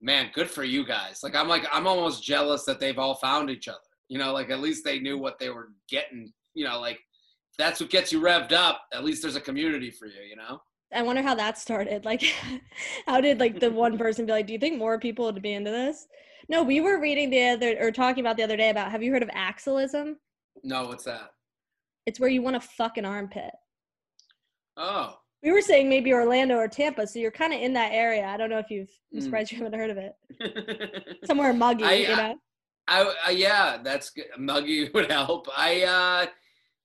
man, 0.00 0.30
good 0.34 0.48
for 0.48 0.62
you 0.62 0.86
guys. 0.86 1.20
Like 1.22 1.34
I'm 1.34 1.48
like 1.48 1.66
I'm 1.72 1.86
almost 1.86 2.22
jealous 2.22 2.64
that 2.64 2.78
they've 2.78 2.98
all 2.98 3.16
found 3.16 3.50
each 3.50 3.66
other. 3.66 3.78
You 4.08 4.18
know, 4.18 4.32
like 4.32 4.50
at 4.50 4.60
least 4.60 4.84
they 4.84 5.00
knew 5.00 5.18
what 5.18 5.40
they 5.40 5.50
were 5.50 5.70
getting. 5.90 6.32
You 6.54 6.64
know, 6.64 6.80
like 6.80 7.00
that's 7.58 7.80
what 7.80 7.90
gets 7.90 8.12
you 8.12 8.20
revved 8.20 8.52
up. 8.52 8.82
At 8.94 9.04
least 9.04 9.22
there's 9.22 9.36
a 9.36 9.40
community 9.40 9.90
for 9.90 10.06
you. 10.06 10.22
You 10.22 10.36
know. 10.36 10.60
I 10.94 11.02
wonder 11.02 11.22
how 11.22 11.34
that 11.34 11.58
started. 11.58 12.04
Like, 12.04 12.22
how 13.06 13.20
did 13.20 13.40
like 13.40 13.60
the 13.60 13.70
one 13.70 13.98
person 13.98 14.26
be 14.26 14.32
like, 14.32 14.46
"Do 14.46 14.52
you 14.52 14.58
think 14.58 14.78
more 14.78 14.98
people 14.98 15.24
would 15.26 15.42
be 15.42 15.52
into 15.52 15.70
this?" 15.70 16.06
No, 16.48 16.62
we 16.62 16.80
were 16.80 16.98
reading 17.00 17.28
the 17.30 17.48
other 17.50 17.76
or 17.80 17.90
talking 17.92 18.22
about 18.24 18.36
the 18.36 18.42
other 18.42 18.56
day 18.56 18.70
about. 18.70 18.90
Have 18.90 19.02
you 19.02 19.12
heard 19.12 19.22
of 19.22 19.28
axillism? 19.30 20.14
No, 20.64 20.86
what's 20.88 21.04
that? 21.04 21.30
It's 22.06 22.18
where 22.18 22.30
you 22.30 22.40
want 22.42 22.60
to 22.60 22.66
fuck 22.68 22.96
an 22.96 23.04
armpit. 23.04 23.50
Oh, 24.78 25.18
We 25.42 25.52
were 25.52 25.60
saying 25.60 25.88
maybe 25.90 26.12
Orlando 26.12 26.56
or 26.56 26.68
Tampa, 26.68 27.06
so 27.06 27.18
you're 27.18 27.30
kind 27.30 27.52
of 27.52 27.60
in 27.60 27.72
that 27.74 27.92
area. 27.92 28.24
I 28.26 28.36
don't 28.36 28.48
know 28.50 28.58
if 28.58 28.70
you've. 28.70 28.88
I'm 29.12 29.20
Mm. 29.20 29.22
surprised 29.24 29.52
you 29.52 29.58
haven't 29.58 29.78
heard 29.78 29.90
of 29.90 29.98
it. 29.98 31.18
Somewhere 31.26 31.52
muggy, 31.52 31.84
I- 31.84 31.92
you 31.94 32.16
know. 32.16 32.34
I, 32.90 33.14
I 33.26 33.30
yeah, 33.32 33.76
that's 33.82 34.08
good. 34.08 34.24
Muggy 34.38 34.88
would 34.94 35.10
help. 35.12 35.46
I 35.54 35.82
uh 35.82 36.26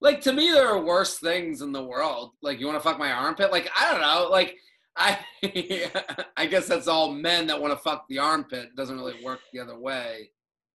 like 0.04 0.22
to 0.22 0.34
me 0.34 0.52
there 0.52 0.68
are 0.68 0.84
worse 0.84 1.18
things 1.18 1.62
in 1.62 1.72
the 1.72 1.84
world. 1.84 2.34
Like 2.44 2.60
you 2.60 2.68
want 2.68 2.78
to 2.78 2.84
fuck 2.88 3.00
my 3.00 3.12
armpit? 3.12 3.52
Like 3.52 3.70
I 3.76 3.92
don't 3.92 4.02
know. 4.02 4.28
Like 4.30 4.58
I 4.96 5.18
I 6.38 6.46
guess 6.46 6.68
that's 6.68 6.88
all 6.88 7.12
men 7.12 7.48
that 7.48 7.60
want 7.60 7.74
to 7.74 7.80
fuck 7.80 8.06
the 8.10 8.20
armpit. 8.20 8.66
It 8.66 8.76
doesn't 8.76 8.96
really 8.98 9.24
work 9.24 9.40
the 9.52 9.60
other 9.62 9.80
way. 9.80 10.30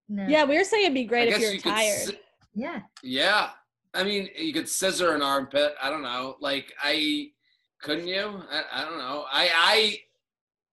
no. 0.09 0.27
Yeah, 0.27 0.45
we 0.45 0.57
were 0.59 0.65
saying 0.65 0.85
it'd 0.87 0.95
be 0.95 1.05
great 1.05 1.29
I 1.29 1.33
if 1.33 1.35
guess 1.35 1.43
you're 1.43 1.53
you 1.53 1.61
could 1.63 1.71
tired. 1.71 1.99
si- 2.09 2.19
Yeah. 2.55 2.81
yeah. 3.05 3.51
I 3.95 4.03
mean, 4.05 4.29
you 4.37 4.53
could 4.53 4.69
scissor 4.69 5.15
an 5.15 5.23
armpit. 5.23 5.75
I 5.83 5.89
don't 5.91 6.03
know. 6.03 6.37
Like 6.41 6.73
I 6.83 7.29
couldn't 7.83 8.09
you? 8.09 8.43
I, 8.51 8.63
I 8.73 8.85
don't 8.85 8.99
know. 8.99 9.25
I 9.31 9.51
I 9.55 9.99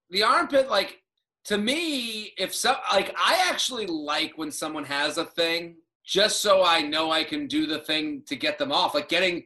the 0.09 0.23
armpit 0.23 0.69
like 0.69 1.01
to 1.45 1.57
me 1.57 2.33
if 2.37 2.55
so 2.55 2.75
like 2.91 3.13
I 3.17 3.45
actually 3.49 3.85
like 3.87 4.33
when 4.37 4.51
someone 4.51 4.85
has 4.85 5.17
a 5.17 5.25
thing 5.25 5.75
just 6.05 6.41
so 6.41 6.63
I 6.63 6.81
know 6.81 7.11
I 7.11 7.23
can 7.23 7.47
do 7.47 7.65
the 7.65 7.79
thing 7.79 8.21
to 8.27 8.35
get 8.35 8.57
them 8.57 8.71
off. 8.71 8.93
Like 8.93 9.09
getting 9.09 9.43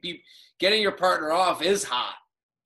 getting 0.59 0.81
your 0.81 0.91
partner 0.91 1.31
off 1.31 1.61
is 1.61 1.83
hot 1.83 2.15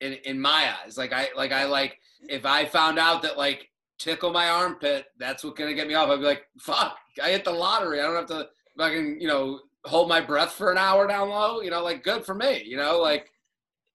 in 0.02 0.14
in 0.26 0.39
my 0.39 0.74
eyes. 0.84 0.98
Like 0.98 1.14
I 1.14 1.28
like 1.36 1.52
I 1.52 1.66
like 1.66 2.00
if 2.28 2.46
I 2.46 2.66
found 2.66 3.00
out 3.00 3.22
that 3.22 3.38
like 3.38 3.70
tickle 4.00 4.32
my 4.32 4.50
armpit, 4.50 5.06
that's 5.20 5.44
what's 5.44 5.58
gonna 5.58 5.74
get 5.74 5.88
me 5.88 5.94
off. 5.94 6.10
I'd 6.10 6.20
be 6.20 6.26
like, 6.26 6.48
fuck, 6.60 6.98
I 7.24 7.30
hit 7.30 7.46
the 7.46 7.52
lottery. 7.52 8.00
I 8.00 8.04
don't 8.04 8.16
have 8.16 8.26
to 8.28 8.50
fucking, 8.78 9.22
you 9.22 9.28
know, 9.28 9.60
hold 9.86 10.10
my 10.10 10.22
breath 10.22 10.54
for 10.54 10.72
an 10.72 10.78
hour 10.78 11.08
down 11.08 11.30
low. 11.30 11.62
You 11.62 11.70
know, 11.70 11.84
like 11.84 12.04
good 12.04 12.26
for 12.26 12.34
me. 12.34 12.64
You 12.66 12.78
know, 12.78 13.00
like 13.00 13.30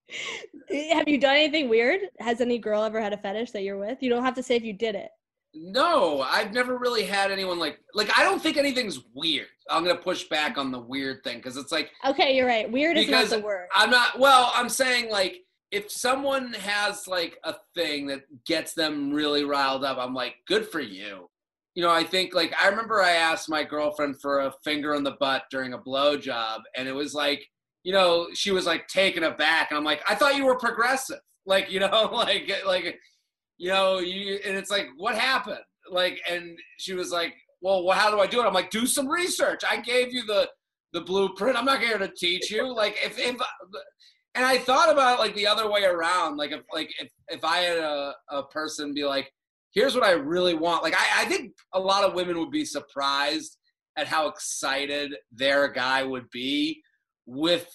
Have 0.93 1.09
you 1.09 1.19
done 1.19 1.37
anything 1.37 1.69
weird? 1.69 2.01
Has 2.19 2.41
any 2.41 2.59
girl 2.59 2.83
ever 2.83 3.01
had 3.01 3.13
a 3.13 3.19
fetish 3.19 3.51
that 3.53 3.63
you're 3.63 3.79
with? 3.79 4.03
You 4.03 4.11
don't 4.11 4.25
have 4.25 4.35
to 4.35 4.43
say 4.43 4.57
if 4.57 4.65
you 4.65 4.73
did 4.73 4.95
it. 4.95 5.11
No, 5.55 6.21
I've 6.21 6.53
never 6.53 6.79
really 6.79 7.05
had 7.05 7.31
anyone 7.31 7.59
like 7.59 7.79
like 7.95 8.11
I 8.19 8.23
don't 8.23 8.43
think 8.43 8.57
anything's 8.57 9.01
weird. 9.15 9.49
I'm 9.71 9.85
gonna 9.85 9.99
push 9.99 10.25
back 10.25 10.59
on 10.59 10.71
the 10.71 10.79
weird 10.79 11.25
thing 11.25 11.39
because 11.39 11.57
it's 11.57 11.73
like 11.73 11.91
Okay, 12.07 12.37
you're 12.37 12.47
right. 12.47 12.71
Weird 12.71 12.97
is 12.97 13.09
not 13.09 13.29
the 13.29 13.41
word. 13.41 13.69
I'm 13.75 13.91
not 13.91 14.19
well, 14.19 14.53
I'm 14.55 14.69
saying 14.69 15.11
like 15.11 15.43
if 15.71 15.91
someone 15.91 16.53
has 16.55 17.07
like 17.07 17.39
a 17.45 17.55
thing 17.75 18.07
that 18.07 18.23
gets 18.47 18.73
them 18.73 19.11
really 19.11 19.45
riled 19.45 19.85
up, 19.85 19.99
I'm 19.99 20.15
like, 20.15 20.37
good 20.47 20.67
for 20.67 20.81
you. 20.81 21.29
You 21.75 21.83
know, 21.83 21.91
I 21.91 22.05
think 22.05 22.35
like 22.35 22.55
I 22.61 22.69
remember 22.69 23.01
I 23.03 23.13
asked 23.13 23.49
my 23.49 23.63
girlfriend 23.63 24.21
for 24.21 24.41
a 24.41 24.55
finger 24.65 24.95
in 24.95 25.05
the 25.05 25.17
butt 25.21 25.45
during 25.51 25.75
a 25.75 25.79
blow 25.79 26.17
job, 26.17 26.63
and 26.77 26.89
it 26.89 26.93
was 26.93 27.15
like, 27.15 27.47
you 27.85 27.93
know, 27.93 28.29
she 28.35 28.51
was 28.51 28.67
like 28.67 28.89
taken 28.89 29.25
aback, 29.25 29.71
and 29.71 29.79
I'm 29.79 29.85
like, 29.85 30.03
I 30.09 30.15
thought 30.15 30.37
you 30.37 30.47
were 30.47 30.59
progressive, 30.59 31.21
like 31.47 31.71
you 31.71 31.81
know, 31.81 32.11
like 32.13 32.51
like 32.67 32.99
you 33.59 33.71
know, 33.71 33.99
you 33.99 34.39
and 34.45 34.57
it's 34.57 34.71
like, 34.71 34.87
what 34.97 35.17
happened? 35.17 35.59
Like, 35.91 36.21
and 36.31 36.59
she 36.79 36.95
was 36.95 37.11
like, 37.11 37.35
well, 37.61 37.85
well, 37.85 37.99
how 37.99 38.11
do 38.11 38.21
I 38.21 38.27
do 38.27 38.41
it? 38.41 38.47
I'm 38.47 38.55
like, 38.55 38.71
do 38.71 38.87
some 38.87 39.09
research. 39.09 39.63
I 39.69 39.81
gave 39.81 40.13
you 40.13 40.25
the 40.25 40.49
the 40.93 41.01
blueprint. 41.03 41.57
I'm 41.57 41.67
not 41.67 41.83
here 41.83 41.99
to 41.99 42.09
teach 42.09 42.51
you. 42.51 42.73
Like, 42.75 42.97
if 43.05 43.19
if 43.19 43.37
and 44.39 44.47
I 44.47 44.59
thought 44.59 44.93
about 44.93 45.19
it 45.19 45.21
like 45.21 45.35
the 45.35 45.49
other 45.49 45.69
way 45.69 45.85
around. 45.85 46.37
Like 46.37 46.53
if 46.53 46.63
like 46.73 46.91
if, 47.01 47.11
if 47.29 47.45
I 47.45 47.59
had 47.59 47.79
a, 47.79 48.15
a 48.31 48.45
person 48.45 48.95
be 48.95 49.05
like, 49.05 49.33
here's 49.73 49.95
what 49.95 50.05
I 50.05 50.13
really 50.13 50.55
want. 50.55 50.85
Like 50.85 50.95
I, 50.95 51.23
I 51.23 51.25
think 51.25 51.53
a 51.75 51.81
lot 51.81 52.05
of 52.05 52.15
women 52.15 52.39
would 52.39 52.53
be 52.53 52.65
surprised 52.65 53.59
at 53.97 54.07
how 54.07 54.29
excited 54.29 55.13
their 55.33 55.67
guy 55.69 56.05
would 56.05 56.31
be 56.31 56.81
with 57.27 57.67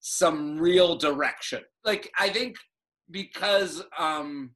some 0.00 0.58
real 0.58 0.96
direction. 0.96 1.62
Like 1.84 2.10
I 2.18 2.28
think 2.28 2.56
because 3.10 3.82
um 3.98 4.50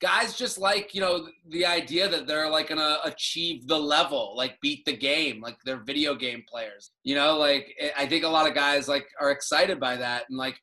guys 0.00 0.36
just 0.36 0.58
like, 0.58 0.94
you 0.94 1.00
know, 1.00 1.28
the 1.48 1.66
idea 1.66 2.08
that 2.08 2.26
they're 2.26 2.50
like 2.50 2.68
gonna 2.68 2.98
achieve 3.04 3.66
the 3.66 3.78
level, 3.78 4.34
like 4.36 4.60
beat 4.60 4.84
the 4.84 4.96
game, 4.96 5.40
like 5.40 5.56
they're 5.64 5.82
video 5.84 6.14
game 6.14 6.44
players. 6.48 6.92
You 7.04 7.14
know, 7.14 7.36
like 7.36 7.74
I 7.96 8.06
think 8.06 8.24
a 8.24 8.28
lot 8.28 8.48
of 8.48 8.54
guys 8.54 8.88
like 8.88 9.06
are 9.20 9.30
excited 9.30 9.80
by 9.80 9.96
that 9.96 10.24
and 10.28 10.38
like 10.38 10.60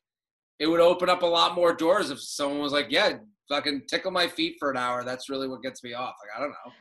it 0.58 0.66
would 0.66 0.80
open 0.80 1.08
up 1.08 1.22
a 1.22 1.26
lot 1.26 1.54
more 1.54 1.74
doors 1.74 2.10
if 2.10 2.20
someone 2.20 2.60
was 2.60 2.72
like, 2.72 2.86
"Yeah, 2.88 3.18
fucking 3.48 3.82
tickle 3.88 4.10
my 4.10 4.26
feet 4.26 4.56
for 4.58 4.70
an 4.70 4.76
hour. 4.76 5.04
That's 5.04 5.28
really 5.28 5.48
what 5.48 5.62
gets 5.62 5.84
me 5.84 5.92
off." 5.92 6.14
Like, 6.22 6.36
I 6.36 6.40
don't 6.40 6.50
know. 6.50 6.72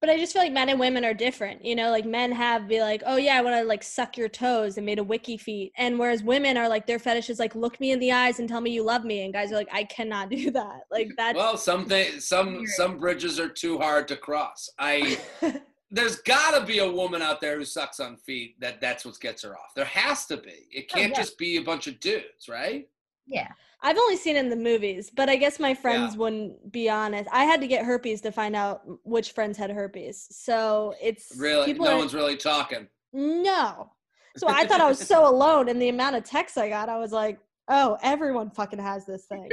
But 0.00 0.10
I 0.10 0.16
just 0.16 0.32
feel 0.32 0.42
like 0.42 0.52
men 0.52 0.68
and 0.68 0.78
women 0.78 1.04
are 1.04 1.12
different. 1.12 1.64
You 1.64 1.74
know, 1.74 1.90
like 1.90 2.04
men 2.04 2.30
have 2.30 2.68
be 2.68 2.80
like, 2.80 3.02
oh 3.04 3.16
yeah, 3.16 3.36
I 3.36 3.42
want 3.42 3.56
to 3.56 3.64
like 3.64 3.82
suck 3.82 4.16
your 4.16 4.28
toes 4.28 4.76
and 4.76 4.86
made 4.86 5.00
a 5.00 5.04
wiki 5.04 5.36
feet. 5.36 5.72
And 5.76 5.98
whereas 5.98 6.22
women 6.22 6.56
are 6.56 6.68
like, 6.68 6.86
their 6.86 7.00
fetish 7.00 7.30
is 7.30 7.40
like, 7.40 7.56
look 7.56 7.80
me 7.80 7.90
in 7.90 7.98
the 7.98 8.12
eyes 8.12 8.38
and 8.38 8.48
tell 8.48 8.60
me 8.60 8.70
you 8.70 8.84
love 8.84 9.04
me. 9.04 9.24
And 9.24 9.32
guys 9.32 9.50
are 9.50 9.56
like, 9.56 9.68
I 9.72 9.82
cannot 9.84 10.30
do 10.30 10.50
that. 10.52 10.82
Like 10.90 11.10
that. 11.16 11.34
Well, 11.34 11.56
some 11.56 11.86
thi- 11.86 12.20
some 12.20 12.64
some 12.66 12.98
bridges 12.98 13.40
are 13.40 13.48
too 13.48 13.78
hard 13.78 14.06
to 14.08 14.16
cross. 14.16 14.70
I 14.78 15.18
there's 15.90 16.16
got 16.20 16.58
to 16.58 16.64
be 16.64 16.78
a 16.78 16.88
woman 16.90 17.20
out 17.22 17.40
there 17.40 17.58
who 17.58 17.64
sucks 17.64 17.98
on 17.98 18.16
feet 18.18 18.54
that 18.60 18.80
that's 18.80 19.04
what 19.04 19.18
gets 19.18 19.42
her 19.42 19.56
off. 19.56 19.74
There 19.74 19.84
has 19.86 20.26
to 20.26 20.36
be. 20.36 20.68
It 20.70 20.86
Oh, 20.92 20.94
can't 20.94 21.12
yeah. 21.12 21.18
just 21.18 21.38
be 21.38 21.56
a 21.56 21.62
bunch 21.62 21.86
of 21.88 21.98
dudes, 21.98 22.48
right? 22.48 22.86
Yeah. 23.26 23.48
I've 23.82 23.96
only 23.96 24.16
seen 24.16 24.36
it 24.36 24.40
in 24.40 24.50
the 24.50 24.56
movies, 24.56 25.10
but 25.14 25.28
I 25.28 25.36
guess 25.36 25.60
my 25.60 25.72
friends 25.72 26.16
wouldn't 26.16 26.72
be 26.72 26.88
honest. 26.90 27.28
I 27.32 27.44
had 27.44 27.60
to 27.60 27.68
get 27.68 27.84
herpes 27.84 28.20
to 28.22 28.32
find 28.32 28.56
out 28.56 28.82
which 29.04 29.32
friends 29.32 29.56
had 29.56 29.70
herpes. 29.70 30.26
So 30.30 30.94
it's 31.00 31.32
Really, 31.38 31.72
no 31.74 31.86
are- 31.92 31.98
one's 31.98 32.14
really 32.14 32.36
talking. 32.36 32.88
no. 33.12 33.90
So 34.36 34.46
I 34.48 34.66
thought 34.66 34.80
I 34.80 34.88
was 34.88 35.00
so 35.00 35.28
alone, 35.32 35.68
and 35.68 35.80
the 35.82 35.88
amount 35.88 36.14
of 36.16 36.22
texts 36.22 36.56
I 36.58 36.68
got, 36.68 36.88
I 36.88 36.98
was 36.98 37.10
like, 37.12 37.40
oh, 37.68 37.98
everyone 38.02 38.50
fucking 38.50 38.78
has 38.78 39.04
this 39.04 39.24
thing. 39.26 39.48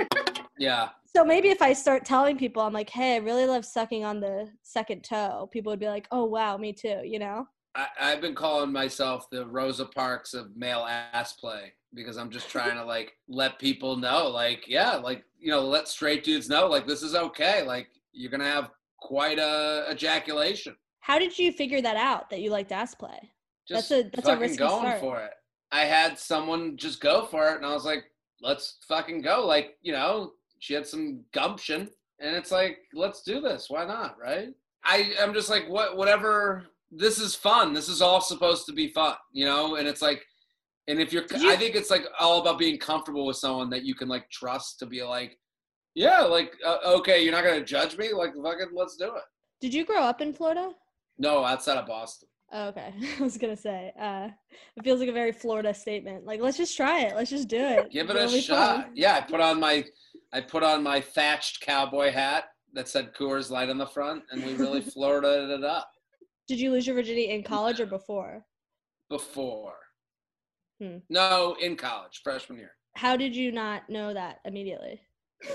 Yeah. 0.60 0.90
So 1.16 1.24
maybe 1.26 1.50
if 1.50 1.62
I 1.62 1.74
start 1.74 2.06
telling 2.06 2.38
people, 2.38 2.62
I'm 2.62 2.74
like, 2.74 2.90
hey, 2.90 3.16
I 3.16 3.18
really 3.18 3.46
love 3.48 3.66
sucking 3.66 4.04
on 4.06 4.20
the 4.20 4.50
second 4.64 5.04
toe, 5.04 5.50
people 5.52 5.72
would 5.72 5.80
be 5.80 5.88
like, 5.88 6.08
oh, 6.12 6.26
wow, 6.26 6.58
me 6.58 6.72
too, 6.74 7.02
you 7.04 7.20
know? 7.20 7.48
I, 7.74 7.88
I've 8.00 8.22
been 8.22 8.36
calling 8.36 8.72
myself 8.72 9.30
the 9.32 9.46
Rosa 9.48 9.86
Parks 9.86 10.34
of 10.34 10.56
male 10.56 10.86
ass 10.88 11.34
play 11.34 11.74
because 11.96 12.18
I'm 12.18 12.30
just 12.30 12.50
trying 12.50 12.76
to 12.76 12.84
like 12.84 13.14
let 13.28 13.58
people 13.60 13.96
know, 13.96 14.28
like, 14.28 14.66
yeah, 14.68 14.96
like 14.96 15.24
you 15.39 15.50
know, 15.52 15.62
let 15.62 15.88
straight 15.88 16.24
dudes 16.24 16.50
know, 16.50 16.68
like 16.68 16.88
this 16.88 17.02
is 17.04 17.16
okay. 17.16 17.64
Like 17.64 17.88
you're 18.12 18.32
gonna 18.32 18.43
have 18.46 18.72
quite 19.00 19.39
a 19.39 19.88
ejaculation. 19.91 20.76
How 21.00 21.20
did 21.20 21.38
you 21.38 21.52
figure 21.52 21.82
that 21.82 21.96
out 21.96 22.30
that 22.30 22.41
you 22.41 22.50
liked 22.52 22.72
ass 22.72 22.96
play? 22.96 23.32
Just 23.68 23.89
That's 23.89 24.06
a- 24.08 24.10
that's 24.10 24.28
a 24.28 24.32
fucking 24.32 24.41
risky 24.41 24.58
going 24.58 24.82
start. 24.82 25.00
for 25.00 25.20
it. 25.22 25.32
I 25.72 25.82
had 25.86 26.20
someone 26.20 26.78
just 26.78 27.02
go 27.02 27.26
for 27.26 27.50
it, 27.52 27.58
and 27.58 27.66
I 27.66 27.74
was 27.74 27.86
like, 27.86 28.04
let's 28.41 28.78
fucking 28.88 29.22
go. 29.22 29.46
Like 29.46 29.78
you 29.82 29.91
know, 29.91 30.34
she 30.60 30.74
had 30.74 30.86
some 30.86 31.24
gumption, 31.34 31.89
and 32.20 32.36
it's 32.36 32.52
like, 32.52 32.78
let's 32.93 33.22
do 33.24 33.41
this. 33.41 33.70
Why 33.70 33.86
not? 33.86 34.18
Right? 34.22 34.50
I 34.84 35.14
I'm 35.20 35.34
just 35.34 35.50
like, 35.50 35.68
what? 35.68 35.98
Whatever. 35.98 36.66
This 36.91 37.20
is 37.20 37.36
fun. 37.36 37.74
This 37.74 37.89
is 37.89 38.02
all 38.02 38.22
supposed 38.22 38.66
to 38.68 38.72
be 38.72 38.89
fun, 38.89 39.16
you 39.34 39.46
know. 39.46 39.76
And 39.76 39.88
it's 39.88 40.02
like, 40.04 40.24
and 40.88 41.00
if 41.00 41.12
you're, 41.14 41.24
you- 41.38 41.52
I 41.52 41.56
think 41.56 41.76
it's 41.76 41.90
like 41.90 42.04
all 42.20 42.42
about 42.42 42.60
being 42.60 42.78
comfortable 42.78 43.26
with 43.26 43.38
someone 43.38 43.70
that 43.72 43.84
you 43.84 43.96
can 43.96 44.08
like 44.08 44.30
trust 44.30 44.80
to 44.80 44.86
be 44.86 45.04
like, 45.04 45.38
yeah, 45.96 46.22
like 46.22 46.52
uh, 46.66 46.78
okay, 46.86 47.24
you're 47.24 47.32
not 47.32 47.44
gonna 47.44 47.64
judge 47.64 47.98
me. 47.98 48.12
Like 48.14 48.32
fucking, 48.42 48.70
let's 48.74 48.96
do 48.98 49.06
it. 49.16 49.24
Did 49.62 49.74
you 49.74 49.86
grow 49.86 50.02
up 50.02 50.22
in 50.22 50.34
Florida? 50.34 50.72
No, 51.18 51.44
outside 51.46 51.78
of 51.78 51.88
Boston. 51.88 52.28
Oh, 52.52 52.68
okay. 52.68 52.94
I 53.20 53.24
was 53.24 53.38
gonna 53.38 53.56
say, 53.56 53.92
uh, 54.00 54.28
it 54.78 54.84
feels 54.84 55.00
like 55.00 55.10
a 55.10 55.14
very 55.14 55.32
Florida 55.32 55.74
statement. 55.74 56.26
Like, 56.26 56.42
let's 56.42 56.58
just 56.58 56.76
try 56.78 57.02
it. 57.02 57.16
Let's 57.16 57.30
just 57.32 57.48
do 57.48 57.58
it. 57.58 57.90
Give 57.92 58.10
it 58.10 58.16
It'll 58.16 58.34
a 58.34 58.42
shot. 58.42 58.84
fun. 58.86 58.92
Yeah, 58.94 59.16
I 59.16 59.22
put 59.22 59.40
on 59.42 59.60
my 59.60 59.84
I 60.34 60.42
put 60.42 60.64
on 60.64 60.84
my 60.84 61.00
thatched 61.02 61.62
cowboy 61.62 62.12
hat 62.12 62.46
that 62.74 62.90
said 62.90 63.14
Coors 63.18 63.50
Light 63.50 63.70
on 63.70 63.78
the 63.78 63.88
front, 63.88 64.24
and 64.32 64.44
we 64.46 64.54
really 64.56 64.82
Florida 64.94 65.52
it 65.54 65.64
up 65.64 65.90
Did 66.48 66.60
you 66.60 66.72
lose 66.72 66.86
your 66.86 66.96
virginity 66.96 67.30
in 67.30 67.42
college 67.42 67.80
or 67.80 67.86
before? 67.86 68.46
before. 69.10 69.74
Hmm. 70.82 70.98
No, 71.10 71.56
in 71.62 71.76
college, 71.78 72.22
freshman 72.24 72.58
year. 72.60 72.72
How 72.96 73.16
did 73.16 73.36
you 73.36 73.52
not 73.52 73.90
know 73.90 74.14
that 74.14 74.40
immediately? 74.46 75.02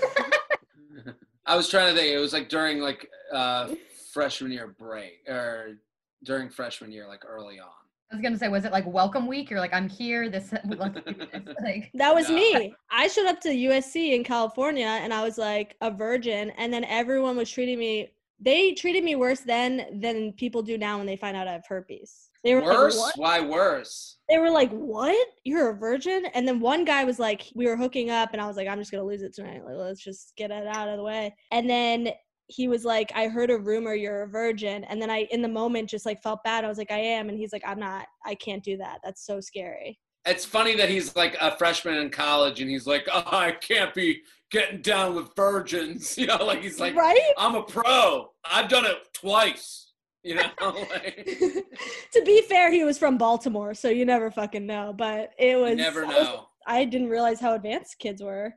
I 1.45 1.55
was 1.55 1.69
trying 1.69 1.93
to 1.93 1.99
think. 1.99 2.13
It 2.13 2.19
was 2.19 2.33
like 2.33 2.49
during 2.49 2.79
like 2.79 3.07
uh 3.33 3.73
freshman 4.13 4.51
year 4.51 4.75
break 4.79 5.27
or 5.27 5.77
during 6.23 6.49
freshman 6.49 6.91
year, 6.91 7.07
like 7.07 7.23
early 7.25 7.59
on. 7.59 7.67
I 8.11 8.15
was 8.15 8.21
gonna 8.21 8.37
say, 8.37 8.47
was 8.49 8.65
it 8.65 8.71
like 8.71 8.85
welcome 8.85 9.25
week? 9.27 9.49
You're 9.49 9.59
like, 9.59 9.73
I'm 9.73 9.89
here. 9.89 10.29
This 10.29 10.51
like, 10.65 10.95
like 11.63 11.91
That 11.95 12.13
was 12.13 12.29
No. 12.29 12.35
me. 12.35 12.73
I 12.91 13.07
showed 13.07 13.25
up 13.27 13.39
to 13.41 13.49
USC 13.49 14.13
in 14.15 14.23
California 14.23 14.85
and 14.85 15.13
I 15.13 15.23
was 15.23 15.37
like 15.37 15.75
a 15.81 15.89
virgin, 15.91 16.51
and 16.57 16.71
then 16.73 16.83
everyone 16.85 17.35
was 17.37 17.49
treating 17.49 17.79
me. 17.79 18.11
They 18.39 18.73
treated 18.73 19.03
me 19.03 19.15
worse 19.15 19.41
then 19.41 19.99
than 20.01 20.33
people 20.33 20.63
do 20.63 20.77
now 20.77 20.97
when 20.97 21.05
they 21.05 21.15
find 21.15 21.37
out 21.37 21.47
I 21.47 21.53
have 21.53 21.65
herpes. 21.67 22.29
They 22.43 22.55
were 22.55 22.61
Worse? 22.63 22.97
like, 22.97 23.15
Why 23.17 23.39
worse? 23.39 24.17
They 24.31 24.39
were 24.39 24.49
like, 24.49 24.71
"What? 24.71 25.27
You're 25.43 25.71
a 25.71 25.77
virgin?" 25.77 26.25
And 26.33 26.47
then 26.47 26.61
one 26.61 26.85
guy 26.85 27.03
was 27.03 27.19
like, 27.19 27.51
"We 27.53 27.67
were 27.67 27.75
hooking 27.75 28.09
up," 28.09 28.29
and 28.31 28.41
I 28.41 28.47
was 28.47 28.55
like, 28.55 28.67
"I'm 28.69 28.79
just 28.79 28.89
gonna 28.89 29.03
lose 29.03 29.23
it 29.23 29.33
tonight. 29.33 29.65
Like, 29.65 29.75
let's 29.75 30.01
just 30.01 30.33
get 30.37 30.51
it 30.51 30.65
out 30.67 30.87
of 30.87 30.95
the 30.95 31.03
way." 31.03 31.35
And 31.51 31.69
then 31.69 32.13
he 32.47 32.69
was 32.69 32.85
like, 32.85 33.11
"I 33.13 33.27
heard 33.27 33.51
a 33.51 33.57
rumor 33.57 33.93
you're 33.93 34.23
a 34.23 34.27
virgin," 34.29 34.85
and 34.85 35.01
then 35.01 35.09
I, 35.09 35.27
in 35.31 35.41
the 35.41 35.49
moment, 35.49 35.89
just 35.89 36.05
like 36.05 36.23
felt 36.23 36.45
bad. 36.45 36.63
I 36.63 36.69
was 36.69 36.77
like, 36.77 36.91
"I 36.91 36.99
am," 36.99 37.27
and 37.27 37.37
he's 37.37 37.51
like, 37.51 37.63
"I'm 37.65 37.79
not. 37.79 38.07
I 38.25 38.35
can't 38.35 38.63
do 38.63 38.77
that. 38.77 38.99
That's 39.03 39.25
so 39.25 39.41
scary." 39.41 39.99
It's 40.25 40.45
funny 40.45 40.77
that 40.77 40.87
he's 40.87 41.13
like 41.15 41.35
a 41.41 41.57
freshman 41.57 41.97
in 41.97 42.09
college 42.09 42.61
and 42.61 42.69
he's 42.69 42.85
like, 42.85 43.07
oh, 43.11 43.23
I 43.25 43.53
can't 43.53 43.91
be 43.93 44.21
getting 44.51 44.81
down 44.81 45.15
with 45.15 45.35
virgins. 45.35 46.15
You 46.17 46.27
know, 46.27 46.45
like 46.45 46.61
he's 46.61 46.79
like, 46.79 46.95
right? 46.95 47.33
I'm 47.37 47.55
a 47.55 47.63
pro. 47.63 48.29
I've 48.45 48.69
done 48.69 48.85
it 48.85 48.97
twice. 49.13 49.90
You 50.23 50.35
know, 50.35 50.43
like, 50.91 51.25
to 52.13 52.21
be 52.25 52.41
fair, 52.43 52.71
he 52.71 52.83
was 52.83 52.97
from 52.97 53.17
Baltimore, 53.17 53.73
so 53.73 53.89
you 53.89 54.05
never 54.05 54.29
fucking 54.29 54.65
know. 54.65 54.93
But 54.95 55.31
it 55.39 55.57
was 55.59 55.75
never 55.77 56.03
I 56.05 56.07
was- 56.07 56.23
know. 56.27 56.47
I 56.67 56.85
didn't 56.85 57.09
realize 57.09 57.39
how 57.39 57.55
advanced 57.55 57.97
kids 57.97 58.21
were. 58.21 58.53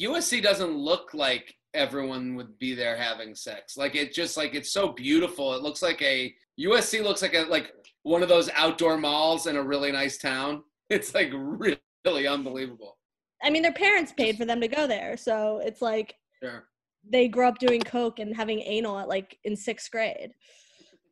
USC 0.00 0.42
doesn't 0.42 0.76
look 0.76 1.14
like 1.14 1.54
everyone 1.72 2.34
would 2.36 2.58
be 2.58 2.74
there 2.74 2.96
having 2.98 3.34
sex. 3.34 3.76
Like 3.78 3.94
it 3.94 4.12
just 4.12 4.36
like 4.36 4.54
it's 4.54 4.72
so 4.72 4.88
beautiful. 4.92 5.54
It 5.54 5.62
looks 5.62 5.80
like 5.80 6.02
a 6.02 6.34
USC 6.60 7.02
looks 7.02 7.22
like 7.22 7.34
a 7.34 7.42
like 7.44 7.72
one 8.02 8.22
of 8.22 8.28
those 8.28 8.50
outdoor 8.54 8.98
malls 8.98 9.46
in 9.46 9.56
a 9.56 9.62
really 9.62 9.90
nice 9.92 10.18
town. 10.18 10.62
It's 10.90 11.14
like 11.14 11.30
really, 11.34 11.80
really 12.04 12.26
unbelievable. 12.28 12.96
I 13.42 13.50
mean, 13.50 13.62
their 13.62 13.72
parents 13.72 14.12
paid 14.16 14.36
for 14.36 14.44
them 14.44 14.60
to 14.60 14.68
go 14.68 14.86
there, 14.86 15.16
so 15.16 15.60
it's 15.64 15.82
like 15.82 16.14
Sure. 16.42 16.68
they 17.10 17.26
grew 17.26 17.48
up 17.48 17.58
doing 17.58 17.80
coke 17.80 18.18
and 18.20 18.36
having 18.36 18.60
anal 18.60 18.98
at 18.98 19.08
like 19.08 19.36
in 19.44 19.56
sixth 19.56 19.90
grade. 19.90 20.30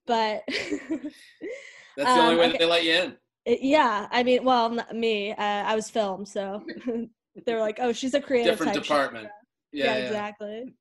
But 0.07 0.43
That's 1.97 2.13
the 2.15 2.21
only 2.21 2.35
Um, 2.35 2.39
way 2.41 2.45
okay. 2.47 2.53
that 2.53 2.59
they 2.59 2.67
let 2.67 2.85
you 2.85 2.93
in. 2.93 3.17
yeah, 3.47 4.09
I 4.11 4.23
mean, 4.23 4.45
well, 4.45 4.71
not 4.71 4.95
me. 4.95 5.33
Uh, 5.33 5.37
I 5.43 5.75
was 5.75 5.91
filmed, 5.91 6.29
so 6.29 6.63
they 7.47 7.55
were 7.55 7.61
like, 7.61 7.79
"Oh, 7.81 7.93
she's 7.93 8.15
a 8.15 8.21
creative 8.21 8.53
Different 8.53 8.75
type 8.75 8.83
department. 8.83 9.29
Yeah, 9.73 9.87
Yeah, 9.87 9.99
yeah. 9.99 10.05
exactly. 10.05 10.75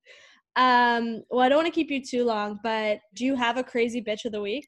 Um, 0.55 1.23
well, 1.31 1.39
I 1.41 1.49
don't 1.49 1.57
want 1.57 1.65
to 1.67 1.71
keep 1.73 1.89
you 1.89 2.03
too 2.03 2.25
long, 2.25 2.59
but 2.63 2.99
do 3.15 3.25
you 3.25 3.35
have 3.35 3.57
a 3.57 3.63
crazy 3.63 4.03
bitch 4.03 4.25
of 4.25 4.31
the 4.31 4.41
week? 4.41 4.67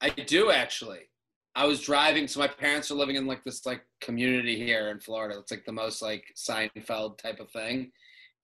I 0.00 0.08
do 0.10 0.50
actually. 0.50 1.10
I 1.54 1.66
was 1.66 1.80
driving, 1.82 2.28
so 2.28 2.40
my 2.40 2.46
parents 2.48 2.90
are 2.90 2.94
living 2.94 3.16
in 3.16 3.26
like 3.26 3.44
this 3.44 3.66
like 3.66 3.82
community 4.00 4.56
here 4.56 4.88
in 4.90 5.00
Florida. 5.00 5.38
It's 5.38 5.50
like 5.50 5.64
the 5.66 5.72
most 5.72 6.00
like 6.00 6.24
Seinfeld 6.36 7.18
type 7.18 7.40
of 7.40 7.50
thing. 7.50 7.90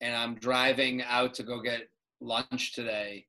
And 0.01 0.15
I'm 0.15 0.35
driving 0.35 1.03
out 1.03 1.33
to 1.35 1.43
go 1.43 1.63
get 1.63 1.83
lunch 2.21 2.75
today. 2.75 3.27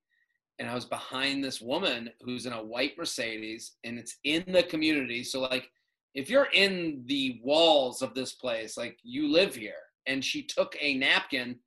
And 0.60 0.70
I 0.70 0.76
was 0.76 0.86
behind 0.86 1.43
this 1.43 1.62
woman 1.62 2.10
who's 2.22 2.45
in 2.45 2.53
a 2.53 2.64
white 2.64 2.97
Mercedes 2.97 3.74
and 3.84 3.99
it's 3.99 4.18
in 4.24 4.43
the 4.47 4.64
community. 4.64 5.24
So 5.24 5.41
like 5.41 5.70
if 6.14 6.30
you're 6.30 6.47
in 6.53 7.03
the 7.08 7.39
walls 7.43 8.01
of 8.01 8.14
this 8.14 8.34
place, 8.34 8.78
like 8.78 8.97
you 9.03 9.32
live 9.32 9.56
here. 9.56 9.74
And 10.08 10.24
she 10.24 10.43
took 10.43 10.76
a 10.80 10.97
napkin, 10.97 11.58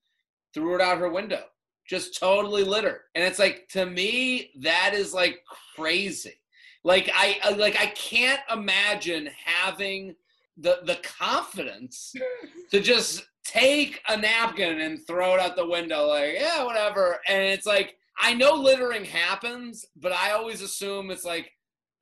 threw 0.54 0.76
it 0.76 0.80
out 0.80 0.98
her 0.98 1.10
window, 1.10 1.44
just 1.88 2.18
totally 2.18 2.62
litter. 2.62 3.02
And 3.14 3.24
it's 3.24 3.38
like 3.38 3.66
to 3.70 3.84
me, 3.84 4.52
that 4.60 4.92
is 4.94 5.12
like 5.12 5.40
crazy 5.76 6.34
like 6.84 7.10
I 7.14 7.38
I- 7.42 7.50
like 7.50 7.78
I 7.78 7.86
can't 7.88 8.40
imagine 8.50 9.28
having 9.44 10.14
the 10.56 10.80
the 10.84 10.96
confidence 10.96 12.14
to 12.70 12.80
just 12.80 13.26
take 13.44 14.00
a 14.08 14.16
napkin 14.16 14.80
and 14.80 15.06
throw 15.06 15.34
it 15.34 15.40
out 15.40 15.56
the 15.56 15.68
window 15.68 16.06
like 16.08 16.34
yeah 16.34 16.64
whatever 16.64 17.18
and 17.28 17.42
it's 17.42 17.66
like 17.66 17.96
I 18.20 18.34
know 18.34 18.54
littering 18.54 19.04
happens 19.04 19.84
but 19.96 20.12
I 20.12 20.32
always 20.32 20.62
assume 20.62 21.10
it's 21.10 21.24
like 21.24 21.50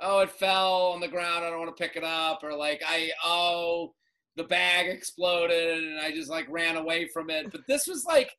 oh 0.01 0.21
it 0.21 0.31
fell 0.31 0.93
on 0.93 1.01
the 1.01 1.09
ground 1.09 1.45
I 1.45 1.51
don't 1.51 1.61
want 1.61 1.77
to 1.77 1.83
pick 1.83 1.97
it 1.97 2.05
up 2.05 2.41
or 2.43 2.55
like 2.55 2.83
I 2.87 3.11
oh 3.25 3.95
the 4.37 4.45
bag 4.45 4.87
exploded 4.89 5.83
and 5.83 5.99
I 5.99 6.13
just 6.13 6.31
like 6.31 6.47
ran 6.49 6.77
away 6.77 7.09
from 7.09 7.31
it 7.31 7.51
but 7.51 7.63
this 7.69 7.87
was 7.87 8.05
like 8.05 8.31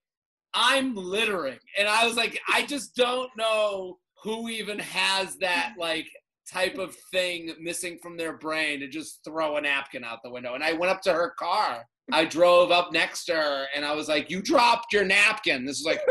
I'm 0.53 0.95
littering 0.95 1.59
and 1.77 1.87
I 1.87 2.05
was 2.05 2.15
like 2.15 2.39
I 2.51 2.65
just 2.65 2.95
don't 2.95 3.29
know 3.37 3.97
who 4.23 4.49
even 4.49 4.79
has 4.79 5.37
that 5.37 5.73
like 5.77 6.07
type 6.51 6.77
of 6.77 6.95
thing 7.11 7.53
missing 7.59 7.99
from 8.01 8.17
their 8.17 8.37
brain 8.37 8.79
to 8.79 8.87
just 8.87 9.19
throw 9.23 9.57
a 9.57 9.61
napkin 9.61 10.03
out 10.03 10.19
the 10.23 10.31
window. 10.31 10.55
And 10.55 10.63
I 10.63 10.73
went 10.73 10.91
up 10.91 11.01
to 11.03 11.13
her 11.13 11.33
car. 11.37 11.85
I 12.11 12.23
drove 12.23 12.71
up 12.71 12.93
next 12.93 13.25
to 13.25 13.35
her 13.35 13.65
and 13.75 13.83
I 13.83 13.93
was 13.93 14.07
like, 14.07 14.29
You 14.29 14.41
dropped 14.41 14.93
your 14.93 15.03
napkin. 15.03 15.65
This 15.65 15.79
is 15.79 15.85
like 15.85 16.01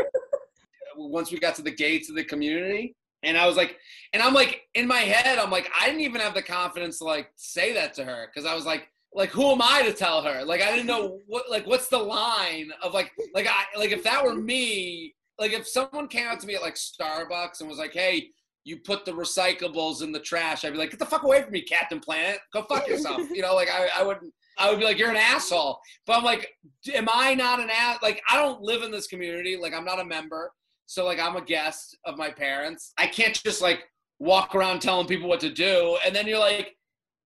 once 1.09 1.31
we 1.31 1.39
got 1.39 1.55
to 1.55 1.61
the 1.61 1.71
gates 1.71 2.09
of 2.09 2.15
the 2.15 2.23
community. 2.23 2.95
And 3.23 3.37
I 3.37 3.47
was 3.47 3.57
like, 3.57 3.77
and 4.13 4.21
I'm 4.21 4.33
like, 4.33 4.61
in 4.75 4.87
my 4.87 4.99
head, 4.99 5.39
I'm 5.39 5.51
like, 5.51 5.69
I 5.79 5.87
didn't 5.87 6.01
even 6.01 6.21
have 6.21 6.33
the 6.33 6.41
confidence 6.41 6.99
to 6.99 7.05
like 7.05 7.31
say 7.35 7.73
that 7.73 7.93
to 7.95 8.05
her 8.05 8.27
because 8.27 8.49
I 8.49 8.55
was 8.55 8.65
like, 8.65 8.87
like 9.13 9.29
who 9.29 9.51
am 9.51 9.61
I 9.61 9.81
to 9.83 9.93
tell 9.93 10.21
her? 10.21 10.45
Like 10.45 10.61
I 10.61 10.71
didn't 10.71 10.85
know 10.85 11.19
what 11.27 11.49
like 11.49 11.65
what's 11.65 11.87
the 11.87 11.97
line 11.97 12.71
of 12.83 12.93
like 12.93 13.11
like 13.33 13.47
I 13.47 13.63
like 13.77 13.91
if 13.91 14.03
that 14.03 14.23
were 14.23 14.35
me, 14.35 15.15
like 15.39 15.51
if 15.51 15.67
someone 15.67 16.07
came 16.07 16.27
out 16.27 16.39
to 16.41 16.47
me 16.47 16.55
at 16.55 16.61
like 16.61 16.75
Starbucks 16.75 17.59
and 17.59 17.69
was 17.69 17.79
like, 17.79 17.93
hey, 17.93 18.29
you 18.63 18.77
put 18.77 19.05
the 19.05 19.11
recyclables 19.11 20.03
in 20.03 20.11
the 20.11 20.19
trash, 20.19 20.63
I'd 20.63 20.73
be 20.73 20.77
like, 20.77 20.91
get 20.91 20.99
the 20.99 21.05
fuck 21.05 21.23
away 21.23 21.41
from 21.41 21.51
me, 21.51 21.61
Captain 21.61 21.99
Planet. 21.99 22.39
Go 22.53 22.63
fuck 22.63 22.87
yourself. 22.87 23.21
you 23.31 23.41
know, 23.41 23.55
like 23.55 23.69
I, 23.69 23.89
I 23.97 24.03
wouldn't 24.03 24.31
I 24.57 24.69
would 24.69 24.79
be 24.79 24.85
like, 24.85 24.97
you're 24.97 25.11
an 25.11 25.17
asshole. 25.17 25.79
But 26.05 26.17
I'm 26.17 26.23
like, 26.23 26.49
am 26.93 27.07
I 27.11 27.35
not 27.35 27.59
an 27.59 27.69
ass? 27.69 27.99
Like, 28.01 28.21
I 28.29 28.35
don't 28.35 28.61
live 28.61 28.81
in 28.81 28.91
this 28.91 29.07
community. 29.07 29.55
Like, 29.55 29.73
I'm 29.73 29.85
not 29.85 29.99
a 29.99 30.05
member. 30.05 30.51
So, 30.87 31.05
like, 31.05 31.19
I'm 31.19 31.35
a 31.35 31.41
guest 31.41 31.97
of 32.05 32.17
my 32.17 32.31
parents. 32.31 32.93
I 32.97 33.07
can't 33.07 33.33
just 33.43 33.61
like 33.61 33.83
walk 34.19 34.55
around 34.55 34.81
telling 34.81 35.05
people 35.05 35.29
what 35.29 35.41
to 35.41 35.51
do. 35.51 35.97
And 36.05 36.15
then 36.15 36.27
you're 36.27 36.39
like, 36.39 36.75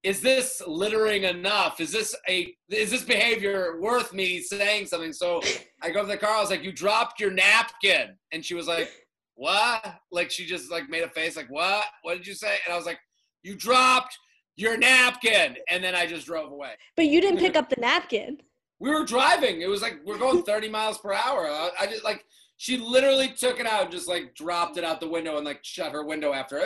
is 0.03 0.19
this 0.19 0.61
littering 0.65 1.23
enough? 1.23 1.79
Is 1.79 1.91
this 1.91 2.15
a 2.27 2.55
is 2.69 2.89
this 2.89 3.03
behavior 3.03 3.79
worth 3.79 4.13
me 4.13 4.41
saying 4.41 4.87
something? 4.87 5.13
So 5.13 5.41
I 5.81 5.91
go 5.91 6.01
to 6.01 6.07
the 6.07 6.17
car. 6.17 6.37
I 6.37 6.41
was 6.41 6.49
like, 6.49 6.63
you 6.63 6.71
dropped 6.71 7.19
your 7.19 7.31
napkin, 7.31 8.17
and 8.31 8.43
she 8.43 8.55
was 8.55 8.67
like, 8.67 8.89
what? 9.35 9.99
Like 10.11 10.31
she 10.31 10.45
just 10.45 10.71
like 10.71 10.89
made 10.89 11.03
a 11.03 11.09
face 11.09 11.35
like, 11.37 11.49
what? 11.49 11.85
What 12.01 12.17
did 12.17 12.25
you 12.25 12.33
say? 12.33 12.57
And 12.65 12.73
I 12.73 12.77
was 12.77 12.87
like, 12.87 12.99
you 13.43 13.55
dropped 13.55 14.17
your 14.55 14.75
napkin, 14.75 15.55
and 15.69 15.83
then 15.83 15.93
I 15.93 16.07
just 16.07 16.25
drove 16.25 16.51
away. 16.51 16.71
But 16.95 17.05
you 17.05 17.21
didn't 17.21 17.39
pick 17.39 17.55
up 17.55 17.69
the 17.69 17.79
napkin. 17.79 18.39
We 18.79 18.89
were 18.89 19.05
driving. 19.05 19.61
It 19.61 19.69
was 19.69 19.83
like 19.83 19.99
we're 20.03 20.17
going 20.17 20.41
30 20.41 20.67
miles 20.69 20.97
per 20.97 21.13
hour. 21.13 21.47
I, 21.47 21.69
I 21.81 21.85
just 21.85 22.03
like 22.03 22.25
she 22.61 22.77
literally 22.77 23.29
took 23.29 23.59
it 23.59 23.65
out 23.65 23.89
just 23.89 24.07
like 24.07 24.35
dropped 24.35 24.77
it 24.77 24.83
out 24.83 24.99
the 24.99 25.09
window 25.09 25.35
and 25.37 25.45
like 25.45 25.63
shut 25.63 25.91
her 25.91 26.05
window 26.05 26.31
after 26.31 26.59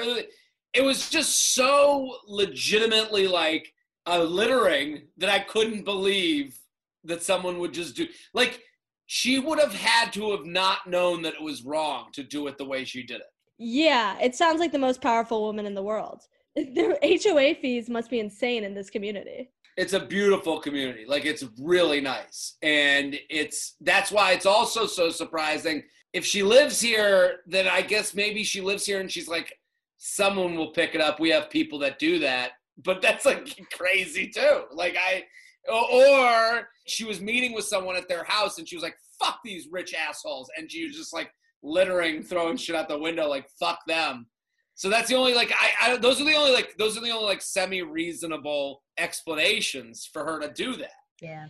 it 0.73 0.83
was 0.83 1.09
just 1.09 1.55
so 1.55 2.17
legitimately 2.27 3.29
like 3.29 3.71
a 4.05 4.21
littering 4.21 5.03
that 5.15 5.29
I 5.29 5.39
couldn't 5.39 5.85
believe 5.85 6.59
that 7.05 7.23
someone 7.23 7.59
would 7.59 7.73
just 7.73 7.95
do 7.95 8.07
like 8.33 8.59
she 9.05 9.39
would 9.39 9.57
have 9.57 9.73
had 9.73 10.11
to 10.13 10.31
have 10.31 10.45
not 10.45 10.85
known 10.85 11.21
that 11.21 11.35
it 11.35 11.41
was 11.41 11.63
wrong 11.63 12.07
to 12.11 12.23
do 12.23 12.47
it 12.47 12.57
the 12.57 12.65
way 12.65 12.83
she 12.83 13.01
did 13.01 13.21
it. 13.21 13.27
Yeah, 13.57 14.17
it 14.19 14.35
sounds 14.35 14.59
like 14.59 14.73
the 14.73 14.79
most 14.79 14.99
powerful 15.01 15.43
woman 15.43 15.65
in 15.65 15.75
the 15.75 15.83
world. 15.83 16.23
The 16.55 16.97
HOA 17.23 17.55
fees 17.55 17.89
must 17.89 18.09
be 18.09 18.19
insane 18.19 18.63
in 18.65 18.73
this 18.73 18.89
community. 18.89 19.51
It's 19.77 19.93
a 19.93 19.99
beautiful 19.99 20.59
community. 20.59 21.05
Like 21.05 21.25
it's 21.25 21.43
really 21.59 21.99
nice. 21.99 22.55
And 22.61 23.17
it's 23.29 23.75
that's 23.81 24.11
why 24.11 24.31
it's 24.31 24.45
also 24.45 24.85
so 24.85 25.09
surprising. 25.09 25.83
If 26.13 26.25
she 26.25 26.43
lives 26.43 26.79
here, 26.79 27.37
then 27.45 27.67
I 27.67 27.81
guess 27.81 28.13
maybe 28.13 28.43
she 28.43 28.61
lives 28.61 28.85
here 28.85 29.01
and 29.01 29.11
she's 29.11 29.27
like, 29.27 29.53
someone 29.97 30.55
will 30.55 30.71
pick 30.71 30.95
it 30.95 31.01
up. 31.01 31.19
We 31.19 31.29
have 31.31 31.49
people 31.49 31.79
that 31.79 31.99
do 31.99 32.19
that. 32.19 32.51
But 32.83 33.01
that's 33.01 33.25
like 33.25 33.67
crazy 33.73 34.29
too. 34.29 34.63
Like 34.71 34.95
I 34.97 35.23
or 35.71 36.69
she 36.85 37.03
was 37.03 37.19
meeting 37.19 37.53
with 37.53 37.65
someone 37.65 37.95
at 37.95 38.07
their 38.07 38.23
house 38.23 38.57
and 38.59 38.67
she 38.67 38.75
was 38.75 38.83
like, 38.83 38.97
fuck 39.19 39.39
these 39.43 39.67
rich 39.71 39.93
assholes. 39.93 40.49
And 40.57 40.71
she 40.71 40.85
was 40.85 40.95
just 40.95 41.13
like 41.13 41.31
littering, 41.63 42.23
throwing 42.23 42.57
shit 42.57 42.75
out 42.75 42.87
the 42.87 42.97
window, 42.97 43.27
like 43.27 43.49
fuck 43.59 43.79
them. 43.87 44.27
So 44.75 44.89
that's 44.89 45.09
the 45.09 45.15
only 45.15 45.33
like 45.33 45.53
I, 45.53 45.93
I 45.93 45.97
those 45.97 46.21
are 46.21 46.25
the 46.25 46.35
only 46.35 46.51
like 46.51 46.75
those 46.77 46.97
are 46.97 47.01
the 47.01 47.11
only 47.11 47.25
like 47.25 47.41
semi 47.41 47.81
reasonable 47.81 48.83
explanations 48.97 50.07
for 50.11 50.25
her 50.25 50.39
to 50.41 50.51
do 50.53 50.75
that. 50.75 50.91
Yeah. 51.21 51.47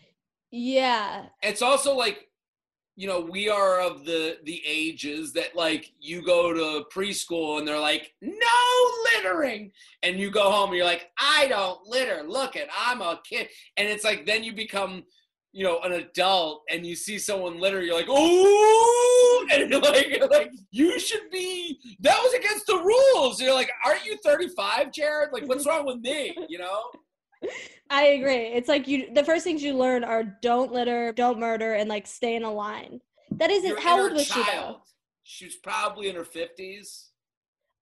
Yeah. 0.52 1.26
It's 1.42 1.64
also 1.64 1.96
like 1.96 2.30
you 2.96 3.08
know 3.08 3.20
we 3.20 3.50
are 3.50 3.82
of 3.82 4.06
the 4.06 4.38
the 4.46 4.62
ages 4.66 5.34
that 5.34 5.56
like 5.56 5.92
you 6.00 6.24
go 6.24 6.54
to 6.54 6.86
preschool 6.94 7.58
and 7.58 7.68
they're 7.68 7.80
like 7.80 8.14
no 8.22 8.32
littering 9.16 9.72
and 10.04 10.20
you 10.20 10.30
go 10.30 10.50
home 10.52 10.70
and 10.70 10.78
you're 10.78 10.86
like 10.86 11.10
I 11.20 11.48
don't 11.48 11.86
litter. 11.88 12.24
Look 12.28 12.56
at 12.56 12.68
I'm 12.78 13.02
a 13.02 13.20
kid 13.28 13.50
and 13.76 13.88
it's 13.88 14.04
like 14.04 14.28
then 14.28 14.44
you 14.44 14.54
become 14.54 15.04
you 15.56 15.64
know, 15.64 15.80
an 15.86 15.94
adult 15.94 16.64
and 16.70 16.86
you 16.86 16.98
see 16.98 17.18
someone 17.18 17.62
litter, 17.62 17.82
you're 17.82 17.96
like, 17.96 18.10
oh, 18.10 19.15
and 19.52 19.72
like, 19.82 20.10
you're 20.10 20.28
like, 20.28 20.52
you 20.72 21.00
should 21.00 21.30
be. 21.32 21.80
That 22.00 22.18
was 22.22 22.34
against 22.34 22.68
the 22.68 22.78
rules. 22.78 23.42
You're 23.42 23.54
like, 23.54 23.72
aren't 23.86 24.06
you 24.06 24.18
35, 24.24 24.92
Jared? 24.92 25.30
Like, 25.32 25.48
what's 25.48 25.66
wrong 25.66 25.86
with 25.86 26.00
me? 26.00 26.36
You 26.50 26.60
know. 26.60 26.84
I 27.90 28.04
agree. 28.06 28.48
It's 28.48 28.68
like 28.68 28.88
you. 28.88 29.14
The 29.14 29.24
first 29.24 29.44
things 29.44 29.62
you 29.62 29.74
learn 29.74 30.04
are 30.04 30.24
don't 30.42 30.72
litter, 30.72 31.12
don't 31.12 31.40
murder, 31.40 31.74
and 31.74 31.90
like 31.90 32.08
stay 32.08 32.36
in 32.36 32.44
a 32.44 32.52
line. 32.52 33.00
That 33.32 33.52
isn't. 33.52 33.70
Your 33.70 33.82
how 33.82 34.02
old 34.02 34.14
was 34.14 34.26
she 34.26 34.34
though? 34.40 34.44
child. 34.44 34.78
She 35.24 35.46
was 35.46 35.56
probably 35.56 36.10
in 36.10 36.16
her 36.16 36.24
50s. 36.24 37.08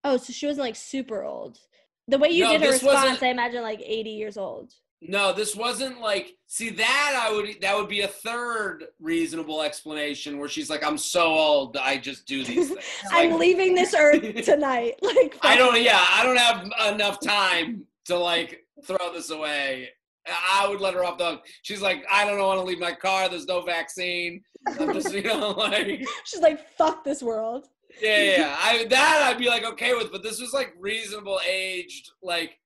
Oh, 0.03 0.18
so 0.18 0.34
she 0.34 0.48
wasn't 0.48 0.65
like 0.65 0.76
super 0.76 1.23
old. 1.23 1.60
The 2.07 2.18
way 2.18 2.30
you 2.30 2.44
No, 2.44 2.52
did 2.52 2.61
her 2.61 2.72
response, 2.72 3.22
I 3.22 3.27
imagine 3.27 3.61
like 3.61 3.81
80 3.84 4.10
years 4.11 4.38
old. 4.38 4.73
No, 5.07 5.34
this 5.34 5.55
wasn't 5.55 5.99
like. 5.99 6.35
See 6.47 6.69
that 6.69 7.27
I 7.27 7.34
would. 7.34 7.61
That 7.61 7.75
would 7.75 7.89
be 7.89 8.01
a 8.01 8.07
third 8.07 8.85
reasonable 8.99 9.61
explanation 9.63 10.38
where 10.38 10.47
she's 10.49 10.69
like, 10.69 10.84
"I'm 10.85 10.97
so 10.97 11.23
old, 11.25 11.77
I 11.77 11.97
just 11.97 12.25
do 12.27 12.43
these 12.43 12.67
things." 12.69 12.80
I'm 13.11 13.31
Like, 13.31 13.39
leaving 13.39 13.75
this 13.75 13.93
earth 13.93 14.21
tonight. 14.45 14.95
Like 15.01 15.38
I 15.41 15.55
don't. 15.57 15.81
Yeah, 15.81 16.05
I 16.11 16.23
don't 16.23 16.38
have 16.38 16.93
enough 16.93 17.19
time 17.21 17.85
to 18.05 18.17
like 18.17 18.65
throw 18.85 19.11
this 19.13 19.30
away. 19.31 19.89
I 20.27 20.67
would 20.69 20.80
let 20.80 20.93
her 20.93 21.03
off 21.03 21.17
the 21.17 21.31
hook. 21.31 21.45
She's 21.63 21.81
like, 21.81 22.05
I 22.09 22.23
don't 22.25 22.39
want 22.39 22.57
to 22.59 22.63
leave 22.63 22.80
my 22.80 22.93
car. 22.93 23.27
There's 23.27 23.45
no 23.45 23.61
vaccine. 23.61 24.41
I'm 24.80 24.93
just, 24.93 25.13
you 25.13 25.21
know, 25.23 25.49
like, 25.57 26.01
She's 26.23 26.39
like, 26.39 26.65
fuck 26.77 27.03
this 27.03 27.21
world. 27.21 27.67
yeah, 28.01 28.23
yeah, 28.23 28.38
yeah. 28.38 28.55
I 28.57 28.85
that 28.85 29.23
I'd 29.30 29.38
be 29.38 29.49
like 29.49 29.65
okay 29.65 29.93
with, 29.95 30.13
but 30.13 30.23
this 30.23 30.39
was 30.39 30.53
like 30.53 30.73
reasonable 30.80 31.41
aged. 31.45 32.09
Like, 32.21 32.57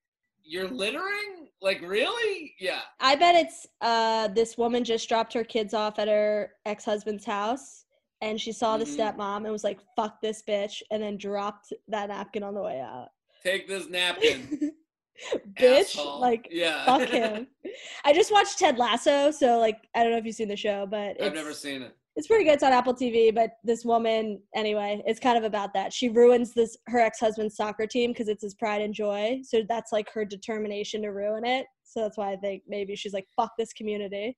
you're 0.47 0.67
littering? 0.69 1.49
Like, 1.61 1.81
really? 1.81 2.53
Yeah. 2.59 2.81
I 2.99 3.15
bet 3.15 3.35
it's 3.35 3.67
uh 3.81 4.27
this 4.29 4.57
woman 4.57 4.83
just 4.83 5.07
dropped 5.09 5.33
her 5.33 5.43
kids 5.43 5.73
off 5.73 5.99
at 5.99 6.07
her 6.07 6.51
ex-husband's 6.65 7.25
house 7.25 7.85
and 8.21 8.39
she 8.39 8.51
saw 8.51 8.77
the 8.77 8.85
Mhm. 8.85 8.97
stepmom 9.15 9.37
and 9.43 9.51
was 9.51 9.63
like, 9.63 9.79
fuck 9.95 10.21
this 10.21 10.41
bitch, 10.47 10.81
and 10.91 11.01
then 11.03 11.17
dropped 11.17 11.71
that 11.87 12.09
napkin 12.09 12.41
on 12.43 12.55
the 12.55 12.61
way 12.61 12.79
out. 12.79 13.09
Take 13.43 13.67
this 13.67 13.87
napkin, 13.89 14.71
bitch. 15.59 15.81
asshole. 15.81 16.19
Like 16.19 16.47
yeah. 16.51 16.85
fuck 16.85 17.07
him. 17.09 17.47
I 18.05 18.13
just 18.13 18.31
watched 18.31 18.57
Ted 18.59 18.77
Lasso, 18.77 19.29
so 19.31 19.59
like 19.59 19.77
I 19.95 20.01
don't 20.03 20.11
know 20.11 20.17
if 20.17 20.25
you've 20.25 20.35
seen 20.35 20.47
the 20.47 20.55
show, 20.55 20.85
but 20.89 21.17
it's, 21.17 21.23
I've 21.23 21.33
never 21.35 21.53
seen 21.53 21.81
it. 21.83 21.95
It's 22.17 22.25
pretty 22.27 22.43
good. 22.43 22.53
It's 22.55 22.63
on 22.63 22.73
Apple 22.73 22.95
TV, 22.95 23.33
but 23.33 23.51
this 23.63 23.85
woman, 23.85 24.41
anyway, 24.55 25.03
it's 25.05 25.19
kind 25.19 25.37
of 25.37 25.43
about 25.43 25.71
that. 25.75 25.93
She 25.93 26.09
ruins 26.09 26.51
this 26.51 26.75
her 26.87 26.99
ex 26.99 27.19
husband's 27.19 27.55
soccer 27.55 27.85
team 27.85 28.11
because 28.11 28.27
it's 28.27 28.41
his 28.41 28.55
pride 28.55 28.81
and 28.81 28.91
joy. 28.91 29.39
So 29.43 29.61
that's 29.69 29.91
like 29.91 30.11
her 30.13 30.25
determination 30.25 31.03
to 31.03 31.09
ruin 31.09 31.45
it. 31.45 31.67
So 31.83 32.01
that's 32.01 32.17
why 32.17 32.31
I 32.31 32.35
think 32.35 32.63
maybe 32.67 32.95
she's 32.95 33.13
like, 33.13 33.27
"Fuck 33.35 33.51
this 33.55 33.71
community." 33.71 34.35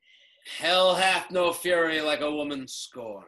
Hell 0.58 0.94
hath 0.94 1.32
no 1.32 1.54
fury 1.54 2.02
like 2.02 2.20
a 2.20 2.30
woman 2.30 2.68
scorned. 2.68 3.26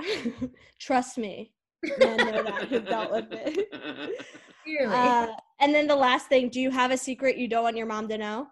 Trust 0.80 1.16
me, 1.16 1.52
men 1.98 2.16
know 2.16 2.42
that 2.42 2.64
who've 2.68 2.84
dealt 2.84 3.12
with 3.12 3.26
it. 3.30 3.70
Clearly. 3.72 4.16
Uh, 4.94 5.26
and 5.60 5.74
then 5.74 5.88
the 5.88 5.96
last 5.96 6.28
thing, 6.28 6.48
do 6.48 6.60
you 6.60 6.70
have 6.70 6.92
a 6.92 6.96
secret 6.96 7.36
you 7.36 7.48
don't 7.48 7.64
want 7.64 7.76
your 7.76 7.86
mom 7.86 8.08
to 8.08 8.16
know? 8.16 8.46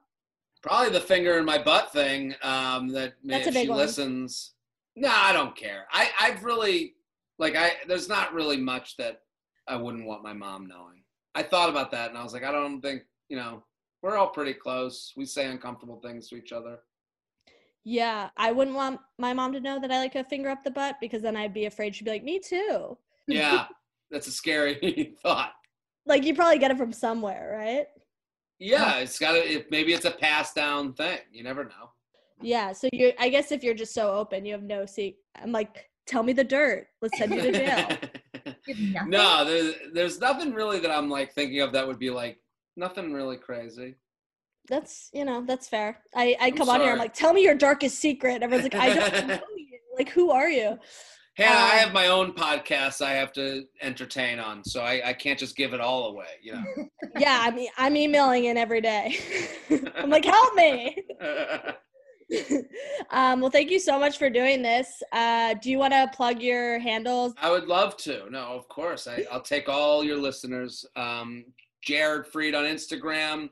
Probably 0.60 0.90
the 0.90 1.00
finger 1.00 1.38
in 1.38 1.44
my 1.44 1.56
butt 1.56 1.92
thing. 1.92 2.34
Um, 2.42 2.88
that 2.88 3.14
may- 3.22 3.34
That's 3.34 3.46
if 3.48 3.54
she 3.54 3.68
one. 3.68 3.78
listens. 3.78 4.54
No, 4.96 5.10
I 5.12 5.32
don't 5.32 5.56
care. 5.56 5.86
I 5.92 6.10
I've 6.20 6.44
really 6.44 6.94
like 7.38 7.56
I. 7.56 7.72
There's 7.86 8.08
not 8.08 8.34
really 8.34 8.56
much 8.56 8.96
that 8.96 9.22
I 9.68 9.76
wouldn't 9.76 10.06
want 10.06 10.22
my 10.22 10.32
mom 10.32 10.66
knowing. 10.66 11.02
I 11.34 11.42
thought 11.42 11.70
about 11.70 11.90
that 11.92 12.10
and 12.10 12.18
I 12.18 12.24
was 12.24 12.32
like, 12.32 12.44
I 12.44 12.52
don't 12.52 12.80
think 12.80 13.02
you 13.28 13.36
know. 13.36 13.62
We're 14.02 14.16
all 14.16 14.28
pretty 14.28 14.54
close. 14.54 15.12
We 15.14 15.26
say 15.26 15.44
uncomfortable 15.44 16.00
things 16.00 16.26
to 16.28 16.36
each 16.36 16.52
other. 16.52 16.78
Yeah, 17.84 18.30
I 18.36 18.50
wouldn't 18.50 18.76
want 18.76 19.00
my 19.18 19.34
mom 19.34 19.52
to 19.52 19.60
know 19.60 19.78
that 19.78 19.90
I 19.90 19.98
like 19.98 20.14
a 20.14 20.24
finger 20.24 20.48
up 20.48 20.64
the 20.64 20.70
butt 20.70 20.96
because 21.00 21.20
then 21.20 21.36
I'd 21.36 21.54
be 21.54 21.66
afraid 21.66 21.94
she'd 21.94 22.04
be 22.04 22.10
like, 22.10 22.24
"Me 22.24 22.38
too." 22.38 22.96
Yeah, 23.26 23.66
that's 24.10 24.26
a 24.26 24.32
scary 24.32 25.14
thought. 25.22 25.52
Like 26.04 26.24
you 26.24 26.34
probably 26.34 26.58
get 26.58 26.72
it 26.72 26.78
from 26.78 26.92
somewhere, 26.92 27.56
right? 27.56 27.86
Yeah, 28.58 28.96
it's 28.96 29.18
got 29.18 29.32
to. 29.32 29.38
It, 29.38 29.70
maybe 29.70 29.92
it's 29.92 30.04
a 30.04 30.10
passed 30.10 30.54
down 30.56 30.94
thing. 30.94 31.18
You 31.30 31.44
never 31.44 31.64
know. 31.64 31.92
Yeah. 32.42 32.72
So 32.72 32.88
you're, 32.92 33.12
I 33.18 33.28
guess, 33.28 33.52
if 33.52 33.62
you're 33.62 33.74
just 33.74 33.94
so 33.94 34.12
open, 34.12 34.44
you 34.44 34.52
have 34.52 34.62
no 34.62 34.86
see. 34.86 35.16
I'm 35.40 35.52
like, 35.52 35.88
tell 36.06 36.22
me 36.22 36.32
the 36.32 36.44
dirt. 36.44 36.86
Let's 37.02 37.18
send 37.18 37.34
you 37.34 37.42
to 37.42 37.52
jail. 37.52 37.88
You 38.66 38.92
have 38.94 39.08
nothing? 39.08 39.10
no, 39.10 39.44
there's 39.44 39.74
there's 39.92 40.20
nothing 40.20 40.52
really 40.54 40.78
that 40.80 40.90
I'm 40.90 41.08
like 41.10 41.32
thinking 41.34 41.60
of 41.60 41.72
that 41.72 41.86
would 41.86 41.98
be 41.98 42.10
like 42.10 42.38
nothing 42.76 43.12
really 43.12 43.36
crazy. 43.36 43.96
that's 44.68 45.10
you 45.12 45.24
know 45.24 45.42
that's 45.46 45.68
fair. 45.68 45.98
I 46.14 46.36
I 46.40 46.46
I'm 46.48 46.56
come 46.56 46.68
on 46.68 46.80
here. 46.80 46.92
I'm 46.92 46.98
like, 46.98 47.14
tell 47.14 47.32
me 47.32 47.42
your 47.42 47.54
darkest 47.54 47.98
secret. 47.98 48.42
Everyone's 48.42 48.64
like, 48.72 48.74
I 48.80 48.94
don't 48.94 49.28
know 49.28 49.40
you. 49.56 49.78
Like, 49.96 50.08
who 50.10 50.30
are 50.30 50.48
you? 50.48 50.78
Hannah, 51.36 51.58
I 51.58 51.72
Um, 51.72 51.78
have 51.84 51.92
my 51.92 52.06
own 52.08 52.32
podcast 52.32 53.02
I 53.02 53.12
have 53.12 53.32
to 53.34 53.64
entertain 53.82 54.38
on, 54.38 54.64
so 54.64 54.82
I, 54.82 55.00
I 55.10 55.12
can't 55.12 55.38
just 55.38 55.56
give 55.56 55.72
it 55.74 55.80
all 55.80 56.08
away, 56.08 56.26
you 56.42 56.52
know. 56.54 56.64
Yeah, 57.18 57.38
I 57.42 57.50
mean, 57.50 57.68
I'm 57.78 57.96
emailing 57.96 58.44
in 58.44 58.56
every 58.56 58.80
day. 58.80 59.16
I'm 59.96 60.10
like, 60.10 60.24
help 60.24 60.54
me. 60.54 60.96
um, 63.10 63.40
well, 63.40 63.50
thank 63.50 63.70
you 63.70 63.78
so 63.78 63.98
much 63.98 64.18
for 64.18 64.30
doing 64.30 64.62
this. 64.62 65.02
Uh, 65.12 65.54
do 65.54 65.70
you 65.70 65.78
want 65.78 65.92
to 65.92 66.10
plug 66.14 66.40
your 66.40 66.78
handles? 66.78 67.34
I 67.40 67.50
would 67.50 67.66
love 67.66 67.96
to. 67.98 68.28
No, 68.30 68.40
of 68.40 68.68
course. 68.68 69.06
I, 69.06 69.24
I'll 69.30 69.42
take 69.42 69.68
all 69.68 70.04
your 70.04 70.16
listeners. 70.16 70.84
Um, 70.96 71.44
Jared 71.82 72.26
Freid 72.26 72.54
on 72.54 72.64
Instagram, 72.64 73.48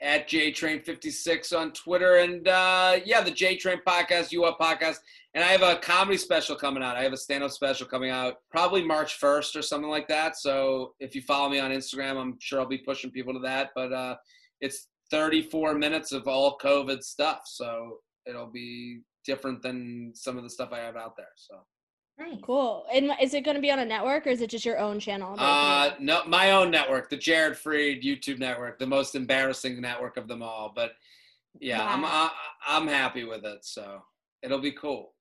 at 0.00 0.28
JTrain56 0.28 1.56
on 1.56 1.72
Twitter, 1.72 2.16
and 2.16 2.46
uh, 2.46 2.96
yeah, 3.04 3.20
the 3.20 3.30
JTrain 3.30 3.78
podcast, 3.86 4.32
You 4.32 4.44
Up 4.44 4.58
podcast. 4.58 4.98
And 5.34 5.42
I 5.42 5.48
have 5.48 5.62
a 5.62 5.76
comedy 5.80 6.16
special 6.16 6.54
coming 6.54 6.82
out. 6.82 6.96
I 6.96 7.02
have 7.02 7.12
a 7.12 7.16
stand 7.16 7.42
up 7.42 7.50
special 7.50 7.86
coming 7.86 8.10
out 8.10 8.36
probably 8.50 8.84
March 8.84 9.20
1st 9.20 9.56
or 9.56 9.62
something 9.62 9.90
like 9.90 10.06
that. 10.06 10.36
So 10.36 10.94
if 11.00 11.16
you 11.16 11.22
follow 11.22 11.48
me 11.48 11.58
on 11.58 11.72
Instagram, 11.72 12.16
I'm 12.20 12.36
sure 12.38 12.60
I'll 12.60 12.66
be 12.66 12.78
pushing 12.78 13.10
people 13.10 13.32
to 13.32 13.40
that. 13.40 13.70
But 13.74 13.92
uh, 13.92 14.14
it's 14.60 14.86
34 15.10 15.74
minutes 15.74 16.12
of 16.12 16.28
all 16.28 16.56
COVID 16.58 17.02
stuff. 17.02 17.40
So 17.46 17.98
it'll 18.26 18.50
be 18.50 19.00
different 19.24 19.62
than 19.62 20.12
some 20.14 20.36
of 20.36 20.42
the 20.42 20.50
stuff 20.50 20.70
I 20.72 20.78
have 20.80 20.96
out 20.96 21.16
there. 21.16 21.32
So. 21.36 21.56
Nice. 22.18 22.38
Cool. 22.42 22.86
And 22.92 23.10
is 23.20 23.34
it 23.34 23.44
going 23.44 23.56
to 23.56 23.60
be 23.60 23.72
on 23.72 23.80
a 23.80 23.84
network 23.84 24.26
or 24.26 24.30
is 24.30 24.40
it 24.40 24.50
just 24.50 24.64
your 24.64 24.78
own 24.78 25.00
channel? 25.00 25.34
that 25.34 25.42
Uh, 25.42 25.94
no, 25.98 26.22
my 26.26 26.52
own 26.52 26.70
network, 26.70 27.10
the 27.10 27.16
Jared 27.16 27.54
Freid 27.54 28.04
YouTube 28.04 28.38
network, 28.38 28.78
the 28.78 28.86
most 28.86 29.16
embarrassing 29.16 29.80
network 29.80 30.16
of 30.16 30.28
them 30.28 30.42
all. 30.42 30.72
But 30.74 30.92
yeah, 31.60 31.84
I'm 31.84 32.02
Wow. 32.02 32.30
I, 32.66 32.76
I'm 32.76 32.86
happy 32.86 33.24
with 33.24 33.44
it, 33.44 33.64
so 33.64 34.02
it'll 34.42 34.60
be 34.60 34.72
cool. 34.72 35.13